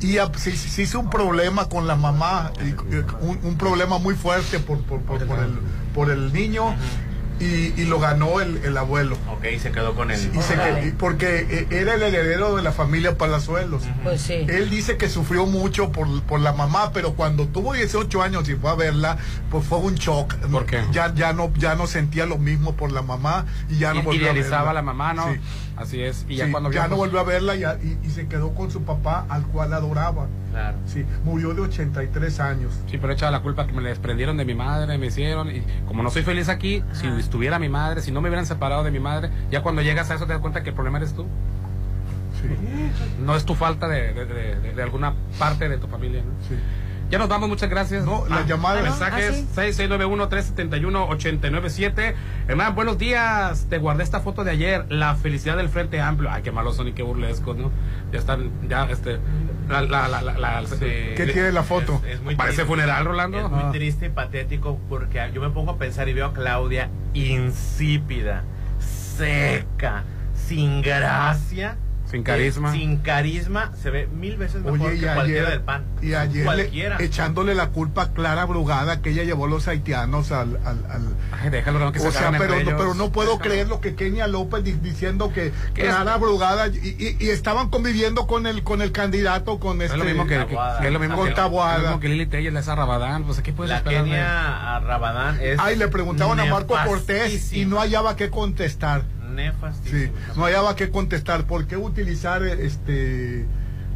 Y 0.00 0.18
a- 0.18 0.30
se, 0.36 0.56
se 0.56 0.82
hizo 0.82 1.00
un 1.00 1.10
problema 1.10 1.68
con 1.68 1.86
la 1.86 1.96
mamá, 1.96 2.52
y 2.60 2.94
un, 3.24 3.38
un 3.42 3.56
problema 3.58 3.98
muy 3.98 4.14
fuerte 4.14 4.58
por, 4.58 4.78
por, 4.82 5.00
por- 5.02 5.24
por 5.26 5.38
el, 5.38 5.52
por 5.94 6.10
el 6.10 6.32
niño 6.32 6.74
y, 7.41 7.80
y 7.80 7.84
lo 7.84 7.99
ganó 7.99 8.41
el, 8.41 8.59
el 8.64 8.76
abuelo. 8.76 9.16
Ok, 9.30 9.45
se 9.61 9.70
quedó 9.70 9.95
con 9.95 10.11
él. 10.11 10.30
Y 10.34 10.43
se 10.43 10.57
porque 10.99 11.47
eh, 11.51 11.66
era 11.70 11.95
el 11.95 12.03
heredero 12.03 12.57
de 12.57 12.62
la 12.62 12.72
familia 12.72 13.18
Palazuelos. 13.18 13.82
Pues 14.03 14.22
sí. 14.22 14.47
Él 14.49 14.70
dice 14.70 14.97
que 14.97 15.09
sufrió 15.09 15.47
mucho 15.47 15.93
por, 15.93 16.22
por 16.22 16.41
la 16.41 16.53
mamá, 16.53 16.93
pero 16.93 17.14
cuando 17.14 17.47
tuvo 17.47 17.74
18 17.74 18.22
años 18.22 18.49
y 18.49 18.55
fue 18.55 18.70
a 18.70 18.74
verla, 18.74 19.18
pues 19.51 19.66
fue 19.66 19.78
un 19.78 19.95
shock. 19.97 20.34
¿Por 20.51 20.66
qué? 20.66 20.82
Ya, 20.93 21.12
ya, 21.14 21.32
no, 21.32 21.53
ya 21.57 21.74
no 21.74 21.87
sentía 21.87 22.26
lo 22.26 22.39
mismo 22.39 22.74
por 22.74 22.93
la 22.93 23.03
mamá 23.03 23.47
y 23.68 23.78
ya 23.78 23.93
no 23.93 24.03
volvió 24.03 24.30
a 24.30 24.32
verla. 24.32 24.70
a 24.70 24.72
la 24.72 24.82
mamá, 24.82 25.12
¿no? 25.12 25.32
Sí. 25.32 25.41
Así 25.77 26.01
es. 26.03 26.24
Y 26.29 26.37
ya 26.37 26.47
Sí, 26.47 26.51
cuando 26.53 26.70
ya 26.72 26.89
no 26.89 26.97
volvió 26.97 27.20
a 27.20 27.24
verla 27.24 27.55
y, 27.55 27.62
y- 27.64 27.99
y 28.03 28.11
se 28.11 28.27
quedó 28.29 28.55
con 28.55 28.70
su 28.70 28.83
papá, 28.83 29.27
al 29.29 29.45
cual 29.47 29.72
adoraba. 29.74 30.27
Claro. 30.51 30.79
Sí, 30.87 31.05
murió 31.24 31.53
de 31.53 31.61
83 31.62 32.41
años. 32.41 32.72
Sí, 32.91 32.97
pero 32.99 33.12
echa 33.12 33.31
la 33.31 33.43
culpa 33.43 33.66
que 33.66 33.72
me 33.74 33.83
desprendieron 33.83 34.37
de 34.39 34.45
mi 34.47 34.55
madre, 34.55 34.97
me 34.97 35.07
hicieron. 35.07 35.51
Y 35.55 35.62
como 35.87 36.03
no 36.03 36.11
soy 36.11 36.22
feliz 36.22 36.49
aquí, 36.49 36.83
si 36.93 37.07
estuviera 37.09 37.59
mi 37.59 37.68
madre, 37.68 38.01
si 38.01 38.11
no 38.11 38.20
me 38.22 38.29
hubieran 38.31 38.47
separado 38.47 38.85
de 38.85 38.91
mi 38.91 39.01
madre, 39.01 39.31
ya 39.51 39.62
cuando 39.62 39.83
llegas 39.83 40.11
a 40.11 40.14
eso 40.14 40.27
te 40.27 40.33
das 40.33 40.41
cuenta 40.41 40.62
que 40.62 40.70
el 40.70 40.74
problema 40.74 40.97
eres 40.99 41.12
tú. 41.12 41.27
No 43.24 43.35
es 43.35 43.45
tu 43.45 43.55
falta 43.55 43.89
de, 43.89 44.12
de- 44.14 44.24
de- 44.27 44.57
de- 44.61 44.72
de 44.74 44.83
alguna 44.83 45.14
parte 45.39 45.68
de 45.68 45.79
tu 45.79 45.87
familia. 45.89 46.22
¿no? 46.22 46.31
Ya 47.09 47.18
nos 47.18 47.28
vamos, 47.28 47.48
muchas 47.48 47.70
gracias. 47.70 48.04
No, 48.04 48.26
la 48.28 48.44
llamada- 48.44 48.82
Mensajes 48.82 49.30
Ah, 49.30 49.34
sí. 49.36 49.46
6691-371-897. 49.54 52.16
Hermano, 52.48 52.72
buenos 52.74 52.98
días. 52.98 53.66
Te 53.70 53.78
guardé 53.78 54.02
esta 54.02 54.18
foto 54.20 54.42
de 54.42 54.50
ayer. 54.50 54.86
La 54.88 55.14
felicidad 55.14 55.57
del 55.57 55.68
Frente 55.68 56.00
Amplio. 56.00 56.30
Ay, 56.32 56.42
qué 56.42 56.50
malos 56.50 56.74
son 56.76 56.88
y 56.88 56.92
qué 56.92 57.04
burlescos, 57.04 57.57
¿no? 57.57 57.70
Ya 58.12 58.18
están, 58.18 58.50
ya, 58.68 58.86
este. 58.90 59.20
La, 59.68 59.82
la, 59.82 60.09
la, 60.09 60.20
la- 60.22 60.36
la- 60.38 60.62
eh, 60.80 61.14
¿Qué 61.16 61.26
tiene 61.26 61.52
la 61.52 61.62
foto? 61.62 62.02
Es 62.09 62.20
muy 62.22 62.34
Parece 62.34 62.57
triste. 62.57 62.68
funeral, 62.72 63.04
Rolando. 63.04 63.38
Es 63.38 63.48
muy 63.50 63.61
Ah. 63.64 63.70
triste 63.72 64.07
y 64.07 64.11
patético 64.11 64.80
porque 64.88 65.20
yo 65.32 65.40
me 65.40 65.50
pongo 65.50 65.70
a 65.72 65.78
pensar 65.78 66.09
y 66.09 66.12
veo 66.12 66.26
a 66.26 66.32
Claudia 66.32 66.88
insípida, 67.14 68.42
seca, 68.80 70.02
sin 70.34 70.82
gracia. 70.82 71.76
Sin 72.11 72.22
carisma. 72.22 72.70
Eh, 72.74 72.78
sin 72.78 72.96
carisma, 72.98 73.72
se 73.82 73.90
ve 73.90 74.07
mil 74.07 74.36
veces 74.36 74.62
mejor 74.62 74.80
Oye, 74.90 75.00
que 75.00 75.07
cualquiera 75.12 75.50
del 75.50 75.61
pan. 75.62 75.84
y 76.00 76.14
ayer 76.14 76.46
le- 76.54 77.04
echándole 77.04 77.54
la 77.54 77.68
culpa 77.70 78.02
a 78.02 78.12
Clara 78.12 78.44
Brugada 78.44 79.02
que 79.02 79.11
ella 79.11 79.24
llevó 79.24 79.46
a 79.46 79.48
los 79.48 79.66
haitianos 79.66 80.30
al... 80.32 80.57
al, 80.64 80.84
al- 80.90 81.16
Ay, 81.42 81.50
déjalo, 81.50 81.78
no, 81.80 81.90
que 81.92 81.98
se 81.98 82.09
o 82.09 82.12
sea, 82.12 82.30
pero, 82.38 82.54
no, 82.62 82.76
pero 82.76 82.94
no 82.94 83.11
puedo 83.11 83.38
creer 83.38 83.66
lo 83.68 83.80
que 83.80 83.94
Kenia 83.96 84.26
López 84.28 84.62
di- 84.62 84.72
diciendo 84.72 85.32
que 85.32 85.52
¿Qué 85.74 85.82
Clara 85.82 86.14
es? 86.14 86.20
Brugada 86.20 86.68
y, 86.68 86.70
y- 86.98 87.16
y 87.18 87.30
estaban 87.30 87.70
conviviendo 87.70 88.26
con 88.26 88.46
el 88.46 88.62
con 88.62 88.82
el 88.82 88.92
candidato 88.92 89.59
con 89.59 89.82
este 89.82 89.94
Es 89.94 89.98
lo 89.98 90.04
mismo 90.04 90.26
que, 90.26 90.38
que- 90.46 90.57
que 90.80 90.86
es 90.86 90.92
lo 90.92 91.00
mismo 91.00 91.16
con 91.16 91.28
que, 91.28 91.34
Taboada. 91.34 91.76
es 91.76 91.82
lo 91.82 91.86
mismo 91.88 92.00
que 92.00 92.09
Lili 92.09 92.26
Telles, 92.26 92.54
esa 92.54 92.74
Rabadán, 92.76 93.24
pues 93.24 93.40
¿qué 93.40 93.52
puedes 93.52 93.70
La 93.70 93.78
esperar 93.78 94.04
de- 94.04 94.11
Kenia 94.11 94.76
a 94.76 94.80
Rabadán 94.80 95.38
es. 95.40 95.59
Ay, 95.59 95.76
le 95.76 95.88
preguntaban 95.88 96.38
a 96.40 96.44
Marco 96.46 96.76
Cortés 96.86 97.52
y 97.52 97.64
no 97.66 97.78
hallaba 97.80 98.14
qué 98.16 98.30
contestar. 98.30 99.02
Sí, 99.91 100.11
no 100.37 100.45
hallaba 100.45 100.74
qué 100.76 100.91
contestar. 100.91 101.45
¿Por 101.45 101.66
qué 101.66 101.76
utilizar 101.76 102.43
este 102.45 103.47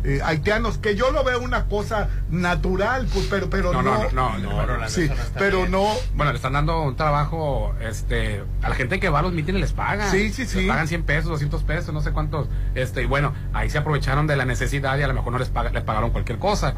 eh, 0.03 0.21
haitianos? 0.25 0.79
Que 0.79 0.97
yo 0.97 1.11
lo 1.11 1.25
veo 1.25 1.41
una 1.41 1.67
cosa 1.67 2.09
natural, 2.31 3.07
pues, 3.13 3.27
pero, 3.29 3.51
pero 3.51 3.73
No, 3.73 3.83
no. 3.83 3.99
no, 4.05 4.11
no, 4.13 4.39
no, 4.39 4.51
No, 4.57 4.67
Rolando, 4.67 4.89
sí, 4.89 5.11
pero 5.39 5.59
bien. 5.59 5.71
no. 5.73 5.87
Bueno, 6.15 6.33
le 6.33 6.37
están 6.37 6.55
dando 6.55 6.83
un 6.83 6.97
trabajo, 6.97 7.75
este, 7.81 8.43
a 8.63 8.69
la 8.71 8.75
gente 8.75 8.99
que 9.01 9.09
va 9.11 9.19
a 9.19 9.23
los 9.23 9.33
mítines 9.33 9.61
les 9.61 9.73
pagan. 9.73 10.11
Sí, 10.11 10.33
sí, 10.33 10.47
sí. 10.47 10.59
Les 10.61 10.69
pagan 10.69 10.89
100 10.89 11.03
pesos, 11.03 11.31
200 11.31 11.63
pesos, 11.65 11.93
no 11.93 12.01
sé 12.01 12.13
cuántos. 12.13 12.49
Este, 12.75 13.03
y 13.03 13.07
bueno, 13.07 13.35
ahí 13.53 13.69
se 13.69 13.79
aprovecharon 13.79 14.27
de 14.27 14.37
la 14.37 14.45
necesidad 14.47 14.97
y 14.99 15.03
a 15.03 15.09
lo 15.09 15.15
mejor 15.15 15.33
no 15.33 15.39
les, 15.39 15.49
paga- 15.51 15.71
les 15.71 15.83
pagaron 15.83 16.11
cualquier 16.11 16.39
cosa. 16.39 16.75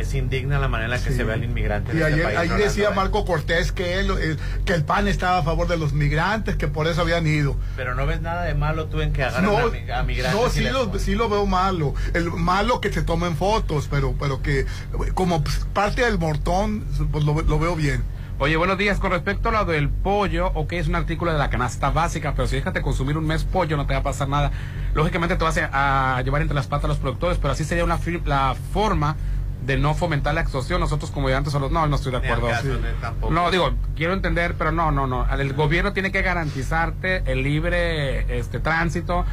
Es 0.00 0.14
indigna 0.14 0.58
la 0.58 0.68
manera 0.68 0.86
en 0.86 0.90
la 0.98 1.04
que 1.04 1.10
Sí. 1.10 1.16
se 1.16 1.24
ve 1.24 1.32
al 1.34 1.44
inmigrante. 1.44 1.92
en 1.92 1.98
Y 1.98 2.00
este 2.00 2.12
ayer, 2.12 2.24
país, 2.24 2.38
ahí 2.38 2.48
Rolando, 2.48 2.64
decía 2.64 2.88
¿eh? 2.88 2.94
Marco 2.94 3.24
Cortés 3.24 3.72
que 3.72 4.00
él, 4.00 4.10
eh, 4.18 4.36
que 4.64 4.72
el 4.74 4.84
PAN 4.84 5.08
estaba 5.08 5.38
a 5.38 5.42
favor 5.42 5.68
de 5.68 5.76
los 5.76 5.92
migrantes, 5.92 6.56
que 6.56 6.68
por 6.68 6.86
eso 6.86 7.00
habían 7.02 7.26
ido. 7.26 7.56
Pero 7.76 7.94
no 7.94 8.06
ves 8.06 8.20
nada 8.20 8.42
de 8.44 8.54
malo 8.54 8.86
tú 8.86 9.00
en 9.00 9.12
que 9.12 9.22
agarran 9.24 9.44
No, 9.44 9.58
a, 9.58 9.98
a 9.98 10.02
migrantes. 10.02 10.40
no 10.40 10.48
sí, 10.50 10.62
lo, 10.68 10.98
sí 10.98 11.14
lo 11.14 11.28
veo 11.28 11.46
malo. 11.46 11.94
El 12.14 12.30
malo 12.32 12.80
que 12.80 12.92
se 12.92 13.02
tomen 13.02 13.36
fotos, 13.36 13.88
pero, 13.90 14.14
pero 14.18 14.42
que 14.42 14.66
como 15.14 15.42
pues, 15.42 15.66
parte 15.72 16.02
del 16.04 16.18
mortón, 16.18 16.84
pues 17.12 17.24
lo, 17.24 17.40
lo 17.42 17.58
veo 17.58 17.76
bien. 17.76 18.02
Oye, 18.42 18.56
buenos 18.56 18.78
días. 18.78 18.98
Con 18.98 19.10
respecto 19.10 19.50
a 19.50 19.52
lo 19.52 19.64
del 19.66 19.90
pollo, 19.90 20.46
ok, 20.54 20.72
es 20.72 20.88
un 20.88 20.94
artículo 20.94 21.30
de 21.30 21.36
la 21.36 21.50
canasta 21.50 21.90
básica, 21.90 22.32
pero 22.34 22.48
si 22.48 22.56
déjate 22.56 22.80
consumir 22.80 23.18
un 23.18 23.26
mes 23.26 23.44
pollo 23.44 23.76
no 23.76 23.84
te 23.86 23.92
va 23.92 24.00
a 24.00 24.02
pasar 24.02 24.30
nada. 24.30 24.50
Lógicamente 24.94 25.36
te 25.36 25.44
vas 25.44 25.58
a, 25.58 26.16
a 26.16 26.22
llevar 26.22 26.40
entre 26.40 26.54
las 26.54 26.66
patas 26.66 26.86
a 26.86 26.88
los 26.88 26.96
productores, 26.96 27.36
pero 27.36 27.52
así 27.52 27.64
sería 27.64 27.84
una 27.84 27.98
la 28.24 28.56
forma 28.72 29.16
de 29.64 29.76
no 29.76 29.94
fomentar 29.94 30.34
la 30.34 30.40
extorsión. 30.40 30.80
Nosotros 30.80 31.10
como 31.10 31.28
ayudantes 31.28 31.52
solos, 31.52 31.70
no, 31.70 31.86
no 31.86 31.96
estoy 31.96 32.12
de 32.12 32.18
acuerdo. 32.18 32.48
caso, 32.48 32.68
tampoco. 33.00 33.32
No, 33.32 33.50
digo, 33.50 33.72
quiero 33.96 34.12
entender, 34.12 34.54
pero 34.56 34.72
no, 34.72 34.90
no, 34.90 35.06
no. 35.06 35.26
El 35.32 35.52
gobierno 35.54 35.92
tiene 35.92 36.12
que 36.12 36.22
garantizarte 36.22 37.22
el 37.26 37.42
libre 37.42 38.38
este 38.38 38.60
tránsito, 38.60 39.24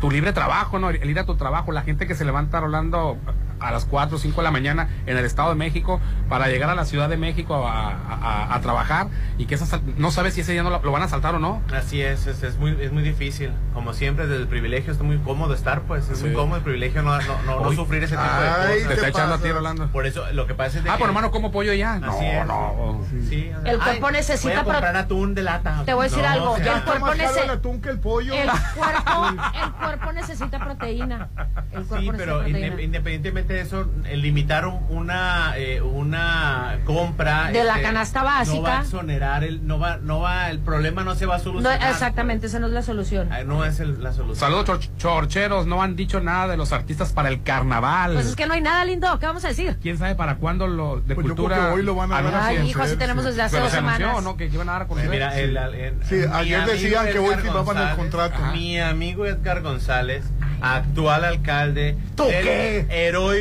tu 0.00 0.10
libre 0.10 0.32
trabajo, 0.32 0.78
¿no? 0.78 0.90
El 0.90 1.08
ir 1.08 1.18
a 1.18 1.24
tu 1.24 1.36
trabajo. 1.36 1.72
La 1.72 1.82
gente 1.82 2.06
que 2.06 2.14
se 2.14 2.24
levanta 2.24 2.60
rolando 2.60 3.18
a 3.62 3.70
las 3.70 3.84
4 3.84 4.16
o 4.16 4.20
5 4.20 4.40
de 4.40 4.44
la 4.44 4.50
mañana 4.50 4.88
en 5.06 5.16
el 5.18 5.24
Estado 5.24 5.50
de 5.50 5.54
México 5.56 6.00
para 6.28 6.48
llegar 6.48 6.70
a 6.70 6.74
la 6.74 6.84
Ciudad 6.84 7.08
de 7.08 7.16
México 7.16 7.66
a, 7.66 7.90
a- 7.90 8.54
a 8.54 8.60
trabajar 8.60 9.08
y 9.38 9.46
que 9.46 9.54
esas, 9.54 9.80
no 9.96 10.10
sabes 10.10 10.34
si 10.34 10.40
ese 10.42 10.52
día 10.52 10.62
no 10.62 10.70
lo, 10.70 10.82
lo 10.82 10.92
van 10.92 11.02
a 11.02 11.08
saltar 11.08 11.34
o 11.34 11.38
no. 11.38 11.62
Así 11.74 12.00
es, 12.02 12.26
es, 12.26 12.42
es 12.42 12.56
muy, 12.58 12.76
es 12.80 12.92
muy 12.92 13.02
difícil. 13.02 13.50
Como 13.74 13.92
siempre, 13.94 14.26
desde 14.26 14.42
el 14.42 14.48
privilegio 14.48 14.92
está 14.92 15.04
muy 15.04 15.18
cómodo 15.18 15.54
estar, 15.54 15.82
pues. 15.82 16.08
Es 16.08 16.18
Sí. 16.18 16.24
muy 16.26 16.34
cómodo 16.34 16.56
el 16.58 16.62
privilegio 16.62 17.02
no, 17.02 17.18
no, 17.20 17.42
no, 17.46 17.60
no 17.60 17.72
sufrir 17.72 18.02
ese 18.04 18.16
tipo 18.16 18.22
Ay, 18.28 18.74
de 18.80 18.80
Te 18.80 18.82
cosas. 18.84 18.90
está 18.92 19.02
¿qué 19.04 19.10
echando 19.10 19.34
a 19.34 19.38
ti? 19.38 19.50
Rolando. 19.52 19.86
Por 19.88 20.06
eso, 20.06 20.24
lo 20.32 20.46
que 20.46 20.54
pasa 20.54 20.78
es 20.78 20.84
de 20.84 20.90
Ah, 20.90 20.94
que- 20.94 20.98
por 21.00 21.08
hermano, 21.08 21.30
¿como 21.30 21.50
pollo 21.52 21.72
ya? 21.72 21.98
No, 21.98 22.12
Así 22.12 22.24
es. 22.26 22.46
no. 22.46 23.00
Sí, 23.28 23.50
El 23.64 23.78
cuerpo 23.78 24.06
Ay, 24.08 24.12
necesita 24.12 24.50
Voy 24.52 24.60
a 24.60 24.64
comprar 24.64 24.96
atún 24.96 25.34
de 25.34 25.42
lata. 25.42 25.82
Te 25.84 25.94
voy 25.94 26.06
a 26.06 26.08
decir 26.08 26.22
No, 26.22 26.28
algo, 26.30 26.50
o 26.52 26.56
sea, 26.56 26.64
el 26.64 26.72
Está 26.78 26.84
cuerpo 26.84 27.06
más 27.06 27.16
caro 27.16 27.30
nece- 27.34 27.44
el 27.44 27.50
atún 27.50 27.80
que 27.80 27.88
el 27.90 27.98
pollo. 28.00 28.34
El 28.34 28.48
cuerpo, 28.74 29.26
el 29.54 29.72
cuerpo 29.80 30.12
necesita 30.12 30.58
proteína. 30.58 31.28
El 31.72 31.84
cuerpo 31.84 31.96
Sí, 31.96 32.10
necesita 32.10 32.16
pero 32.16 32.34
proteína. 32.40 32.58
inde- 32.68 32.82
independientemente 32.84 33.51
eso, 33.60 33.86
eh, 34.06 34.16
limitaron 34.16 34.80
una 34.88 35.54
eh, 35.56 35.80
una 35.80 36.78
compra 36.84 37.50
De 37.52 37.64
la 37.64 37.72
este, 37.74 37.82
canasta 37.82 38.20
No 38.20 38.24
va 38.26 38.34
a 38.36 38.38
básica. 38.40 38.80
exonerar 38.80 39.44
el 39.44 39.66
no 39.66 39.78
va 39.78 39.96
no 39.98 40.20
va 40.20 40.50
el 40.50 40.58
problema 40.60 41.04
no 41.04 41.14
se 41.14 41.26
va 41.26 41.34
a 41.36 41.38
No, 41.38 41.44
solucionar. 41.44 41.90
exactamente, 41.90 42.46
esa 42.46 42.58
no 42.58 42.66
es 42.66 42.72
la 42.72 42.82
solución. 42.82 43.28
pues. 43.28 43.40
Ah, 43.40 43.44
No 43.44 43.64
es 43.64 43.80
el- 43.80 44.02
la 44.02 44.12
solución. 44.12 44.36
Saludos 44.36 44.64
chor- 44.66 44.96
chorcheros, 44.96 45.66
no 45.66 45.82
han 45.82 45.96
dicho 45.96 46.20
nada 46.20 46.48
de 46.48 46.56
los 46.56 46.72
artistas 46.72 47.12
para 47.12 47.28
el 47.28 47.42
carnaval. 47.42 48.14
Pues 48.14 48.26
es 48.26 48.36
que 48.36 48.46
no 48.46 48.54
hay 48.54 48.60
nada 48.60 48.84
lindo, 48.84 49.18
¿qué 49.18 49.26
vamos 49.26 49.44
a 49.44 49.48
decir? 49.48 49.76
¿Quién 49.82 49.98
sabe 49.98 50.14
para 50.14 50.36
cuándo 50.36 50.66
lo 50.66 51.00
de 51.00 51.14
Pues 51.14 51.26
yo 51.26 51.34
cultura? 51.34 51.56
creo 51.56 51.68
que 51.68 51.74
hoy 51.74 51.82
lo 51.82 51.94
van 51.94 52.12
a 52.12 52.22
dar 52.22 52.34
a 52.34 52.46
Ay, 52.46 52.56
hijo, 52.56 52.64
así 52.64 52.72
conocer, 52.74 52.98
tenemos 52.98 53.24
desde 53.24 53.42
hace 53.42 53.52
Pero 53.56 53.64
dos 53.64 53.72
se 53.72 53.78
anunció, 53.78 53.98
semanas. 54.06 54.24
¿no? 54.24 54.36
Que, 54.36 54.48
que 54.48 54.54
iban 54.54 54.68
a 54.68 54.72
dar 54.72 54.86
Pues 54.86 55.04
conocer. 55.06 55.10
mira, 55.10 55.38
el- 55.38 55.56
el- 55.56 55.94
Sí, 56.04 56.14
mi 56.16 56.24
ayer 56.34 56.60
amigo 56.60 56.72
decían 56.72 57.06
que 57.06 57.18
hoy 57.18 57.26
Edgar 57.26 57.40
firmaban 57.42 57.76
el 57.78 57.96
González, 57.96 57.96
contrato. 57.96 58.52
Mi 58.52 58.80
amigo 58.80 59.26
Edgar 59.26 59.62
González, 59.62 60.24
actual 60.60 61.24
alcalde 61.24 61.96
¿Tú 62.16 62.24
del 62.24 62.44
qué? 62.44 62.86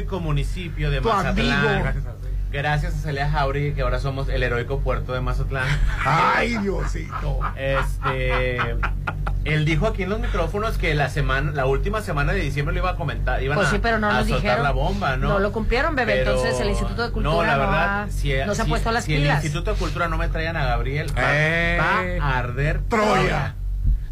Heroico 0.02 0.20
municipio 0.20 0.90
de 0.92 1.00
Tu 1.02 1.08
Mazatlán. 1.10 1.66
amigo. 1.68 2.02
Gracias 2.52 2.96
a 2.96 2.98
Celia 2.98 3.30
Jauregui, 3.30 3.74
que 3.74 3.82
ahora 3.82 4.00
somos 4.00 4.28
el 4.28 4.44
heroico 4.44 4.80
puerto 4.82 5.14
de 5.14 5.22
Mazatlán. 5.22 5.68
Ay, 6.04 6.58
Diosito. 6.58 7.40
Este, 7.56 8.58
él 9.46 9.64
dijo 9.64 9.88
aquí 9.88 10.04
en 10.04 10.10
los 10.10 10.20
micrófonos 10.20 10.78
que 10.78 10.94
la 10.94 11.08
semana, 11.10 11.52
la 11.52 11.66
última 11.66 12.02
semana 12.02 12.34
de 12.34 12.42
diciembre 12.42 12.74
lo 12.74 12.80
iba 12.82 12.90
a 12.92 12.96
comentar, 12.98 13.42
iban 13.42 13.56
Pues 13.56 13.70
a, 13.70 13.72
sí, 13.72 13.80
pero 13.82 14.00
no 14.00 14.10
a 14.10 14.14
nos 14.14 14.28
soltar 14.28 14.42
dijeron. 14.42 14.64
la 14.64 14.72
bomba, 14.72 15.16
¿no? 15.16 15.30
No 15.30 15.40
lo 15.40 15.52
cumplieron, 15.54 15.96
bebé. 15.96 16.18
Pero- 16.18 16.32
Entonces 16.32 16.60
el 16.60 16.70
Instituto 16.72 17.04
de 17.08 17.12
Cultura 17.14 17.36
no, 17.36 17.44
la 17.44 17.54
no 17.54 17.60
verdad, 17.60 18.02
ha- 18.04 18.10
si, 18.10 18.34
no 18.46 18.54
se 18.54 18.62
ha 18.64 18.66
si- 18.66 18.70
puesto 18.70 18.92
las 18.92 19.06
si 19.06 19.14
pilas. 19.16 19.40
el 19.40 19.46
Instituto 19.46 19.72
de 19.72 19.78
Cultura 19.80 20.08
no 20.10 20.18
me 20.18 20.28
traían 20.28 20.58
a 20.58 20.66
Gabriel, 20.66 21.08
va, 21.18 21.22
Eh. 21.34 21.78
va 22.20 22.26
a 22.28 22.38
arder 22.40 22.82
Troya. 22.90 23.56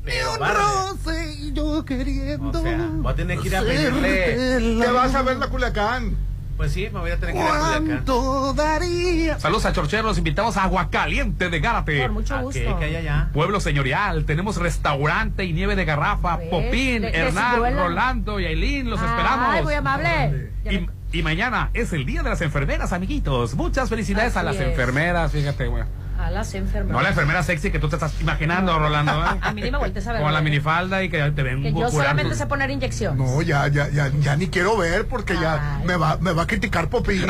Pero 0.04 0.44
arder. 0.44 1.30
y 1.40 1.54
yo 1.54 1.84
queriendo. 1.86 2.58
O 2.60 2.62
sea, 2.64 2.90
voy 2.94 3.12
a 3.12 3.16
tener 3.16 3.40
que 3.40 3.48
ir 3.48 3.56
a 3.56 3.62
pedirle. 3.62 4.80
Te 4.86 4.92
vas 4.92 5.14
a 5.16 5.22
ver 5.22 5.38
la 5.38 5.48
Culiacán. 5.48 6.16
Pues 6.58 6.74
sí, 6.74 6.90
me 6.92 7.00
voy 7.00 7.12
a 7.12 7.18
tener 7.18 7.36
que 7.36 7.42
ir 7.42 7.46
a 7.48 7.50
Culiacán. 7.52 7.86
¿Cuánto 7.86 8.54
daría? 8.54 9.40
Saludos 9.40 9.66
a 9.66 9.72
Chorchero, 9.74 10.04
los 10.04 10.18
invitamos 10.18 10.58
a 10.58 10.64
Agua 10.64 10.90
Caliente 10.90 11.50
de 11.50 11.60
Gárate. 11.60 12.02
Por 12.02 12.12
mucho 12.12 12.36
¿A 12.36 12.42
gusto. 12.42 12.60
qué? 12.60 12.76
¿Qué 12.80 12.86
hay 12.86 12.96
allá? 12.98 13.30
Pueblo 13.34 13.60
señorial, 13.62 14.26
tenemos 14.26 14.58
restaurante 14.58 15.46
y 15.46 15.54
nieve 15.54 15.76
de 15.76 15.86
garrafa, 15.86 16.38
¿Ves? 16.38 16.50
Popín, 16.50 17.02
De- 17.02 17.12
de 17.12 17.18
Hernán. 17.18 17.60
Rolando 17.78 18.40
y 18.40 18.46
Ailín, 18.46 18.90
los 18.90 19.00
esperamos. 19.00 19.48
Ay, 19.52 19.64
muy 19.64 19.74
amable. 19.74 20.52
Y, 20.70 21.18
y 21.18 21.24
mañana 21.24 21.70
es 21.74 21.94
el 21.94 22.06
día 22.06 22.24
de 22.24 22.30
las 22.30 22.42
enfermeras, 22.42 22.92
amiguitos. 22.94 23.56
Muchas 23.56 23.88
felicidades 23.90 24.36
a 24.36 24.44
las 24.44 24.56
es. 24.58 24.62
enfermeras, 24.64 25.32
fíjate, 25.32 25.68
güey. 25.68 25.84
A 26.20 26.30
las 26.30 26.54
enfermeras. 26.54 26.92
No 26.98 27.02
la 27.02 27.10
enfermera 27.10 27.42
sexy 27.44 27.72
que 27.72 27.80
tú 27.80 27.88
te 27.88 27.96
estás 27.96 28.20
imaginando, 28.20 28.78
Rolando. 28.78 29.12
¿eh? 29.24 29.40
A 29.42 29.54
mí 29.54 29.62
ni 29.62 29.72
me 29.72 29.78
voltees 29.78 30.06
a 30.06 30.12
ver. 30.14 30.22
Con 30.22 30.34
la 30.34 30.42
minifalda 30.42 31.02
y 31.02 31.10
que 31.10 31.18
te 31.32 31.44
ven 31.44 31.64
Que 31.64 31.72
yo 31.74 31.90
solamente 31.90 32.36
sé 32.36 32.46
poner 32.46 32.70
inyección. 32.70 33.18
No, 33.18 33.42
ya, 33.42 33.68
ya, 33.70 33.88
ya, 33.90 34.10
ya 34.20 34.36
ni 34.36 34.48
quiero 34.48 34.78
ver 34.78 35.08
porque 35.08 35.36
ya 35.40 35.80
me 35.86 35.96
va, 35.96 36.18
me 36.18 36.34
va 36.34 36.44
a 36.44 36.48
criticar 36.48 36.90
Popín. 36.90 37.26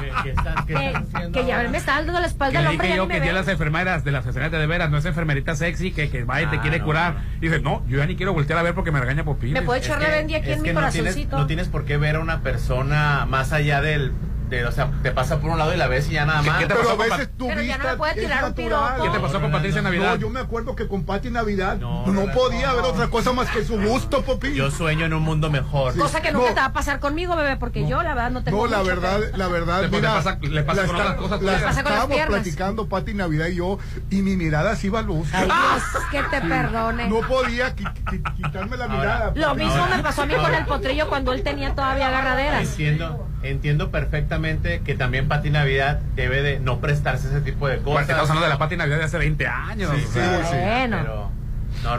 ¿Qué, 0.00 0.12
qué 0.22 0.30
estás, 0.30 0.64
qué 0.66 0.74
Que, 0.74 1.32
que 1.32 1.46
ya 1.46 1.62
me 1.68 1.78
está 1.78 1.96
dando 1.96 2.12
la 2.20 2.26
espalda 2.26 2.60
Que 2.60 2.66
al 2.66 2.72
hombre. 2.72 2.88
ya 2.90 2.96
yo 2.96 3.08
que 3.08 3.20
ve. 3.20 3.32
las 3.32 3.48
enfermeras, 3.48 4.04
de 4.04 4.12
las 4.12 4.24
enfermeras 4.26 4.60
de 4.60 4.66
veras, 4.66 4.90
no 4.90 4.98
es 4.98 5.04
enfermerita 5.04 5.54
sexy 5.56 5.90
que, 5.92 6.08
que 6.10 6.24
va 6.24 6.42
y 6.42 6.46
te 6.46 6.56
Ah, 6.56 6.62
quiere 6.62 6.78
no, 6.78 6.84
curar. 6.84 7.14
no. 7.14 7.20
Y 7.40 7.48
dice, 7.48 7.60
no, 7.60 7.82
yo 7.88 7.98
ya 7.98 8.06
ni 8.06 8.14
quiero 8.16 8.32
voltear 8.34 8.58
a 8.58 8.62
ver 8.62 8.74
porque 8.74 8.90
me 8.92 9.00
regaña 9.00 9.24
Popín. 9.24 9.52
Me 9.52 9.62
puede 9.62 9.80
echar 9.80 10.00
la 10.00 10.08
aquí 10.18 10.34
es 10.36 10.46
en 10.48 10.62
mi 10.62 10.68
que 10.68 10.74
no 10.74 10.80
tienes, 10.90 11.12
corazoncito. 11.12 11.38
no 11.38 11.46
tienes 11.46 11.68
por 11.68 11.84
qué 11.84 11.96
ver 11.96 12.16
a 12.16 12.20
una 12.20 12.40
persona 12.42 13.26
más 13.26 13.52
allá 13.52 13.80
del. 13.80 14.12
De, 14.48 14.64
o 14.64 14.70
sea, 14.70 14.90
te 15.02 15.10
pasa 15.10 15.40
por 15.40 15.50
un 15.50 15.58
lado 15.58 15.74
y 15.74 15.76
la 15.76 15.88
ves 15.88 16.08
y 16.08 16.12
ya 16.12 16.24
nada 16.24 16.40
¿Qué- 16.42 16.50
más. 16.50 16.58
qué 16.60 16.66
te 16.66 16.74
Pero 16.76 16.90
a 16.90 16.94
veces 16.96 17.30
tu 17.36 17.48
Pero 17.48 17.62
ya 17.62 17.78
no 17.78 17.84
tirar 18.14 18.44
un 18.44 18.52
piropo. 18.54 19.02
¿Qué 19.02 19.08
te 19.10 19.18
pasó 19.18 19.40
con 19.40 19.50
Patricia 19.50 19.82
Navidad? 19.82 20.14
No, 20.14 20.20
yo 20.20 20.30
me 20.30 20.38
acuerdo 20.40 20.76
que 20.76 20.86
con 20.86 21.04
Pati 21.04 21.30
Navidad 21.30 21.78
No, 21.78 22.06
no, 22.06 22.12
no, 22.12 22.26
no, 22.26 22.32
podía 22.32 22.66
no. 22.66 22.72
haber 22.74 22.84
otra 22.84 23.08
cosa 23.08 23.32
más 23.32 23.50
que 23.50 23.64
su 23.64 23.76
gusto, 23.80 24.22
Popín. 24.22 24.54
Yo 24.54 24.70
sueño 24.70 25.04
en 25.06 25.14
un 25.14 25.22
mundo 25.22 25.50
mejor. 25.50 25.96
Cosa 25.98 26.22
que 26.22 26.30
nunca 26.30 26.48
No. 26.50 26.54
te 26.54 26.60
va 26.60 26.66
a 26.66 26.72
pasar 26.72 27.00
conmigo, 27.00 27.34
bebé, 27.34 27.56
porque 27.56 27.88
yo 27.88 28.02
la 28.02 28.14
verdad 28.14 28.30
no 28.30 28.44
tengo 28.44 28.56
No, 28.58 28.70
la 28.70 28.78
mucho 28.78 28.88
verdad, 28.90 29.20
que- 29.32 29.36
la 29.36 29.48
verdad, 29.48 29.82
Le- 29.82 29.88
mira, 29.88 30.14
pasa- 30.14 30.38
le 30.40 30.62
pasa 30.62 30.82
la 30.82 30.86
con 30.86 30.96
está- 30.96 31.10
otras 31.10 31.16
cosas 31.20 31.42
la 31.42 31.52
pasa 31.52 31.82
con 31.82 31.92
las 31.92 32.02
estábamos 32.04 32.26
platicando 32.28 32.88
Pati 32.88 33.14
Navidad 33.14 33.46
y 33.48 33.56
yo, 33.56 33.78
y 34.10 34.22
mi 34.22 34.36
mirada 34.36 34.76
sí 34.76 34.86
iba 34.86 35.00
a 35.00 35.02
luz. 35.02 35.28
Ay, 35.32 35.46
Dios, 35.46 36.04
que 36.12 36.22
te 36.22 36.40
perdone. 36.40 37.08
No 37.08 37.20
podía 37.22 37.74
qui- 37.74 37.92
qui- 38.04 38.34
quitarme 38.36 38.76
la 38.76 38.86
mirada. 38.86 39.32
Lo 39.34 39.54
mismo 39.56 39.86
me 39.88 40.02
pasó 40.04 40.22
a 40.22 40.26
mí 40.26 40.34
con 40.34 40.54
el 40.54 40.64
potrillo 40.66 41.08
cuando 41.08 41.32
él 41.32 41.42
tenía 41.42 41.74
todavía 41.74 42.08
agarraderas. 42.08 42.62
Entiendo, 42.62 43.26
entiendo 43.42 43.90
perfectamente 43.90 44.35
que 44.84 44.94
también 44.94 45.28
Pati 45.28 45.50
Navidad 45.50 46.00
debe 46.14 46.42
de 46.42 46.60
no 46.60 46.80
prestarse 46.80 47.28
ese 47.28 47.40
tipo 47.40 47.68
de 47.68 47.76
Porque 47.76 47.90
cosas. 47.90 48.08
estamos 48.10 48.30
hablando 48.30 48.46
de 48.46 48.52
la 48.52 48.58
Pati 48.58 48.76
Navidad 48.76 48.98
de 48.98 49.04
hace 49.04 49.18
20 49.18 49.46
años. 49.46 49.90
Sí, 49.96 50.04
o 50.04 50.12
sea, 50.12 50.38
sí, 50.44 50.46
sí. 50.50 50.56
Bueno. 50.56 50.96
Pero, 51.02 51.30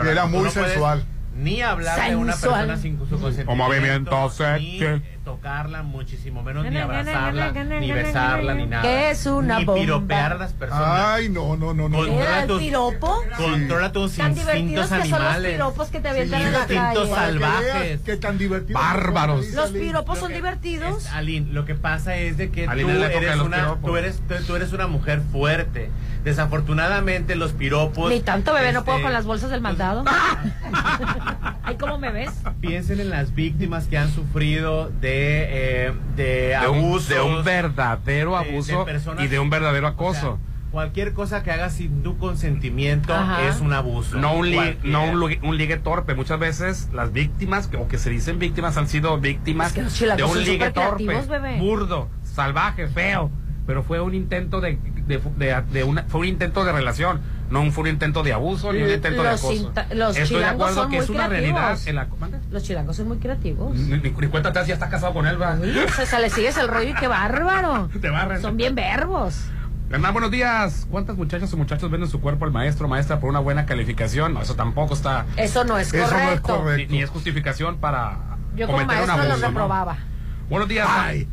no, 0.03 0.09
Era 0.09 0.25
muy 0.25 0.43
no 0.43 0.51
puedes 0.51 0.69
sensual. 0.71 1.03
Ni 1.37 1.61
hablar 1.61 2.09
de 2.09 2.15
una 2.15 2.33
persona 2.33 2.77
sin 2.77 2.97
su 2.97 3.07
consentimiento. 3.19 3.55
movimiento 3.55 4.23
Ni 4.23 4.29
sexy. 4.31 4.83
eh, 4.83 5.01
tocarla, 5.23 5.83
muchísimo 5.83 6.41
menos 6.41 6.65
ni 6.65 6.77
abrazarla, 6.77 7.51
ni 7.51 7.91
besarla, 7.91 8.53
ni 8.55 8.65
nada. 8.65 8.81
Que 8.81 9.11
es 9.11 9.25
una 9.27 9.59
Ni 9.59 9.65
bomba. 9.65 9.81
piropear 9.81 10.31
a 10.33 10.35
las 10.37 10.53
personas. 10.53 10.99
Ay, 11.05 11.29
no, 11.29 11.55
no, 11.55 11.73
no, 11.75 11.89
no. 11.89 11.97
Controla 11.97 12.21
¿Era 12.23 12.41
el 12.41 12.47
tus- 12.47 12.59
piropo? 12.59 13.23
Controla 13.37 13.91
tus 13.91 14.15
Tan 14.15 14.33
divertidos 14.33 14.85
instintos 14.85 14.85
que 14.85 14.89
son 14.89 14.99
los 15.11 15.13
animales. 15.21 15.51
piropos 15.53 15.89
que 15.89 15.99
te 15.99 16.09
avientan 16.09 16.41
en 16.41 16.51
la 16.53 16.59
instintos 16.59 17.09
salvajes. 17.09 17.99
Que 18.01 18.17
tan 18.17 18.37
divertido. 18.37 18.79
Bárbaros. 18.79 19.47
Los 19.51 19.69
piropos 19.71 20.17
son 20.19 20.33
divertidos. 20.33 21.05
Aline, 21.07 21.51
lo 21.53 21.65
que 21.65 21.75
pasa 21.75 22.15
es 22.15 22.37
de 22.37 22.49
que 22.49 22.65
tú 22.67 22.71
eres, 22.89 23.39
una, 23.39 23.75
tú, 23.81 23.95
eres, 23.95 24.21
tú 24.47 24.55
eres 24.55 24.73
una 24.73 24.87
mujer 24.87 25.21
fuerte. 25.31 25.91
Desafortunadamente 26.27 27.35
los 27.37 27.53
piropos... 27.53 28.11
Ni 28.11 28.19
tanto, 28.19 28.53
bebé, 28.53 28.73
no 28.73 28.79
este, 28.79 28.91
puedo 28.91 29.01
con 29.01 29.13
las 29.13 29.23
bolsas 29.25 29.49
del 29.49 29.61
mandado. 29.61 30.03
Ay, 31.63 31.75
¿cómo 31.77 31.97
me 31.97 32.11
ves? 32.11 32.31
Piensen 32.59 32.99
en 32.99 33.09
las 33.09 33.33
víctimas 33.33 33.87
que 33.87 33.97
han 33.97 34.11
sufrido 34.11 34.89
de, 35.01 35.87
eh, 35.87 35.93
de, 36.17 36.23
de, 36.59 36.67
un, 36.67 36.77
abusos. 36.79 37.07
de 37.09 37.21
un 37.21 37.43
verdadero 37.45 38.37
de- 38.37 38.43
de 38.43 38.49
abuso 38.51 38.83
personas- 38.85 39.23
y 39.23 39.27
de 39.29 39.39
un 39.39 39.49
verdadero 39.49 39.87
o 39.87 39.89
sea, 39.89 39.93
acoso. 39.95 40.39
cualquier 40.71 41.13
cosa 41.13 41.43
que 41.43 41.51
hagas 41.51 41.73
sin 41.73 42.03
tu 42.03 42.17
consentimiento 42.17 43.13
Ajá. 43.13 43.47
es 43.47 43.61
un 43.61 43.71
abuso. 43.71 44.17
no 44.17 44.33
un, 44.33 44.49
li- 44.49 44.77
no 44.83 45.05
un, 45.05 45.19
ligue- 45.21 45.39
un 45.43 45.57
ligue 45.57 45.77
torpe. 45.77 46.13
Muchas 46.13 46.39
veces 46.39 46.89
las 46.93 47.13
víctimas, 47.13 47.69
o 47.79 47.87
que 47.87 47.97
se 47.97 48.09
dicen 48.09 48.37
víctimas, 48.37 48.75
han 48.75 48.89
sido 48.89 49.17
víctimas 49.17 49.75
Es 49.77 49.97
que 49.97 50.05
de 50.15 50.23
un 50.25 50.43
ligue 50.43 50.71
torpe, 50.71 51.05
bebé. 51.05 51.57
burdo, 51.57 52.09
salvaje, 52.23 52.87
feo. 52.89 53.31
Pero 53.65 53.83
fue 53.83 53.99
un 53.99 54.13
intento 54.13 54.61
de, 54.61 54.77
de, 55.07 55.19
de- 55.37 55.61
de 55.71 55.83
una, 55.83 56.03
fue 56.03 56.21
un 56.21 56.27
intento 56.27 56.63
de 56.65 56.71
relación, 56.71 57.21
no 57.49 57.69
fue 57.71 57.83
un 57.83 57.89
intento 57.89 58.23
de 58.23 58.33
abuso 58.33 58.73
ni 58.73 58.81
un 58.81 58.89
intento 58.89 59.23
de 59.23 59.29
acoso. 59.29 59.71
los 59.93 60.17
Estoy 60.17 60.39
de 60.39 60.45
acuerdo 60.45 60.75
son 60.75 60.89
que 60.89 60.97
muy 60.97 61.03
es 61.03 61.09
una 61.09 61.27
creativos. 61.27 61.57
realidad. 61.61 61.79
En 61.87 61.95
la, 61.95 62.07
¿mande? 62.19 62.39
Los 62.51 62.63
chilangos 62.63 62.95
son 62.97 63.07
muy 63.07 63.17
creativos. 63.17 63.73
ni, 63.75 63.97
ni- 63.97 64.09
ni 64.11 64.27
cuenta 64.27 64.51
das, 64.51 64.67
ya 64.67 64.73
está 64.73 64.89
casado 64.89 65.13
con 65.13 65.25
él, 65.27 65.41
va. 65.41 65.57
O 65.87 65.91
sea, 65.93 66.05
se 66.05 66.19
le 66.19 66.29
sigues 66.29 66.57
el 66.57 66.67
rollo 66.67 66.89
y 66.89 66.93
qué 66.95 67.07
bárbaro. 67.07 67.89
Te. 68.01 68.09
Son 68.41 68.57
bien 68.57 68.75
verbos. 68.75 69.45
Hernán, 69.89 70.11
buenos 70.11 70.31
días. 70.31 70.85
¿Cuántas 70.91 71.15
muchachas 71.15 71.53
o 71.53 71.57
muchachos 71.57 71.89
venden 71.89 72.09
su 72.09 72.19
cuerpo 72.19 72.43
al 72.43 72.51
maestro 72.51 72.89
maestra 72.89 73.21
por 73.21 73.29
una 73.29 73.39
buena 73.39 73.65
calificación? 73.65 74.33
No, 74.33 74.41
eso 74.41 74.55
tampoco 74.55 74.93
está. 74.93 75.25
Eso 75.37 75.63
no 75.63 75.77
es 75.77 75.93
Eso 75.93 75.99
no 75.99 76.03
es 76.03 76.11
correcto. 76.41 76.57
correcto. 76.57 76.91
Ni, 76.91 76.97
ni 76.97 77.03
es 77.03 77.09
justificación 77.09 77.77
para 77.77 78.17
Yo 78.57 78.65
como 78.67 78.83
maestro 78.85 79.13
abuso. 79.13 79.29
los 79.29 79.39
¿no? 79.39 79.47
reprobaba. 79.47 79.97
Buenos 80.49 80.67
días. 80.67 80.87
Ay, 80.89 81.29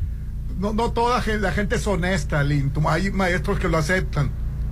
no, 0.58 0.72
no 0.72 0.92
toda 0.92 1.20
la 1.40 1.52
gente 1.52 1.76
es 1.76 1.86
honesta, 1.86 2.42
Lin. 2.42 2.72
Hay 2.88 3.10
maestros 3.10 3.58
que 3.58 3.68
lo 3.68 3.78
aceptan. 3.78 4.30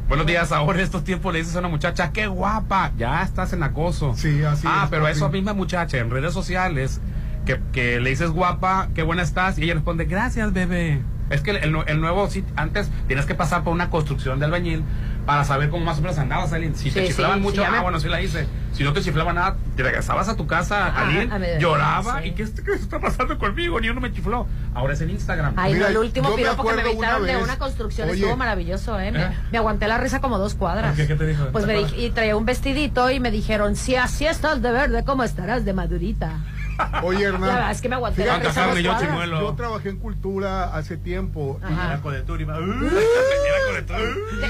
Buenos 0.08 0.26
días. 0.26 0.52
Ahora 0.52 0.78
en 0.78 0.84
estos 0.84 1.04
tiempos 1.04 1.32
le 1.32 1.38
dices 1.40 1.56
a 1.56 1.60
una 1.60 1.68
muchacha, 1.68 2.12
qué 2.12 2.26
guapa. 2.26 2.92
Ya 2.98 3.22
estás 3.22 3.52
en 3.52 3.62
acoso. 3.62 4.14
Sí, 4.16 4.42
así 4.44 4.66
Ah, 4.68 4.82
es, 4.84 4.90
pero 4.90 5.06
a 5.06 5.10
esa 5.10 5.28
misma 5.28 5.54
muchacha 5.54 5.98
en 5.98 6.10
redes 6.10 6.34
sociales 6.34 7.00
que, 7.46 7.60
que 7.72 7.98
le 8.00 8.10
dices 8.10 8.30
guapa, 8.30 8.88
qué 8.94 9.02
buena 9.02 9.22
estás. 9.22 9.58
Y 9.58 9.64
ella 9.64 9.74
responde, 9.74 10.04
gracias, 10.04 10.52
bebé. 10.52 11.00
Es 11.30 11.40
que 11.40 11.52
el, 11.52 11.56
el 11.58 11.72
nue- 11.72 11.84
el 11.86 12.00
nuevo, 12.00 12.28
antes 12.56 12.90
tienes 13.06 13.24
que 13.24 13.34
pasar 13.34 13.64
por 13.64 13.72
una 13.72 13.88
construcción 13.88 14.38
de 14.38 14.44
albañil 14.44 14.84
para 15.26 15.44
saber 15.44 15.70
cómo 15.70 15.84
más 15.84 15.98
o 15.98 16.02
menos 16.02 16.18
andabas, 16.18 16.52
Aline. 16.52 16.74
Si 16.74 16.90
te 16.90 17.06
chiflaban 17.06 17.38
sí, 17.38 17.42
mucho, 17.42 17.60
sí, 17.62 17.66
ah, 17.66 17.70
me- 17.70 17.80
bueno, 17.80 18.00
sí 18.00 18.08
la 18.08 18.20
hice. 18.20 18.46
Si 18.72 18.82
no 18.84 18.92
te 18.92 19.02
chiflaban 19.02 19.34
nada, 19.34 19.56
te 19.76 19.82
regresabas 19.82 20.28
a 20.28 20.36
tu 20.36 20.46
casa, 20.46 20.86
Ajá, 20.88 21.02
Aline, 21.06 21.32
a 21.32 21.38
ver, 21.38 21.60
lloraba. 21.60 22.20
sí. 22.22 22.28
¿Y 22.28 22.32
qué, 22.32 22.42
es- 22.44 22.50
qué 22.60 22.72
está 22.72 22.98
pasando 22.98 23.38
conmigo? 23.38 23.78
Ni 23.80 23.88
uno 23.90 24.00
me 24.00 24.12
chifló. 24.12 24.46
Ahora 24.74 24.94
es 24.94 25.00
en 25.02 25.10
Instagram. 25.10 25.54
Ay, 25.56 25.74
Mira, 25.74 25.84
no, 25.86 25.90
el 25.90 25.96
último 25.98 26.34
piropo 26.34 26.64
que 26.66 26.74
me 26.74 26.88
una 26.88 27.20
de 27.20 27.36
una 27.36 27.58
construcción 27.58 28.08
Oye. 28.08 28.18
estuvo 28.20 28.36
maravilloso, 28.36 28.98
¿eh? 28.98 29.12
Me, 29.12 29.22
¿Eh? 29.22 29.28
me 29.52 29.58
aguanté 29.58 29.86
la 29.88 29.98
risa 29.98 30.20
como 30.20 30.38
dos 30.38 30.54
cuadras. 30.54 30.88
¿Por 30.88 30.96
qué? 30.96 31.06
¿Qué 31.06 31.14
te 31.14 31.26
dijo? 31.26 31.46
Pues 31.52 31.66
me 31.66 31.74
¿Te 31.74 31.78
dije, 31.80 32.00
y 32.06 32.10
traía 32.10 32.36
un 32.36 32.46
vestidito 32.46 33.10
y 33.10 33.20
me 33.20 33.30
dijeron, 33.30 33.76
si 33.76 33.94
así 33.96 34.26
estás 34.26 34.62
de 34.62 34.72
verde, 34.72 35.04
¿cómo 35.04 35.22
estarás 35.22 35.64
de 35.64 35.72
madurita? 35.74 36.32
Oye, 37.02 37.24
Hernán. 37.24 37.40
La 37.48 37.54
verdad 37.54 37.70
es 37.72 37.80
que 37.80 37.88
me 37.88 37.94
aguanté 37.96 38.24
la 38.24 38.34
fíjate, 38.34 38.48
risa 38.48 38.60
dos 38.60 38.68
Carne, 38.74 38.82
yo 38.82 38.98
chimuelo. 38.98 39.40
Yo 39.40 39.54
trabajé 39.54 39.88
en 39.90 39.96
cultura 39.98 40.74
hace 40.74 40.96
tiempo. 40.96 41.60
Ajá. 41.62 41.92
De 41.96 41.98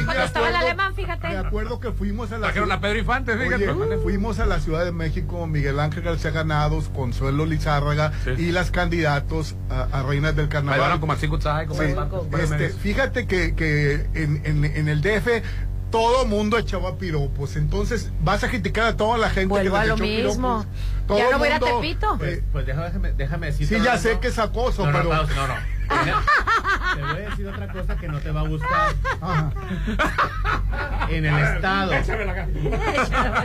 cuando 0.04 0.22
estaba 0.24 0.48
el 0.48 0.56
alemán, 0.56 0.94
fíjate. 0.94 1.28
Me 1.28 1.36
acuerdo 1.36 1.80
que 1.80 1.92
fuimos 1.92 2.30
a 2.32 2.38
la 2.38 2.46
Trajeron 2.48 2.72
a 2.72 2.80
Pedro 2.80 2.98
Infante, 2.98 3.36
fíjate. 3.36 3.68
Oye, 3.70 3.98
fuimos 3.98 4.38
a 4.38 4.46
la 4.46 4.60
Ciudad 4.60 4.84
de 4.84 4.92
México, 4.92 5.46
Miguel 5.46 5.80
Ángel 5.80 6.02
García 6.02 6.30
Ganados, 6.30 6.88
Consuelo 6.90 7.46
Lizárraga 7.46 8.12
Sí. 8.24 8.30
y 8.38 8.52
las 8.52 8.70
candidatos 8.70 9.56
a, 9.70 9.98
a 9.98 10.02
reinas 10.02 10.36
del 10.36 10.48
carnaval. 10.48 11.00
Como 11.00 11.12
así, 11.12 11.28
como 11.28 11.40
Sí, 11.40 11.94
este, 12.40 12.68
fíjate 12.70 13.26
que, 13.26 13.54
que 13.54 14.06
en, 14.14 14.42
en- 14.44 14.64
en 14.64 14.88
el 14.88 15.02
DF 15.02 15.42
todo 15.92 16.26
mundo 16.26 16.58
echaba 16.58 16.96
piropos. 16.98 17.54
Entonces 17.54 18.10
vas 18.24 18.42
a 18.42 18.48
criticar 18.48 18.86
a 18.86 18.96
toda 18.96 19.16
la 19.18 19.30
gente 19.30 19.46
Vuelvo 19.46 19.74
que 19.74 19.78
a 19.78 19.84
les 19.84 19.88
lo 19.90 19.94
echó 19.94 20.04
mismo. 20.04 20.58
piropos. 20.62 20.66
Todo 21.06 21.18
Ya 21.18 21.30
no 21.30 21.38
voy 21.38 21.48
a 21.48 21.56
a 21.56 21.60
Tepito. 21.60 22.18
Pues, 22.18 22.38
eh, 22.38 22.44
pues 22.50 22.66
déjame, 22.66 23.12
déjame 23.12 23.46
decirte. 23.46 23.78
sí, 23.78 23.84
ya 23.84 23.96
sé 23.98 24.18
que 24.18 24.28
es 24.28 24.38
acoso, 24.40 24.84
No, 24.86 24.92
no, 24.92 24.98
pero... 24.98 25.14
no, 25.36 25.46
no. 25.48 25.54
Te 26.94 27.00
voy 27.02 27.10
a 27.24 27.30
decir 27.30 27.46
otra 27.48 27.68
cosa 27.72 27.96
que 27.96 28.08
no 28.08 28.18
te 28.20 28.30
va 28.30 28.40
a 28.40 28.48
gustar. 28.48 28.94
Ajá. 29.20 29.52
En 31.10 31.26
el 31.26 31.38
estado, 31.38 31.92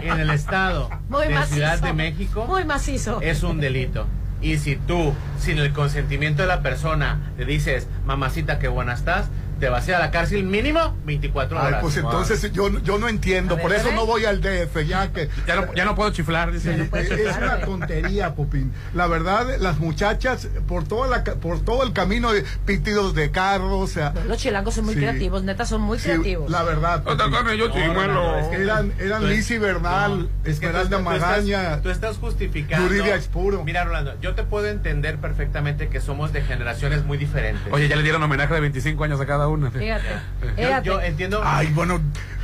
en 0.01 0.19
el 0.19 0.29
estado 0.29 0.89
Muy 1.09 1.27
de 1.27 1.33
macizo. 1.33 1.55
Ciudad 1.55 1.79
de 1.79 1.93
México 1.93 2.45
Muy 2.47 2.63
macizo. 2.65 3.19
es 3.21 3.43
un 3.43 3.59
delito. 3.59 4.07
Y 4.41 4.57
si 4.57 4.75
tú, 4.75 5.13
sin 5.39 5.57
el 5.57 5.73
consentimiento 5.73 6.43
de 6.43 6.47
la 6.47 6.61
persona, 6.61 7.31
le 7.37 7.45
dices, 7.45 7.87
mamacita, 8.05 8.59
qué 8.59 8.67
buena 8.67 8.93
estás, 8.93 9.25
te 9.59 9.69
vas 9.69 9.85
a 9.87 9.89
ir 9.89 9.95
a 9.95 9.99
la 9.99 10.11
cárcel 10.11 10.43
mínimo 10.43 10.95
24 11.05 11.59
Ay, 11.59 11.67
horas. 11.67 11.81
pues 11.81 11.97
entonces 11.97 12.51
yo, 12.51 12.69
yo 12.79 12.97
no 12.97 13.07
entiendo, 13.07 13.55
ver, 13.55 13.63
por 13.63 13.73
eso 13.73 13.91
no 13.91 14.05
voy 14.05 14.25
al 14.25 14.41
DF, 14.41 14.85
ya 14.87 15.11
que... 15.11 15.29
Ya 15.47 15.55
no, 15.55 15.73
ya 15.73 15.85
no 15.85 15.95
puedo 15.95 16.11
chiflar, 16.11 16.51
dice. 16.51 16.75
Sí, 16.75 16.83
puedes 16.89 17.09
es 17.09 17.17
chiflar, 17.17 17.43
una 17.43 17.65
tontería, 17.65 18.35
Popín. 18.35 18.73
La 18.93 19.07
verdad, 19.07 19.57
las 19.59 19.79
muchachas, 19.79 20.47
por 20.67 20.85
toda 20.87 21.07
la, 21.07 21.23
por 21.23 21.61
todo 21.61 21.83
el 21.83 21.93
camino 21.93 22.31
de 22.33 22.43
pitidos 22.65 23.15
de 23.15 23.31
carros, 23.31 23.71
o 23.71 23.87
sea, 23.87 24.13
Los 24.27 24.37
chilangos 24.39 24.73
son 24.73 24.85
muy 24.85 24.93
Sí. 24.95 24.99
creativos, 24.99 25.43
neta, 25.43 25.65
son 25.65 25.81
muy 25.81 25.99
sí, 25.99 26.05
creativos. 26.09 26.49
la 26.51 26.63
verdad. 26.63 27.03
Popín. 27.03 27.17
yo 27.57 27.67
No, 28.07 28.37
es 28.39 28.47
que- 28.47 28.63
Eran, 28.63 28.93
eran 28.99 29.27
Lizzy 29.29 29.57
Bernal, 29.57 30.29
Esmeralda 30.43 30.99
Magaña. 30.99 31.61
estás- 31.61 31.81
Tú 31.81 31.89
estás 31.89 32.17
justificando. 32.17 32.87
Yuridia 32.87 33.15
Expuro. 33.15 33.63
Mira, 33.63 33.83
Rolando, 33.83 34.19
yo 34.21 34.35
te 34.35 34.43
puedo 34.43 34.67
entender 34.67 35.17
perfectamente 35.17 35.87
que 35.89 36.01
somos 36.01 36.33
de 36.33 36.41
generaciones 36.41 37.03
muy 37.05 37.17
diferentes. 37.17 37.71
Oye, 37.71 37.87
ya 37.87 37.95
le 37.95 38.03
dieron 38.03 38.21
homenaje 38.23 38.53
de 38.53 38.59
25 38.59 39.03
años 39.03 39.19
a 39.21 39.25
cada 39.25 39.46
una. 39.47 39.71
Fíjate. 39.71 40.05
yo, 40.41 40.49
Fíjate. 40.55 40.85
yo 40.85 41.01
entiendo. 41.01 41.41
Ay, 41.43 41.67
bueno, 41.67 41.99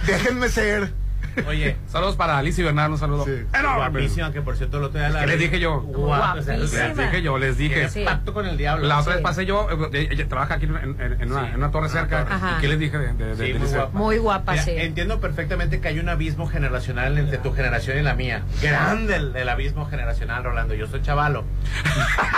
déjenme 0.06 0.50
ser. 0.50 0.92
Oye. 1.48 1.76
Saludos 1.88 2.16
para 2.16 2.38
Alicia 2.38 2.62
y 2.62 2.66
Bernardo, 2.66 2.94
un 2.94 3.00
saludo. 3.00 3.26
enorme. 3.28 3.78
Guapísima, 4.02 4.32
que 4.32 4.42
por 4.42 4.56
cierto 4.58 4.80
la. 4.80 5.20
¿Qué 5.22 5.28
les 5.28 5.40
dije 5.40 5.60
yo? 5.60 5.84
Les 6.36 6.96
dije 6.98 7.22
yo, 7.22 7.38
les 7.38 7.58
dije. 7.58 7.90
Pacto 8.06 8.34
con 8.34 8.46
el 8.46 8.58
diablo. 8.58 8.86
La 8.88 9.00
otra 9.00 9.14
Sí. 9.14 9.18
vez 9.18 9.24
pasé 9.24 9.46
yo, 9.46 9.68
eh, 9.94 10.08
ella 10.12 10.28
trabaja 10.28 10.56
aquí 10.56 10.66
en, 10.66 10.76
en- 10.78 11.22
en 11.22 11.32
una, 11.32 11.50
en 11.50 11.56
una 11.56 11.72
torre 11.72 11.90
cerca. 11.90 12.22
Ajá. 12.30 12.56
¿Y 12.58 12.62
qué 12.62 12.68
les 12.68 12.80
dije 12.80 12.98
de, 12.98 13.14
de, 13.14 13.26
de- 13.26 13.36
Sí, 13.36 13.42
de 13.44 13.54
muy 13.54 13.62
Alicia? 13.62 13.78
guapa. 13.78 13.98
Muy 13.98 14.18
guapa, 14.18 14.52
Mira, 14.54 14.64
sí. 14.64 14.72
Entiendo 14.76 15.20
perfectamente 15.20 15.80
que 15.80 15.88
hay 15.88 16.00
un 16.00 16.10
abismo 16.10 16.48
generacional 16.48 17.18
entre 17.18 17.38
tu 17.38 17.54
generación 17.54 17.98
y 17.98 18.02
la 18.02 18.14
mía. 18.16 18.44
Grande 18.62 19.16
el, 19.16 19.36
el 19.36 19.50
abismo 19.50 19.86
generacional, 19.88 20.44
Rolando. 20.44 20.74
Yo 20.74 20.88
soy 20.88 21.02
chavalo. 21.02 21.44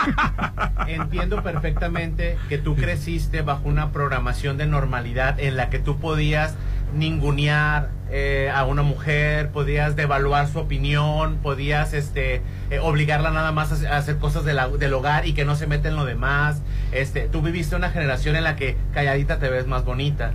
entiendo 0.87 1.41
perfectamente 1.43 2.37
que 2.49 2.57
tú 2.57 2.75
creciste 2.75 3.41
bajo 3.41 3.67
una 3.67 3.91
programación 3.91 4.57
de 4.57 4.65
normalidad 4.67 5.39
en 5.39 5.57
la 5.57 5.69
que 5.69 5.79
tú 5.79 5.99
podías 5.99 6.55
ningunear 6.93 7.89
eh, 8.17 8.49
a 8.49 8.63
una 8.63 8.81
mujer, 8.81 9.49
podías 9.49 9.97
devaluar 9.97 10.47
su 10.47 10.59
opinión, 10.59 11.39
podías 11.43 11.93
este 11.93 12.41
eh, 12.69 12.79
obligarla 12.79 13.29
nada 13.29 13.51
más 13.51 13.83
a 13.83 13.97
hacer- 13.97 14.19
cosas 14.19 14.45
del 14.45 14.93
hogar 14.93 15.27
y 15.27 15.33
que 15.33 15.43
no 15.43 15.57
se 15.57 15.67
mete 15.67 15.89
en 15.89 15.97
lo 15.97 16.05
demás. 16.05 16.61
Este, 16.93 17.27
tú 17.27 17.41
viviste 17.41 17.75
una 17.75 17.89
generación 17.89 18.37
en 18.37 18.45
la 18.45 18.55
que 18.55 18.77
calladita 18.93 19.37
te 19.37 19.49
ves 19.49 19.67
más 19.67 19.83
bonita. 19.83 20.31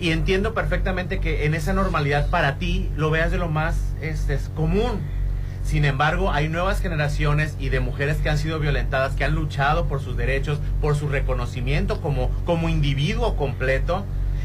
Y 0.00 0.10
entiendo 0.10 0.54
perfectamente 0.54 1.20
que 1.20 1.44
en 1.46 1.54
esa 1.54 1.72
normalidad 1.72 2.30
para 2.30 2.56
ti 2.58 2.90
lo 2.96 3.10
veas 3.10 3.30
de 3.30 3.38
lo 3.38 3.48
más 3.48 3.76
este, 4.00 4.34
es 4.34 4.50
común. 4.56 4.98
Sin 5.62 5.84
embargo, 5.84 6.32
hay 6.32 6.48
nuevas 6.48 6.80
generaciones 6.80 7.56
y 7.60 7.68
de 7.68 7.78
mujeres 7.78 8.16
que 8.16 8.28
han 8.28 8.38
sido 8.38 8.58
violentadas, 8.58 9.14
que 9.14 9.24
han 9.24 9.36
luchado 9.36 9.86
por 9.86 10.00
sus 10.00 10.16
derechos, 10.16 10.58
por 10.80 10.96
su 10.96 11.08
reconocimiento 11.08 12.00
como, 12.00 12.28
como 12.44 12.68
individuo 12.68 13.36
completo. 13.36 14.04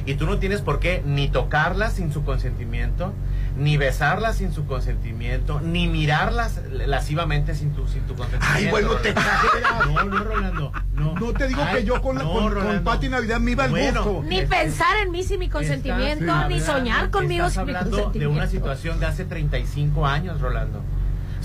Y 0.09 0.15
tú 0.15 0.25
no 0.25 0.39
tienes 0.39 0.61
por 0.61 0.79
qué 0.79 1.03
ni 1.05 1.27
tocarlas 1.27 1.93
sin 1.93 2.11
su 2.11 2.23
consentimiento, 2.23 3.13
ni 3.55 3.77
besarlas 3.77 4.37
sin 4.37 4.51
su 4.51 4.65
consentimiento, 4.65 5.61
ni 5.61 5.87
mirarlas 5.87 6.61
lascivamente 6.71 7.53
sin 7.53 7.73
tu, 7.75 7.87
sin 7.87 8.01
tu 8.07 8.15
consentimiento. 8.15 8.57
Ay, 8.57 8.71
bueno, 8.71 8.95
te 8.95 9.09
exageras. 9.09 9.85
No, 9.85 10.03
no, 10.05 10.23
Rolando. 10.23 10.71
No, 10.95 11.13
No 11.13 11.31
te 11.33 11.47
digo 11.47 11.61
Ay, 11.63 11.75
que 11.75 11.83
yo 11.85 12.01
con, 12.01 12.17
la- 12.17 12.23
no, 12.23 12.31
con. 12.33 12.83
Pati 12.83 13.07
Navidad 13.07 13.39
me 13.39 13.51
iba 13.51 13.65
al 13.65 13.69
Bueno, 13.69 14.03
gusto. 14.03 14.27
Ni 14.27 14.41
pensar 14.47 14.97
en 15.05 15.11
mí 15.11 15.21
sin 15.21 15.37
mi 15.37 15.47
consentimiento, 15.47 16.23
Estás 16.25 16.49
ni 16.49 16.59
soñar 16.59 17.11
conmigo 17.11 17.47
sin 17.51 17.65
mi 17.65 17.69
hablando 17.75 17.97
de 17.97 18.03
consentimiento. 18.03 18.35
una 18.35 18.47
situación 18.47 18.99
de 18.99 19.05
hace 19.05 19.25
35 19.25 20.07
años, 20.07 20.41
Rolando. 20.41 20.81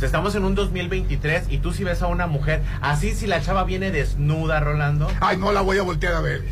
Sea, 0.04 0.08
estamos 0.08 0.34
en 0.34 0.44
un 0.44 0.54
2023 0.54 1.46
y 1.48 1.58
tú 1.58 1.72
si 1.72 1.82
ves 1.82 2.02
a 2.02 2.08
una 2.08 2.26
mujer, 2.26 2.60
así 2.82 3.12
si 3.14 3.26
la 3.26 3.40
chava 3.40 3.64
viene 3.64 3.90
desnuda, 3.90 4.60
Rolando. 4.60 5.10
Ay, 5.20 5.38
no 5.38 5.50
la 5.50 5.62
voy 5.62 5.78
a 5.78 5.82
voltear 5.82 6.12
a 6.12 6.20
ver. 6.20 6.42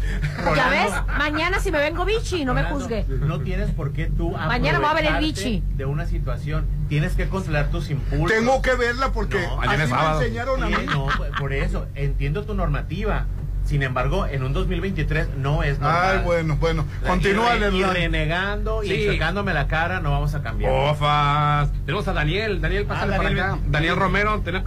Ya 0.56 0.70
ves, 0.70 0.90
mañana 1.18 1.60
si 1.60 1.70
me 1.70 1.78
vengo 1.78 2.06
bichi, 2.06 2.46
no 2.46 2.54
me 2.54 2.62
Rolando, 2.62 2.80
juzgue. 2.80 3.04
No 3.08 3.40
tienes 3.40 3.70
por 3.70 3.92
qué 3.92 4.06
tú 4.06 4.30
Mañana 4.30 4.78
me 4.78 4.84
va 4.86 4.92
a 4.92 4.94
ver 4.94 5.04
el 5.04 5.18
bichi. 5.18 5.62
De 5.76 5.84
una 5.84 6.06
situación. 6.06 6.66
Tienes 6.88 7.12
que 7.12 7.28
controlar 7.28 7.70
tus 7.70 7.90
impulsos. 7.90 8.38
Tengo 8.38 8.62
que 8.62 8.74
verla 8.74 9.12
porque 9.12 9.40
No, 9.46 9.60
así 9.60 9.76
me 9.76 9.84
enseñaron 9.84 10.62
a 10.62 10.68
Sí, 10.68 10.74
mí. 10.74 10.86
no, 10.86 11.08
por 11.38 11.52
eso, 11.52 11.86
entiendo 11.94 12.44
tu 12.44 12.54
normativa. 12.54 13.26
Sin 13.64 13.82
embargo, 13.82 14.26
en 14.26 14.42
un 14.42 14.52
2023 14.52 15.28
no 15.38 15.62
es 15.62 15.78
normal. 15.78 16.16
Ay, 16.18 16.24
bueno, 16.24 16.56
bueno. 16.56 16.84
La- 17.02 17.08
Continúa, 17.08 17.56
y, 17.56 17.76
y 17.76 17.84
renegando 17.84 18.82
y 18.82 18.88
Sí. 18.88 19.06
sacándome 19.12 19.54
la 19.54 19.66
cara, 19.66 20.00
no 20.00 20.10
vamos 20.10 20.34
a 20.34 20.42
cambiar. 20.42 20.70
Ofas. 20.72 21.70
Tenemos 21.86 22.06
a 22.08 22.12
Daniel. 22.12 22.60
Daniel, 22.60 22.84
pásale 22.84 23.14
Ah, 23.14 23.16
para 23.18 23.28
acá. 23.30 23.58
Daniel 23.68 23.96
Romero. 23.96 24.40
ten- 24.40 24.56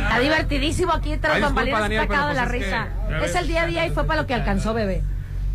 Está 0.00 0.18
divertidísimo 0.20 0.92
aquí 0.92 1.16
tras 1.16 1.40
bambalinas 1.40 1.82
sacado 1.92 2.32
la 2.32 2.44
pues 2.44 2.54
es 2.54 2.64
risa. 2.66 2.88
que, 3.20 3.24
Es 3.24 3.34
el 3.34 3.48
día 3.48 3.62
a 3.62 3.66
día 3.66 3.86
y 3.86 3.90
fue 3.90 4.04
para 4.06 4.20
lo 4.22 4.26
que 4.26 4.34
alcanzó, 4.34 4.74
bebé. 4.74 5.02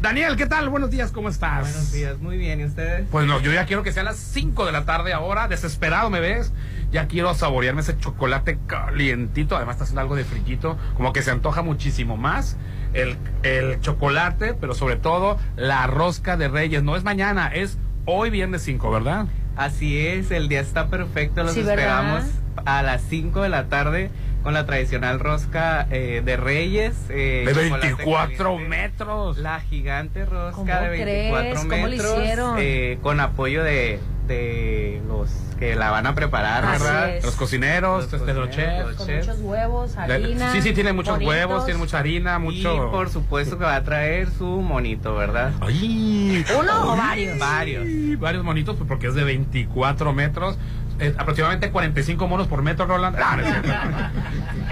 Daniel, 0.02 0.36
¿qué 0.36 0.48
tal? 0.48 0.70
Buenos 0.70 0.90
días, 0.90 1.12
¿cómo 1.12 1.30
estás? 1.30 1.62
Buenos 1.62 1.92
días, 1.92 2.18
muy 2.18 2.36
bien, 2.38 2.60
¿y 2.60 2.66
ustedes? 2.66 3.06
Pues 3.12 3.28
no, 3.28 3.40
yo 3.40 3.52
ya 3.54 3.66
quiero 3.68 3.84
que 3.84 3.92
sean 3.92 4.06
las 4.06 4.18
5 4.18 4.66
de 4.66 4.72
la 4.72 4.84
tarde 4.86 5.14
ahora, 5.14 5.48
desesperado 5.48 6.10
me 6.10 6.20
ves. 6.20 6.52
Ya 6.92 7.08
quiero 7.08 7.34
saborearme 7.34 7.82
ese 7.82 7.98
chocolate 7.98 8.58
calientito, 8.68 9.56
además 9.56 9.76
está 9.76 9.84
haciendo 9.86 10.02
algo 10.02 10.16
de 10.16 10.24
frillito, 10.26 10.78
como 10.96 11.14
que 11.14 11.22
se 11.22 11.32
antoja 11.32 11.62
muchísimo 11.62 12.18
más 12.18 12.58
el, 12.94 13.16
el 13.44 13.80
chocolate, 13.80 14.54
pero 14.54 14.74
sobre 14.76 14.98
todo 14.98 15.38
la 15.56 15.88
rosca 15.88 16.36
de 16.38 16.48
Reyes. 16.50 16.84
No 16.84 16.96
es 16.98 17.04
mañana, 17.04 17.48
es 17.48 17.78
hoy 18.06 18.30
viernes 18.30 18.62
5, 18.64 18.92
¿verdad? 18.92 19.26
Así 19.56 20.06
es, 20.06 20.32
el 20.32 20.50
día 20.50 20.60
está 20.62 20.88
perfecto, 20.88 21.44
los 21.44 21.54
Sí, 21.54 21.62
¿verdad? 21.64 21.76
esperamos 21.80 22.26
a 22.66 22.82
las 22.84 23.02
5 23.04 23.42
de 23.42 23.50
la 23.50 23.68
tarde 23.70 24.10
con 24.44 24.54
la 24.56 24.66
tradicional 24.66 25.20
rosca 25.20 25.88
eh, 25.92 26.22
de 26.26 26.36
Reyes. 26.36 26.96
eh, 27.10 27.44
De 27.46 27.54
chocolate 27.54 27.88
24 27.96 28.38
caliente. 28.44 28.68
metros. 28.70 29.38
La 29.38 29.60
gigante 29.62 30.26
rosca 30.26 30.56
¿Cómo 30.56 30.66
de 30.66 30.90
24 30.90 31.42
crees? 31.42 31.60
¿Cómo 31.60 31.76
lo 31.78 31.90
metros. 31.90 32.18
hicieron? 32.20 32.56
eh, 32.60 32.98
con 33.04 33.20
apoyo 33.20 33.64
de, 33.64 34.00
de 34.32 35.02
los 35.08 35.30
que 35.60 35.76
la 35.76 35.92
van 35.92 36.08
a 36.08 36.16
preparar, 36.16 36.66
Así 36.66 36.84
¿verdad? 36.84 37.16
es. 37.18 37.24
Los 37.24 37.36
cocineros, 37.36 38.12
Los 38.12 38.22
este, 38.22 38.34
los 38.34 38.48
cocineros, 38.48 38.56
chefs. 38.56 38.88
los 38.88 38.96
Con 38.96 39.08
chefs. 39.08 39.28
muchos 39.28 39.42
huevos, 39.44 39.98
harina. 39.98 40.52
Sí, 40.54 40.62
sí, 40.62 40.74
tiene 40.74 40.94
muchos 40.94 41.14
bonitos. 41.16 41.30
huevos, 41.36 41.66
tiene 41.66 41.78
mucha 41.80 42.00
harina, 42.00 42.40
mucho... 42.40 42.76
Y 42.88 42.90
por 42.92 43.10
supuesto 43.10 43.58
que 43.60 43.64
va 43.66 43.76
a 43.76 43.84
traer 43.84 44.30
su 44.32 44.46
monito, 44.46 45.14
¿verdad? 45.16 45.52
¡Ay! 45.62 46.44
¿Uno 46.60 46.94
o 46.94 46.98
varios? 46.98 47.38
Varios. 47.38 48.20
Varios 48.20 48.44
monitos, 48.44 48.76
pues, 48.76 48.88
porque 48.88 49.08
es 49.08 49.14
de 49.14 49.24
24 49.24 50.14
metros. 50.14 50.58
Eh, 51.02 51.14
aproximadamente 51.18 51.72
45 51.72 52.28
monos 52.28 52.48
por 52.48 52.62
metro, 52.62 52.86
Roland. 52.86 53.18
Ah, 53.22 54.12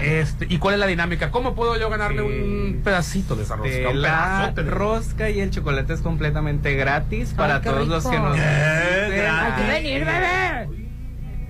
este, 0.02 0.46
¿Y 0.48 0.58
cuál 0.58 0.74
es 0.74 0.80
la 0.80 0.86
dinámica? 0.86 1.30
¿Cómo 1.30 1.54
puedo 1.54 1.78
yo 1.78 1.90
ganarle 1.90 2.22
un 2.22 2.80
pedacito 2.82 3.36
de 3.36 3.42
esa 3.42 3.56
rosca? 3.56 3.70
De 3.70 3.86
un 3.88 4.00
la 4.02 4.52
de- 4.54 4.62
rosca 4.62 5.28
y 5.30 5.40
el 5.40 5.50
chocolate 5.50 5.92
es 5.92 6.00
completamente 6.00 6.74
gratis 6.74 7.34
para 7.36 7.60
todos 7.60 7.86
los 7.88 8.06
que 8.06 8.18
nos 8.18 8.36
Eh, 8.38 9.06
visiten. 9.10 9.26
Hay 9.30 9.52
que 9.62 9.70
venir, 9.72 10.04
bebé. 10.04 10.80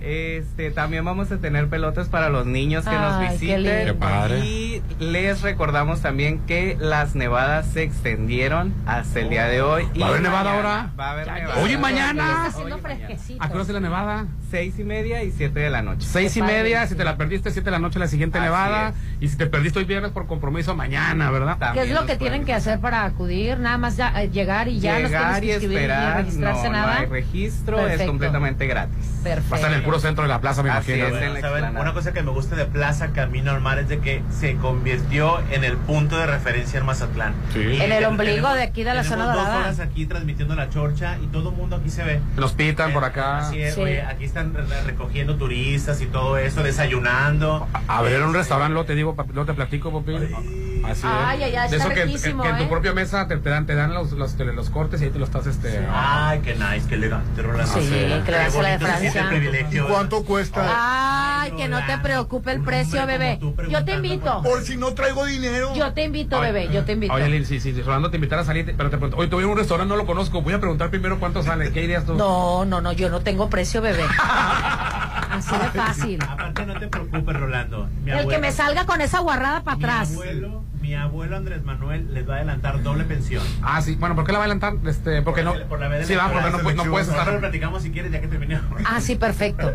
Este, 0.02 0.70
también 0.70 1.04
vamos 1.04 1.30
a 1.30 1.36
tener 1.36 1.68
pelotas 1.68 2.08
para 2.08 2.30
los 2.30 2.46
niños 2.46 2.86
que 2.86 2.90
nos 2.96 3.16
Ay, 3.16 3.28
visiten. 3.34 3.62
lindo. 3.64 3.84
Qué 3.84 3.94
padre. 3.94 4.38
Y 4.40 4.82
les 4.98 5.42
recordamos 5.42 6.00
también 6.00 6.38
que 6.46 6.74
las 6.80 7.14
nevadas 7.14 7.66
se 7.66 7.82
extendieron 7.82 8.72
hasta 8.86 9.20
el 9.20 9.28
día 9.28 9.44
de 9.44 9.60
hoy. 9.60 9.86
¿Va 10.00 10.06
a 10.06 10.08
haber 10.08 10.22
nevada 10.22 10.52
ahora? 10.56 10.90
Va 10.98 11.08
a 11.08 11.10
haber 11.12 11.26
Ya, 11.26 11.34
nevada. 11.34 11.60
Oye, 11.62 11.76
mañana. 11.76 12.22
Está 12.24 12.46
haciendo 12.46 12.76
Oye, 12.76 12.82
fresquecito. 12.82 13.44
¿A 13.44 13.48
qué 13.50 13.58
hora 13.58 13.72
la 13.74 13.80
nevada? 13.80 14.26
Seis 14.50 14.74
y 14.78 14.84
media 14.84 15.22
y 15.22 15.30
siete 15.30 15.60
de 15.60 15.70
la 15.70 15.80
noche. 15.82 16.06
Seis 16.10 16.36
y 16.36 16.42
media, 16.42 16.86
si 16.86 16.94
te 16.96 17.04
la 17.04 17.16
perdiste, 17.16 17.50
siete 17.52 17.66
de 17.66 17.70
la 17.70 17.78
noche 17.78 17.98
la 18.00 18.08
siguiente 18.08 18.38
Así 18.38 18.46
nevada. 18.46 18.94
Y 19.20 19.28
si 19.28 19.36
te 19.36 19.46
perdiste 19.46 19.78
hoy 19.78 19.84
viernes 19.84 20.10
por 20.10 20.26
compromiso, 20.26 20.74
mañana, 20.74 21.30
¿verdad? 21.30 21.56
¿Qué 21.58 21.64
es 21.64 21.74
También 21.74 21.94
lo 21.94 22.06
que 22.06 22.16
tienen 22.16 22.44
que 22.44 22.52
hacer 22.52 22.80
para 22.80 23.04
acudir? 23.04 23.58
Nada 23.60 23.78
más 23.78 23.96
ya, 23.96 24.08
eh, 24.22 24.28
llegar 24.30 24.66
y 24.68 24.80
ya 24.80 24.98
Llegar 24.98 25.40
que 25.40 25.46
y 25.46 25.50
inscribir 25.50 25.76
ni 25.78 25.84
esperar, 25.84 26.16
registrarse 26.16 26.64
no, 26.64 26.72
nada. 26.72 26.94
no 26.94 27.00
hay 27.00 27.06
registro, 27.06 27.86
es 27.86 28.02
completamente 28.02 28.66
gratis. 28.66 28.96
Perfecto. 29.22 29.50
Va 29.50 29.56
a 29.56 29.58
estar 29.60 29.72
en 29.72 29.78
el 29.78 29.84
puro 29.84 30.00
centro 30.00 30.22
de 30.22 30.28
la 30.28 30.40
plaza, 30.40 30.62
me 30.62 30.70
Así 30.70 30.92
imagino. 30.94 31.40
¿Saben? 31.40 31.76
Una 31.76 31.92
cosa 31.92 32.12
que 32.12 32.22
me 32.22 32.30
gusta 32.32 32.56
de 32.56 32.64
Plaza 32.64 33.08
Camino 33.12 33.50
al 33.52 33.60
Mar 33.60 33.78
es 33.78 33.88
de 33.88 33.98
que 34.00 34.22
se 34.30 34.56
convirtió 34.56 35.38
en 35.52 35.62
el 35.62 35.76
punto 35.76 36.18
de 36.18 36.26
referencia 36.26 36.80
en 36.80 36.86
Mazatlán. 36.86 37.34
Sí. 37.52 37.60
En 37.80 37.92
el 37.92 38.04
ombligo 38.04 38.34
tenemos- 38.36 38.54
de 38.54 38.62
aquí 38.62 38.82
de 38.82 38.94
la 38.94 39.04
zona 39.04 39.26
dos 39.26 39.34
dorada. 39.36 39.58
horas 39.58 39.78
aquí 39.80 40.06
transmitiendo 40.06 40.54
la 40.56 40.70
chorcha 40.70 41.18
y 41.22 41.26
todo 41.26 41.50
el 41.50 41.56
mundo 41.56 41.76
aquí 41.76 41.90
se 41.90 42.02
ve. 42.02 42.20
Nos 42.36 42.52
pitan 42.52 42.92
por 42.92 43.02
Eh, 43.02 43.06
acá. 43.06 43.38
Así 43.46 43.60
es, 43.60 43.74
Sí. 43.74 43.80
oye, 43.82 44.02
aquí 44.02 44.24
están 44.40 44.86
recogiendo 44.86 45.36
turistas 45.36 46.00
y 46.00 46.06
todo 46.06 46.36
eso, 46.38 46.62
desayunando. 46.62 47.66
A 47.86 48.02
ver, 48.02 48.22
un 48.22 48.34
restaurante, 48.34 48.74
lo 48.74 48.84
te 48.84 48.94
digo, 48.94 49.16
lo 49.32 49.44
te 49.46 49.54
platico, 49.54 49.92
papi. 49.92 50.69
Así 50.90 51.02
Ay, 51.04 51.38
es. 51.42 51.44
ay, 51.48 51.54
ay, 51.56 51.70
De 51.70 51.76
está 51.76 51.88
eso 51.88 51.94
que, 51.94 52.04
riquísimo, 52.04 52.42
que 52.42 52.48
en 52.48 52.56
tu 52.58 52.62
¿eh? 52.64 52.68
propia 52.68 52.92
mesa 52.92 53.26
te, 53.28 53.36
te 53.36 53.48
dan, 53.50 53.66
te 53.66 53.74
dan 53.74 53.94
los, 53.94 54.12
los, 54.12 54.36
tele- 54.36 54.52
los 54.52 54.70
cortes 54.70 55.00
y 55.00 55.04
ahí 55.04 55.10
te 55.10 55.18
los 55.18 55.28
estás, 55.28 55.46
este... 55.46 55.80
Ay, 55.92 56.40
qué 56.40 56.54
nice, 56.54 56.86
qué 56.88 56.94
elegante, 56.96 57.42
Rolando. 57.42 57.72
Sí, 57.72 57.88
Qué 57.88 58.22
que 58.24 58.30
le 58.32 58.38
das 58.38 58.56
a 58.56 58.62
la 58.62 58.68
de 58.70 58.78
Francia. 58.78 59.30
¿Y 59.70 59.78
cuánto 59.80 60.24
cuesta? 60.24 61.42
Ay, 61.42 61.52
que 61.52 61.68
no 61.68 61.84
te 61.86 61.98
preocupe 61.98 62.52
el 62.52 62.58
Un 62.60 62.64
precio, 62.64 63.06
bebé. 63.06 63.38
Yo 63.68 63.84
te 63.84 63.94
invito. 63.94 64.42
Por 64.42 64.62
si 64.62 64.76
no 64.76 64.92
traigo 64.94 65.24
dinero. 65.24 65.74
Yo 65.74 65.92
te 65.92 66.04
invito, 66.04 66.40
bebé. 66.40 66.68
Yo 66.72 66.84
te 66.84 66.92
invito. 66.92 67.12
Oye, 67.12 67.28
Lin, 67.28 67.44
si, 67.46 67.60
si, 67.60 67.72
Rolando 67.82 68.10
te 68.10 68.16
invitara 68.16 68.42
a 68.42 68.44
salir, 68.44 68.64
pero 68.76 68.90
te 68.90 68.96
pregunto, 68.98 69.16
oye, 69.16 69.28
te 69.28 69.34
voy 69.34 69.44
a 69.44 69.46
un 69.46 69.56
restaurante, 69.56 69.88
no 69.88 69.96
lo 69.96 70.06
conozco, 70.06 70.42
voy 70.42 70.54
a 70.54 70.58
preguntar 70.60 70.90
primero 70.90 71.18
cuánto 71.18 71.42
sale. 71.42 71.72
¿Qué 71.72 71.80
dirías 71.82 72.04
tú? 72.04 72.14
No, 72.14 72.64
no, 72.64 72.80
no, 72.80 72.92
yo 72.92 73.08
no 73.10 73.20
tengo 73.20 73.48
precio, 73.48 73.80
bebé. 73.82 74.04
Así 75.30 75.56
de 75.56 75.70
fácil. 75.70 76.18
Aparte, 76.22 76.66
no 76.66 76.78
te 76.78 76.88
preocupes, 76.88 77.36
Rolando. 77.40 77.88
Mi 78.04 78.10
El 78.10 78.26
que 78.28 78.38
me 78.38 78.52
salga 78.52 78.84
con 78.86 79.00
esa 79.00 79.20
guarrada 79.20 79.62
para 79.62 79.76
mi 79.76 79.84
atrás. 79.84 80.10
abuelo, 80.12 80.64
mi 80.80 80.94
abuelo 80.94 81.36
Andrés 81.36 81.62
Manuel 81.64 82.12
les 82.14 82.28
va 82.28 82.34
a 82.34 82.36
adelantar 82.38 82.82
doble 82.82 83.04
pensión. 83.04 83.42
Ah, 83.62 83.82
sí, 83.82 83.96
bueno, 83.96 84.14
¿por 84.14 84.24
qué 84.24 84.32
la 84.32 84.38
va 84.38 84.44
a 84.44 84.46
adelantar? 84.46 84.74
Este, 84.88 85.22
porque 85.22 85.42
no. 85.42 85.52
Por 85.52 85.60
la- 85.60 85.66
por 85.68 85.80
la 85.80 85.88
veda 85.88 86.04
Sí, 86.04 86.14
va, 86.14 86.30
porque 86.32 86.50
no, 86.50 86.58
pu- 86.58 86.62
no 86.62 86.68
selección. 86.68 86.90
puedes 86.90 87.08
Ahora 87.08 87.24
lo 87.24 87.30
estar. 87.30 87.40
platicamos 87.40 87.82
si 87.82 87.90
quieres 87.90 88.12
ya 88.12 88.20
que 88.20 88.28
terminemos. 88.28 88.80
Ah, 88.84 89.00
sí, 89.00 89.16
perfecto. 89.16 89.72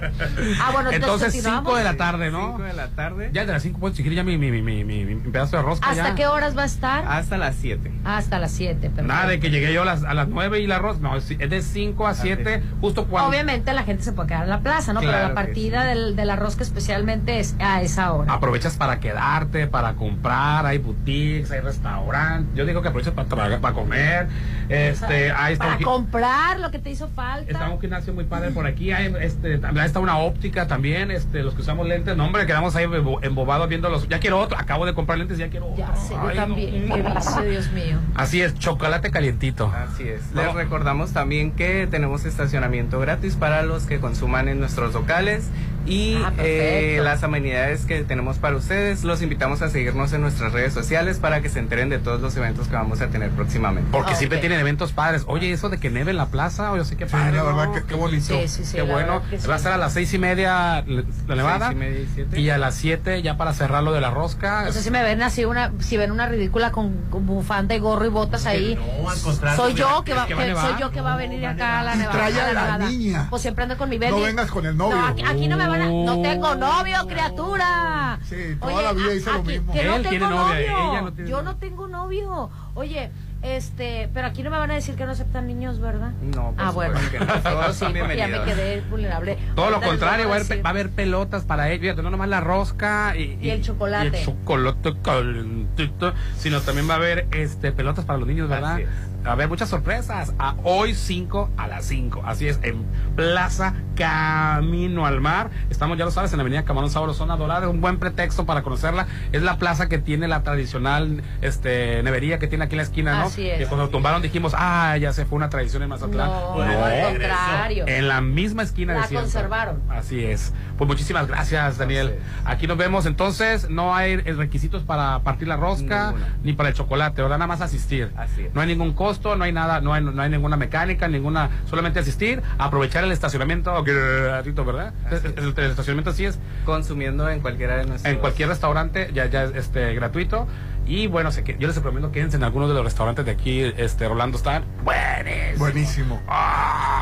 Ah, 0.61 0.72
bueno, 0.73 0.91
Entonces, 0.91 1.32
continuamos. 1.34 1.64
5 1.73 1.77
de 1.77 1.84
la 1.84 1.94
tarde, 1.98 2.32
¿no? 2.32 2.48
5 2.57 2.64
de 2.64 2.73
la 2.73 2.88
tarde. 2.90 3.30
Ya 3.34 3.45
de 3.45 3.52
las 3.53 3.61
5 3.64 3.80
puedo 3.80 3.91
exigir 3.91 4.14
ya 4.14 4.23
mi, 4.23 4.38
mi, 4.38 4.52
mi, 4.52 4.61
mi, 4.61 4.84
mi- 4.84 5.06
mi 5.06 5.32
pedazo 5.32 5.57
de 5.57 5.64
rosca. 5.64 5.90
¿Hasta 5.90 6.10
ya. 6.10 6.15
qué 6.15 6.27
horas 6.27 6.57
va 6.57 6.64
a 6.64 6.65
estar? 6.65 7.06
Hasta 7.07 7.38
las 7.38 7.56
7. 7.56 7.91
Hasta 8.03 8.40
las 8.40 8.52
7, 8.52 8.76
perfecto. 8.82 9.03
Nada 9.03 9.27
de 9.27 9.40
que 9.40 9.49
llegué 9.52 9.73
yo 9.73 9.84
a 9.84 9.86
las, 9.86 10.03
a 10.03 10.14
las 10.14 10.27
9 10.27 10.60
y 10.60 10.68
la 10.68 10.80
rosca. 10.80 11.02
No, 11.02 11.15
es 11.18 11.30
es 11.32 11.49
de 11.49 11.61
5 11.61 12.07
a 12.07 12.14
7, 12.15 12.64
justo 12.82 13.06
cuando. 13.06 13.30
Obviamente 13.30 13.72
la 13.73 13.84
gente 13.84 14.03
se 14.03 14.11
puede 14.11 14.30
quedar 14.30 14.44
en 14.44 14.49
la 14.49 14.61
plaza, 14.61 14.94
¿no? 14.94 14.99
Pero 15.02 15.11
la 15.11 15.34
partida 15.34 15.84
del, 15.86 16.15
de 16.15 16.26
la 16.26 16.36
rosca 16.36 16.64
especialmente 16.64 17.40
es 17.40 17.56
a 17.60 17.82
esa 17.82 18.11
hora. 18.14 18.34
Aprovechas 18.34 18.76
para 18.77 18.99
quedarte, 18.99 19.68
para 19.68 19.94
comprar, 19.94 20.65
hay 20.65 20.80
boutiques, 21.06 21.52
hay 21.52 21.60
restaurantes. 21.60 22.56
Yo 22.56 22.66
digo 22.66 22.82
que 22.82 22.88
aproveches 22.90 23.14
para, 23.14 23.28
trabajar, 23.28 23.60
para 23.60 23.74
comer. 23.74 24.28
Este, 24.70 25.32
ahí 25.32 25.54
está 25.54 25.66
Para 25.66 25.78
un 25.78 25.84
comprar 25.84 26.60
lo 26.60 26.72
que 26.72 26.80
te 26.80 26.90
hizo 26.90 27.08
falta. 27.10 27.52
Está 27.52 27.70
un 27.70 27.80
gimnasio 27.80 28.14
muy 28.14 28.24
padre 28.26 28.52
por 28.52 28.66
aquí, 28.66 28.92
hay, 28.92 29.14
este, 29.22 29.58
también 29.58 29.86
está 29.86 30.00
una 30.00 30.18
óptica 30.18 30.68
también, 30.68 31.12
este, 31.12 31.44
los 31.44 31.54
que 31.54 31.62
usamos 31.62 31.88
lentes, 31.88 32.16
no 32.18 32.26
hombre, 32.26 32.46
quedamos 32.46 32.76
ahí 32.76 32.86
embo- 32.86 33.20
embobados 33.24 33.68
viendo 33.70 33.90
los, 33.90 34.08
ya 34.10 34.20
quiero 34.20 34.40
otro, 34.40 34.58
acabo 34.58 34.86
de 34.86 34.94
comprar 34.94 35.18
lentes, 35.20 35.38
ya 35.38 35.50
quiero 35.50 35.68
otro. 35.68 35.78
Ya 35.78 35.96
sé, 35.96 36.14
yo 36.14 36.32
también. 36.34 36.88
no. 36.90 36.96
Qué 36.96 37.02
vicio, 37.16 37.42
Dios 37.44 37.72
mío. 37.72 37.98
Así 38.16 38.42
es, 38.42 38.54
chocolate 38.56 39.12
calientito. 39.12 39.72
Así 39.76 40.08
es. 40.08 40.32
No. 40.34 40.44
Les 40.44 40.54
recordamos 40.54 41.12
también 41.14 41.52
que 41.52 41.88
tenemos 41.90 42.26
estacionamiento 42.26 43.00
gratis 43.00 43.36
para 43.36 43.64
los 43.64 43.84
que 43.86 44.00
consuman 44.00 44.48
en 44.48 44.60
nuestros 44.60 44.94
locales 44.94 45.50
y 45.86 46.16
Ah, 46.16 46.34
eh, 46.40 46.99
las 47.03 47.24
amenidades 47.24 47.86
que 47.86 48.03
tenemos 48.03 48.38
para 48.38 48.56
ustedes. 48.56 49.03
Los 49.03 49.22
invitamos 49.22 49.62
a 49.62 49.70
seguirnos 49.70 50.14
en 50.14 50.22
nuestras 50.22 50.52
redes 50.53 50.74
sociales 50.74 51.20
para 51.20 51.41
que 51.41 51.49
se 51.49 51.60
enteren 51.60 51.90
de 51.90 51.99
todos 51.99 52.22
los 52.22 52.36
eventos 52.38 52.68
que 52.68 52.76
vamos 52.76 53.02
a 53.02 53.07
tener 53.07 53.30
próximamente. 53.32 53.90
Porque 53.91 54.16
siempre 54.16 54.40
tienen 54.40 54.60
eventos 54.60 54.94
padres. 54.94 55.24
Oye, 55.28 55.52
eso 55.52 55.70
de 55.70 55.78
que 55.80 55.90
neve 55.90 56.12
en 56.12 56.18
la 56.18 56.28
plaza, 56.28 56.72
o 56.72 56.78
yo 56.78 56.86
sé 56.86 56.95
qué 56.98 57.06
padre. 57.06 57.34
la 57.38 57.44
¿no? 57.44 57.56
verdad 57.56 57.74
que- 57.74 57.84
qué 57.84 57.95
bonito. 57.95 58.26
Sí, 58.26 58.48
sí, 58.48 58.66
sí, 58.66 58.72
Qué 58.78 58.84
la 58.84 58.91
bueno. 58.94 59.22
sí. 59.38 59.48
Va 59.48 59.53
a 59.53 59.57
estar 59.57 59.74
a 59.74 59.78
las 59.78 59.94
seis 59.94 60.14
y 60.14 60.18
media 60.18 60.84
la 60.88 61.03
la 61.28 61.36
nevada. 61.36 61.72
Y 61.72 61.76
media 61.76 61.99
y 61.99 62.10
siete. 62.14 62.40
y 62.40 62.49
a 62.49 62.57
las 62.57 62.76
siete 62.76 63.22
ya 63.22 63.38
para 63.38 63.53
cerrar 63.53 63.84
lo 63.84 63.91
de 63.94 64.02
la 64.02 64.10
rosca. 64.12 64.64
No 64.66 64.72
sé 64.72 64.82
si 64.82 64.90
me 64.91 65.03
ven 65.03 65.22
así 65.22 65.45
una, 65.45 65.72
si 65.80 65.98
ven 65.98 66.12
una 66.12 66.28
ridícula 66.28 66.72
con, 66.72 66.94
con 67.10 67.26
bufanda 67.26 67.76
y 67.76 67.80
gorro 67.80 68.06
y 68.06 68.10
botas 68.10 68.45
ahí. 68.45 68.76
No, 69.02 69.10
al 69.10 69.20
contrario, 69.20 69.57
soy 69.57 69.74
yo 69.76 70.03
que 70.03 70.14
va, 70.14 70.26
que 70.26 70.34
va 70.34 70.62
soy 70.62 70.80
yo 70.80 70.91
que 70.91 71.02
va 71.02 71.14
a 71.14 71.18
venir 71.18 71.45
acá 71.45 71.80
a 71.82 71.84
la 71.84 71.95
nevada. 71.95 72.18
trae 72.18 72.34
a 72.41 72.53
la 72.53 72.62
nevada. 72.78 72.90
niña. 72.90 73.28
Pues 73.30 73.41
siempre 73.41 73.64
ando 73.64 73.78
con 73.78 73.90
mi 73.90 73.98
baby. 73.98 74.12
No 74.12 74.22
vengas 74.22 74.49
con 74.49 74.66
el 74.66 74.76
novio. 74.76 74.95
No, 74.98 75.07
aquí, 75.07 75.24
aquí 75.24 75.48
no 75.48 75.57
me 75.57 75.68
van 75.68 75.74
no 75.77 76.22
tengo 76.22 76.56
novio, 76.56 76.97
criatura. 77.07 78.19
Sí, 78.23 78.35
toda 78.60 78.81
la 78.81 78.93
vida 78.93 79.14
hice 79.14 79.31
lo 79.31 79.43
mismo. 79.43 79.73
Que 79.73 79.84
no 79.84 79.95
Él 79.95 80.02
tiene 80.03 80.19
novia, 80.30 80.72
novio. 80.72 80.91
ella 80.91 81.02
no 81.02 81.14
tiene 81.14 81.30
yo 81.30 81.38
novio. 81.38 81.52
no 81.52 81.57
tengo 81.57 81.88
novio. 81.88 82.49
Oye, 82.76 83.11
este, 83.41 84.10
pero 84.14 84.27
aquí 84.27 84.41
no 84.43 84.49
me 84.49 84.57
van 84.57 84.72
a 84.72 84.73
decir 84.73 84.95
que 84.95 85.06
no 85.06 85.11
aceptan 85.11 85.45
niños, 85.47 85.80
¿verdad? 85.80 86.11
No, 86.22 86.52
por 86.53 86.65
Ah, 86.65 86.72
bueno. 86.72 86.99
que 87.11 87.19
no. 87.19 87.26
Todos 87.43 87.76
Sí, 87.76 87.80
son 87.85 87.93
porque 87.93 88.18
ya 88.18 88.27
me 88.27 88.34
bienvenidos. 88.34 88.45
quedé 88.47 88.81
vulnerable. 88.89 89.38
Todo 89.56 89.69
lo 89.69 89.76
Ahorita 89.76 89.80
les 89.80 89.89
contrario, 89.99 90.26
va 90.27 90.31
a, 90.31 90.34
a 90.34 90.35
haber, 90.38 90.47
decir. 90.47 90.65
va 90.65 90.69
a 90.69 90.72
haber 90.72 90.89
pelotas 90.91 91.43
para 91.43 91.69
ellos. 91.69 91.81
Fíjate, 91.81 92.02
no 92.02 92.10
nomás 92.10 92.30
la 92.30 92.41
rosca 92.41 93.15
y, 93.15 93.38
Y 93.41 93.49
el 93.52 93.61
chocolate. 93.61 94.06
y 94.18 94.19
el 94.19 94.26
chocolate 94.26 94.93
calentito, 95.03 96.14
sino 96.38 96.61
también 96.61 96.89
va 96.89 96.93
a 96.93 96.97
haber 96.97 97.27
este 97.31 97.72
pelotas 97.72 98.06
para 98.06 98.18
los 98.19 98.27
niños, 98.27 98.49
¿verdad? 98.49 98.73
Así 98.76 98.84
es. 98.84 98.89
Va 99.26 99.31
a 99.31 99.34
haber 99.34 99.49
muchas 99.49 99.69
sorpresas. 99.69 100.34
A 100.38 100.56
hoy 100.64 100.93
5 100.93 101.49
a 101.57 101.68
las 101.68 101.85
5. 101.85 102.22
Así 102.26 102.47
es, 102.47 102.60
en 102.61 102.85
Plaza 103.15 103.73
Camino 103.95 105.06
al 105.06 105.19
Mar. 105.19 105.49
Estamos, 105.69 105.97
ya 105.97 106.06
lo 106.06 106.11
sabes, 106.11 106.31
en 106.31 106.38
la 106.38 106.41
Avenida 106.41 106.64
Camarón 106.64 106.91
Sabro, 106.91 107.14
zona 107.14 107.35
dorada. 107.38 107.68
Un 107.69 107.81
buen 107.81 107.97
pretexto 107.97 108.45
para 108.45 108.61
conocerla. 108.61 109.07
Es 109.31 109.41
la 109.41 109.57
plaza 109.57 109.89
que 109.89 109.97
tiene 109.97 110.27
la 110.27 110.43
tradicional 110.43 111.23
este, 111.41 112.03
nevería 112.03 112.38
que 112.39 112.47
tiene 112.47 112.65
aquí 112.65 112.73
en 112.73 112.77
la 112.77 112.84
esquina, 112.84 113.19
¿no? 113.19 113.26
Así 113.26 113.49
es. 113.49 113.57
Que 113.57 113.65
cuando 113.65 113.89
tumbaron 113.89 114.22
dijimos, 114.22 114.53
ah, 114.56 114.95
ya 114.97 115.11
se 115.14 115.26
fue 115.26 115.38
una 115.38 115.49
tradición 115.49 115.81
en 115.81 115.89
Mazatlán. 115.89 116.30
No, 116.30 116.61
al 116.61 117.03
contrario. 117.11 117.85
En 117.88 118.07
la 118.07 118.22
misma 118.22 118.64
esquina 118.64 118.93
de 118.93 118.99
La 118.99 119.07
siempre. 119.07 119.23
conservaron. 119.31 119.81
Así 119.89 120.23
es. 120.23 120.53
Pues 120.77 120.88
muchísimas 120.88 121.27
gracias, 121.27 121.77
Daniel. 121.77 122.19
Aquí 122.43 122.68
nos 122.68 122.77
vemos. 122.77 123.06
Entonces, 123.06 123.69
no 123.69 123.95
hay 123.95 124.18
requisitos 124.18 124.84
para 124.84 125.19
partir 125.19 125.47
la 125.47 125.56
rosca 125.56 126.14
ni 126.43 126.53
para 126.53 126.69
el 126.69 126.76
chocolate, 126.76 127.22
¿verdad? 127.22 127.38
Nada 127.38 127.47
más 127.47 127.61
asistir. 127.61 128.11
Así 128.18 128.43
es. 128.43 128.53
No 128.53 128.61
hay 128.61 128.68
ningún 128.68 128.93
costo, 128.93 129.15
no 129.24 129.44
hay 129.44 129.52
nada, 129.52 129.82
no 129.82 129.94
hay, 129.94 130.04
no 130.04 130.22
hay 130.22 130.30
ninguna 130.30 130.58
mecánica, 130.58 131.08
ninguna, 131.08 131.50
solamente 131.70 132.00
asistir, 132.00 132.42
aprovechar 132.58 133.04
el 133.04 133.12
estacionamiento 133.12 133.74
gratuito, 133.84 134.66
¿verdad? 134.66 134.94
Así 135.06 135.28
El, 135.36 135.54
el 135.58 135.70
estacionamiento 135.72 136.12
sí 136.14 136.26
es 136.26 136.38
Consumiendo 136.66 137.30
en 137.30 137.40
cualquiera 137.40 137.78
de 137.78 137.86
nuestros... 137.86 138.14
en 138.14 138.20
cualquier 138.20 138.50
restaurante, 138.50 139.10
ya, 139.14 139.26
ya 139.28 139.44
es 139.46 139.56
este, 139.56 139.94
gratuito. 139.96 140.48
Y 140.88 141.08
bueno, 141.08 141.32
se 141.32 141.44
que- 141.44 141.58
yo 141.58 141.68
les 141.68 141.76
recomiendo 141.78 142.12
quédense 142.12 142.38
en 142.38 142.44
alguno 142.44 142.68
de 142.68 142.76
los 142.76 142.84
restaurantes 142.84 143.26
de 143.26 143.32
aquí, 143.32 143.62
este, 143.78 144.08
Rolando 144.08 144.38
están 144.38 144.64
buenísimos. 144.84 145.58
Buenísimo. 145.58 146.22
Ah, 146.28 146.95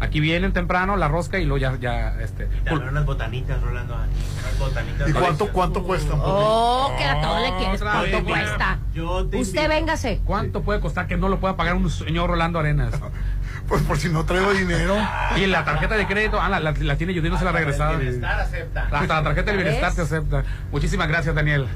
aquí 0.00 0.20
vienen 0.20 0.52
temprano 0.52 0.96
la 0.96 1.08
rosca 1.08 1.38
y 1.38 1.44
luego 1.44 1.58
ya, 1.58 1.78
ya 1.80 2.20
este, 2.20 2.48
Dame 2.64 2.88
unas 2.88 3.06
botanitas, 3.06 3.60
Rolando. 3.62 3.94
aquí, 3.94 4.10
Unas 4.42 4.58
botanitas. 4.58 5.08
¿Y 5.08 5.12
cuánto, 5.12 5.48
cuánto 5.52 5.82
cuesta? 5.84 6.14
Oh, 6.16 6.92
que 6.98 7.04
a 7.04 7.20
todo 7.22 7.38
le 7.40 7.56
quieres. 7.58 7.80
¿Cuánto 7.80 8.02
vez, 8.10 8.24
cuesta? 8.24 8.78
Yo 8.94 9.26
te 9.26 9.38
Usted 9.38 9.56
invito. 9.62 9.68
véngase. 9.68 10.20
¿Cuánto 10.24 10.62
puede 10.62 10.80
costar 10.80 11.06
que 11.06 11.16
no 11.16 11.28
lo 11.28 11.38
pueda 11.40 11.56
pagar 11.56 11.74
un 11.76 11.88
señor 11.90 12.28
Rolando 12.30 12.58
Arenas? 12.58 12.92
Pues 13.68 13.80
por 13.82 13.96
si 13.96 14.08
no 14.08 14.24
traigo 14.24 14.52
dinero. 14.52 14.96
Y 15.36 15.46
la 15.46 15.64
tarjeta 15.64 15.94
de 15.96 16.06
crédito, 16.06 16.38
ah, 16.40 16.48
la, 16.48 16.58
la- 16.58 16.72
la 16.72 16.96
tiene 16.96 17.14
Judith, 17.14 17.30
no 17.30 17.38
se 17.38 17.44
la 17.44 17.50
ha 17.50 17.52
regresado. 17.52 17.96
Bienestar 17.96 18.40
acepta. 18.40 18.88
Hasta 18.90 19.14
la 19.14 19.22
tarjeta 19.22 19.52
del 19.52 19.62
bienestar 19.62 19.94
te 19.94 20.02
acepta. 20.02 20.42
Muchísimas 20.72 21.06
gracias, 21.08 21.32
Daniel. 21.34 21.66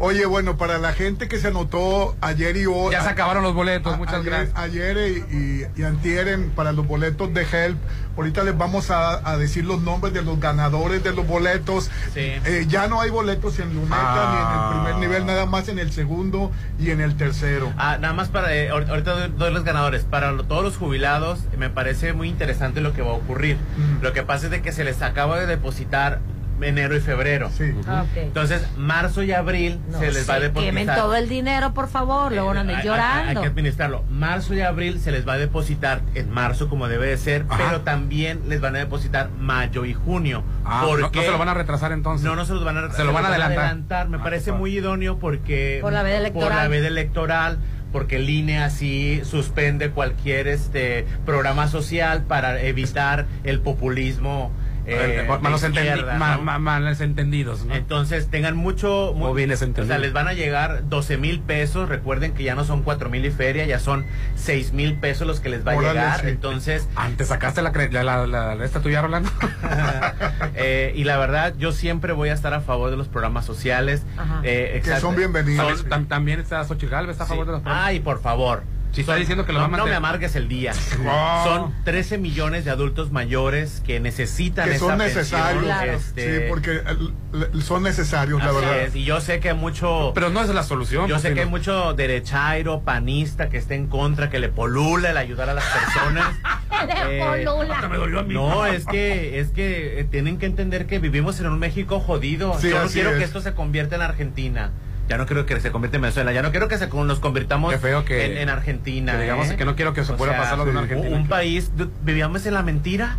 Oye, 0.00 0.26
bueno, 0.26 0.56
para 0.56 0.78
la 0.78 0.92
gente 0.92 1.26
que 1.26 1.38
se 1.38 1.48
anotó 1.48 2.14
ayer 2.20 2.56
y 2.56 2.66
hoy. 2.66 2.92
Ya 2.92 3.02
se 3.02 3.08
acabaron 3.08 3.42
los 3.42 3.52
boletos, 3.54 3.94
a- 3.94 3.96
muchas 3.96 4.14
ayer, 4.20 4.26
gracias. 4.32 4.56
Ayer 4.56 4.96
y, 4.96 5.36
y, 5.36 5.80
y 5.80 5.82
antier 5.84 6.28
en- 6.28 6.50
para 6.50 6.70
los 6.72 6.86
boletos 6.86 7.34
de 7.34 7.42
Help. 7.42 7.78
Ahorita 8.16 8.42
les 8.44 8.56
vamos 8.56 8.90
a, 8.90 9.28
a 9.28 9.36
decir 9.36 9.64
los 9.64 9.80
nombres 9.82 10.12
de 10.14 10.22
los 10.22 10.38
ganadores 10.40 11.02
de 11.02 11.12
los 11.12 11.26
boletos. 11.26 11.90
Sí. 12.14 12.20
Eh, 12.44 12.66
ya 12.68 12.86
no 12.88 13.00
hay 13.00 13.10
boletos 13.10 13.58
en 13.58 13.74
Luneta 13.74 13.96
Ah. 13.98 14.30
ni 14.32 14.38
en 14.38 14.88
el 14.88 14.98
primer 14.98 15.08
nivel, 15.08 15.26
nada 15.26 15.46
más 15.46 15.68
en 15.68 15.78
el 15.80 15.90
segundo 15.92 16.50
y 16.80 16.90
en 16.90 17.00
el 17.00 17.16
tercero. 17.16 17.72
Ah, 17.76 17.96
nada 18.00 18.14
más 18.14 18.28
para, 18.28 18.54
eh, 18.54 18.70
ahor- 18.70 18.88
ahorita 18.88 19.12
doy, 19.12 19.32
doy 19.36 19.52
los 19.52 19.64
ganadores. 19.64 20.04
Para 20.04 20.30
lo- 20.32 20.44
todos 20.44 20.62
los 20.64 20.76
jubilados, 20.76 21.40
me 21.58 21.70
parece 21.70 22.12
muy 22.12 22.28
interesante 22.28 22.80
lo 22.80 22.92
que 22.92 23.02
va 23.02 23.10
a 23.10 23.14
ocurrir. 23.14 23.56
Mm. 23.76 24.02
Lo 24.02 24.12
que 24.12 24.22
pasa 24.22 24.46
es 24.46 24.50
de 24.52 24.62
que 24.62 24.70
se 24.72 24.84
les 24.84 25.02
acaba 25.02 25.38
de 25.40 25.46
depositar 25.46 26.20
enero 26.62 26.96
y 26.96 27.00
febrero. 27.00 27.50
Sí. 27.56 27.72
Ah. 27.86 28.04
Entonces, 28.16 28.66
marzo 28.76 29.22
y 29.22 29.32
abril 29.32 29.80
No 29.90 29.98
se 29.98 30.10
les 30.12 30.28
va 30.28 30.34
a 30.34 30.40
depositar. 30.40 30.74
Quemen 30.74 30.94
todo 30.94 31.14
el 31.16 31.28
dinero, 31.28 31.74
por 31.74 31.88
favor. 31.88 32.32
Luego 32.32 32.52
no 32.54 32.58
Eh, 32.58 32.62
anden 32.62 32.76
hay- 32.76 32.82
hay- 32.82 32.86
llorando. 32.88 33.28
Hay, 33.30 33.36
que 33.36 33.50
administrarlo. 33.50 34.04
Marzo 34.10 34.54
y 34.54 34.60
abril 34.60 35.00
se 35.00 35.10
les 35.12 35.26
va 35.26 35.34
a 35.34 35.38
depositar 35.38 36.00
en 36.14 36.30
marzo 36.30 36.68
como 36.68 36.88
debe 36.88 37.06
de 37.08 37.16
ser, 37.16 37.44
Ajá. 37.48 37.62
pero 37.66 37.80
también 37.82 38.40
les 38.48 38.60
van 38.60 38.76
a 38.76 38.78
depositar 38.78 39.30
mayo 39.38 39.84
y 39.84 39.94
junio. 39.94 40.42
Ah, 40.64 40.80
no, 40.82 40.88
porque 40.98 41.18
no 41.18 41.24
se 41.24 41.30
lo 41.30 41.38
van 41.38 41.48
a 41.48 41.54
retrasar 41.54 41.92
entonces. 41.92 42.24
no, 42.24 42.36
no 42.36 42.44
se 42.44 42.52
los 42.54 42.64
van 42.64 42.76
a 42.78 42.90
Se 42.92 43.04
lo 43.04 43.12
van 43.12 43.24
a 43.24 43.28
adelantar. 43.28 44.08
Me 44.08 44.18
Ah, 44.18 44.22
parece 44.22 44.52
muy 44.52 44.76
idóneo 44.76 45.18
porque 45.18 45.78
Por 45.82 45.92
la 45.92 46.02
veda 46.02 46.18
electoral. 46.18 46.48
por 46.48 46.56
la 46.56 46.68
veda 46.68 46.86
electoral, 46.88 47.58
porque 47.92 48.16
el 48.16 48.28
INE 48.28 48.58
así 48.62 49.22
suspende 49.24 49.90
cualquier 49.90 50.46
este 50.48 51.06
programa 51.24 51.68
social 51.68 52.22
para 52.24 52.60
evitar 52.60 53.26
el 53.44 53.60
populismo. 53.60 54.52
Eh, 54.88 55.22
de 55.22 55.38
malos, 55.40 55.62
entendi- 55.62 55.86
izquierda, 55.88 56.14
ma- 56.18 56.36
¿no? 56.36 56.42
ma- 56.42 56.58
malos 56.58 57.00
entendidos, 57.00 57.64
¿no? 57.64 57.74
Entonces 57.74 58.28
tengan 58.28 58.56
mucho... 58.56 59.12
mu- 59.16 59.26
O 59.26 59.34
bienes 59.34 59.62
o 59.62 59.84
sea, 59.84 59.98
les 59.98 60.12
van 60.12 60.28
a 60.28 60.32
llegar 60.32 60.88
12 60.88 61.16
mil 61.18 61.40
pesos. 61.40 61.88
Recuerden 61.88 62.32
que 62.34 62.42
ya 62.44 62.54
no 62.54 62.64
son 62.64 62.82
4 62.82 63.08
mil 63.10 63.24
y 63.24 63.30
feria, 63.30 63.66
ya 63.66 63.78
son 63.78 64.06
6 64.36 64.72
mil 64.72 64.94
pesos 64.94 65.26
los 65.26 65.40
que 65.40 65.48
les 65.48 65.66
va 65.66 65.72
a 65.72 65.80
llegar. 65.80 66.20
sí. 66.20 66.28
Entonces, 66.28 66.88
Antes 66.96 67.28
sacaste 67.28 67.62
la, 67.62 67.70
la, 67.72 68.02
la, 68.02 68.26
la- 68.26 68.54
la- 68.54 68.64
esta 68.64 68.80
tuya, 68.80 69.02
Rolando. 69.02 69.30
eh, 70.54 70.92
y 70.94 71.04
la 71.04 71.18
verdad, 71.18 71.54
yo 71.58 71.72
siempre 71.72 72.12
voy 72.12 72.28
a 72.28 72.32
estar 72.34 72.54
a 72.54 72.60
favor 72.60 72.90
de 72.90 72.96
los 72.96 73.08
programas 73.08 73.44
sociales. 73.44 74.02
Eh, 74.42 74.80
Que 74.84 74.96
son 75.00 75.16
bienvenidos. 75.16 75.66
También, 75.84 75.88
tam- 75.90 76.08
también 76.08 76.40
está 76.40 76.64
Xochitl 76.64 76.90
Galvez, 76.90 77.12
está 77.14 77.24
a 77.24 77.26
favor 77.26 77.46
de 77.46 77.52
los 77.52 77.60
programas. 77.62 77.86
Ay, 77.88 78.00
por 78.00 78.20
favor. 78.20 78.62
Si 78.92 79.02
está 79.02 79.14
diciendo 79.16 79.44
que 79.44 79.52
lo 79.52 79.58
no, 79.58 79.62
va 79.62 79.66
a 79.66 79.70
no 79.70 79.76
mantener. 79.78 80.00
me 80.00 80.06
amargues 80.06 80.34
el 80.34 80.48
día. 80.48 80.72
Oh. 81.06 81.44
Son 81.44 81.74
13 81.84 82.18
millones 82.18 82.64
de 82.64 82.70
adultos 82.70 83.12
mayores 83.12 83.82
que 83.86 84.00
necesitan 84.00 84.68
Que 84.68 84.76
esa 84.76 84.86
son 84.86 84.98
pensión, 84.98 85.18
necesarios. 85.18 85.64
Claro. 85.64 85.92
este, 85.92 86.38
Sí, 86.40 86.44
porque 86.48 86.80
son 87.60 87.82
necesarios, 87.82 88.42
la 88.42 88.46
así 88.50 88.56
verdad. 88.56 88.80
es, 88.80 88.96
Y 88.96 89.04
yo 89.04 89.20
sé 89.20 89.40
que 89.40 89.50
hay 89.50 89.56
mucho... 89.56 90.12
Pero 90.14 90.30
no 90.30 90.40
es 90.40 90.48
la 90.48 90.62
solución. 90.62 91.06
Yo 91.06 91.18
sé 91.18 91.34
que 91.34 91.40
hay 91.40 91.46
mucho 91.46 91.92
derechairo, 91.94 92.80
panista, 92.80 93.48
que 93.50 93.58
está 93.58 93.74
en 93.74 93.86
contra, 93.88 94.30
que 94.30 94.38
le 94.40 94.48
polula 94.48 95.10
el 95.10 95.16
ayudar 95.16 95.48
a 95.50 95.54
las 95.54 95.64
personas. 95.64 96.26
Eh, 96.80 97.44
polula. 97.44 98.22
No, 98.28 98.64
es 98.64 98.86
que, 98.86 99.40
es 99.40 99.48
que 99.48 99.98
eh, 99.98 100.04
tienen 100.04 100.38
que 100.38 100.46
entender 100.46 100.86
que 100.86 101.00
vivimos 101.00 101.40
en 101.40 101.46
un 101.48 101.58
México 101.58 101.98
jodido. 101.98 102.56
Sí, 102.60 102.70
Yo 102.70 102.84
no 102.84 102.88
quiero 102.88 103.10
es. 103.10 103.18
que 103.18 103.24
esto 103.24 103.40
se 103.40 103.52
convierta 103.52 103.96
en 103.96 104.02
Argentina. 104.02 104.70
Ya 105.08 105.16
no 105.16 105.26
quiero 105.26 105.46
que 105.46 105.58
se 105.60 105.70
convierta 105.72 105.96
en 105.96 106.02
Venezuela. 106.02 106.32
Ya 106.32 106.42
no 106.42 106.50
quiero 106.50 106.68
que 106.68 106.76
se, 106.78 106.86
nos 106.88 107.20
convirtamos 107.20 107.72
Qué 107.72 107.78
feo 107.78 108.04
que- 108.04 108.26
en, 108.32 108.38
en 108.38 108.48
Argentina. 108.50 109.12
que 109.12 109.22
digamos 109.22 109.48
¿eh? 109.50 109.56
que 109.56 109.64
no 109.64 109.74
quiero 109.74 109.94
que 109.94 110.04
se 110.04 110.12
pueda 110.14 110.36
pasar 110.36 110.58
lo 110.58 110.64
de 110.64 110.70
una 110.72 110.80
un- 110.80 110.84
Argentina. 110.84 111.16
Un 111.16 111.28
país, 111.28 111.70
vivíamos 112.02 112.44
en 112.46 112.54
la 112.54 112.62
mentira. 112.62 113.16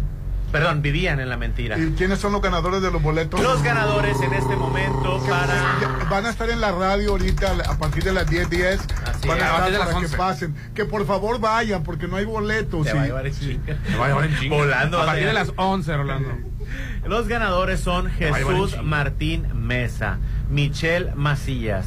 Perdón, 0.51 0.81
vivían 0.81 1.19
en 1.19 1.29
la 1.29 1.37
mentira. 1.37 1.77
¿Y 1.77 1.91
quiénes 1.91 2.17
son 2.17 2.31
los 2.31 2.41
ganadores 2.41 2.81
de 2.81 2.89
los 2.89 3.03
boletos? 3.03 3.39
Los 3.39 3.61
ganadores 3.61 4.19
en 4.19 4.33
este 4.33 4.55
momento 4.55 5.23
para... 5.29 6.07
Van 6.09 6.25
a 6.25 6.31
estar 6.31 6.49
en 6.49 6.59
la 6.59 6.71
radio 6.71 7.11
ahorita 7.11 7.53
a 7.69 7.77
partir 7.77 8.03
de 8.03 8.13
las 8.13 8.25
10:10. 8.25 8.79
Así 9.05 9.27
Van 9.27 9.37
es. 9.37 9.43
a 9.43 9.47
estar 9.47 9.59
para 9.59 9.69
las 9.77 9.89
que 9.89 9.95
11. 10.05 10.17
pasen. 10.17 10.55
Que 10.73 10.85
por 10.85 11.05
favor 11.05 11.39
vayan 11.39 11.83
porque 11.83 12.07
no 12.07 12.15
hay 12.15 12.25
boletos. 12.25 12.83
Te 12.83 12.91
sí. 12.91 12.97
va 12.97 13.03
a 13.03 13.05
llevar 13.05 13.27
en 13.27 13.33
chinga. 13.39 13.77
Me 13.91 13.97
va 13.97 14.05
a 14.05 14.07
llevar 14.09 14.25
en 14.25 14.39
chinga. 14.39 14.55
Volando, 14.55 14.99
A 14.99 15.05
partir 15.05 15.25
de 15.27 15.33
las 15.33 15.51
11, 15.55 15.97
Rolando. 15.97 16.29
Los 17.05 17.27
ganadores 17.27 17.79
son 17.79 18.09
Jesús. 18.09 18.77
Martín 18.83 19.47
Mesa, 19.53 20.17
Michelle 20.49 21.13
Macías, 21.15 21.85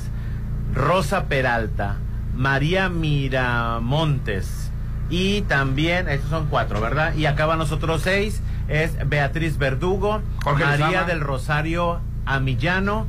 Rosa 0.74 1.26
Peralta, 1.26 1.96
María 2.34 2.88
Miramontes 2.88 4.70
y 5.10 5.42
también, 5.42 6.08
estos 6.08 6.30
son 6.30 6.46
cuatro, 6.46 6.80
¿verdad? 6.80 7.14
Y 7.14 7.26
acá 7.26 7.44
van 7.44 7.58
los 7.58 7.70
otros 7.70 8.02
seis, 8.02 8.42
es 8.68 8.96
Beatriz 9.08 9.58
Verdugo, 9.58 10.22
Jorge 10.42 10.64
María 10.64 11.04
del 11.04 11.20
Rosario 11.20 12.00
Amillano, 12.24 13.06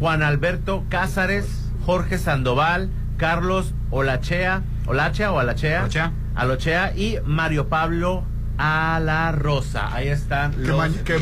Juan 0.00 0.24
Alberto 0.24 0.84
Cázares, 0.88 1.70
Jorge 1.86 2.18
Sandoval, 2.18 2.90
Carlos 3.16 3.72
Olachea, 3.90 4.62
Olachea 4.86 5.30
o 5.30 5.38
Alachea, 5.38 5.80
Alochea. 5.82 6.12
Alochea 6.34 6.96
y 6.96 7.18
Mario 7.24 7.68
Pablo 7.68 8.24
a 8.58 9.00
la 9.02 9.32
Rosa. 9.32 9.92
Ahí 9.94 10.08
están 10.08 10.52
Que, 10.52 10.68
los. 10.68 10.88
que 11.04 11.18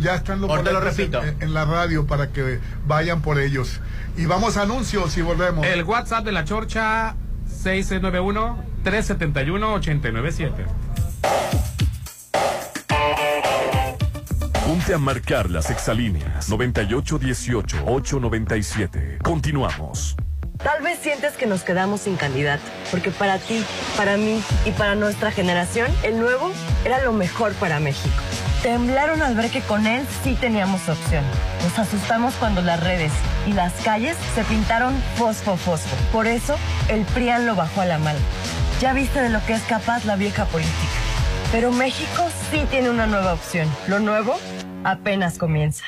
ya 0.00 0.14
están 0.16 0.40
los 0.40 0.64
lo 0.64 0.80
repito. 0.80 1.22
En, 1.22 1.42
en 1.42 1.54
la 1.54 1.64
radio 1.64 2.06
para 2.06 2.28
que 2.28 2.60
vayan 2.86 3.22
por 3.22 3.40
ellos. 3.40 3.80
Y 4.16 4.26
vamos 4.26 4.56
a 4.56 4.62
anuncios 4.62 5.16
y 5.18 5.22
volvemos. 5.22 5.66
El 5.66 5.82
WhatsApp 5.84 6.24
de 6.24 6.32
la 6.32 6.44
Chorcha 6.44 7.14
6691-371-897. 7.64 10.52
Ponte 14.66 14.94
a 14.94 14.98
marcar 14.98 15.48
las 15.50 15.70
exalíneas 15.70 16.50
9818-897. 16.50 19.18
Continuamos. 19.22 20.16
Tal 20.62 20.82
vez 20.82 20.98
sientes 20.98 21.34
que 21.34 21.46
nos 21.46 21.62
quedamos 21.62 22.02
sin 22.02 22.16
candidato, 22.16 22.64
porque 22.90 23.10
para 23.10 23.38
ti, 23.38 23.64
para 23.96 24.16
mí 24.16 24.42
y 24.64 24.70
para 24.72 24.94
nuestra 24.94 25.30
generación, 25.30 25.90
el 26.02 26.18
nuevo 26.18 26.50
era 26.84 27.02
lo 27.02 27.12
mejor 27.12 27.52
para 27.54 27.80
México. 27.80 28.14
Temblaron 28.62 29.22
al 29.22 29.34
ver 29.34 29.50
que 29.50 29.60
con 29.60 29.86
él 29.86 30.06
sí 30.24 30.34
teníamos 30.34 30.88
opción. 30.88 31.24
Nos 31.62 31.78
asustamos 31.78 32.34
cuando 32.34 32.62
las 32.62 32.80
redes 32.80 33.12
y 33.46 33.52
las 33.52 33.72
calles 33.84 34.16
se 34.34 34.44
pintaron 34.44 34.94
fosfo 35.16 35.56
fosfo. 35.56 35.94
Por 36.12 36.26
eso, 36.26 36.56
el 36.88 37.02
PRIAN 37.04 37.46
lo 37.46 37.54
bajó 37.54 37.82
a 37.82 37.86
la 37.86 37.98
mano. 37.98 38.18
Ya 38.80 38.92
viste 38.92 39.20
de 39.20 39.28
lo 39.28 39.44
que 39.46 39.52
es 39.52 39.62
capaz 39.62 40.04
la 40.04 40.16
vieja 40.16 40.46
política. 40.46 40.72
Pero 41.52 41.70
México 41.70 42.28
sí 42.50 42.66
tiene 42.70 42.90
una 42.90 43.06
nueva 43.06 43.34
opción. 43.34 43.68
Lo 43.88 44.00
nuevo 44.00 44.36
apenas 44.84 45.38
comienza. 45.38 45.84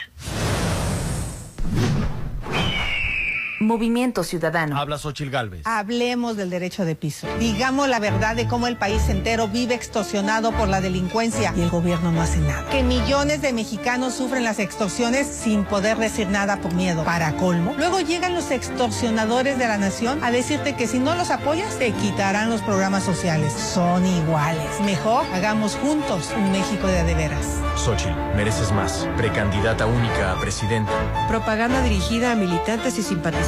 Movimiento 3.61 4.23
Ciudadano. 4.23 4.79
Habla 4.79 4.99
Xochil 4.99 5.31
Gálvez. 5.31 5.63
Hablemos 5.65 6.37
del 6.37 6.49
derecho 6.49 6.85
de 6.85 6.95
piso. 6.95 7.27
Digamos 7.41 7.89
la 7.89 7.99
verdad 7.99 8.37
de 8.37 8.47
cómo 8.47 8.69
el 8.69 8.77
país 8.77 9.09
entero 9.09 9.49
vive 9.49 9.75
extorsionado 9.75 10.53
por 10.53 10.69
la 10.69 10.81
delincuencia 10.81 11.53
y 11.57 11.63
el 11.63 11.71
gobierno 11.71 12.13
no 12.13 12.23
hace 12.23 12.39
nada. 12.39 12.71
Que 12.71 12.85
millones 12.85 13.43
de 13.43 13.53
mexicanos 13.53 14.15
sufren 14.15 14.45
las 14.45 14.61
extorsiones 14.61 15.27
sin 15.27 15.65
poder 15.65 15.99
decir 15.99 16.29
nada 16.29 16.59
por 16.61 16.73
miedo. 16.75 17.03
Para 17.03 17.35
colmo, 17.37 17.75
luego 17.77 18.01
llegan 18.01 18.35
los 18.35 18.53
extorsionadores 18.53 19.59
de 19.59 19.67
la 19.67 19.77
nación 19.77 20.23
a 20.23 20.31
decirte 20.31 20.77
que 20.77 20.87
si 20.87 21.01
no 21.01 21.17
los 21.17 21.31
apoyas 21.31 21.79
te 21.79 21.91
quitarán 21.91 22.51
los 22.51 22.63
programas 22.63 23.03
sociales. 23.03 23.53
Son 23.53 24.07
iguales. 24.07 24.81
Mejor 24.85 25.27
hagamos 25.35 25.75
juntos 25.77 26.33
un 26.37 26.53
México 26.53 26.87
de 26.87 27.01
a 27.01 27.05
de 27.05 27.15
veras. 27.15 27.47
Xochil, 27.77 28.15
mereces 28.37 28.71
más. 28.71 29.09
Precandidata 29.17 29.87
única 29.87 30.33
a 30.33 30.41
presidenta. 30.41 30.93
Propaganda 31.29 31.83
dirigida 31.83 32.33
a 32.33 32.37
militantes 32.37 32.99
y 32.99 33.03
simpatizantes 33.03 33.48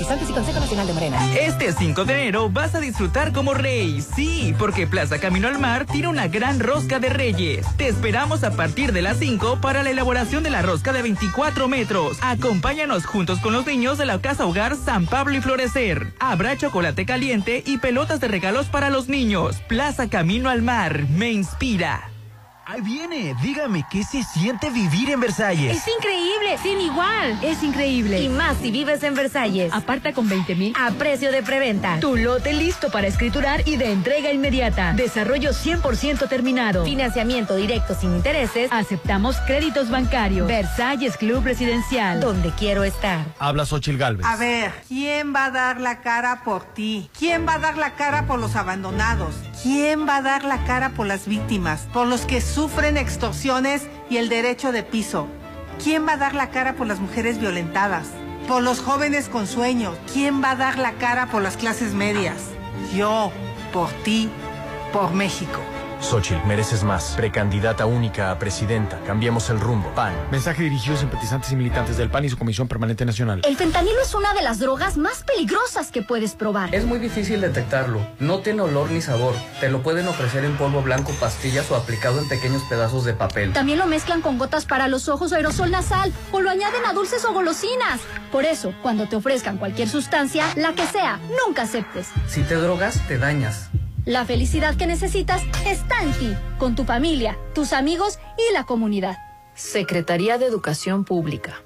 y 0.00 0.32
Consejo 0.32 0.60
Nacional 0.60 0.86
de 0.86 0.92
Morena. 0.92 1.18
Este 1.36 1.72
5 1.72 2.04
de 2.04 2.12
enero 2.12 2.50
vas 2.50 2.74
a 2.74 2.80
disfrutar 2.80 3.32
como 3.32 3.54
rey, 3.54 4.02
sí, 4.02 4.54
porque 4.58 4.86
Plaza 4.86 5.18
Camino 5.18 5.48
al 5.48 5.58
Mar 5.58 5.86
tiene 5.86 6.08
una 6.08 6.28
gran 6.28 6.60
rosca 6.60 6.98
de 6.98 7.08
reyes. 7.08 7.66
Te 7.76 7.88
esperamos 7.88 8.44
a 8.44 8.50
partir 8.52 8.92
de 8.92 9.02
las 9.02 9.18
5 9.18 9.60
para 9.60 9.82
la 9.82 9.90
elaboración 9.90 10.42
de 10.42 10.50
la 10.50 10.62
rosca 10.62 10.92
de 10.92 11.02
24 11.02 11.68
metros. 11.68 12.18
Acompáñanos 12.20 13.06
juntos 13.06 13.38
con 13.40 13.52
los 13.52 13.66
niños 13.66 13.96
de 13.98 14.06
la 14.06 14.20
Casa 14.20 14.46
Hogar 14.46 14.76
San 14.76 15.06
Pablo 15.06 15.36
y 15.36 15.40
Florecer. 15.40 16.12
Habrá 16.18 16.56
chocolate 16.56 17.06
caliente 17.06 17.62
y 17.64 17.78
pelotas 17.78 18.20
de 18.20 18.28
regalos 18.28 18.66
para 18.66 18.90
los 18.90 19.08
niños. 19.08 19.56
Plaza 19.68 20.08
Camino 20.08 20.50
al 20.50 20.62
Mar, 20.62 21.06
me 21.08 21.32
inspira. 21.32 22.15
Ahí 22.68 22.80
viene, 22.80 23.36
dígame, 23.42 23.86
¿qué 23.88 24.02
se 24.02 24.24
siente 24.24 24.70
vivir 24.70 25.08
en 25.10 25.20
Versalles? 25.20 25.76
Es 25.76 25.84
increíble, 25.86 26.58
sin 26.60 26.80
igual. 26.80 27.38
Es 27.40 27.62
increíble. 27.62 28.20
Y 28.20 28.28
más 28.28 28.56
si 28.56 28.72
vives 28.72 29.04
en 29.04 29.14
Versalles. 29.14 29.72
Aparta 29.72 30.12
con 30.12 30.28
20 30.28 30.56
mil 30.56 30.74
a 30.76 30.90
precio 30.90 31.30
de 31.30 31.44
preventa. 31.44 32.00
Tu 32.00 32.16
lote 32.16 32.52
listo 32.52 32.90
para 32.90 33.06
escriturar 33.06 33.62
y 33.68 33.76
de 33.76 33.92
entrega 33.92 34.32
inmediata. 34.32 34.94
Desarrollo 34.94 35.50
100% 35.50 36.28
terminado. 36.28 36.84
Financiamiento 36.84 37.54
directo 37.54 37.94
sin 37.94 38.16
intereses. 38.16 38.68
Aceptamos 38.72 39.36
créditos 39.46 39.88
bancarios. 39.88 40.48
Versalles 40.48 41.16
Club 41.18 41.44
Residencial. 41.44 42.18
Donde 42.18 42.50
quiero 42.50 42.82
estar. 42.82 43.24
Habla 43.38 43.64
Xochil 43.64 43.96
Gálvez. 43.96 44.26
A 44.26 44.34
ver, 44.34 44.72
¿quién 44.88 45.32
va 45.32 45.44
a 45.44 45.50
dar 45.52 45.80
la 45.80 46.00
cara 46.00 46.42
por 46.42 46.64
ti? 46.64 47.08
¿Quién 47.16 47.46
va 47.46 47.54
a 47.54 47.58
dar 47.60 47.78
la 47.78 47.94
cara 47.94 48.26
por 48.26 48.40
los 48.40 48.56
abandonados? 48.56 49.36
¿Quién 49.68 50.06
va 50.06 50.18
a 50.18 50.22
dar 50.22 50.44
la 50.44 50.62
cara 50.64 50.90
por 50.90 51.08
las 51.08 51.26
víctimas? 51.26 51.88
Por 51.92 52.06
los 52.06 52.24
que 52.24 52.40
sufren 52.40 52.96
extorsiones 52.96 53.88
y 54.08 54.18
el 54.18 54.28
derecho 54.28 54.70
de 54.70 54.84
piso. 54.84 55.26
¿Quién 55.82 56.06
va 56.06 56.12
a 56.12 56.16
dar 56.16 56.36
la 56.36 56.50
cara 56.50 56.76
por 56.76 56.86
las 56.86 57.00
mujeres 57.00 57.40
violentadas? 57.40 58.06
Por 58.46 58.62
los 58.62 58.78
jóvenes 58.78 59.28
con 59.28 59.48
sueños. 59.48 59.98
¿Quién 60.12 60.40
va 60.40 60.52
a 60.52 60.56
dar 60.56 60.78
la 60.78 60.92
cara 60.92 61.26
por 61.32 61.42
las 61.42 61.56
clases 61.56 61.94
medias? 61.94 62.36
Yo, 62.94 63.32
por 63.72 63.90
ti, 64.04 64.30
por 64.92 65.12
México. 65.12 65.58
Xochil, 66.00 66.38
mereces 66.46 66.84
más. 66.84 67.14
Precandidata 67.16 67.86
única 67.86 68.30
a 68.30 68.38
presidenta. 68.38 69.00
Cambiemos 69.06 69.50
el 69.50 69.60
rumbo. 69.60 69.88
PAN. 69.94 70.12
Mensaje 70.30 70.62
dirigido 70.62 70.94
a 70.94 70.98
simpatizantes 70.98 71.50
y 71.52 71.56
militantes 71.56 71.96
del 71.96 72.10
PAN 72.10 72.24
y 72.24 72.28
su 72.28 72.38
Comisión 72.38 72.68
Permanente 72.68 73.04
Nacional. 73.04 73.42
El 73.44 73.56
fentanilo 73.56 74.00
es 74.02 74.14
una 74.14 74.34
de 74.34 74.42
las 74.42 74.58
drogas 74.58 74.96
más 74.96 75.24
peligrosas 75.24 75.90
que 75.90 76.02
puedes 76.02 76.34
probar. 76.34 76.74
Es 76.74 76.84
muy 76.84 76.98
difícil 76.98 77.40
detectarlo. 77.40 78.06
No 78.20 78.40
tiene 78.40 78.62
olor 78.62 78.90
ni 78.90 79.00
sabor. 79.00 79.34
Te 79.60 79.70
lo 79.70 79.82
pueden 79.82 80.06
ofrecer 80.08 80.44
en 80.44 80.56
polvo 80.56 80.82
blanco, 80.82 81.12
pastillas 81.18 81.70
o 81.70 81.76
aplicado 81.76 82.20
en 82.20 82.28
pequeños 82.28 82.62
pedazos 82.64 83.04
de 83.04 83.14
papel. 83.14 83.52
También 83.52 83.78
lo 83.78 83.86
mezclan 83.86 84.20
con 84.20 84.38
gotas 84.38 84.66
para 84.66 84.88
los 84.88 85.08
ojos 85.08 85.32
o 85.32 85.36
aerosol 85.36 85.70
nasal 85.70 86.12
o 86.32 86.40
lo 86.40 86.50
añaden 86.50 86.84
a 86.86 86.92
dulces 86.92 87.24
o 87.24 87.32
golosinas. 87.32 88.00
Por 88.30 88.44
eso, 88.44 88.74
cuando 88.82 89.08
te 89.08 89.16
ofrezcan 89.16 89.56
cualquier 89.56 89.88
sustancia, 89.88 90.46
la 90.56 90.72
que 90.74 90.86
sea, 90.86 91.18
nunca 91.46 91.62
aceptes. 91.62 92.08
Si 92.26 92.42
te 92.42 92.56
drogas, 92.56 93.00
te 93.08 93.18
dañas. 93.18 93.70
La 94.06 94.24
felicidad 94.24 94.76
que 94.76 94.86
necesitas 94.86 95.42
está 95.66 96.00
en 96.00 96.12
ti, 96.12 96.32
con 96.58 96.76
tu 96.76 96.84
familia, 96.84 97.36
tus 97.56 97.72
amigos 97.72 98.20
y 98.38 98.54
la 98.54 98.62
comunidad. 98.62 99.16
Secretaría 99.54 100.38
de 100.38 100.46
Educación 100.46 101.04
Pública. 101.04 101.60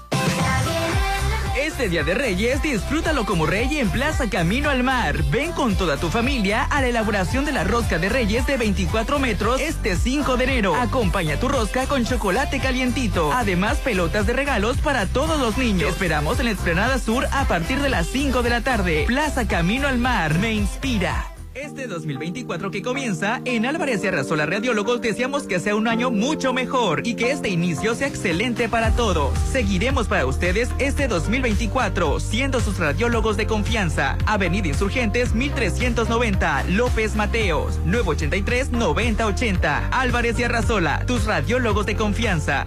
Este 1.77 1.91
Día 1.91 2.05
de 2.05 2.15
Reyes, 2.15 2.63
disfrútalo 2.63 3.27
como 3.27 3.45
rey 3.45 3.77
en 3.77 3.91
Plaza 3.91 4.31
Camino 4.31 4.71
al 4.71 4.83
Mar. 4.83 5.23
Ven 5.25 5.53
con 5.53 5.77
toda 5.77 5.99
tu 5.99 6.09
familia 6.09 6.63
a 6.63 6.81
la 6.81 6.89
elaboración 6.89 7.45
de 7.45 7.53
la 7.53 7.65
rosca 7.65 7.99
de 7.99 8.09
Reyes 8.09 8.47
de 8.47 8.57
24 8.57 9.19
metros 9.19 9.61
este 9.61 9.95
5 9.95 10.39
de 10.39 10.45
enero. 10.45 10.75
Acompaña 10.75 11.39
tu 11.39 11.49
rosca 11.49 11.85
con 11.85 12.07
chocolate 12.07 12.61
calientito. 12.61 13.31
Además, 13.31 13.77
pelotas 13.77 14.27
de 14.27 14.33
regalos 14.33 14.79
para 14.79 15.05
todos 15.05 15.39
los 15.39 15.59
niños. 15.59 15.83
Te 15.83 15.89
esperamos 15.91 16.41
en 16.41 16.47
la 16.47 16.53
Esplanada 16.53 16.99
Sur 16.99 17.27
a 17.31 17.45
partir 17.45 17.79
de 17.83 17.91
las 17.91 18.07
5 18.07 18.43
de 18.43 18.49
la 18.49 18.63
tarde. 18.63 19.05
Plaza 19.07 19.47
Camino 19.47 19.87
al 19.87 19.99
Mar 19.99 20.39
me 20.39 20.55
inspira. 20.55 21.36
Este 21.57 21.87
2024 21.87 22.71
que 22.71 22.83
comienza, 22.83 23.41
en 23.47 23.65
Álvarez 23.65 24.05
y 24.05 24.09
Arrasola 24.09 24.45
Radiólogos 24.45 25.01
deseamos 25.01 25.45
que 25.45 25.59
sea 25.59 25.75
un 25.75 25.89
año 25.89 26.11
mucho 26.11 26.53
mejor 26.53 27.01
y 27.07 27.15
que 27.15 27.31
este 27.31 27.49
inicio 27.49 27.95
sea 27.95 28.09
excelente 28.09 28.69
para 28.69 28.91
todos. 28.91 29.39
Seguiremos 29.39 30.07
para 30.07 30.27
ustedes 30.27 30.69
este 30.79 31.09
2024, 31.09 32.21
siendo 32.21 32.61
sus 32.61 32.79
radiólogos 32.79 33.39
de 33.39 33.47
confianza. 33.47 34.19
Avenida 34.27 34.69
Insurgentes 34.69 35.35
1390, 35.35 36.65
López 36.65 37.17
Mateos, 37.17 37.81
983-9080. 37.87 39.89
Álvarez 39.93 40.39
y 40.39 40.45
Arrasola, 40.45 41.07
tus 41.07 41.25
radiólogos 41.25 41.87
de 41.87 41.97
confianza. 41.97 42.67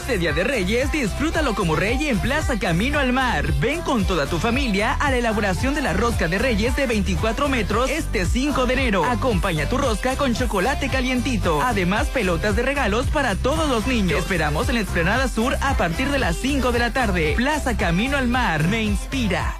Este 0.00 0.16
Día 0.16 0.32
de 0.32 0.44
Reyes, 0.44 0.90
disfrútalo 0.90 1.54
como 1.54 1.76
rey 1.76 2.08
en 2.08 2.18
Plaza 2.18 2.58
Camino 2.58 2.98
al 2.98 3.12
Mar. 3.12 3.52
Ven 3.60 3.82
con 3.82 4.06
toda 4.06 4.24
tu 4.24 4.38
familia 4.38 4.94
a 4.94 5.10
la 5.10 5.18
elaboración 5.18 5.74
de 5.74 5.82
la 5.82 5.92
rosca 5.92 6.26
de 6.26 6.38
Reyes 6.38 6.74
de 6.74 6.86
24 6.86 7.50
metros 7.50 7.90
este 7.90 8.24
5 8.24 8.64
de 8.64 8.72
enero. 8.72 9.04
Acompaña 9.04 9.68
tu 9.68 9.76
rosca 9.76 10.16
con 10.16 10.34
chocolate 10.34 10.88
calientito. 10.88 11.60
Además, 11.60 12.08
pelotas 12.08 12.56
de 12.56 12.62
regalos 12.62 13.08
para 13.08 13.34
todos 13.34 13.68
los 13.68 13.86
niños. 13.86 14.18
Esperamos 14.20 14.70
en 14.70 14.76
la 14.76 14.80
Esplanada 14.80 15.28
Sur 15.28 15.58
a 15.60 15.76
partir 15.76 16.08
de 16.10 16.18
las 16.18 16.36
5 16.36 16.72
de 16.72 16.78
la 16.78 16.94
tarde. 16.94 17.34
Plaza 17.36 17.76
Camino 17.76 18.16
al 18.16 18.26
Mar 18.26 18.66
me 18.68 18.82
inspira. 18.82 19.59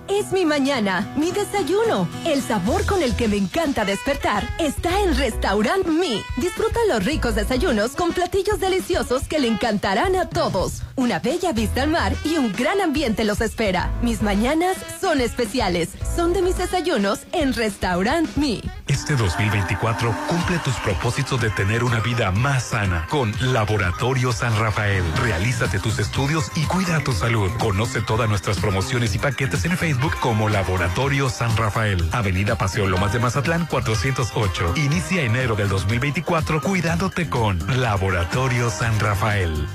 Es 0.09 0.31
mi 0.31 0.45
mañana, 0.45 1.13
mi 1.17 1.33
desayuno. 1.33 2.09
El 2.25 2.41
sabor 2.41 2.87
con 2.87 3.03
el 3.03 3.17
que 3.17 3.27
me 3.27 3.37
encanta 3.37 3.85
despertar 3.85 4.49
está 4.61 5.01
en 5.01 5.17
Restaurant 5.17 5.85
Mi. 5.87 6.23
Disfruta 6.37 6.79
los 6.89 7.05
ricos 7.05 7.35
desayunos 7.35 7.97
con 7.97 8.13
platillos 8.13 8.61
deliciosos 8.61 9.27
que 9.27 9.41
le 9.41 9.49
encantarán 9.49 10.15
a 10.15 10.29
todos. 10.29 10.83
Una 10.95 11.19
bella 11.19 11.53
vista 11.53 11.83
al 11.83 11.91
mar 11.91 12.15
y 12.25 12.37
un 12.37 12.53
gran 12.53 12.81
ambiente 12.81 13.25
los 13.25 13.41
espera. 13.41 13.91
Mis 14.01 14.23
mañanas 14.23 14.77
son 15.01 15.21
especiales. 15.21 15.91
Son 16.15 16.33
de 16.33 16.41
mis 16.41 16.57
desayunos 16.57 17.21
en 17.33 17.53
Restaurant 17.53 18.29
Mi. 18.37 18.63
Este 18.87 19.17
2024 19.17 20.15
cumple 20.29 20.59
tus 20.61 20.75
propósitos 20.77 21.41
de 21.41 21.51
tener 21.51 21.83
una 21.83 21.99
vida 21.99 22.31
más 22.31 22.67
sana 22.67 23.07
con 23.11 23.35
Laboratorio 23.41 24.33
San 24.33 24.57
Rafael. 24.59 25.03
Realízate 25.23 25.81
tus 25.81 25.99
estudios 25.99 26.53
y 26.55 26.63
cuida 26.65 27.03
tu 27.03 27.13
salud. 27.13 27.51
Conoce 27.59 28.01
todas 28.01 28.29
nuestras 28.29 28.59
promociones 28.59 29.15
y 29.15 29.19
paquetes 29.19 29.65
en 29.65 29.77
Facebook 29.77 29.96
como 30.21 30.49
Laboratorio 30.49 31.29
San 31.29 31.57
Rafael. 31.57 32.09
Avenida 32.13 32.57
Paseo 32.57 32.87
Lomas 32.87 33.13
de 33.13 33.19
Mazatlán 33.19 33.67
408. 33.67 34.75
Inicia 34.77 35.23
enero 35.23 35.57
del 35.57 35.69
2024 35.69 36.61
cuidándote 36.61 37.29
con 37.29 37.59
Laboratorio 37.81 38.71
San 38.71 38.99
Rafael. 39.01 39.67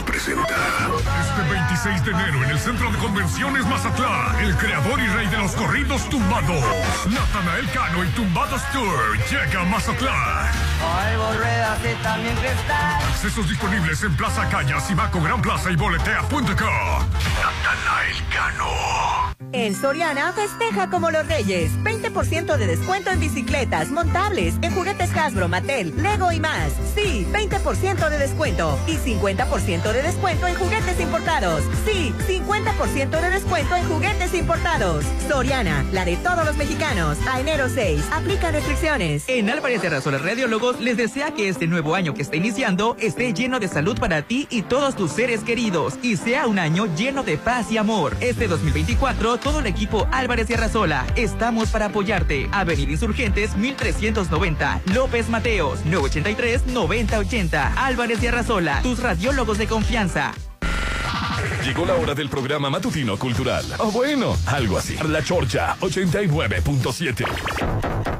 Presenta. 0.00 0.56
Este 1.20 1.50
26 1.50 2.04
de 2.04 2.10
enero 2.12 2.44
en 2.44 2.50
el 2.50 2.58
Centro 2.58 2.90
de 2.90 2.98
Convenciones 2.98 3.66
Mazatlán, 3.66 4.40
el 4.40 4.56
creador 4.56 4.98
y 5.00 5.06
rey 5.08 5.26
de 5.26 5.38
los 5.38 5.52
corridos 5.52 6.08
tumbados, 6.08 6.64
Natanael 7.10 7.68
Cano 7.70 8.04
y 8.04 8.08
Tumbados 8.08 8.62
Tour 8.72 9.18
llega 9.30 9.60
a 9.60 9.64
Mazatlán. 9.64 10.50
también. 12.02 12.36
Accesos 13.08 13.48
disponibles 13.48 14.02
en 14.02 14.16
Plaza 14.16 14.48
Cañas, 14.48 14.94
Baco 14.96 15.20
Gran 15.20 15.42
Plaza 15.42 15.70
y 15.70 15.76
boletea.com. 15.76 16.46
Natanael 16.48 18.16
Cano. 18.32 19.21
En 19.54 19.74
Soriana 19.74 20.32
festeja 20.32 20.88
como 20.88 21.10
los 21.10 21.26
reyes. 21.26 21.70
20% 21.84 22.56
de 22.56 22.66
descuento 22.66 23.10
en 23.10 23.20
bicicletas, 23.20 23.90
montables, 23.90 24.54
en 24.62 24.74
juguetes 24.74 25.14
Hasbro, 25.14 25.46
Mattel, 25.46 25.92
Lego 26.02 26.32
y 26.32 26.40
más. 26.40 26.72
Sí, 26.94 27.26
20% 27.30 28.08
de 28.08 28.18
descuento. 28.18 28.78
Y 28.86 28.96
50% 28.96 29.92
de 29.92 30.02
descuento 30.02 30.46
en 30.46 30.54
juguetes 30.54 30.98
importados. 31.00 31.62
Sí, 31.84 32.14
50% 32.26 33.20
de 33.20 33.30
descuento 33.30 33.76
en 33.76 33.84
juguetes 33.86 34.32
importados. 34.32 35.04
Soriana, 35.28 35.84
la 35.92 36.06
de 36.06 36.16
todos 36.16 36.46
los 36.46 36.56
mexicanos. 36.56 37.18
A 37.30 37.38
enero 37.38 37.68
6. 37.68 38.02
Aplica 38.10 38.50
restricciones. 38.52 39.24
En 39.28 39.50
Álvarez 39.50 39.82
de 39.82 39.90
Radiólogos 39.90 40.80
les 40.80 40.96
desea 40.96 41.34
que 41.34 41.50
este 41.50 41.66
nuevo 41.66 41.94
año 41.94 42.14
que 42.14 42.22
está 42.22 42.36
iniciando 42.36 42.96
esté 42.98 43.34
lleno 43.34 43.60
de 43.60 43.68
salud 43.68 43.98
para 43.98 44.22
ti 44.22 44.46
y 44.48 44.62
todos 44.62 44.96
tus 44.96 45.12
seres 45.12 45.40
queridos. 45.44 45.94
Y 46.02 46.16
sea 46.16 46.46
un 46.46 46.58
año 46.58 46.86
lleno 46.96 47.22
de 47.22 47.36
paz 47.36 47.70
y 47.70 47.76
amor. 47.76 48.16
Este 48.20 48.48
2024 48.48 49.41
todo 49.42 49.60
el 49.60 49.66
equipo 49.66 50.06
Álvarez 50.12 50.50
y 50.50 50.54
Arrasola. 50.54 51.06
Estamos 51.16 51.70
para 51.70 51.86
apoyarte. 51.86 52.48
Avenida 52.52 52.92
Insurgentes 52.92 53.56
1390. 53.56 54.82
López 54.94 55.28
Mateos 55.28 55.84
983 55.84 56.66
9080. 56.66 57.72
Álvarez 57.76 58.22
y 58.22 58.28
Arrasola. 58.28 58.80
Tus 58.82 59.00
radiólogos 59.00 59.58
de 59.58 59.66
confianza. 59.66 60.32
Llegó 61.64 61.84
la 61.86 61.94
hora 61.94 62.14
del 62.14 62.28
programa 62.28 62.68
matutino 62.70 63.16
cultural. 63.16 63.64
O 63.78 63.92
bueno, 63.92 64.36
algo 64.46 64.78
así. 64.78 64.96
La 65.08 65.22
Chorcha 65.22 65.76
89.7. 65.80 68.11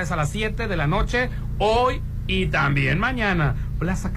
a 0.00 0.16
las 0.16 0.30
7 0.30 0.66
de 0.66 0.76
la 0.78 0.86
noche, 0.86 1.28
hoy 1.58 2.00
y 2.26 2.46
también 2.46 2.98
mañana. 2.98 3.54
Plaza 3.78 4.12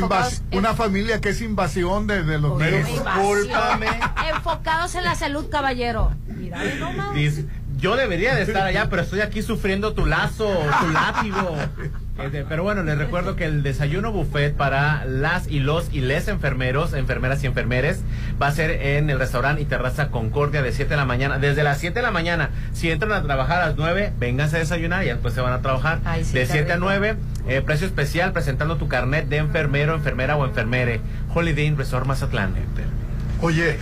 una 0.51 0.75
familia 0.75 1.21
que 1.21 1.29
es 1.29 1.41
invasión 1.41 2.09
de, 2.09 2.25
los 2.41 2.59
medios. 2.59 2.85
Discúlpame. 2.85 3.87
Enfocados 4.29 4.97
en 4.97 5.05
la 5.05 5.15
salud, 5.15 5.49
caballero. 5.51 6.11
Mira, 6.27 6.59
Dis 7.15 7.45
Yo 7.87 7.95
debería 7.95 8.35
de 8.35 8.43
estar 8.43 8.67
allá, 8.67 8.89
pero 8.91 9.03
estoy 9.03 9.21
aquí 9.21 9.43
sufriendo 9.43 9.93
tu 9.93 10.07
lazo, 10.07 10.51
tu 10.81 10.91
látigo. 10.91 11.57
Este, 12.17 12.47
pero 12.49 12.63
bueno, 12.63 12.83
les 12.83 12.97
recuerdo 12.97 13.37
que 13.37 13.45
el 13.45 13.63
desayuno 13.63 14.11
buffet 14.11 14.57
para 14.57 15.05
las 15.05 15.49
y 15.49 15.61
los 15.61 15.93
y 15.93 16.01
les 16.01 16.29
enfermeros, 16.29 16.95
enfermeras 16.95 17.45
y 17.45 17.47
enfermeres, 17.47 18.01
va 18.41 18.47
a 18.47 18.53
ser 18.53 18.71
en 18.71 19.11
el 19.11 19.19
restaurante 19.19 19.61
y 19.61 19.67
terraza 19.67 20.09
Concordia 20.09 20.63
de 20.63 20.73
7 20.73 20.89
de 20.89 20.97
la 20.97 21.05
mañana. 21.05 21.39
Desde 21.39 21.63
las 21.63 21.77
7 21.77 21.97
de 21.97 22.03
la 22.03 22.11
mañana, 22.11 22.49
si 22.73 22.91
entran 22.91 23.13
a 23.13 23.23
trabajar 23.23 23.61
a 23.61 23.67
las 23.67 23.77
9, 23.77 24.15
vénganse 24.19 24.57
a 24.57 24.61
desayunar 24.61 25.05
y 25.05 25.09
después 25.09 25.35
se 25.35 25.43
van 25.43 25.53
a 25.53 25.61
trabajar. 25.61 26.01
Ay, 26.07 26.25
sí, 26.25 26.33
de 26.33 26.43
está 26.43 26.55
7 26.55 26.73
a 26.73 26.77
rico. 26.77 26.87
9, 26.87 27.17
eh, 27.49 27.61
precio 27.61 27.87
especial 27.87 28.33
presentando 28.33 28.79
tu 28.79 28.89
carnet 28.89 29.29
de 29.29 29.37
enfermero, 29.37 29.95
enfermera 29.95 30.37
o 30.37 30.47
enfermere. 30.47 31.03
Holiday 31.35 31.67
Inn 31.67 31.77
Resort 31.77 32.07
Mazatlán. 32.07 32.55
Oye, 33.43 33.71
eh, 33.73 33.79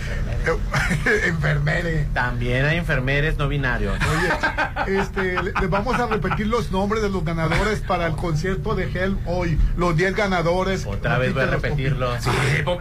enfermere. 1.27 2.07
También 2.13 2.65
hay 2.65 2.77
enfermeres 2.77 3.37
no 3.37 3.47
binarios. 3.47 3.97
Oye, 3.97 4.99
este, 4.99 5.41
le- 5.41 5.53
les 5.59 5.69
vamos 5.69 5.99
a 5.99 6.07
repetir 6.07 6.47
los 6.47 6.71
nombres 6.71 7.01
de 7.01 7.09
los 7.09 7.23
ganadores 7.23 7.79
para 7.81 8.07
el 8.07 8.15
concierto 8.15 8.75
de 8.75 8.83
Hell 8.91 9.17
hoy. 9.25 9.57
Los 9.77 9.95
10 9.95 10.15
ganadores. 10.15 10.85
Otra 10.85 11.17
vez 11.17 11.33
voy 11.33 11.43
a 11.43 11.47
repetirlo. 11.47 12.09
Sí, 12.19 12.29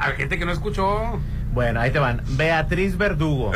hay 0.00 0.12
gente 0.16 0.38
que 0.38 0.44
no 0.44 0.52
escuchó. 0.52 1.18
Bueno, 1.52 1.80
ahí 1.80 1.90
te 1.92 2.00
van. 2.00 2.22
Beatriz 2.30 2.96
Verdugo, 2.98 3.52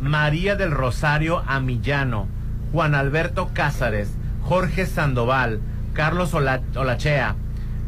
María 0.00 0.56
del 0.56 0.72
Rosario 0.72 1.42
Amillano, 1.46 2.26
Juan 2.72 2.96
Alberto 2.96 3.50
Cázares, 3.54 4.10
Jorge 4.42 4.86
Sandoval, 4.86 5.60
Carlos 5.92 6.34
Ola- 6.34 6.62
Olachea, 6.74 7.36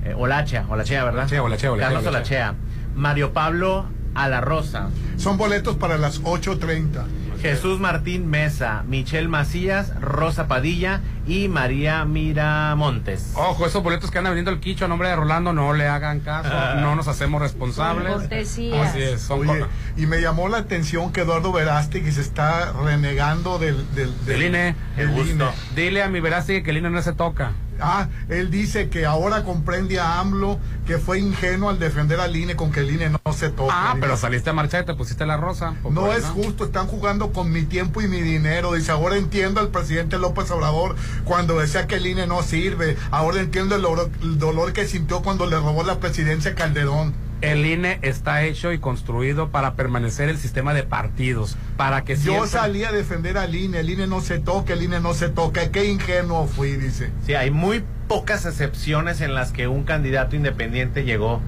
eh, 0.04 0.14
Olachea, 0.16 0.64
Olachea, 0.68 1.02
¿verdad? 1.04 1.20
Olachea, 1.22 1.42
Olachea, 1.42 1.72
Olachea, 1.72 1.88
Carlos 1.88 2.06
Olachea. 2.06 2.50
Olachea, 2.50 2.54
Mario 2.94 3.32
Pablo 3.32 3.86
A 4.18 4.28
la 4.28 4.40
Rosa, 4.40 4.88
Son 5.16 5.36
boletos 5.36 5.76
para 5.76 5.96
las 5.96 6.22
8.30. 6.22 7.04
Jesús 7.40 7.78
Martín 7.78 8.26
Mesa, 8.28 8.82
Michelle 8.88 9.28
Macías, 9.28 9.92
Rosa 10.00 10.48
Padilla 10.48 11.02
y 11.24 11.46
María 11.46 12.04
Miramontes. 12.04 13.30
Ojo, 13.36 13.64
esos 13.64 13.80
boletos 13.80 14.10
que 14.10 14.18
andan 14.18 14.32
vendiendo 14.32 14.50
el 14.50 14.58
quicho 14.58 14.86
a 14.86 14.88
nombre 14.88 15.08
de 15.08 15.14
Rolando, 15.14 15.52
no 15.52 15.72
le 15.72 15.86
hagan 15.86 16.18
caso, 16.18 16.50
no 16.80 16.96
nos 16.96 17.06
hacemos 17.06 17.40
responsables. 17.40 18.12
Así 18.32 18.72
es, 18.72 19.22
son 19.22 19.48
Oye, 19.48 19.64
y 19.96 20.06
me 20.06 20.20
llamó 20.20 20.48
la 20.48 20.58
atención 20.58 21.12
que 21.12 21.20
Eduardo 21.20 21.52
Verástegui 21.52 22.10
se 22.10 22.22
está 22.22 22.72
renegando 22.72 23.60
del, 23.60 23.94
del, 23.94 24.12
del 24.24 24.42
INE. 24.42 24.74
INE. 24.96 25.46
Dile 25.76 26.02
a 26.02 26.08
mi 26.08 26.18
Verástegui 26.18 26.64
que 26.64 26.70
el 26.70 26.78
INE 26.78 26.90
no 26.90 27.02
se 27.02 27.12
toca. 27.12 27.52
Ah, 27.80 28.08
él 28.28 28.50
dice 28.50 28.88
que 28.88 29.06
ahora 29.06 29.44
comprende 29.44 30.00
a 30.00 30.18
AMLO 30.20 30.58
que 30.86 30.98
fue 30.98 31.18
ingenuo 31.18 31.70
al 31.70 31.78
defender 31.78 32.20
al 32.20 32.34
INE 32.34 32.56
con 32.56 32.72
que 32.72 32.80
el 32.80 32.90
INE 32.90 33.10
no 33.10 33.32
se 33.32 33.50
toca. 33.50 33.72
Ah, 33.74 33.96
pero 34.00 34.16
saliste 34.16 34.50
a 34.50 34.52
marchar 34.52 34.82
y 34.82 34.86
te 34.86 34.94
pusiste 34.94 35.26
la 35.26 35.36
rosa. 35.36 35.74
No 35.90 36.12
es 36.12 36.24
justo, 36.24 36.64
están 36.64 36.86
jugando 36.86 37.32
con 37.32 37.50
mi 37.52 37.62
tiempo 37.62 38.00
y 38.00 38.08
mi 38.08 38.20
dinero. 38.20 38.72
Dice, 38.72 38.90
ahora 38.92 39.16
entiendo 39.16 39.60
al 39.60 39.68
presidente 39.68 40.18
López 40.18 40.50
Obrador 40.50 40.96
cuando 41.24 41.58
decía 41.58 41.86
que 41.86 41.96
el 41.96 42.06
INE 42.06 42.26
no 42.26 42.42
sirve. 42.42 42.96
Ahora 43.10 43.40
entiendo 43.40 43.76
el, 43.76 43.82
dolor- 43.82 44.10
el 44.22 44.38
dolor 44.38 44.72
que 44.72 44.86
sintió 44.86 45.22
cuando 45.22 45.46
le 45.46 45.56
robó 45.56 45.82
la 45.84 46.00
presidencia 46.00 46.52
a 46.52 46.54
Calderón. 46.54 47.12
El 47.40 47.64
INE 47.64 48.00
está 48.02 48.42
hecho 48.42 48.72
y 48.72 48.78
construido 48.78 49.50
para 49.50 49.74
permanecer 49.74 50.28
el 50.28 50.38
sistema 50.38 50.74
de 50.74 50.82
partidos, 50.82 51.56
para 51.76 52.02
que 52.02 52.16
Yo 52.16 52.46
salí 52.46 52.84
a 52.84 52.90
defender 52.90 53.38
al 53.38 53.54
INE, 53.54 53.80
el 53.80 53.90
INE 53.90 54.06
no 54.08 54.20
se 54.20 54.40
toca, 54.40 54.72
el 54.72 54.82
INE 54.82 55.00
no 55.00 55.14
se 55.14 55.28
toca. 55.28 55.70
Qué 55.70 55.84
ingenuo 55.84 56.46
fui, 56.46 56.72
dice. 56.72 57.10
Sí, 57.24 57.34
hay 57.34 57.50
muy 57.50 57.84
pocas 58.08 58.44
excepciones 58.46 59.20
en 59.20 59.34
las 59.34 59.52
que 59.52 59.68
un 59.68 59.84
candidato 59.84 60.34
independiente 60.34 61.04
llegó. 61.04 61.40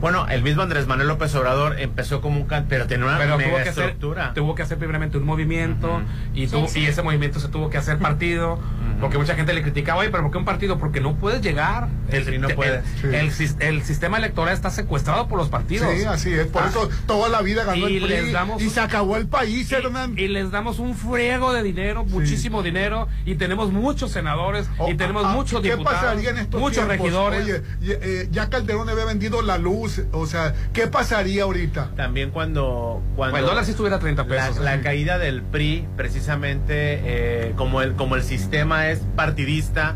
Bueno, 0.00 0.28
el 0.28 0.42
mismo 0.42 0.62
Andrés 0.62 0.86
Manuel 0.86 1.08
López 1.08 1.34
Obrador 1.34 1.80
empezó 1.80 2.20
como 2.20 2.40
un 2.40 2.46
can 2.46 2.66
pero 2.68 2.86
tenía 2.86 3.04
una 3.06 3.18
pero 3.18 3.36
mega 3.36 3.48
tuvo 3.50 3.56
que, 3.64 3.68
hacer, 3.68 3.84
estructura. 3.84 4.32
tuvo 4.32 4.54
que 4.54 4.62
hacer 4.62 4.78
primeramente 4.78 5.18
un 5.18 5.24
movimiento 5.24 6.02
y, 6.34 6.46
Sí, 6.46 6.52
tuvo- 6.54 6.68
sí. 6.68 6.80
y 6.80 6.86
ese 6.86 7.02
movimiento 7.02 7.40
se 7.40 7.48
tuvo 7.48 7.68
que 7.68 7.78
hacer 7.78 7.98
partido 7.98 8.60
porque 9.00 9.18
mucha 9.18 9.34
gente 9.34 9.52
le 9.52 9.62
criticaba 9.62 10.00
oye 10.00 10.10
pero 10.10 10.22
¿por 10.22 10.30
qué 10.32 10.38
un 10.38 10.44
partido? 10.44 10.78
porque 10.78 11.00
no 11.00 11.16
puedes 11.16 11.40
llegar 11.40 11.88
el, 12.10 12.24
Sí, 12.24 12.38
no 12.38 12.48
el- 12.48 12.54
puedes. 12.54 12.84
el- 13.02 13.14
el 13.14 13.30
sis- 13.32 13.56
el 13.58 13.82
sistema 13.82 14.18
electoral 14.18 14.54
está 14.54 14.70
secuestrado 14.70 15.26
por 15.26 15.36
los 15.38 15.48
partidos 15.48 15.92
Sí, 15.92 16.04
así 16.04 16.32
es. 16.32 16.46
Por 16.46 16.62
Ah, 16.62 16.68
eso 16.68 16.88
toda 17.06 17.28
la 17.28 17.42
vida 17.42 17.64
ganó 17.64 17.88
y 17.88 17.96
el 17.96 18.02
PRI 18.04 18.08
les 18.22 18.32
damos 18.32 18.62
y 18.62 18.70
se 18.70 18.80
acabó 18.80 19.16
el 19.16 19.26
país, 19.26 19.70
Hernán. 19.72 20.14
y 20.16 20.28
les 20.28 20.50
damos 20.52 20.78
un 20.78 20.94
friego 20.94 21.52
de 21.52 21.62
dinero, 21.64 22.04
muchísimo 22.04 22.62
dinero, 22.62 23.08
y 23.26 23.34
tenemos 23.34 23.72
muchos 23.72 24.10
senadores, 24.12 24.68
y 24.88 24.94
tenemos 24.94 25.24
Ah, 25.26 25.32
muchos 25.32 25.60
¿Qué 25.60 25.70
diputados, 25.72 26.00
pasaría 26.02 26.30
en 26.30 26.38
estos 26.38 26.60
muchos 26.60 26.86
tiempos? 26.86 26.98
regidores. 26.98 27.42
Oye, 27.44 27.62
y- 27.82 27.90
eh, 27.90 28.28
ya 28.30 28.48
Calderón 28.48 28.88
había 28.88 29.04
vendido 29.04 29.42
la 29.42 29.58
luz, 29.58 29.87
o 30.12 30.26
sea, 30.26 30.54
¿qué 30.72 30.86
pasaría 30.86 31.44
ahorita? 31.44 31.90
También 31.96 32.30
cuando, 32.30 33.02
cuando 33.16 33.32
Pues 33.32 33.42
el 33.42 33.48
dólar 33.48 33.64
sí 33.64 33.72
estuviera 33.72 33.96
a 33.96 34.00
30 34.00 34.24
pesos. 34.26 34.58
La, 34.58 34.76
la 34.76 34.82
caída 34.82 35.18
del 35.18 35.42
PRI, 35.42 35.86
precisamente 35.96 37.00
eh, 37.04 37.52
como, 37.56 37.82
el, 37.82 37.94
como 37.94 38.16
el 38.16 38.22
sistema 38.22 38.88
es 38.90 39.00
partidista, 39.16 39.94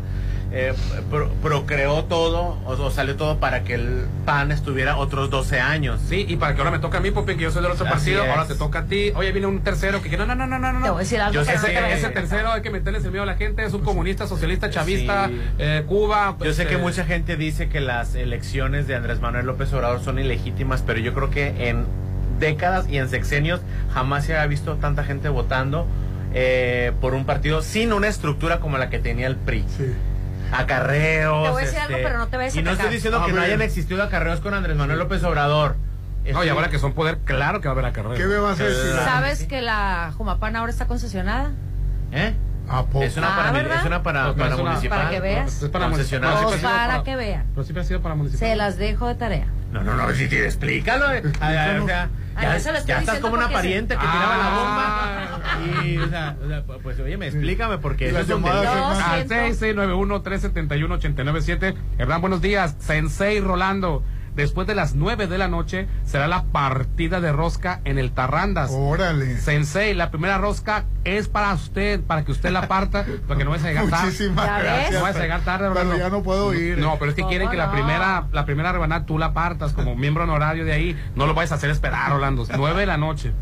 eh, 0.55 0.73
pro- 1.09 1.29
procreó 1.41 2.03
todo, 2.05 2.59
o, 2.65 2.71
o 2.73 2.91
salió 2.91 3.15
todo 3.15 3.39
para 3.39 3.63
que 3.63 3.73
el 3.73 4.05
PAN 4.25 4.51
estuviera 4.51 4.97
otros 4.97 5.29
12 5.31 5.59
años. 5.59 5.99
Sí, 6.07 6.25
y 6.29 6.35
para 6.35 6.53
que 6.53 6.59
ahora 6.61 6.69
me 6.71 6.79
toque 6.79 6.97
a 6.97 6.99
mí, 6.99 7.09
Popi, 7.11 7.35
que 7.35 7.43
yo 7.43 7.51
soy 7.51 7.63
del 7.63 7.71
otro 7.71 7.85
Así 7.85 7.93
partido, 7.93 8.23
es. 8.23 8.29
ahora 8.29 8.45
te 8.47 8.55
toca 8.55 8.79
a 8.79 8.85
ti. 8.85 9.11
Oye, 9.15 9.31
viene 9.31 9.47
un 9.47 9.61
tercero 9.61 10.01
que, 10.01 10.09
que 10.11 10.17
no, 10.17 10.25
no, 10.27 10.35
no, 10.35 10.45
no, 10.45 10.59
no, 10.59 10.71
no. 10.73 10.83
Te 10.83 10.89
voy 10.91 10.97
a 10.97 10.99
decir 10.99 11.19
algo 11.21 11.33
Yo 11.33 11.39
que 11.41 11.57
sé 11.57 11.67
ese, 11.71 11.77
a 11.77 11.89
ese 11.91 12.09
tercero 12.09 12.51
hay 12.51 12.61
que 12.61 12.69
meterles 12.69 13.03
el 13.03 13.09
miedo 13.11 13.23
a 13.23 13.25
la 13.25 13.35
gente, 13.35 13.65
es 13.65 13.73
un 13.73 13.81
comunista, 13.81 14.27
socialista, 14.27 14.69
chavista, 14.69 15.27
Sí. 15.27 15.41
eh, 15.57 15.83
Cuba. 15.87 16.35
Yo 16.39 16.53
sé 16.53 16.63
este, 16.63 16.75
que 16.75 16.77
mucha 16.81 17.03
gente 17.05 17.35
dice 17.35 17.67
que 17.69 17.79
las 17.81 18.13
elecciones 18.15 18.85
de 18.87 18.95
Andrés 18.95 19.19
Manuel 19.21 19.45
López 19.47 19.73
Obrador 19.73 20.01
son 20.01 20.19
ilegítimas, 20.19 20.83
pero 20.85 20.99
yo 20.99 21.13
creo 21.15 21.29
que 21.31 21.69
en 21.69 21.85
décadas 22.39 22.87
y 22.89 22.97
en 22.97 23.09
sexenios 23.09 23.61
jamás 23.93 24.25
se 24.25 24.33
había 24.35 24.47
visto 24.47 24.75
tanta 24.75 25.03
gente 25.03 25.29
votando 25.29 25.87
eh, 26.35 26.91
por 26.99 27.13
un 27.13 27.25
partido 27.25 27.61
sin 27.61 27.93
una 27.93 28.07
estructura 28.07 28.59
como 28.59 28.77
la 28.77 28.89
que 28.89 28.99
tenía 28.99 29.27
el 29.27 29.35
PRI. 29.35 29.63
Acarreos. 30.53 31.43
Te 31.45 31.51
voy 31.51 31.61
a 31.61 31.65
decir 31.65 31.79
algo, 31.79 31.97
pero 32.01 32.17
no 32.17 32.27
te 32.27 32.37
vayas 32.37 32.55
a 32.55 32.59
Y 32.59 32.63
no 32.63 32.71
estoy 32.71 32.89
diciendo 32.89 33.25
que 33.25 33.33
no 33.33 33.41
hayan 33.41 33.61
existido 33.61 34.03
acarreos 34.03 34.39
con 34.39 34.53
Andrés 34.53 34.77
Manuel 34.77 34.99
López 34.99 35.23
Obrador. 35.23 35.75
No, 36.31 36.43
y 36.43 36.49
ahora 36.49 36.69
que 36.69 36.79
son 36.79 36.93
poder, 36.93 37.17
claro 37.25 37.59
que 37.59 37.67
va 37.67 37.73
a 37.73 37.75
haber 37.75 37.85
acarreo. 37.85 38.13
¿Qué 38.13 38.25
me 38.25 38.37
vas 38.37 38.59
a 38.59 38.63
decir? 38.63 38.93
¿Sabes 39.03 39.45
que 39.45 39.61
la 39.61 40.13
Jumapán 40.15 40.55
ahora 40.55 40.71
está 40.71 40.87
concesionada? 40.87 41.51
¿Eh? 42.11 42.33
Es 43.01 43.17
una 43.17 43.33
Ah, 43.33 43.37
para, 43.37 43.51
¿verdad? 43.51 43.79
es 43.79 43.85
una 43.85 44.03
para, 44.03 44.23
Pues 44.25 44.35
para 44.37 44.53
es 44.55 44.59
una- 44.59 44.69
municipal. 44.71 44.97
Para 44.99 45.09
que 45.11 45.19
veas. 45.19 45.61
Es 45.63 45.69
para 45.69 45.89
Concesionada. 45.89 46.41
municipal. 46.41 46.61
Pues 46.71 46.87
para 46.87 47.03
que 47.03 47.15
vean. 47.15 47.45
Pero 47.53 47.63
siempre 47.65 47.81
ha 47.81 47.85
sido 47.85 48.01
para 48.01 48.15
municipal. 48.15 48.47
Se 48.49 48.55
las 48.55 48.77
dejo 48.77 49.07
de 49.07 49.15
tarea. 49.15 49.47
No, 49.71 49.83
no, 49.83 49.95
no, 49.95 50.11
si 50.13 50.27
te 50.29 50.45
explícalo. 50.45 51.11
eh. 51.11 51.23
Ay, 51.41 51.55
ay, 51.57 51.77
o 51.79 51.85
sea, 51.85 52.09
Ay, 52.35 52.59
ya, 52.61 52.79
ya 52.85 52.99
estás 52.99 53.19
como 53.19 53.33
una 53.33 53.43
porque 53.43 53.55
se- 53.57 53.61
pariente 53.61 53.95
que 53.95 53.99
Ah. 54.03 54.11
tiraba 54.11 54.37
la 54.37 54.49
bomba. 54.49 55.83
Y, 55.85 55.97
o 55.97 56.07
sea, 56.09 56.35
o 56.43 56.47
sea, 56.47 56.63
pues 56.81 56.99
oye, 56.99 57.17
me 57.17 57.27
explícame 57.27 57.77
porque 57.79 58.09
eso 58.09 58.19
es 58.19 58.29
un. 58.29 58.45
Al 58.47 59.27
6691-371-897. 59.27 61.75
Hernán, 61.97 62.21
buenos 62.21 62.41
días. 62.41 62.75
Sensei 62.79 63.39
Rolando. 63.39 64.03
Después 64.35 64.65
de 64.65 64.73
las 64.73 64.95
9 64.95 65.27
de 65.27 65.37
la 65.37 65.47
noche 65.47 65.87
será 66.05 66.27
la 66.27 66.45
partida 66.45 67.21
de 67.21 67.31
rosca 67.31 67.81
en 67.85 67.99
el 67.99 68.11
Tarrandas. 68.11 68.71
Órale. 68.73 69.37
Sensei, 69.37 69.93
la 69.93 70.09
primera 70.09 70.39
rosca 70.39 70.85
es 71.03 71.27
para 71.27 71.53
usted, 71.53 72.01
para 72.01 72.25
que 72.25 72.31
usted 72.31 72.49
la 72.49 72.67
parta, 72.67 73.05
para 73.27 73.37
que 73.37 73.45
no 73.45 73.51
vaya 73.51 73.65
a 73.65 73.67
llegar 73.67 73.89
tarde. 73.89 74.05
Muchísimas 74.05 74.45
gracias. 74.45 74.93
No 74.93 75.01
vayas 75.01 75.17
a 75.17 75.21
llegar 75.21 75.41
tarde, 75.41 75.69
Pero 75.73 75.97
ya 75.97 76.09
no 76.09 76.23
puedo 76.23 76.53
ir. 76.53 76.79
No, 76.79 76.97
pero 76.97 77.11
es 77.11 77.15
que 77.15 77.21
¿Cómo 77.21 77.29
quieren 77.29 77.49
que 77.49 77.57
la 77.57 77.71
primera, 77.71 78.27
la 78.31 78.45
primera 78.45 78.71
rebanada 78.71 79.05
tú 79.05 79.19
la 79.19 79.33
partas 79.33 79.73
como 79.73 79.95
miembro 80.03 80.23
honorario 80.23 80.65
de 80.65 80.73
ahí. 80.73 80.99
No 81.15 81.27
lo 81.27 81.35
vayas 81.35 81.51
a 81.51 81.55
hacer 81.55 81.69
esperar, 81.69 82.11
Rolando. 82.11 82.45
9 82.55 82.79
de 82.79 82.85
la 82.85 82.97
noche. 82.97 83.33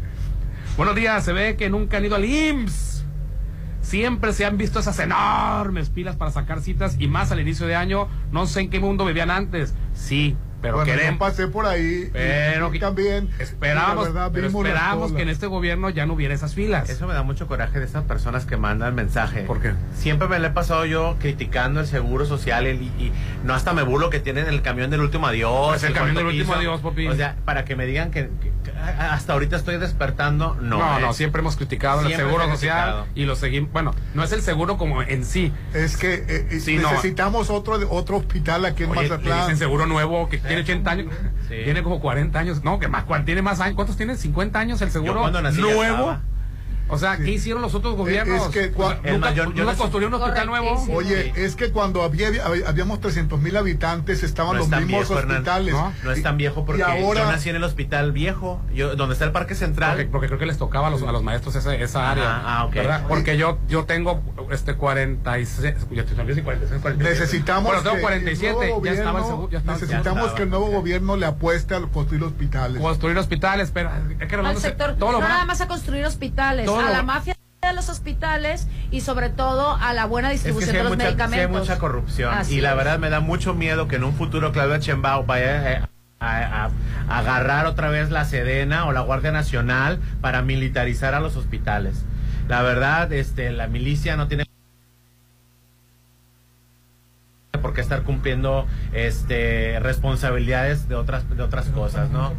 Buenos 0.75 0.95
días, 0.95 1.23
se 1.23 1.31
ve 1.31 1.55
que 1.55 1.69
nunca 1.69 1.97
han 1.97 2.05
ido 2.05 2.15
al 2.15 2.25
IMSS. 2.25 3.05
Siempre 3.81 4.31
se 4.31 4.45
han 4.45 4.57
visto 4.57 4.79
esas 4.79 4.99
enormes 4.99 5.89
pilas 5.89 6.15
para 6.15 6.31
sacar 6.31 6.61
citas 6.61 6.95
y 6.99 7.07
más 7.07 7.31
al 7.31 7.39
inicio 7.39 7.65
de 7.67 7.75
año. 7.75 8.07
No 8.31 8.45
sé 8.45 8.61
en 8.61 8.69
qué 8.69 8.79
mundo 8.79 9.05
vivían 9.05 9.31
antes. 9.31 9.73
Sí, 9.93 10.37
pero 10.61 10.75
Bueno, 10.75 10.91
yo 10.91 10.97
queremos. 10.97 11.19
pasé 11.19 11.47
por 11.47 11.65
ahí. 11.65 12.09
Pero 12.13 12.73
y 12.73 12.79
también. 12.79 13.29
Esperábamos, 13.39 14.05
y 14.05 14.07
la 14.09 14.13
verdad, 14.13 14.31
pero 14.33 14.51
colas. 14.51 15.11
que 15.13 15.21
en 15.21 15.29
este 15.29 15.47
gobierno 15.47 15.89
ya 15.89 16.05
no 16.05 16.13
hubiera 16.13 16.33
esas 16.33 16.53
filas. 16.53 16.89
Eso 16.89 17.07
me 17.07 17.13
da 17.13 17.23
mucho 17.23 17.47
coraje 17.47 17.79
de 17.79 17.85
estas 17.85 18.03
personas 18.03 18.45
que 18.45 18.57
mandan 18.57 18.93
mensaje. 18.95 19.41
¿Por 19.41 19.59
qué? 19.61 19.73
Siempre 19.95 20.27
me 20.27 20.39
lo 20.39 20.47
he 20.47 20.51
pasado 20.51 20.85
yo 20.85 21.15
criticando 21.19 21.79
el 21.81 21.87
seguro 21.87 22.25
social 22.25 22.65
el- 22.67 22.81
y, 22.81 22.85
y 22.99 23.11
no 23.43 23.53
hasta 23.53 23.73
me 23.73 23.83
burlo 23.83 24.09
que 24.09 24.19
tienen 24.19 24.47
el 24.47 24.61
camión 24.61 24.89
del 24.91 25.01
último 25.01 25.27
adiós. 25.27 25.69
Pues 25.69 25.83
el 25.83 25.93
camión 25.93 26.15
del 26.15 26.25
último 26.27 26.45
piso. 26.45 26.57
adiós, 26.59 26.81
papi. 26.81 27.07
O 27.07 27.15
sea, 27.15 27.35
para 27.45 27.65
que 27.65 27.75
me 27.75 27.85
digan 27.85 28.11
que, 28.11 28.29
hasta 28.99 29.33
ahorita 29.33 29.55
estoy 29.55 29.77
despertando, 29.77 30.55
no. 30.61 30.77
No, 30.79 30.99
no, 30.99 31.13
siempre 31.13 31.41
hemos 31.41 31.55
criticado 31.55 32.01
el 32.01 32.15
seguro 32.15 32.43
social 32.49 32.57
criticado. 32.57 33.07
y 33.15 33.25
lo 33.25 33.35
seguimos. 33.35 33.71
Bueno, 33.71 33.93
no 34.13 34.23
es 34.23 34.31
el 34.31 34.41
seguro 34.41 34.77
como 34.77 35.01
en 35.01 35.25
sí. 35.25 35.51
Es 35.73 35.97
que 35.97 36.13
eh, 36.13 36.47
eh, 36.51 36.59
Sí, 36.59 36.77
no. 36.77 36.89
necesitamos 36.91 37.49
otro, 37.49 37.79
otro 37.89 38.17
hospital 38.17 38.65
aquí 38.65 38.83
en 38.83 38.91
Oye, 38.91 39.03
le 39.03 39.09
Mazatlán. 39.09 39.39
dicen 39.41 39.57
seguro 39.57 39.85
nuevo 39.85 40.29
que 40.29 40.39
tiene 40.55 40.61
80 40.63 40.91
años. 40.91 41.13
Sí. 41.47 41.55
Tiene 41.63 41.83
como 41.83 41.99
40 41.99 42.39
años. 42.39 42.63
No, 42.63 42.79
que 42.79 42.87
más, 42.87 43.03
¿cuál- 43.03 43.25
tiene 43.25 43.41
más 43.41 43.59
años. 43.59 43.75
¿Cuántos 43.75 43.97
tiene? 43.97 44.13
¿50 44.15 44.55
años 44.59 44.81
el 44.81 44.91
seguro 44.91 45.13
nuevo? 45.71 45.95
estaba. 46.11 46.21
O 46.91 46.97
sea, 46.97 47.17
¿qué 47.17 47.31
hicieron 47.31 47.61
los 47.61 47.73
otros 47.73 47.95
gobiernos? 47.95 48.45
Es 48.45 48.49
que 48.49 48.73
cua- 48.73 48.99
O 48.99 49.01
sea, 49.01 49.13
nunca, 49.13 49.31
nunca 49.45 49.75
construyeron 49.75 50.13
un 50.13 50.21
hospital 50.21 50.47
nuevo. 50.47 50.85
Oye, 50.93 51.31
es 51.35 51.55
que 51.55 51.71
cuando 51.71 52.03
había, 52.03 52.27
había- 52.45 52.67
habíamos 52.67 52.99
300 52.99 53.39
mil 53.39 53.55
habitantes, 53.57 54.23
estaban 54.23 54.53
No 54.53 54.59
los 54.59 54.67
mismos 54.69 54.87
viejo, 54.87 55.13
hospitales. 55.15 55.73
No, 55.73 55.93
no 56.03 56.11
es 56.11 56.21
tan 56.21 56.37
viejo 56.37 56.65
porque 56.65 56.83
ahora, 56.83 57.21
yo 57.21 57.31
nací 57.31 57.49
en 57.49 57.55
el 57.55 57.63
hospital 57.63 58.11
viejo, 58.11 58.61
yo, 58.73 58.95
donde 58.95 59.13
está 59.13 59.25
el 59.25 59.31
Parque 59.31 59.55
Central. 59.55 59.91
Porque, 59.95 60.05
porque 60.11 60.27
creo 60.27 60.39
que 60.39 60.45
les 60.45 60.57
tocaba 60.57 60.87
a 60.87 60.89
los, 60.89 61.01
a 61.03 61.11
los 61.11 61.23
maestros 61.23 61.55
esa, 61.55 61.73
esa 61.75 62.01
Ajá, 62.01 62.11
área. 62.11 62.41
ah, 62.45 62.65
ok. 62.65 62.73
¿verdad? 62.75 63.05
Porque 63.07 63.37
yo, 63.37 63.57
yo 63.67 63.85
tengo 63.85 64.21
este 64.51 64.75
46. 64.75 65.75
Ya 65.91 66.03
te 66.05 66.15
sonríes 66.15 66.37
y 66.37 66.41
46, 66.41 66.81
47. 66.81 67.19
necesitamos 67.19 67.63
Bueno, 67.63 67.81
tengo 67.83 67.95
que 67.95 68.01
47. 68.01 68.47
el 68.51 68.55
nuevo 68.55 68.85
ya 68.85 68.91
estaba 68.91 69.09
el 69.09 69.13
gobierno- 69.13 69.27
seguro. 69.29 69.49
Ya 69.51 69.57
estaba, 69.59 69.77
necesitamos 69.79 70.31
que 70.33 70.43
el 70.43 70.49
nuevo 70.49 70.67
gobierno 70.67 71.15
le 71.17 71.25
apueste 71.25 71.75
a 71.75 71.81
construir 71.81 72.23
hospitales. 72.23 72.81
construir 72.81 73.17
hospitales, 73.17 73.71
pero 73.73 73.89
es 74.19 74.27
que 74.27 74.35
al 74.35 74.57
sector, 74.57 74.95
todo 74.97 75.13
no 75.13 75.19
nada 75.21 75.45
más 75.45 75.61
a 75.61 75.67
construir 75.67 76.05
hospitales, 76.05 76.65
Todo 76.65 76.80
a 76.87 76.91
la 76.91 77.03
mafia 77.03 77.35
de 77.61 77.73
los 77.73 77.89
hospitales 77.89 78.67
y 78.89 79.01
sobre 79.01 79.29
todo 79.29 79.75
a 79.75 79.93
la 79.93 80.05
buena 80.05 80.31
Es 80.31 80.41
que 80.41 80.49
distribución 80.49 80.75
hay, 80.75 80.77
de 80.77 80.83
los 80.83 80.91
mucha, 80.93 81.03
sí 81.03 81.07
hay 81.07 81.15
medicamentos. 81.27 81.59
mucha 81.61 81.77
corrupción 81.79 82.33
Así 82.33 82.55
y 82.57 82.61
la 82.61 82.73
verdad 82.73 82.97
me 82.99 83.09
da 83.09 83.19
mucho 83.19 83.53
miedo 83.53 83.87
que 83.87 83.97
en 83.97 84.03
un 84.03 84.13
futuro 84.15 84.51
Claudia 84.51 84.79
Chembao 84.79 85.23
vaya 85.25 85.71
eh, 85.73 85.81
a, 86.19 86.37
a- 86.65 86.69
a 87.09 87.17
agarrar 87.19 87.65
otra 87.67 87.89
vez 87.89 88.09
la 88.09 88.25
Sedena 88.25 88.85
o 88.85 88.91
la 88.91 89.01
Guardia 89.01 89.31
Nacional 89.31 89.99
para 90.21 90.41
militarizar 90.41 91.13
a 91.13 91.19
los 91.19 91.35
hospitales. 91.35 92.03
La 92.47 92.61
verdad, 92.63 93.11
este, 93.13 93.51
la 93.51 93.67
milicia 93.67 94.15
no 94.17 94.27
tiene 94.27 94.45
por 97.61 97.73
qué 97.73 97.81
estar 97.81 98.01
cumpliendo 98.03 98.65
este 98.93 99.79
responsabilidades 99.79 100.87
de 100.89 100.95
otras 100.95 101.29
de 101.35 101.43
otras 101.43 101.67
cosas, 101.67 102.09
¿no? 102.09 102.33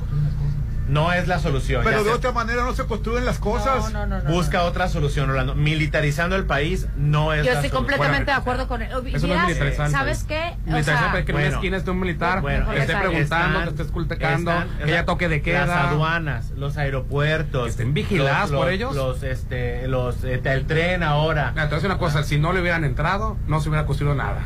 No 0.88 1.12
es 1.12 1.28
la 1.28 1.38
solución. 1.38 1.82
Pero 1.84 2.02
de 2.04 2.10
otra 2.10 2.32
manera 2.32 2.64
no 2.64 2.74
se 2.74 2.84
construyen 2.86 3.24
las 3.24 3.38
cosas. 3.38 3.92
Busca 4.28 4.64
otra 4.64 4.88
solución, 4.88 5.30
Orlando. 5.30 5.54
Militarizando 5.54 6.36
el 6.36 6.44
país 6.44 6.88
no 6.96 7.32
es 7.32 7.44
Yo 7.46 7.52
la 7.52 7.60
estoy 7.60 7.70
solución. 7.70 7.76
completamente 7.76 8.30
de 8.32 8.36
acuerdo 8.36 8.66
con 8.68 8.82
él. 8.82 8.90
Eso 9.12 9.26
no 9.26 9.34
es 9.34 9.42
militarizante. 9.42 9.92
¿Sabes 9.92 10.24
qué? 10.24 10.40
O 10.66 10.70
Militarizar 10.72 10.98
sea, 10.98 11.12
para 11.12 11.24
que 11.24 11.32
en 11.32 11.38
una 11.38 11.46
esquina 11.48 11.76
esté 11.76 11.90
un 11.90 12.00
militar, 12.00 12.40
Bueno, 12.40 12.68
que 12.70 12.78
esté 12.80 12.96
preguntando, 12.96 13.46
están- 13.58 13.62
que 13.64 13.70
esté 13.70 13.82
escultecando, 13.84 14.50
están- 14.50 14.78
que 14.78 14.84
haya 14.84 15.04
toque 15.04 15.28
de 15.28 15.40
queda. 15.42 15.66
Las 15.66 15.86
aduanas, 15.86 16.50
los 16.56 16.76
aeropuertos. 16.76 17.68
estén 17.68 17.94
vigiladas 17.94 18.50
los- 18.50 18.58
por 18.58 18.66
los- 18.66 18.74
ellos. 18.74 18.94
Los, 18.96 19.22
este, 19.22 19.86
los, 19.88 20.24
eh, 20.24 20.40
el 20.44 20.66
tren 20.66 21.02
ahora. 21.02 21.50
Mira, 21.52 21.64
te 21.64 21.68
voy 21.68 21.72
a 21.72 21.76
decir 21.76 21.90
una 21.90 21.98
cosa, 21.98 22.22
si 22.24 22.38
no 22.38 22.52
le 22.52 22.60
hubieran 22.60 22.84
entrado, 22.84 23.36
no 23.46 23.60
se 23.60 23.68
hubiera 23.68 23.86
construido 23.86 24.14
nada. 24.14 24.40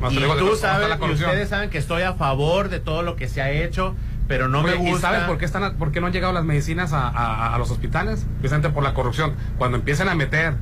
Más 0.00 0.12
Y 0.12 0.16
tú 0.16 0.56
sabes, 0.56 0.88
la 0.88 0.96
y 1.06 1.10
ustedes 1.12 1.48
saben 1.48 1.70
que 1.70 1.78
estoy 1.78 2.02
a 2.02 2.14
favor 2.14 2.68
de 2.68 2.80
todo 2.80 3.02
lo 3.02 3.14
que 3.14 3.28
se 3.28 3.40
ha 3.40 3.50
hecho, 3.50 3.94
pero 4.32 4.48
no 4.48 4.60
Oye, 4.60 4.70
me 4.70 4.76
gusta. 4.78 4.96
¿Y 4.96 5.00
sabes 5.00 5.20
por 5.24 5.36
qué, 5.36 5.44
están, 5.44 5.74
por 5.74 5.92
qué 5.92 6.00
no 6.00 6.06
han 6.06 6.12
llegado 6.14 6.32
las 6.32 6.46
medicinas 6.46 6.94
a, 6.94 7.06
a- 7.06 7.54
a 7.54 7.58
los 7.58 7.70
hospitales? 7.70 8.24
Precisamente 8.38 8.70
por 8.70 8.82
la 8.82 8.94
corrupción. 8.94 9.34
Cuando 9.58 9.76
empiecen 9.76 10.08
a 10.08 10.14
meter, 10.14 10.54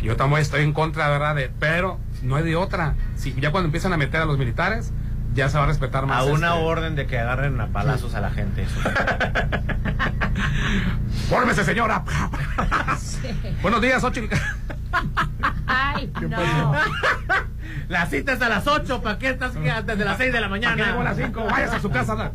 yo 0.00 0.16
también 0.16 0.42
estoy 0.42 0.64
en 0.64 0.72
contra, 0.72 1.08
¿verdad? 1.08 1.36
De, 1.36 1.48
pero 1.60 2.00
no 2.24 2.34
hay 2.34 2.42
de 2.42 2.56
otra. 2.56 2.96
Si 3.14 3.32
ya 3.34 3.52
cuando 3.52 3.66
empiezan 3.66 3.92
a 3.92 3.96
meter 3.96 4.20
a 4.20 4.24
los 4.24 4.36
militares, 4.36 4.92
ya 5.32 5.48
se 5.48 5.58
va 5.58 5.62
a 5.62 5.66
respetar 5.68 6.06
más. 6.06 6.22
A 6.22 6.24
una 6.24 6.54
este- 6.54 6.64
orden 6.64 6.96
de 6.96 7.06
que 7.06 7.20
agarren 7.20 7.60
a 7.60 7.68
palazos 7.68 8.16
a 8.16 8.20
la 8.20 8.30
gente. 8.30 8.66
¡Fórmese, 11.28 11.64
señora! 11.64 12.02
Buenos 13.62 13.80
días, 13.80 14.02
Xochitl. 14.02 14.34
Ay, 15.68 16.12
no. 16.28 16.72
La 17.88 18.06
cita 18.06 18.32
es 18.34 18.42
a 18.42 18.48
las 18.48 18.66
8, 18.66 19.02
¿para 19.02 19.18
qué 19.18 19.30
estás 19.30 19.54
desde 19.54 20.04
las 20.04 20.18
6 20.18 20.32
de 20.32 20.40
la 20.40 20.48
mañana? 20.48 20.74
¿Para 20.74 20.84
qué 20.84 20.90
llegó 20.90 21.00
a 21.00 21.04
las 21.04 21.16
5? 21.16 21.44
Váyase 21.50 21.76
a 21.76 21.80
su 21.80 21.90
casa. 21.90 22.32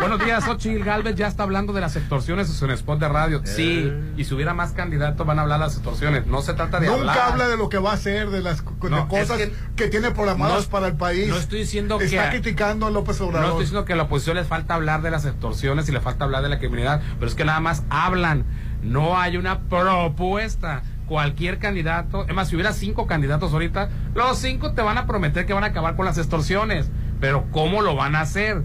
Buenos 0.00 0.24
días, 0.24 0.44
Xochitl 0.44 0.84
Galvez 0.84 1.16
ya 1.16 1.26
está 1.26 1.42
hablando 1.42 1.72
de 1.72 1.80
las 1.80 1.96
extorsiones 1.96 2.48
en 2.48 2.54
su 2.54 2.70
spot 2.70 3.00
de 3.00 3.08
radio. 3.08 3.40
Sí, 3.44 3.92
y 4.16 4.24
si 4.24 4.34
hubiera 4.34 4.54
más 4.54 4.72
candidatos 4.72 5.26
van 5.26 5.38
a 5.38 5.42
hablar 5.42 5.58
de 5.58 5.66
las 5.66 5.74
extorsiones. 5.74 6.26
No 6.26 6.40
se 6.42 6.54
trata 6.54 6.78
de 6.80 6.86
Nunca 6.86 7.00
hablar. 7.00 7.18
habla 7.32 7.48
de 7.48 7.56
lo 7.56 7.68
que 7.68 7.78
va 7.78 7.90
a 7.90 7.94
hacer, 7.94 8.30
de 8.30 8.40
las 8.42 8.64
de 8.64 8.90
No, 8.90 9.08
cosas 9.08 9.40
es 9.40 9.48
que, 9.48 9.54
que 9.76 9.88
tiene 9.88 10.10
programadas 10.12 10.64
no- 10.66 10.70
para 10.70 10.86
el 10.86 10.94
país. 10.94 11.28
no 11.28 11.36
estoy 11.36 11.60
diciendo 11.60 11.98
que- 11.98 12.04
Está 12.04 12.30
criticando 12.30 12.86
a 12.86 12.90
López 12.90 13.20
No 13.20 13.26
Obrador. 13.26 13.48
estoy 13.48 13.60
diciendo 13.64 13.84
que 13.84 13.92
a 13.94 13.96
la 13.96 14.02
oposición 14.04 14.36
les 14.36 14.46
falta 14.46 14.74
hablar 14.74 15.02
de 15.02 15.10
las 15.10 15.24
extorsiones 15.24 15.88
y 15.88 15.92
le 15.92 16.00
falta 16.00 16.24
hablar 16.24 16.42
de 16.42 16.48
la 16.48 16.58
criminalidad, 16.58 17.00
pero 17.18 17.26
es 17.28 17.34
que 17.34 17.44
nada 17.44 17.60
más 17.60 17.82
hablan. 17.90 18.44
No 18.82 19.18
hay 19.18 19.36
una 19.36 19.60
propuesta. 19.60 20.82
Cualquier 21.12 21.58
candidato, 21.58 22.24
es 22.26 22.34
más, 22.34 22.48
si 22.48 22.54
hubiera 22.56 22.72
cinco 22.72 23.06
candidatos 23.06 23.52
ahorita, 23.52 23.90
los 24.14 24.38
cinco 24.38 24.72
te 24.72 24.80
van 24.80 24.96
a 24.96 25.04
prometer 25.06 25.44
que 25.44 25.52
van 25.52 25.62
a 25.62 25.66
acabar 25.66 25.94
con 25.94 26.06
las 26.06 26.16
extorsiones. 26.16 26.90
Pero 27.20 27.44
¿cómo 27.50 27.82
lo 27.82 27.94
van 27.94 28.16
a 28.16 28.22
hacer? 28.22 28.62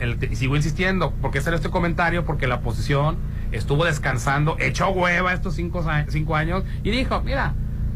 El- 0.00 0.16
y 0.30 0.36
sigo 0.36 0.56
insistiendo, 0.56 1.12
porque 1.20 1.40
hacer 1.40 1.52
este 1.52 1.68
comentario? 1.68 2.24
Porque 2.24 2.46
la 2.46 2.54
oposición 2.54 3.18
estuvo 3.52 3.84
descansando, 3.84 4.56
echó 4.58 4.88
hueva 4.88 5.34
estos 5.34 5.54
cinco, 5.54 5.84
cinco 6.08 6.34
años 6.34 6.64
y 6.82 6.90
dijo, 6.92 7.20
mira, 7.20 7.52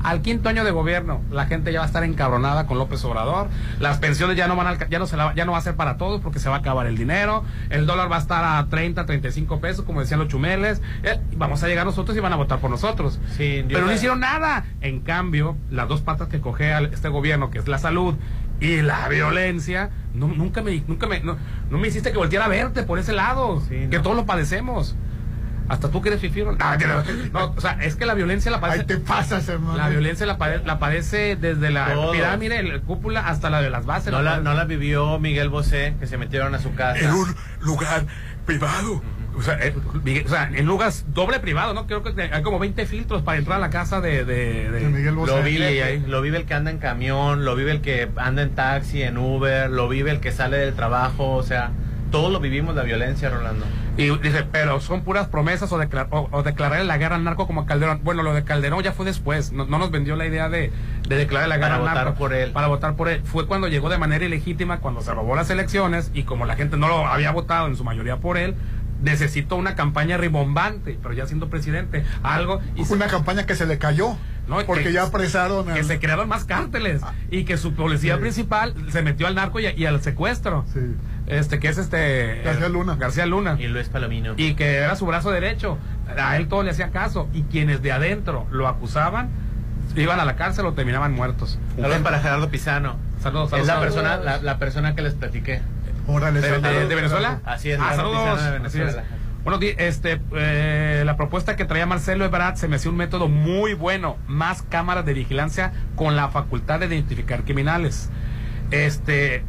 al 0.07 0.23
quinto 0.23 0.49
año 0.49 0.65
de 0.65 0.71
gobierno 0.71 1.21
la 1.31 1.47
gente 1.47 1.73
ya 1.73 1.81
va 1.81 1.85
a 1.85 1.87
estar 1.87 2.05
encabronada 2.05 2.67
con 2.67 2.79
López 2.79 3.05
Obrador, 3.05 3.49
las 3.81 3.99
pensiones 3.99 4.37
ya 4.37 4.47
no 4.49 4.57
van 4.57 4.67
a, 4.67 4.89
ya 4.89 4.99
no 4.99 5.07
se 5.07 5.17
la- 5.17 5.35
ya 5.35 5.45
no 5.45 5.53
va 5.53 5.59
a 5.59 5.61
ser 5.63 5.75
para 5.77 5.97
todos 5.97 6.21
porque 6.21 6.39
se 6.39 6.49
va 6.49 6.57
a 6.57 6.59
acabar 6.59 6.87
el 6.87 6.97
dinero, 6.97 7.45
el 7.71 7.87
dólar 7.87 8.11
va 8.11 8.17
a 8.17 8.21
estar 8.21 8.45
a 8.45 8.67
30, 8.69 9.05
35 9.07 9.61
pesos 9.61 9.85
como 9.85 10.01
decían 10.01 10.21
los 10.21 10.29
chumeles, 10.29 10.81
eh, 11.03 11.21
vamos 11.37 11.63
a 11.63 11.69
llegar 11.69 11.85
nosotros 11.87 12.17
y 12.17 12.21
van 12.21 12.33
a 12.33 12.37
votar 12.37 12.59
por 12.61 12.71
nosotros. 12.71 13.19
Sí, 13.37 13.65
Pero 13.69 13.83
no 13.83 13.89
sé. 13.89 13.95
hicieron 13.97 14.21
nada. 14.21 14.65
En 14.81 15.01
cambio, 15.01 15.57
las 15.71 15.89
dos 15.89 16.01
patas 16.01 16.29
que 16.29 16.41
coge 16.41 16.73
este 16.93 17.09
gobierno, 17.09 17.51
que 17.51 17.59
es 17.59 17.69
la 17.69 17.79
salud 17.79 18.15
y 18.61 18.83
la 18.83 19.09
violencia, 19.09 19.91
no, 20.15 20.29
nunca 20.29 20.63
me, 20.63 20.83
nunca 20.87 21.07
me, 21.07 21.21
no, 21.21 21.37
no 21.71 21.79
me 21.79 21.89
hiciste 21.89 22.13
que 22.13 22.19
volteara 22.19 22.47
a 22.47 22.49
verte 22.49 22.83
por 22.85 22.99
ese 22.99 23.13
lado, 23.13 23.63
que 23.69 23.99
todos 23.99 24.17
lo 24.17 24.25
padecemos. 24.25 24.97
Hasta 25.69 25.91
tú 25.91 26.01
que 26.03 26.09
eres 26.11 26.21
fifiro. 26.21 26.53
No, 26.53 26.77
no, 26.77 27.03
no, 27.33 27.55
o 27.57 27.61
sea, 27.61 27.79
es 27.83 27.97
que 27.97 28.07
la 28.07 28.15
violencia 28.15 28.51
la 28.51 28.61
padece. 28.61 28.81
Ahí 28.81 28.87
te 28.87 28.99
pasas, 28.99 29.49
hermano. 29.49 29.77
La 29.77 29.89
violencia 29.89 30.25
la, 30.27 30.39
pade- 30.39 30.63
la 30.65 30.79
padece 30.79 31.37
desde 31.37 31.71
la 31.71 31.93
Todos. 31.93 32.15
pirámide, 32.17 32.63
la 32.63 32.79
cúpula, 32.81 33.27
hasta 33.29 33.51
la 33.51 33.61
de 33.61 33.71
las 33.71 33.85
bases. 33.87 34.13
No 34.13 34.23
la, 34.23 34.39
no 34.41 34.55
la 34.55 34.65
vivió 34.65 35.19
Miguel 35.19 35.49
Bosé, 35.49 35.95
que 35.99 36.07
se 36.07 36.19
metieron 36.19 36.55
a 36.55 36.59
su 36.61 36.75
casa. 36.75 37.01
En 37.01 37.11
un 37.13 37.35
lugar 37.61 38.07
privado. 38.47 39.03
O 39.37 39.43
sea, 39.43 39.59
eh, 39.61 39.75
Miguel- 40.03 40.25
o 40.25 40.29
sea, 40.31 40.49
en 40.55 40.65
lugares 40.65 41.05
doble 41.09 41.41
privado, 41.41 41.75
¿no? 41.75 41.87
Creo 41.87 42.03
que 42.03 42.23
hay 42.23 42.43
como 42.43 42.59
20 42.59 42.87
filtros 42.87 43.21
para 43.23 43.37
entrar 43.37 43.59
a 43.59 43.61
la 43.61 43.69
casa 43.71 44.01
de, 44.01 44.25
de, 44.25 44.71
de- 44.71 45.11
Lo 45.13 45.43
vive, 45.43 46.03
lo 46.07 46.23
vive 46.23 46.39
el 46.39 46.45
que 46.47 46.55
anda 46.55 46.71
en 46.71 46.79
camión, 46.79 47.45
lo 47.45 47.55
vive 47.55 47.73
el 47.73 47.81
que 47.83 48.09
anda 48.17 48.41
en 48.43 48.55
taxi, 48.55 49.03
en 49.03 49.19
Uber, 49.19 49.69
lo 49.69 49.89
vive 49.89 50.11
el 50.11 50.21
que 50.21 50.33
sale 50.33 50.57
del 50.57 50.75
trabajo, 50.75 51.33
o 51.35 51.43
sea, 51.43 51.71
todos 52.11 52.33
lo 52.33 52.41
vivimos 52.41 52.75
la 52.77 52.83
violencia, 52.85 53.29
Rolando. 53.29 53.67
Y 53.97 54.11
dice, 54.19 54.45
pero 54.51 54.81
son 54.81 55.03
puras 55.03 55.27
promesas 55.29 55.73
o, 55.73 55.79
declar, 55.79 56.09
o, 56.11 56.29
o 56.31 56.43
declarar 56.43 56.85
la 56.85 56.99
guerra 56.99 57.17
al 57.17 57.25
narco 57.25 57.47
como 57.47 57.65
Calderón. 57.67 58.01
Bueno, 58.05 58.23
lo 58.23 58.35
de 58.35 58.45
Calderón 58.45 58.83
ya 58.83 58.93
fue 58.93 59.07
después. 59.07 59.53
No, 59.53 59.65
no 59.67 59.79
nos 59.79 59.91
vendió 59.91 60.17
la 60.17 60.27
idea 60.27 60.49
de, 60.49 60.71
de 61.09 61.17
declarar 61.17 61.49
la 61.49 61.57
guerra 61.57 61.69
Para 61.69 61.77
al 61.77 61.81
votar 61.89 62.05
narco. 62.05 62.19
por 62.19 62.33
él. 62.35 62.53
Para 62.53 62.67
votar 62.67 62.95
por 62.97 63.09
él. 63.09 63.23
Fue 63.25 63.47
cuando 63.47 63.69
llegó 63.69 63.89
de 63.89 63.99
manera 63.99 64.25
ilegítima, 64.25 64.79
cuando 64.81 65.01
se 65.01 65.13
robó 65.15 65.35
las 65.37 65.49
elecciones 65.51 66.11
y 66.15 66.25
como 66.25 66.45
la 66.47 66.57
gente 66.57 66.77
no 66.77 66.89
lo 66.89 67.07
había 67.07 67.31
votado 67.31 67.67
en 67.69 67.77
su 67.77 67.85
mayoría 67.85 68.19
por 68.19 68.37
él, 68.37 68.55
necesitó 69.03 69.57
una 69.57 69.75
campaña 69.75 70.17
ribombante, 70.17 70.99
pero 71.03 71.15
ya 71.15 71.27
siendo 71.27 71.49
presidente. 71.49 72.05
Algo. 72.23 72.61
Y 72.75 72.85
se- 72.85 72.95
Una 72.95 73.07
campaña 73.07 73.45
que 73.47 73.55
se 73.55 73.67
le 73.67 73.79
cayó. 73.79 74.17
No, 74.49 74.59
porque 74.65 74.85
que- 74.85 74.93
ya 74.93 75.03
apresaron. 75.05 75.67
que 75.75 75.83
se 75.85 75.99
crearon 75.99 76.29
más 76.29 76.45
cárteles 76.45 77.03
y 77.31 77.45
que 77.45 77.57
su 77.57 77.75
policía 77.75 78.15
Sí. 78.15 78.21
principal 78.21 78.75
se 78.91 79.03
metió 79.03 79.27
al 79.27 79.35
narco 79.35 79.59
y, 79.59 79.67
y 79.77 79.87
al 79.87 80.01
secuestro. 80.03 80.65
Sí. 80.73 80.81
Este, 81.27 81.59
que 81.59 81.69
es 81.69 81.79
este. 81.79 82.41
García 82.45 82.69
Luna. 82.69 82.97
García 82.97 83.27
Luna. 83.27 83.57
Y 83.59 83.67
Luis 83.67 83.89
Palomino. 83.89 84.35
Y 84.37 84.55
que 84.55 84.77
era 84.77 84.95
su 84.97 85.07
brazo 85.07 85.31
derecho. 85.31 85.79
A 86.19 86.37
él 86.37 86.47
todo 86.49 86.63
le 86.63 86.71
hacía 86.71 86.91
caso. 86.91 87.29
Y 87.33 87.43
quienes 87.43 87.83
de 87.83 87.91
adentro 87.93 88.47
lo 88.51 88.69
acusaban, 88.69 89.31
iban 89.97 90.21
a 90.21 90.25
la 90.25 90.37
cárcel 90.37 90.67
o 90.67 90.73
terminaban 90.75 91.13
muertos. 91.13 91.59
Saludos 91.77 91.99
para 91.99 92.21
Gerardo 92.21 92.49
Pisano. 92.49 92.97
Saludos, 93.21 93.47
Es 93.53 93.67
saludos, 93.67 93.67
la 93.69 93.75
saludos. 93.75 93.95
persona, 93.95 94.17
la, 94.19 94.43
la 94.43 94.59
persona 94.59 94.95
que 94.95 95.03
les 95.03 95.15
platiqué. 95.15 95.63
Órale, 96.07 96.41
¿De, 96.41 96.49
de- 96.51 96.61
saludos. 96.61 96.89
de 96.89 96.95
Venezuela? 96.95 97.41
Así 97.45 97.71
es, 97.73 97.81
Ah, 97.81 97.95
saludos. 97.97 98.41
De 98.41 98.47
Así 98.49 98.79
Venezuela. 98.79 98.91
es. 99.03 99.09
Bueno, 99.43 99.59
di- 99.59 99.75
este, 99.79 100.21
eh, 100.37 101.03
la 101.07 101.17
propuesta 101.17 101.57
que 101.57 101.65
traía 101.65 101.87
Marcelo 101.87 102.25
Ebrard 102.25 102.57
se 102.57 102.69
me 102.69 102.77
hacía 102.77 102.91
un 102.91 102.97
método 102.97 103.29
muy 103.29 103.75
bueno. 103.75 104.17
Más 104.29 104.63
cámaras 104.63 105.05
de 105.07 105.15
vigilancia 105.15 105.73
con 105.97 106.15
la 106.15 106.29
facultad 106.29 106.79
de 106.81 106.87
identificar 106.87 107.43
criminales. 107.45 108.11
Este, 108.71 109.45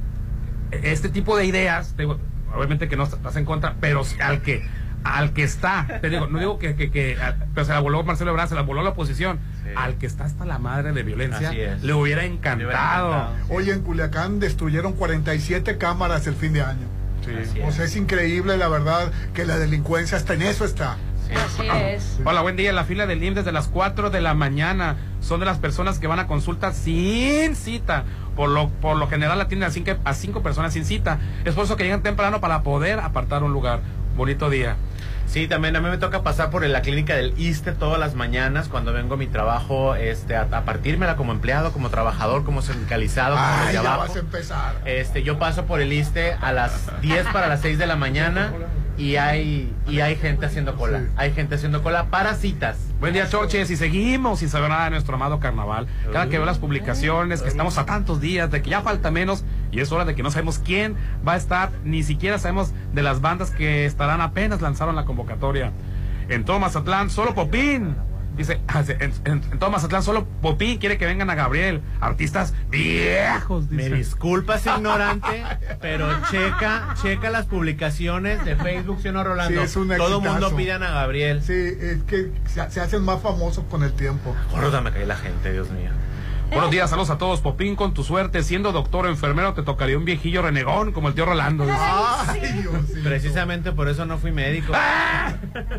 este 0.72 1.10
tipo 1.10 1.38
de 1.38 1.45
ideas, 1.45 1.94
te 1.95 2.03
digo, 2.03 2.18
obviamente 2.56 2.88
que 2.88 2.95
no 2.98 3.03
estás 3.03 3.35
en 3.35 3.45
contra, 3.45 3.76
pero 3.80 4.03
al 4.22 4.41
que, 4.41 4.65
al 5.03 5.31
que 5.34 5.44
está, 5.44 5.99
te 6.02 6.10
digo, 6.10 6.27
no 6.27 6.39
digo 6.39 6.60
que, 6.60 6.76
que, 6.76 6.91
que 6.91 7.18
pero 7.53 7.65
se 7.65 7.73
la 7.73 7.80
voló 7.80 8.03
Marcelo 8.03 8.31
Ebrard, 8.31 8.49
se 8.49 8.56
la 8.56 8.61
voló 8.61 8.84
la 8.84 8.89
oposición. 8.89 9.39
Al 9.76 9.95
que 9.98 10.06
está 10.06 10.23
hasta 10.23 10.45
la 10.45 10.60
madre 10.60 10.94
de 10.94 11.03
violencia, 11.03 11.49
Así 11.49 11.60
es. 11.60 11.84
le 11.84 11.94
hubiera 11.94 12.23
encantado. 12.23 13.30
Oye, 13.49 13.73
en 13.73 13.81
Culiacán 13.81 14.39
destruyeron 14.39 14.94
47 14.94 15.77
cámaras 15.77 16.26
el 16.27 16.35
fin 16.35 16.53
de 16.53 16.61
año. 16.61 16.88
Sí. 17.26 17.60
O 17.61 17.72
sea, 17.73 17.84
es 17.84 17.95
increíble, 17.98 18.56
la 18.56 18.69
verdad, 18.69 19.11
que 19.34 19.44
la 19.45 19.57
delincuencia 19.57 20.18
hasta 20.18 20.34
en 20.34 20.44
eso 20.44 20.64
está. 20.64 20.95
Así 21.35 21.68
es. 21.68 22.19
Hola, 22.23 22.41
buen 22.41 22.56
día. 22.56 22.72
La 22.72 22.85
fila 22.85 23.06
del 23.06 23.22
IMSS 23.22 23.35
desde 23.35 23.52
las 23.52 23.68
4 23.68 24.10
de 24.10 24.22
la 24.22 24.34
mañana. 24.34 24.95
Son 25.19 25.41
de 25.41 25.45
las 25.45 25.57
personas 25.57 25.99
que 25.99 26.07
van 26.07 26.19
a 26.19 26.27
consulta 26.27 26.72
sin 26.72 27.56
cita. 27.57 28.06
Por 28.38 28.49
lo, 28.49 28.69
por 28.69 28.95
lo 28.95 29.07
general 29.09 29.41
atienden 29.41 29.68
a 29.68 29.72
cinco, 29.72 29.91
a 30.05 30.14
cinco 30.14 30.41
personas 30.41 30.72
sin 30.72 30.85
cita. 30.85 31.19
Es 31.43 31.53
por 31.55 31.65
eso 31.65 31.76
que 31.76 31.84
llegan 31.84 32.03
temprano 32.03 32.39
para 32.39 32.64
poder 32.64 32.99
apartar 33.01 33.43
un 33.43 33.51
lugar. 33.51 33.81
bonito 34.15 34.49
día. 34.49 34.77
Sí, 35.27 35.45
también 35.49 35.76
a 35.76 35.81
mí 35.81 35.89
me 35.89 35.97
toca 35.97 36.23
pasar 36.23 36.49
por 36.51 36.65
la 36.65 36.81
clínica 36.81 37.14
del 37.15 37.34
ISTE 37.38 37.73
todas 37.73 37.99
las 37.99 38.15
mañanas 38.15 38.69
cuando 38.69 38.93
vengo 38.93 39.15
a 39.15 39.18
mi 39.18 39.27
trabajo, 39.27 39.93
este, 39.95 40.38
a, 40.38 40.43
a 40.43 40.61
partírmela 40.64 41.18
como 41.18 41.34
empleado, 41.34 41.73
como 41.73 41.89
trabajador, 41.89 42.45
como 42.45 42.61
sindicalizado, 42.61 43.35
como 43.35 43.45
Ay, 43.45 43.59
desde 43.68 43.73
ya 43.73 43.80
abajo. 43.81 43.99
vas 44.07 44.15
a 44.15 44.19
empezar. 44.19 44.76
Este, 44.85 45.23
yo 45.23 45.38
paso 45.38 45.65
por 45.65 45.81
el 45.81 45.91
ISTE 45.91 46.34
a 46.41 46.53
las 46.53 46.89
10 47.01 47.27
para 47.34 47.47
las 47.47 47.59
6 47.59 47.77
de 47.77 47.88
la 47.88 47.97
mañana 47.97 48.53
y 48.98 49.15
hay 49.15 49.74
y 49.88 49.99
hay 49.99 50.15
gente 50.15 50.45
haciendo 50.45 50.76
cola. 50.76 51.03
Hay 51.15 51.32
gente 51.34 51.56
haciendo 51.56 51.84
cola 51.84 52.06
para 52.06 52.34
citas. 52.34 52.78
Buen 52.99 53.14
día, 53.14 53.30
Chorches. 53.30 53.69
Y 53.69 53.78
seguimos 53.78 54.40
sin 54.40 54.49
saber 54.49 54.69
nada 54.69 54.86
de 54.86 54.91
nuestro 54.91 55.15
amado 55.15 55.40
carnaval. 55.40 55.88
Cada 56.11 56.26
que 56.26 56.38
veo 56.38 56.45
las 56.45 56.57
publicaciones, 56.57 57.41
que 57.41 57.49
estamos 57.49 57.78
a 57.78 57.86
tantos 57.86 58.19
días, 58.19 58.49
de 58.49 58.61
que 58.61 58.72
ya 58.72 58.82
falta 58.82 59.11
menos, 59.11 59.45
y 59.72 59.80
es 59.82 59.91
hora 59.91 60.06
de 60.06 60.15
que 60.15 60.24
no 60.24 60.32
sabemos 60.32 60.60
quién 60.60 60.95
va 61.26 61.34
a 61.34 61.38
estar, 61.38 61.72
ni 61.84 62.02
siquiera 62.03 62.40
sabemos 62.40 62.74
de 62.94 63.03
las 63.03 63.22
bandas 63.22 63.52
que 63.52 63.86
estarán 63.86 64.22
apenas 64.22 64.61
lanzaron 64.61 64.95
la 64.95 65.06
convocatoria. 65.06 65.72
En 66.30 66.44
todo 66.44 66.60
Mazatlán, 66.60 67.10
solo 67.10 67.36
Popín. 67.36 67.95
Dice, 68.38 68.59
en, 68.99 69.14
en- 69.26 69.41
en 69.51 69.59
todo 69.59 69.72
Mazatlán, 69.72 70.03
solo 70.03 70.26
Popín 70.41 70.77
quiere 70.77 70.97
que 70.97 71.05
vengan 71.05 71.30
a 71.30 71.35
Gabriel. 71.35 71.81
Artistas 71.99 72.53
viejos, 72.69 73.69
Me 73.72 73.84
dice. 73.85 73.95
disculpas, 73.95 74.65
ignorante, 74.77 75.43
pero 75.81 76.07
checa, 76.30 76.93
checa 77.01 77.30
las 77.30 77.45
publicaciones 77.47 78.43
de 78.45 78.55
Facebook, 78.55 78.99
¿sí 79.01 79.07
o 79.09 79.11
no, 79.11 79.23
Rolando? 79.23 79.59
Sí, 79.61 79.65
es 79.65 79.76
un 79.76 79.89
Todo 79.97 80.22
mundo 80.22 80.55
pidan 80.55 80.84
a 80.84 80.91
Gabriel. 80.91 81.41
Sí, 81.43 81.53
es 81.53 82.03
que 82.03 82.31
se, 82.45 82.69
se 82.72 82.80
hacen 82.81 83.03
más 83.03 83.22
famosos 83.22 83.65
con 83.69 83.84
el 83.84 83.93
tiempo. 83.93 84.35
Gorda 84.51 84.81
me 84.81 84.91
cae 84.91 85.05
la 85.05 85.15
gente, 85.18 85.51
Dios 85.51 85.69
mío. 85.72 85.89
Buenos 86.49 86.72
días, 86.72 86.90
saludos 86.90 87.10
a 87.11 87.18
todos. 87.18 87.41
Popín, 87.41 87.76
con 87.76 87.94
tu 87.94 88.03
suerte, 88.03 88.41
siendo 88.41 88.72
doctor 88.72 89.06
o 89.06 89.10
enfermero, 89.10 89.53
te 89.53 89.61
tocaría 89.64 89.98
un 89.98 90.06
viejillo 90.06 90.41
renegón 90.41 90.91
como 90.91 91.10
el 91.10 91.14
tío 91.14 91.26
Rolando. 91.26 91.65
Ay. 91.69 92.65
Precisamente 93.03 93.72
por 93.74 93.88
eso 93.90 94.06
no 94.06 94.18
fui 94.18 94.32
médico. 94.32 94.74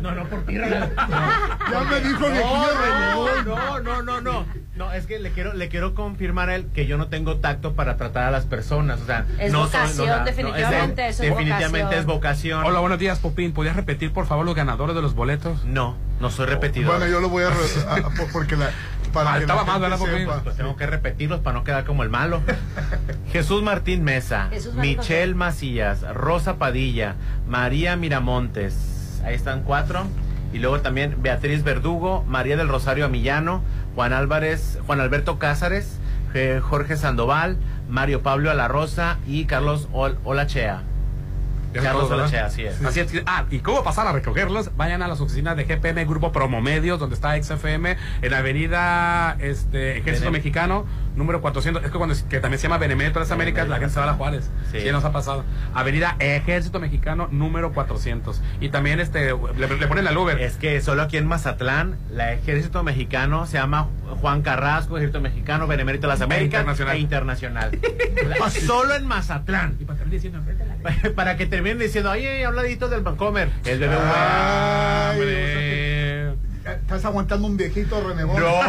No, 0.01 0.11
no 0.13 0.23
por 0.25 0.45
ti, 0.45 0.57
Rolando. 0.57 0.95
Ya 0.95 1.83
me 1.89 1.99
dijo 1.99 2.19
No, 2.21 2.29
viejillo 2.29 2.73
no, 2.73 3.27
renegón. 3.27 3.45
no, 3.45 3.79
no, 3.81 4.01
no, 4.03 4.21
no. 4.21 4.45
No, 4.75 4.93
es 4.93 5.05
que 5.07 5.19
le 5.19 5.31
quiero, 5.31 5.53
le 5.53 5.67
quiero 5.67 5.93
confirmar 5.95 6.49
a 6.49 6.55
él 6.55 6.67
que 6.73 6.85
yo 6.87 6.97
no 6.97 7.07
tengo 7.07 7.37
tacto 7.37 7.73
para 7.73 7.97
tratar 7.97 8.23
a 8.25 8.31
las 8.31 8.45
personas. 8.45 9.01
O 9.01 9.05
sea, 9.05 9.25
Es 9.37 9.51
no 9.51 9.65
vocación, 9.65 9.95
soy- 9.97 10.07
no, 10.07 10.17
no, 10.19 10.23
definitivamente, 10.25 11.07
es 11.09 11.15
eso 11.15 11.23
es 11.23 11.29
definitivamente 11.31 11.81
vocación. 11.81 11.99
es 11.99 12.05
vocación. 12.05 12.65
Hola, 12.65 12.79
buenos 12.79 12.99
días, 12.99 13.19
Popín. 13.19 13.51
¿Podrías 13.51 13.75
repetir, 13.75 14.13
por 14.13 14.25
favor, 14.27 14.45
los 14.45 14.55
ganadores 14.55 14.95
de 14.95 15.01
los 15.01 15.13
boletos? 15.15 15.65
No, 15.65 15.97
no 16.21 16.29
soy 16.29 16.45
repetidor. 16.45 16.97
Bueno, 16.97 17.11
yo 17.11 17.19
lo 17.19 17.27
voy 17.27 17.43
a... 17.43 17.47
a- 17.47 17.95
a- 17.97 18.09
por- 18.11 18.31
porque 18.31 18.55
la... 18.55 18.69
Para 19.13 19.33
que 19.39 19.47
Faltaba 19.47 19.61
la 19.61 19.65
más, 19.65 19.73
gente 19.73 19.81
¿verdad, 19.89 19.97
Popín? 19.99 20.17
sepa. 20.19 20.43
Pues 20.43 20.55
tengo 20.57 20.75
que 20.75 20.85
repetirlos 20.87 21.39
para 21.41 21.57
no 21.57 21.63
quedar 21.63 21.85
como 21.85 22.03
el 22.03 22.09
malo. 22.09 22.41
Jesús 23.31 23.61
Martín 23.63 24.03
Mesa, 24.03 24.47
Jesús 24.51 24.73
Michelle 24.75 25.35
Macías, 25.35 26.01
Rosa 26.13 26.55
Padilla, 26.57 27.15
María 27.47 27.95
Miramontes. 27.95 29.21
Ahí 29.25 29.35
están 29.35 29.63
cuatro. 29.63 30.05
Y 30.51 30.57
luego 30.57 30.79
también 30.81 31.17
Beatriz 31.21 31.63
Verdugo, 31.63 32.23
María 32.27 32.57
del 32.57 32.67
Rosario 32.69 33.05
Amillano, 33.05 33.61
Juan 33.95 34.13
Álvarez, 34.13 34.79
Juan 34.87 34.99
Alberto 34.99 35.37
Cázares, 35.37 35.99
eh, 36.33 36.59
Jorge 36.63 36.97
Sandoval, 36.97 37.57
Mario 37.87 38.23
Pablo 38.23 38.49
Alarrosa 38.49 39.17
y 39.27 39.45
Carlos 39.45 39.87
Ol- 39.91 40.17
Olachea. 40.23 40.81
Carlos. 41.73 42.09
Olachea, 42.11 42.45
así 42.47 42.63
es. 42.63 42.83
Así 42.83 42.99
es. 42.99 43.11
Ah, 43.25 43.45
¿y 43.49 43.59
cómo 43.59 43.83
pasar 43.83 44.07
a 44.07 44.11
recogerlos? 44.11 44.71
Vayan 44.77 45.01
a 45.01 45.07
las 45.07 45.21
oficinas 45.21 45.55
de 45.55 45.65
GPM 45.65 46.05
Grupo 46.05 46.31
Promomedios, 46.31 46.99
donde 46.99 47.15
está 47.15 47.41
XFM, 47.41 47.97
en 48.21 48.33
Avenida 48.33 49.35
este, 49.39 49.97
Ejército 49.97 50.29
Benem- 50.29 50.33
Mexicano, 50.33 50.85
número 51.15 51.41
400. 51.41 51.83
Es 51.83 51.91
que 51.91 51.97
cuando 51.97 52.15
que 52.29 52.39
también 52.39 52.59
se 52.59 52.63
llama 52.67 52.77
Benemérito 52.77 53.19
de 53.19 53.25
las 53.25 53.31
Américas, 53.31 53.67
la 53.67 53.77
gente 53.77 53.93
se 53.93 53.99
va 53.99 54.05
a 54.05 54.07
la 54.11 54.13
Juárez. 54.13 54.49
Sí. 54.71 54.79
Sí. 54.81 54.91
nos 54.91 55.03
ha 55.05 55.11
pasado. 55.11 55.43
Avenida 55.73 56.15
Ejército 56.19 56.79
Mexicano, 56.79 57.27
número 57.31 57.71
400. 57.73 58.41
Y 58.61 58.69
también 58.69 58.99
este 58.99 59.31
le, 59.57 59.67
le 59.77 59.87
ponen 59.87 60.07
al 60.07 60.17
Uber. 60.17 60.39
Es 60.41 60.55
que 60.57 60.81
solo 60.81 61.01
aquí 61.03 61.17
en 61.17 61.27
Mazatlán, 61.27 61.97
la 62.11 62.33
Ejército 62.33 62.83
Mexicano 62.83 63.45
se 63.45 63.57
llama 63.57 63.87
Juan 64.21 64.41
Carrasco, 64.41 64.97
Ejército 64.97 65.21
Mexicano, 65.21 65.67
Benemérito 65.67 66.07
de 66.07 66.13
las 66.13 66.21
Américas 66.21 66.61
internacional. 66.61 66.95
e 66.95 66.99
internacional. 66.99 67.79
La- 68.27 68.49
solo 68.65 68.95
en 68.95 69.05
Mazatlán. 69.05 69.77
Y 69.79 69.85
para 69.85 69.99
Para 71.15 71.35
que 71.37 71.45
terminen 71.45 71.79
diciendo, 71.79 72.11
oye, 72.11 72.45
habladito 72.45 72.87
del 72.89 73.01
Bancomer. 73.01 73.49
El 73.65 73.79
bebé 73.79 73.95
Ay. 73.97 75.19
Estás 76.81 77.03
aguantando 77.05 77.47
un 77.47 77.57
viejito 77.57 77.99
renegón. 78.07 78.39
No. 78.41 78.59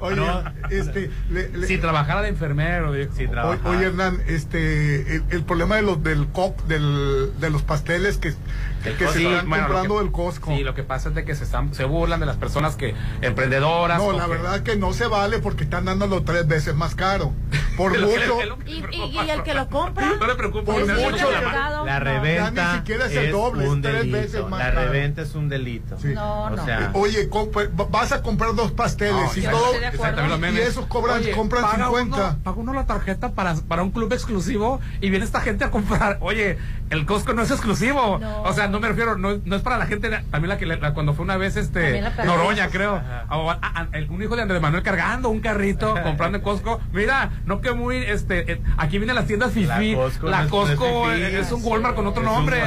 Oye, 0.00 0.16
No. 0.16 0.42
este... 0.70 1.10
le- 1.30 1.48
le- 1.50 1.66
Si 1.66 1.76
trabajara 1.78 2.22
de 2.22 2.28
enfermero, 2.28 2.92
dijo. 2.92 3.12
Sí, 3.14 3.26
O- 3.26 3.30
trabaja. 3.30 3.68
Oye, 3.68 3.86
Hernán, 3.86 4.22
este, 4.26 5.16
el, 5.16 5.22
el 5.30 5.42
problema 5.44 5.76
de 5.76 5.82
los 5.82 6.02
del 6.02 6.28
cop, 6.28 6.58
del, 6.62 7.30
de 7.38 7.50
los 7.50 7.62
pasteles 7.62 8.16
que, 8.18 8.32
Del 8.84 8.96
que 8.96 9.06
se 9.08 9.18
Sí, 9.18 9.26
están 9.26 9.48
bueno, 9.48 9.64
comprando 9.66 9.94
que- 9.96 10.02
del 10.04 10.12
Costco. 10.12 10.56
Sí, 10.56 10.62
lo 10.64 10.74
que 10.74 10.82
pasa 10.82 11.08
es 11.10 11.14
de 11.14 11.24
que 11.24 11.34
se, 11.34 11.44
están, 11.44 11.72
se 11.74 11.84
burlan 11.84 12.20
de 12.20 12.26
las 12.26 12.36
personas 12.36 12.76
que 12.76 12.94
emprendedoras. 13.20 13.98
no, 13.98 14.12
la 14.12 14.24
que- 14.24 14.30
verdad 14.30 14.60
que 14.62 14.76
no 14.76 14.92
se 14.92 15.06
vale 15.06 15.38
porque 15.38 15.64
están 15.64 15.84
dándolo 15.84 16.22
tres 16.22 16.46
veces 16.46 16.74
más 16.74 16.94
caro. 16.94 17.32
Por 17.76 17.92
mucho, 18.00 18.38
¿Y, 18.66 19.18
el 19.30 19.42
que 19.42 19.54
lo 19.54 19.68
compra? 19.68 20.12
No 20.18 20.26
le 20.26 20.34
preocupa. 20.34 20.72
Por 20.72 20.86
no, 20.86 20.94
¿Es 20.94 21.02
no, 21.02 21.10
mucho, 21.10 21.30
la-? 21.30 21.82
La 21.84 21.98
reventa 22.00 22.52
Ya 22.54 22.72
ni 22.72 22.78
siquiera 22.78 23.06
es 23.06 23.12
el 23.16 23.30
doble, 23.32 23.64
es 23.64 23.70
un 23.70 23.82
tres 23.82 23.94
delito. 23.96 24.16
veces 24.16 24.40
más 24.48 24.58
La 24.60 24.74
caro. 24.74 24.80
reventa 24.92 25.22
es 25.22 25.34
un 25.34 25.48
delito. 25.48 25.96
Sí. 26.00 26.08
No, 26.08 26.42
O 26.44 26.50
no. 26.50 26.64
sea, 26.64 26.90
oye, 26.94 27.28
compra- 27.28 27.68
vas 27.90 28.12
a 28.12 28.22
comprar 28.22 28.54
dos 28.54 28.72
pasteles 28.72 29.14
No, 29.14 29.30
y 29.36 29.42
todo, 29.42 29.72
y 30.52 30.58
esos 30.58 30.86
cobran, 30.86 31.18
Oye, 31.20 31.32
compran 31.32 31.62
paga 31.62 31.86
50. 31.86 32.16
Uno, 32.16 32.38
paga 32.42 32.56
uno 32.56 32.72
la 32.72 32.86
tarjeta 32.86 33.32
para, 33.32 33.54
para 33.54 33.82
un 33.82 33.90
club 33.90 34.12
exclusivo 34.12 34.80
y 35.00 35.10
viene 35.10 35.24
esta 35.24 35.40
gente 35.40 35.64
a 35.64 35.70
comprar. 35.70 36.18
Oye, 36.20 36.58
el 36.92 37.06
Costco 37.06 37.32
no 37.32 37.42
es 37.42 37.50
exclusivo. 37.50 38.18
No. 38.20 38.42
O 38.42 38.52
sea, 38.52 38.68
no 38.68 38.78
me 38.80 38.88
refiero, 38.88 39.16
no, 39.16 39.38
no 39.44 39.56
es 39.56 39.62
para 39.62 39.78
la 39.78 39.86
gente. 39.86 40.10
También 40.30 40.48
la 40.50 40.58
que 40.58 40.66
le- 40.66 40.78
la- 40.78 40.94
cuando 40.94 41.14
fue 41.14 41.24
una 41.24 41.36
vez 41.36 41.56
este. 41.56 42.02
Noroña, 42.24 42.68
creo. 42.68 42.94
Ah, 42.96 43.26
ah, 43.62 43.86
el- 43.92 44.08
un 44.10 44.22
hijo 44.22 44.36
de 44.36 44.42
Andrés 44.42 44.60
Manuel 44.60 44.82
cargando 44.82 45.28
un 45.30 45.40
carrito, 45.40 45.94
comprando 46.02 46.38
en 46.38 46.44
Costco. 46.44 46.80
Mira, 46.92 47.30
no 47.46 47.60
que 47.60 47.72
muy, 47.72 47.96
este, 47.96 48.52
eh, 48.52 48.62
aquí 48.76 48.98
vienen 48.98 49.16
las 49.16 49.26
tiendas 49.26 49.52
Fifi. 49.52 49.66
La 49.66 49.96
Costco 49.96 50.28
La 50.28 50.46
Costco 50.48 50.84
no 51.06 51.12
es 51.12 51.20
es, 51.20 51.26
fifí. 51.30 51.36
es 51.40 51.52
un 51.52 51.60
Walmart 51.64 51.94
con 51.96 52.06
otro 52.06 52.22
nombre. 52.22 52.58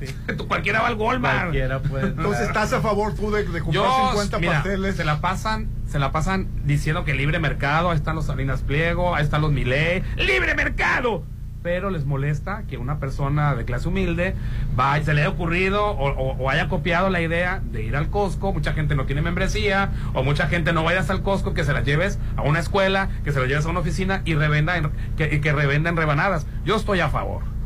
Sí. 0.00 0.06
Cualquiera 0.48 0.80
va 0.80 0.88
al 0.88 0.94
Walmart. 0.94 1.38
cualquiera 1.40 1.80
puede. 1.80 2.06
Entonces, 2.08 2.46
¿estás 2.48 2.72
a 2.72 2.80
favor 2.80 3.14
tú 3.14 3.30
de, 3.30 3.44
de 3.44 3.60
comprar 3.60 3.84
Yo, 3.84 4.08
50 4.10 4.38
mira, 4.38 4.52
pasteles? 4.54 4.96
se 4.96 5.04
la 5.04 5.20
pasan, 5.20 5.68
se 5.88 5.98
la 5.98 6.12
pasan 6.12 6.48
diciendo 6.64 7.04
que 7.04 7.14
libre 7.14 7.38
mercado, 7.38 7.90
ahí 7.90 7.96
están 7.96 8.14
los 8.16 8.26
Salinas 8.26 8.62
Pliego, 8.62 9.14
ahí 9.14 9.24
están 9.24 9.40
los 9.42 9.50
Miley, 9.52 10.02
libre 10.16 10.54
mercado. 10.54 11.24
Pero 11.62 11.90
les 11.90 12.04
molesta 12.04 12.64
que 12.68 12.78
una 12.78 12.98
persona 12.98 13.54
de 13.54 13.64
clase 13.64 13.88
humilde 13.88 14.34
vaya, 14.76 15.04
se 15.04 15.14
le 15.14 15.22
haya 15.22 15.30
ocurrido 15.30 15.86
o, 15.90 16.50
haya 16.50 16.68
copiado 16.68 17.10
la 17.10 17.20
idea 17.20 17.60
de 17.72 17.82
ir 17.82 17.96
al 17.96 18.10
Costco. 18.10 18.52
Mucha 18.52 18.72
gente 18.72 18.94
no 18.94 19.06
tiene 19.06 19.22
membresía 19.22 19.90
o 20.14 20.22
mucha 20.22 20.46
gente 20.46 20.72
no 20.72 20.84
vayas 20.84 21.10
al 21.10 21.22
Costco 21.22 21.54
que 21.54 21.64
se 21.64 21.72
la 21.72 21.82
lleves 21.82 22.18
a 22.36 22.42
una 22.42 22.60
escuela, 22.60 23.08
que 23.24 23.32
se 23.32 23.40
la 23.40 23.46
lleves 23.46 23.66
a 23.66 23.70
una 23.70 23.80
oficina 23.80 24.22
y 24.24 24.34
revenda 24.34 24.76
en, 24.76 24.90
que, 25.16 25.34
y 25.34 25.40
que 25.40 25.52
revenda 25.52 25.90
en 25.90 25.96
rebanadas. 25.96 26.46
Yo 26.64 26.76
estoy 26.76 27.00
a 27.00 27.08
favor. 27.08 27.57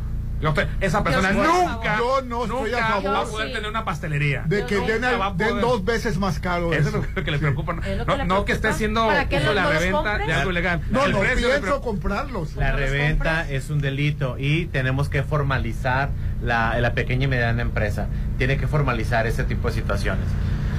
Yo 0.43 0.49
estoy- 0.49 0.67
esa 0.81 1.05
persona 1.05 1.33
nunca. 1.33 1.97
Yo 1.99 2.21
no 2.23 2.45
estoy 2.45 2.71
nunca 2.73 2.87
a 2.87 2.91
favor. 2.95 3.11
va 3.15 3.21
a 3.21 3.25
poder 3.25 3.47
sí. 3.49 3.55
tener 3.55 3.71
una 3.71 3.85
pastelería. 3.85 4.43
De 4.47 4.67
que 4.67 4.81
den, 4.81 5.05
a 5.05 5.31
dos 5.61 5.85
veces 5.85 6.19
más 6.19 6.41
caro 6.41 6.73
Eso 6.73 6.89
eso. 6.89 6.99
es 6.99 7.07
lo 7.15 7.25
que 7.25 7.31
le 7.31 7.39
preocupa. 7.39 7.73
No, 7.75 7.81
que 7.81 7.91
le 7.91 7.97
no 7.97 8.05
que 8.07 8.15
preocupa. 8.25 8.53
esté 8.53 8.69
haciendo 8.69 9.07
¿Para 9.07 9.29
qué 9.29 9.37
uso 9.37 9.49
de 9.51 9.55
no 9.55 9.61
la 9.63 9.71
reventa 9.71 9.99
compres? 10.03 10.27
de 10.27 10.33
algo 10.35 10.51
ilegal. 10.51 10.81
No, 10.91 11.09
no 11.09 11.21
pienso 11.21 11.81
comprarlos. 11.81 12.57
La 12.57 12.73
¿No 12.73 12.79
los 12.79 12.91
reventa 12.91 13.49
es 13.49 13.71
un 13.71 13.81
delito 13.81 14.37
y 14.39 14.67
tenemos 14.67 15.09
que 15.09 15.23
formalizar 15.23 16.11
la, 16.43 16.79
la 16.81 16.93
pequeña 16.93 17.25
y 17.25 17.29
mediana 17.29 17.63
empresa. 17.63 18.09
Tiene 18.37 18.57
que 18.59 18.67
formalizar 18.67 19.27
ese 19.29 19.45
tipo 19.45 19.69
de 19.69 19.75
situaciones. 19.75 20.27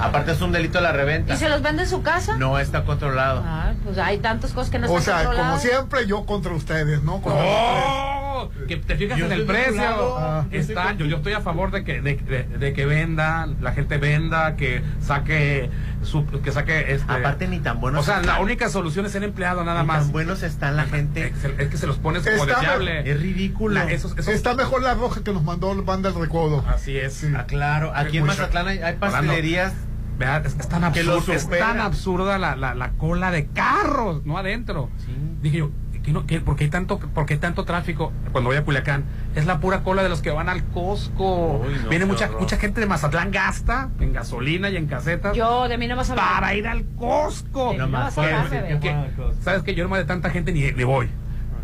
Aparte 0.00 0.32
es 0.32 0.40
un 0.40 0.52
delito 0.52 0.80
la 0.80 0.92
reventa. 0.92 1.34
¿Y 1.34 1.36
se 1.36 1.48
los 1.48 1.62
vende 1.62 1.82
en 1.84 1.88
su 1.88 2.02
casa? 2.02 2.36
No 2.36 2.58
está 2.58 2.84
controlado. 2.84 3.42
Ah, 3.46 3.72
pues 3.84 3.96
hay 3.98 4.18
tantas 4.18 4.52
cosas 4.52 4.70
que 4.70 4.78
no 4.78 4.86
O 4.88 4.98
están 4.98 5.02
sea, 5.04 5.16
como 5.18 5.28
controladas. 5.28 5.62
siempre, 5.62 6.06
yo 6.06 6.26
contra 6.26 6.52
ustedes, 6.52 7.02
¿no? 7.02 7.20
Contra 7.22 7.42
¡Oh! 7.44 8.50
Que 8.68 8.76
te 8.76 8.96
fijas 8.96 9.16
Yo 9.18 9.26
en 9.26 9.32
el 9.32 9.46
precio. 9.46 9.76
lado. 9.80 10.16
Ah. 10.18 10.44
Está, 10.50 10.92
yo, 10.94 11.06
yo 11.06 11.16
estoy 11.18 11.32
a 11.34 11.40
favor 11.40 11.70
de 11.70 11.84
que, 11.84 12.00
de, 12.02 12.16
de- 12.16 12.42
de 12.58 12.72
que 12.72 12.84
venda, 12.84 13.48
la 13.60 13.72
gente 13.72 13.96
venda, 13.98 14.56
que 14.56 14.82
saque 15.00 15.70
su, 16.04 16.26
que 16.26 16.52
saque 16.52 16.92
este. 16.94 17.12
Aparte 17.12 17.48
ni 17.48 17.58
tan 17.60 17.80
buenos 17.80 18.02
o 18.02 18.04
sea, 18.04 18.16
la 18.16 18.20
están. 18.22 18.42
única 18.42 18.68
solución 18.68 19.06
es 19.06 19.12
ser 19.12 19.24
empleado 19.24 19.64
nada 19.64 19.82
Ni 19.82 19.86
más. 19.88 20.02
tan 20.04 20.12
buenos 20.12 20.42
están 20.42 20.76
la 20.76 20.84
gente. 20.84 21.28
Es, 21.28 21.44
es 21.58 21.68
que 21.68 21.76
se 21.76 21.86
los 21.86 21.96
pones 21.98 22.22
como 22.22 22.44
Está- 22.44 22.60
deseable. 22.60 23.10
Es 23.10 23.20
ridículo. 23.20 23.74
La- 23.74 23.90
esos- 23.90 24.12
esos- 24.18 24.28
Está 24.34 24.54
mejor 24.54 24.82
la 24.82 24.94
roja 24.94 25.22
que 25.22 25.32
nos 25.32 25.42
mandó 25.42 25.72
el 25.72 25.82
banda 25.82 26.10
del 26.10 26.20
recodo. 26.20 26.64
Así 26.68 26.96
es. 26.96 27.14
Sí. 27.14 27.32
Ah, 27.36 27.44
claro. 27.46 27.92
Aquí 27.94 28.18
en. 28.18 28.26
Mazatlán 28.26 28.68
hay, 28.68 28.78
hay 28.78 28.96
pastelerías. 28.96 29.72
Vea, 30.18 30.36
es, 30.44 30.54
es 30.58 30.68
tan 30.68 30.92
Que 30.92 31.02
lo 31.02 31.14
absurdo, 31.14 31.32
es 31.36 31.48
tan 31.50 31.80
absurda 31.80 32.38
la, 32.38 32.54
la, 32.54 32.74
la 32.74 32.90
cola 32.92 33.32
de 33.32 33.46
carros, 33.48 34.24
no 34.24 34.38
adentro. 34.38 34.88
Sí. 35.04 35.12
Dije 35.42 35.58
yo, 35.58 35.70
¿qué 36.04 36.12
no, 36.12 36.26
qué- 36.26 36.40
¿por, 36.40 36.54
qué 36.56 36.64
hay 36.64 36.70
tanto, 36.70 36.98
¿por 36.98 37.26
qué 37.26 37.34
hay 37.34 37.40
tanto 37.40 37.64
tráfico 37.64 38.12
cuando 38.32 38.50
voy 38.50 38.56
a 38.58 38.64
Culiacán? 38.64 39.04
Es 39.34 39.46
la 39.46 39.58
pura 39.60 39.82
cola 39.82 40.02
de 40.02 40.08
los 40.08 40.22
que 40.22 40.30
van 40.30 40.48
al 40.48 40.62
Costco. 40.66 41.58
Uy, 41.60 41.74
no, 41.82 41.88
Viene 41.88 42.04
mucha, 42.06 42.26
horror. 42.26 42.40
mucha 42.42 42.56
gente 42.58 42.80
de 42.80 42.86
Mazatlán 42.86 43.30
gasta 43.30 43.88
en 44.00 44.12
gasolina 44.12 44.68
y 44.70 44.76
en 44.76 44.86
casetas 44.86 45.36
Yo, 45.36 45.66
de 45.68 45.78
mí 45.78 45.88
no 45.88 45.96
vas 45.96 46.10
a 46.10 46.12
hablar. 46.12 46.28
para 46.34 46.54
ir 46.54 46.66
al 46.68 46.84
Costco. 46.98 47.74
No 47.76 47.88
vas 47.90 48.16
a 48.18 48.22
hablar, 48.22 48.50
que- 48.50 48.60
bebé. 48.60 48.80
que- 48.80 49.42
¿Sabes 49.42 49.62
que 49.62 49.74
Yo 49.74 49.84
no 49.84 49.90
me 49.90 49.98
de 49.98 50.04
tanta 50.04 50.30
gente 50.30 50.52
ni, 50.52 50.70
ni 50.72 50.84
voy. 50.84 51.08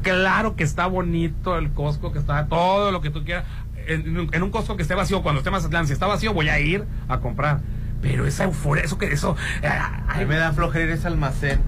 Claro 0.02 0.56
que 0.56 0.64
está 0.64 0.86
bonito 0.86 1.58
el 1.58 1.72
Costco, 1.72 2.10
que 2.12 2.18
está 2.18 2.46
todo 2.46 2.90
lo 2.90 3.00
que 3.02 3.10
tú 3.10 3.22
quieras. 3.24 3.44
en, 3.86 4.28
en 4.32 4.42
un 4.42 4.50
Costco 4.50 4.76
que 4.76 4.82
esté 4.82 4.94
vacío, 4.94 5.22
cuando 5.22 5.40
esté 5.40 5.50
Mazatlán, 5.50 5.86
si 5.86 5.92
está 5.92 6.06
vacío, 6.06 6.32
voy 6.32 6.48
a 6.48 6.58
ir 6.60 6.84
a 7.08 7.18
comprar. 7.18 7.60
Pero 8.00 8.26
esa 8.26 8.44
euforia, 8.44 8.84
eso 8.84 8.96
que 8.96 9.12
eso. 9.12 9.36
eh, 9.62 9.66
A 9.68 10.16
mí 10.18 10.24
me 10.24 10.36
da 10.36 10.52
flojera 10.52 10.94
ese 10.94 11.06
almacén. 11.06 11.60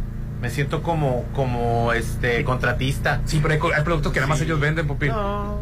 Me 0.43 0.51
siento 0.51 0.83
como, 0.83 1.25
como 1.35 1.93
este 1.93 2.43
contratista. 2.43 3.21
Sí, 3.27 3.39
pero 3.41 3.73
hay, 3.75 3.83
productos 3.85 4.13
que 4.13 4.19
nada 4.19 4.29
más 4.29 4.41
ellos 4.41 4.59
venden, 4.61 4.87
Popín. 4.89 5.11
No. 5.11 5.59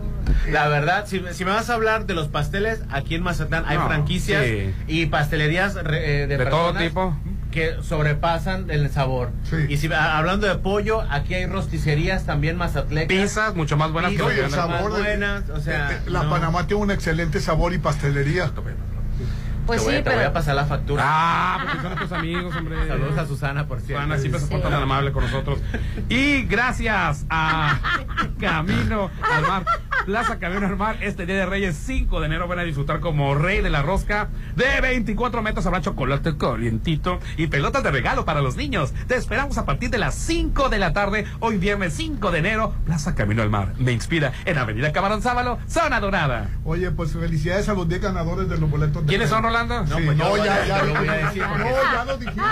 La 0.50 0.68
verdad, 0.68 1.04
si, 1.06 1.22
si 1.32 1.44
me 1.44 1.50
vas 1.50 1.68
a 1.70 1.74
hablar 1.74 2.06
de 2.06 2.14
los 2.14 2.28
pasteles, 2.28 2.80
aquí 2.90 3.14
en 3.14 3.22
Mazatlán 3.22 3.64
hay 3.66 3.76
No, 3.76 3.86
franquicias 3.88 4.42
sí. 4.44 4.74
y 4.86 5.06
pastelerías 5.06 5.74
re- 5.74 6.22
eh, 6.22 6.26
de, 6.26 6.38
De 6.38 6.46
todo 6.46 6.72
tipo. 6.74 7.14
que 7.50 7.76
sobrepasan 7.82 8.70
el 8.70 8.88
sabor. 8.90 9.30
Y 9.68 9.76
si 9.76 9.92
a- 9.92 10.16
hablando 10.16 10.46
de 10.46 10.54
pollo, 10.54 11.02
aquí 11.10 11.34
hay 11.34 11.44
rosticerías 11.46 12.24
también 12.24 12.56
mazatlecas. 12.56 13.08
Pizzas 13.08 13.54
mucho 13.54 13.76
más 13.76 13.92
buenas 13.92 14.12
que 14.12 14.16
Pizzas 14.18 14.30
el 14.32 14.40
venden. 14.44 14.58
más 14.60 14.70
sabor 14.78 14.92
de- 14.94 15.00
buenas, 15.02 15.50
o 15.50 15.60
sea, 15.60 15.92
Eh, 15.92 16.00
La 16.06 16.22
no. 16.22 16.30
Panamá 16.30 16.66
tiene 16.66 16.82
un 16.84 16.90
excelente 16.90 17.40
sabor 17.40 17.74
y 17.74 17.78
pastelería. 17.78 18.50
Pues 19.70 19.84
te 19.84 19.86
voy, 19.86 19.96
sí, 19.98 20.02
te 20.02 20.10
voy 20.10 20.18
a 20.18 20.22
pero 20.22 20.32
pasar 20.32 20.56
la 20.56 20.64
factura. 20.64 21.04
Ah, 21.06 21.58
porque 21.62 21.76
son 21.76 21.84
nuestros 21.90 22.12
amigos, 22.12 22.56
hombre. 22.56 22.88
Saludos 22.88 23.18
a 23.18 23.26
Susana, 23.26 23.68
por 23.68 23.80
cierto. 23.80 24.02
Susana 24.02 24.20
siempre 24.20 24.40
se 24.40 24.46
porta 24.48 24.68
tan 24.68 24.82
amable 24.82 25.12
con 25.12 25.22
nosotros. 25.22 25.60
Y 26.08 26.42
gracias 26.42 27.24
a 27.30 27.78
Camino 28.40 29.12
al 29.22 29.42
Mar, 29.42 29.64
Plaza 30.10 30.40
Camino 30.40 30.66
al 30.66 30.76
Mar, 30.76 30.96
este 31.02 31.24
día 31.24 31.36
de 31.36 31.46
Reyes 31.46 31.76
5 31.86 32.18
de 32.18 32.26
enero 32.26 32.48
van 32.48 32.58
a 32.58 32.64
disfrutar 32.64 32.98
como 32.98 33.32
rey 33.36 33.60
de 33.62 33.70
la 33.70 33.80
rosca 33.82 34.28
de 34.56 34.80
24 34.80 35.40
metros. 35.40 35.66
Habrá 35.66 35.80
chocolate 35.82 36.36
calientito 36.36 37.20
y 37.36 37.46
pelotas 37.46 37.84
de 37.84 37.92
regalo 37.92 38.24
para 38.24 38.40
los 38.40 38.56
niños. 38.56 38.92
Te 39.06 39.14
esperamos 39.14 39.56
a 39.56 39.64
partir 39.64 39.88
de 39.88 39.98
las 39.98 40.16
5 40.16 40.68
de 40.68 40.78
la 40.80 40.92
tarde, 40.92 41.26
hoy 41.38 41.58
viernes 41.58 41.92
5 41.94 42.32
de 42.32 42.40
enero, 42.40 42.74
Plaza 42.86 43.14
Camino 43.14 43.40
al 43.42 43.50
Mar. 43.50 43.72
Me 43.78 43.92
inspira 43.92 44.32
en 44.46 44.58
Avenida 44.58 44.90
Camarón 44.90 45.22
Sábalo, 45.22 45.60
Zona 45.68 46.00
Dorada. 46.00 46.48
Oye, 46.64 46.90
pues 46.90 47.12
felicidades 47.12 47.68
a 47.68 47.74
los 47.74 47.88
10 47.88 48.00
ganadores 48.00 48.48
de 48.48 48.58
los 48.58 48.68
boletos. 48.68 49.02
de 49.02 49.08
¿Quiénes 49.08 49.28
son. 49.30 49.44
Rolando? 49.44 49.84
No, 49.84 49.96
Sí, 49.96 50.02
pues 50.06 50.16
no, 50.16 50.24
lo 50.24 50.30
voy 50.30 50.40
ya, 50.44 50.82
lo 50.86 50.94
voy 50.98 51.08
a 51.08 51.12
decir 51.12 51.42
no, 51.42 51.66
ya 51.94 52.04
lo 52.04 52.16
dijimos. 52.18 52.48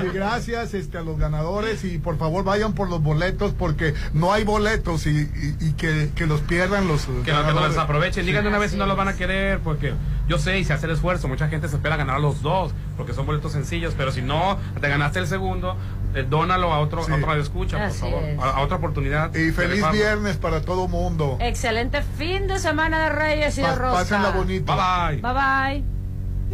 Sí, 0.00 0.06
gracias 0.14 0.74
este, 0.74 0.96
a 0.98 1.02
los 1.02 1.18
ganadores 1.18 1.84
y 1.84 1.98
por 1.98 2.18
favor 2.18 2.44
vayan 2.44 2.72
por 2.72 2.88
los 2.88 3.02
boletos 3.02 3.52
porque 3.52 3.94
no 4.14 4.32
hay 4.32 4.44
boletos 4.44 5.08
y, 5.08 5.10
y- 5.10 5.56
y 5.58 5.72
que, 5.72 6.10
que 6.20 6.26
los 6.26 6.42
pierdan 6.42 6.86
los 6.86 7.06
Que 7.24 7.32
no, 7.32 7.46
que 7.46 7.54
no 7.54 7.66
les 7.66 7.78
aprovechen, 7.78 8.26
digan 8.26 8.42
de 8.42 8.50
una 8.50 8.58
vez 8.58 8.72
si 8.72 8.76
no 8.76 8.84
los 8.84 8.94
van 8.94 9.08
a 9.08 9.14
querer, 9.16 9.58
porque 9.60 9.94
yo 10.28 10.38
sé 10.38 10.58
y 10.58 10.64
se 10.64 10.74
hace 10.74 10.84
el 10.84 10.92
esfuerzo, 10.92 11.28
mucha 11.28 11.48
gente 11.48 11.66
se 11.66 11.76
espera 11.76 11.96
ganar 11.96 12.20
los 12.20 12.42
dos, 12.42 12.72
porque 12.98 13.14
son 13.14 13.24
boletos 13.24 13.52
sencillos, 13.52 13.94
pero 13.96 14.12
si 14.12 14.20
no 14.20 14.58
te 14.78 14.86
ganaste 14.86 15.18
el 15.18 15.26
segundo, 15.26 15.76
eh, 16.14 16.26
dónalo 16.28 16.74
a 16.74 16.80
otro, 16.80 17.02
Sí. 17.04 17.10
a 17.10 17.14
otro 17.14 17.26
radio 17.26 17.42
escucha, 17.42 17.78
por 17.78 17.86
Así 17.86 18.00
favor, 18.00 18.22
es. 18.22 18.38
a, 18.38 18.50
a 18.50 18.60
otra 18.60 18.76
oportunidad. 18.76 19.34
Y 19.34 19.50
feliz 19.52 19.82
viernes 19.92 20.36
para 20.36 20.60
todo 20.60 20.88
mundo. 20.88 21.38
excelente 21.40 22.02
fin 22.18 22.46
de 22.46 22.58
semana 22.58 23.04
de 23.04 23.08
Reyes 23.08 23.56
y 23.56 23.62
de 23.62 23.74
Rosca. 23.74 23.92
pásenla 24.00 24.30
bonito. 24.32 24.76
Bye 24.76 25.20
bye. 25.22 25.32
Bye 25.32 25.84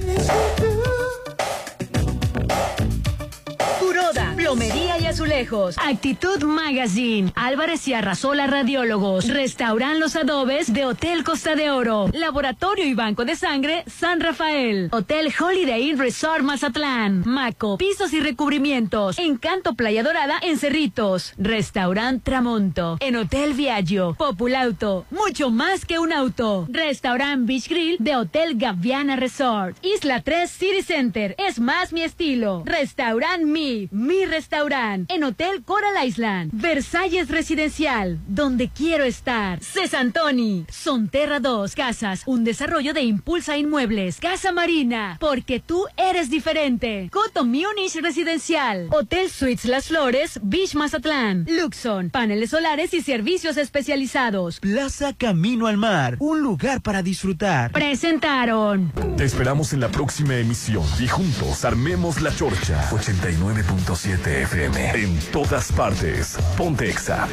bye. 0.06 1.25
Curoda, 4.06 4.34
plomería 4.36 4.98
y 5.00 5.06
azulejos. 5.06 5.76
Actitud 5.78 6.42
Magazine. 6.44 7.32
Álvarez 7.34 7.88
y 7.88 7.94
Arrasola 7.94 8.46
Radiólogos. 8.46 9.28
Restauran 9.28 9.98
los 9.98 10.14
adobes 10.14 10.72
de 10.72 10.84
Hotel 10.84 11.24
Costa 11.24 11.56
de 11.56 11.70
Oro. 11.70 12.08
Laboratorio 12.12 12.84
y 12.84 12.94
Banco 12.94 13.24
de 13.24 13.34
Sangre 13.34 13.82
San 13.86 14.20
Rafael. 14.20 14.90
Hotel 14.92 15.32
Holiday 15.36 15.88
Inn 15.88 15.98
Resort 15.98 16.42
Mazatlán. 16.42 17.22
Maco, 17.26 17.78
pisos 17.78 18.12
y 18.12 18.20
recubrimientos. 18.20 19.18
Encanto 19.18 19.74
Playa 19.74 20.04
Dorada 20.04 20.38
en 20.40 20.58
Cerritos. 20.58 21.32
Restaurant 21.36 22.22
Tramonto. 22.22 22.98
En 23.00 23.16
Hotel 23.16 23.54
Viaggio. 23.54 24.14
Populauto. 24.14 25.04
Mucho 25.10 25.50
más 25.50 25.84
que 25.84 25.98
un 25.98 26.12
auto. 26.12 26.66
Restaurant 26.70 27.46
Beach 27.46 27.68
Grill 27.68 27.96
de 27.98 28.14
Hotel 28.14 28.56
Gaviana 28.56 29.16
Resort. 29.16 29.76
Isla 29.82 30.22
3 30.22 30.48
City 30.48 30.82
Center. 30.82 31.34
Es 31.38 31.58
más 31.58 31.92
mi 31.92 32.02
estilo. 32.02 32.62
Restaurant 32.64 33.42
Mi. 33.42 33.88
Mi 33.96 34.26
restaurant. 34.26 35.10
En 35.10 35.24
Hotel 35.24 35.62
Coral 35.64 36.06
Island. 36.06 36.50
Versalles 36.52 37.30
Residencial. 37.30 38.18
Donde 38.28 38.68
quiero 38.68 39.04
estar. 39.04 39.58
Cesantoni. 39.62 40.66
Sonterra 40.70 41.40
2. 41.40 41.74
Casas. 41.74 42.22
Un 42.26 42.44
desarrollo 42.44 42.92
de 42.92 43.00
Impulsa 43.00 43.56
Inmuebles. 43.56 44.18
Casa 44.20 44.52
Marina. 44.52 45.16
Porque 45.18 45.60
tú 45.60 45.86
eres 45.96 46.28
diferente. 46.28 47.08
Coto 47.10 47.46
Munich 47.46 47.94
Residencial. 48.02 48.88
Hotel 48.90 49.30
Suites 49.30 49.64
Las 49.64 49.88
Flores. 49.88 50.40
Beach 50.42 50.74
Mazatlán. 50.74 51.46
Luxon. 51.48 52.10
Paneles 52.10 52.50
solares 52.50 52.92
y 52.92 53.00
servicios 53.00 53.56
especializados. 53.56 54.60
Plaza 54.60 55.14
Camino 55.14 55.68
al 55.68 55.78
Mar, 55.78 56.16
un 56.18 56.42
lugar 56.42 56.82
para 56.82 57.02
disfrutar. 57.02 57.72
Presentaron. 57.72 58.92
Te 59.16 59.24
esperamos 59.24 59.72
en 59.72 59.80
la 59.80 59.88
próxima 59.88 60.36
emisión 60.36 60.84
y 61.00 61.08
juntos 61.08 61.64
armemos 61.64 62.20
la 62.20 62.34
chorcha. 62.34 62.86
89.7 63.86 64.42
FM. 64.42 64.90
En 64.94 65.18
todas 65.30 65.70
partes. 65.72 66.36
Pontexa. 66.56 67.28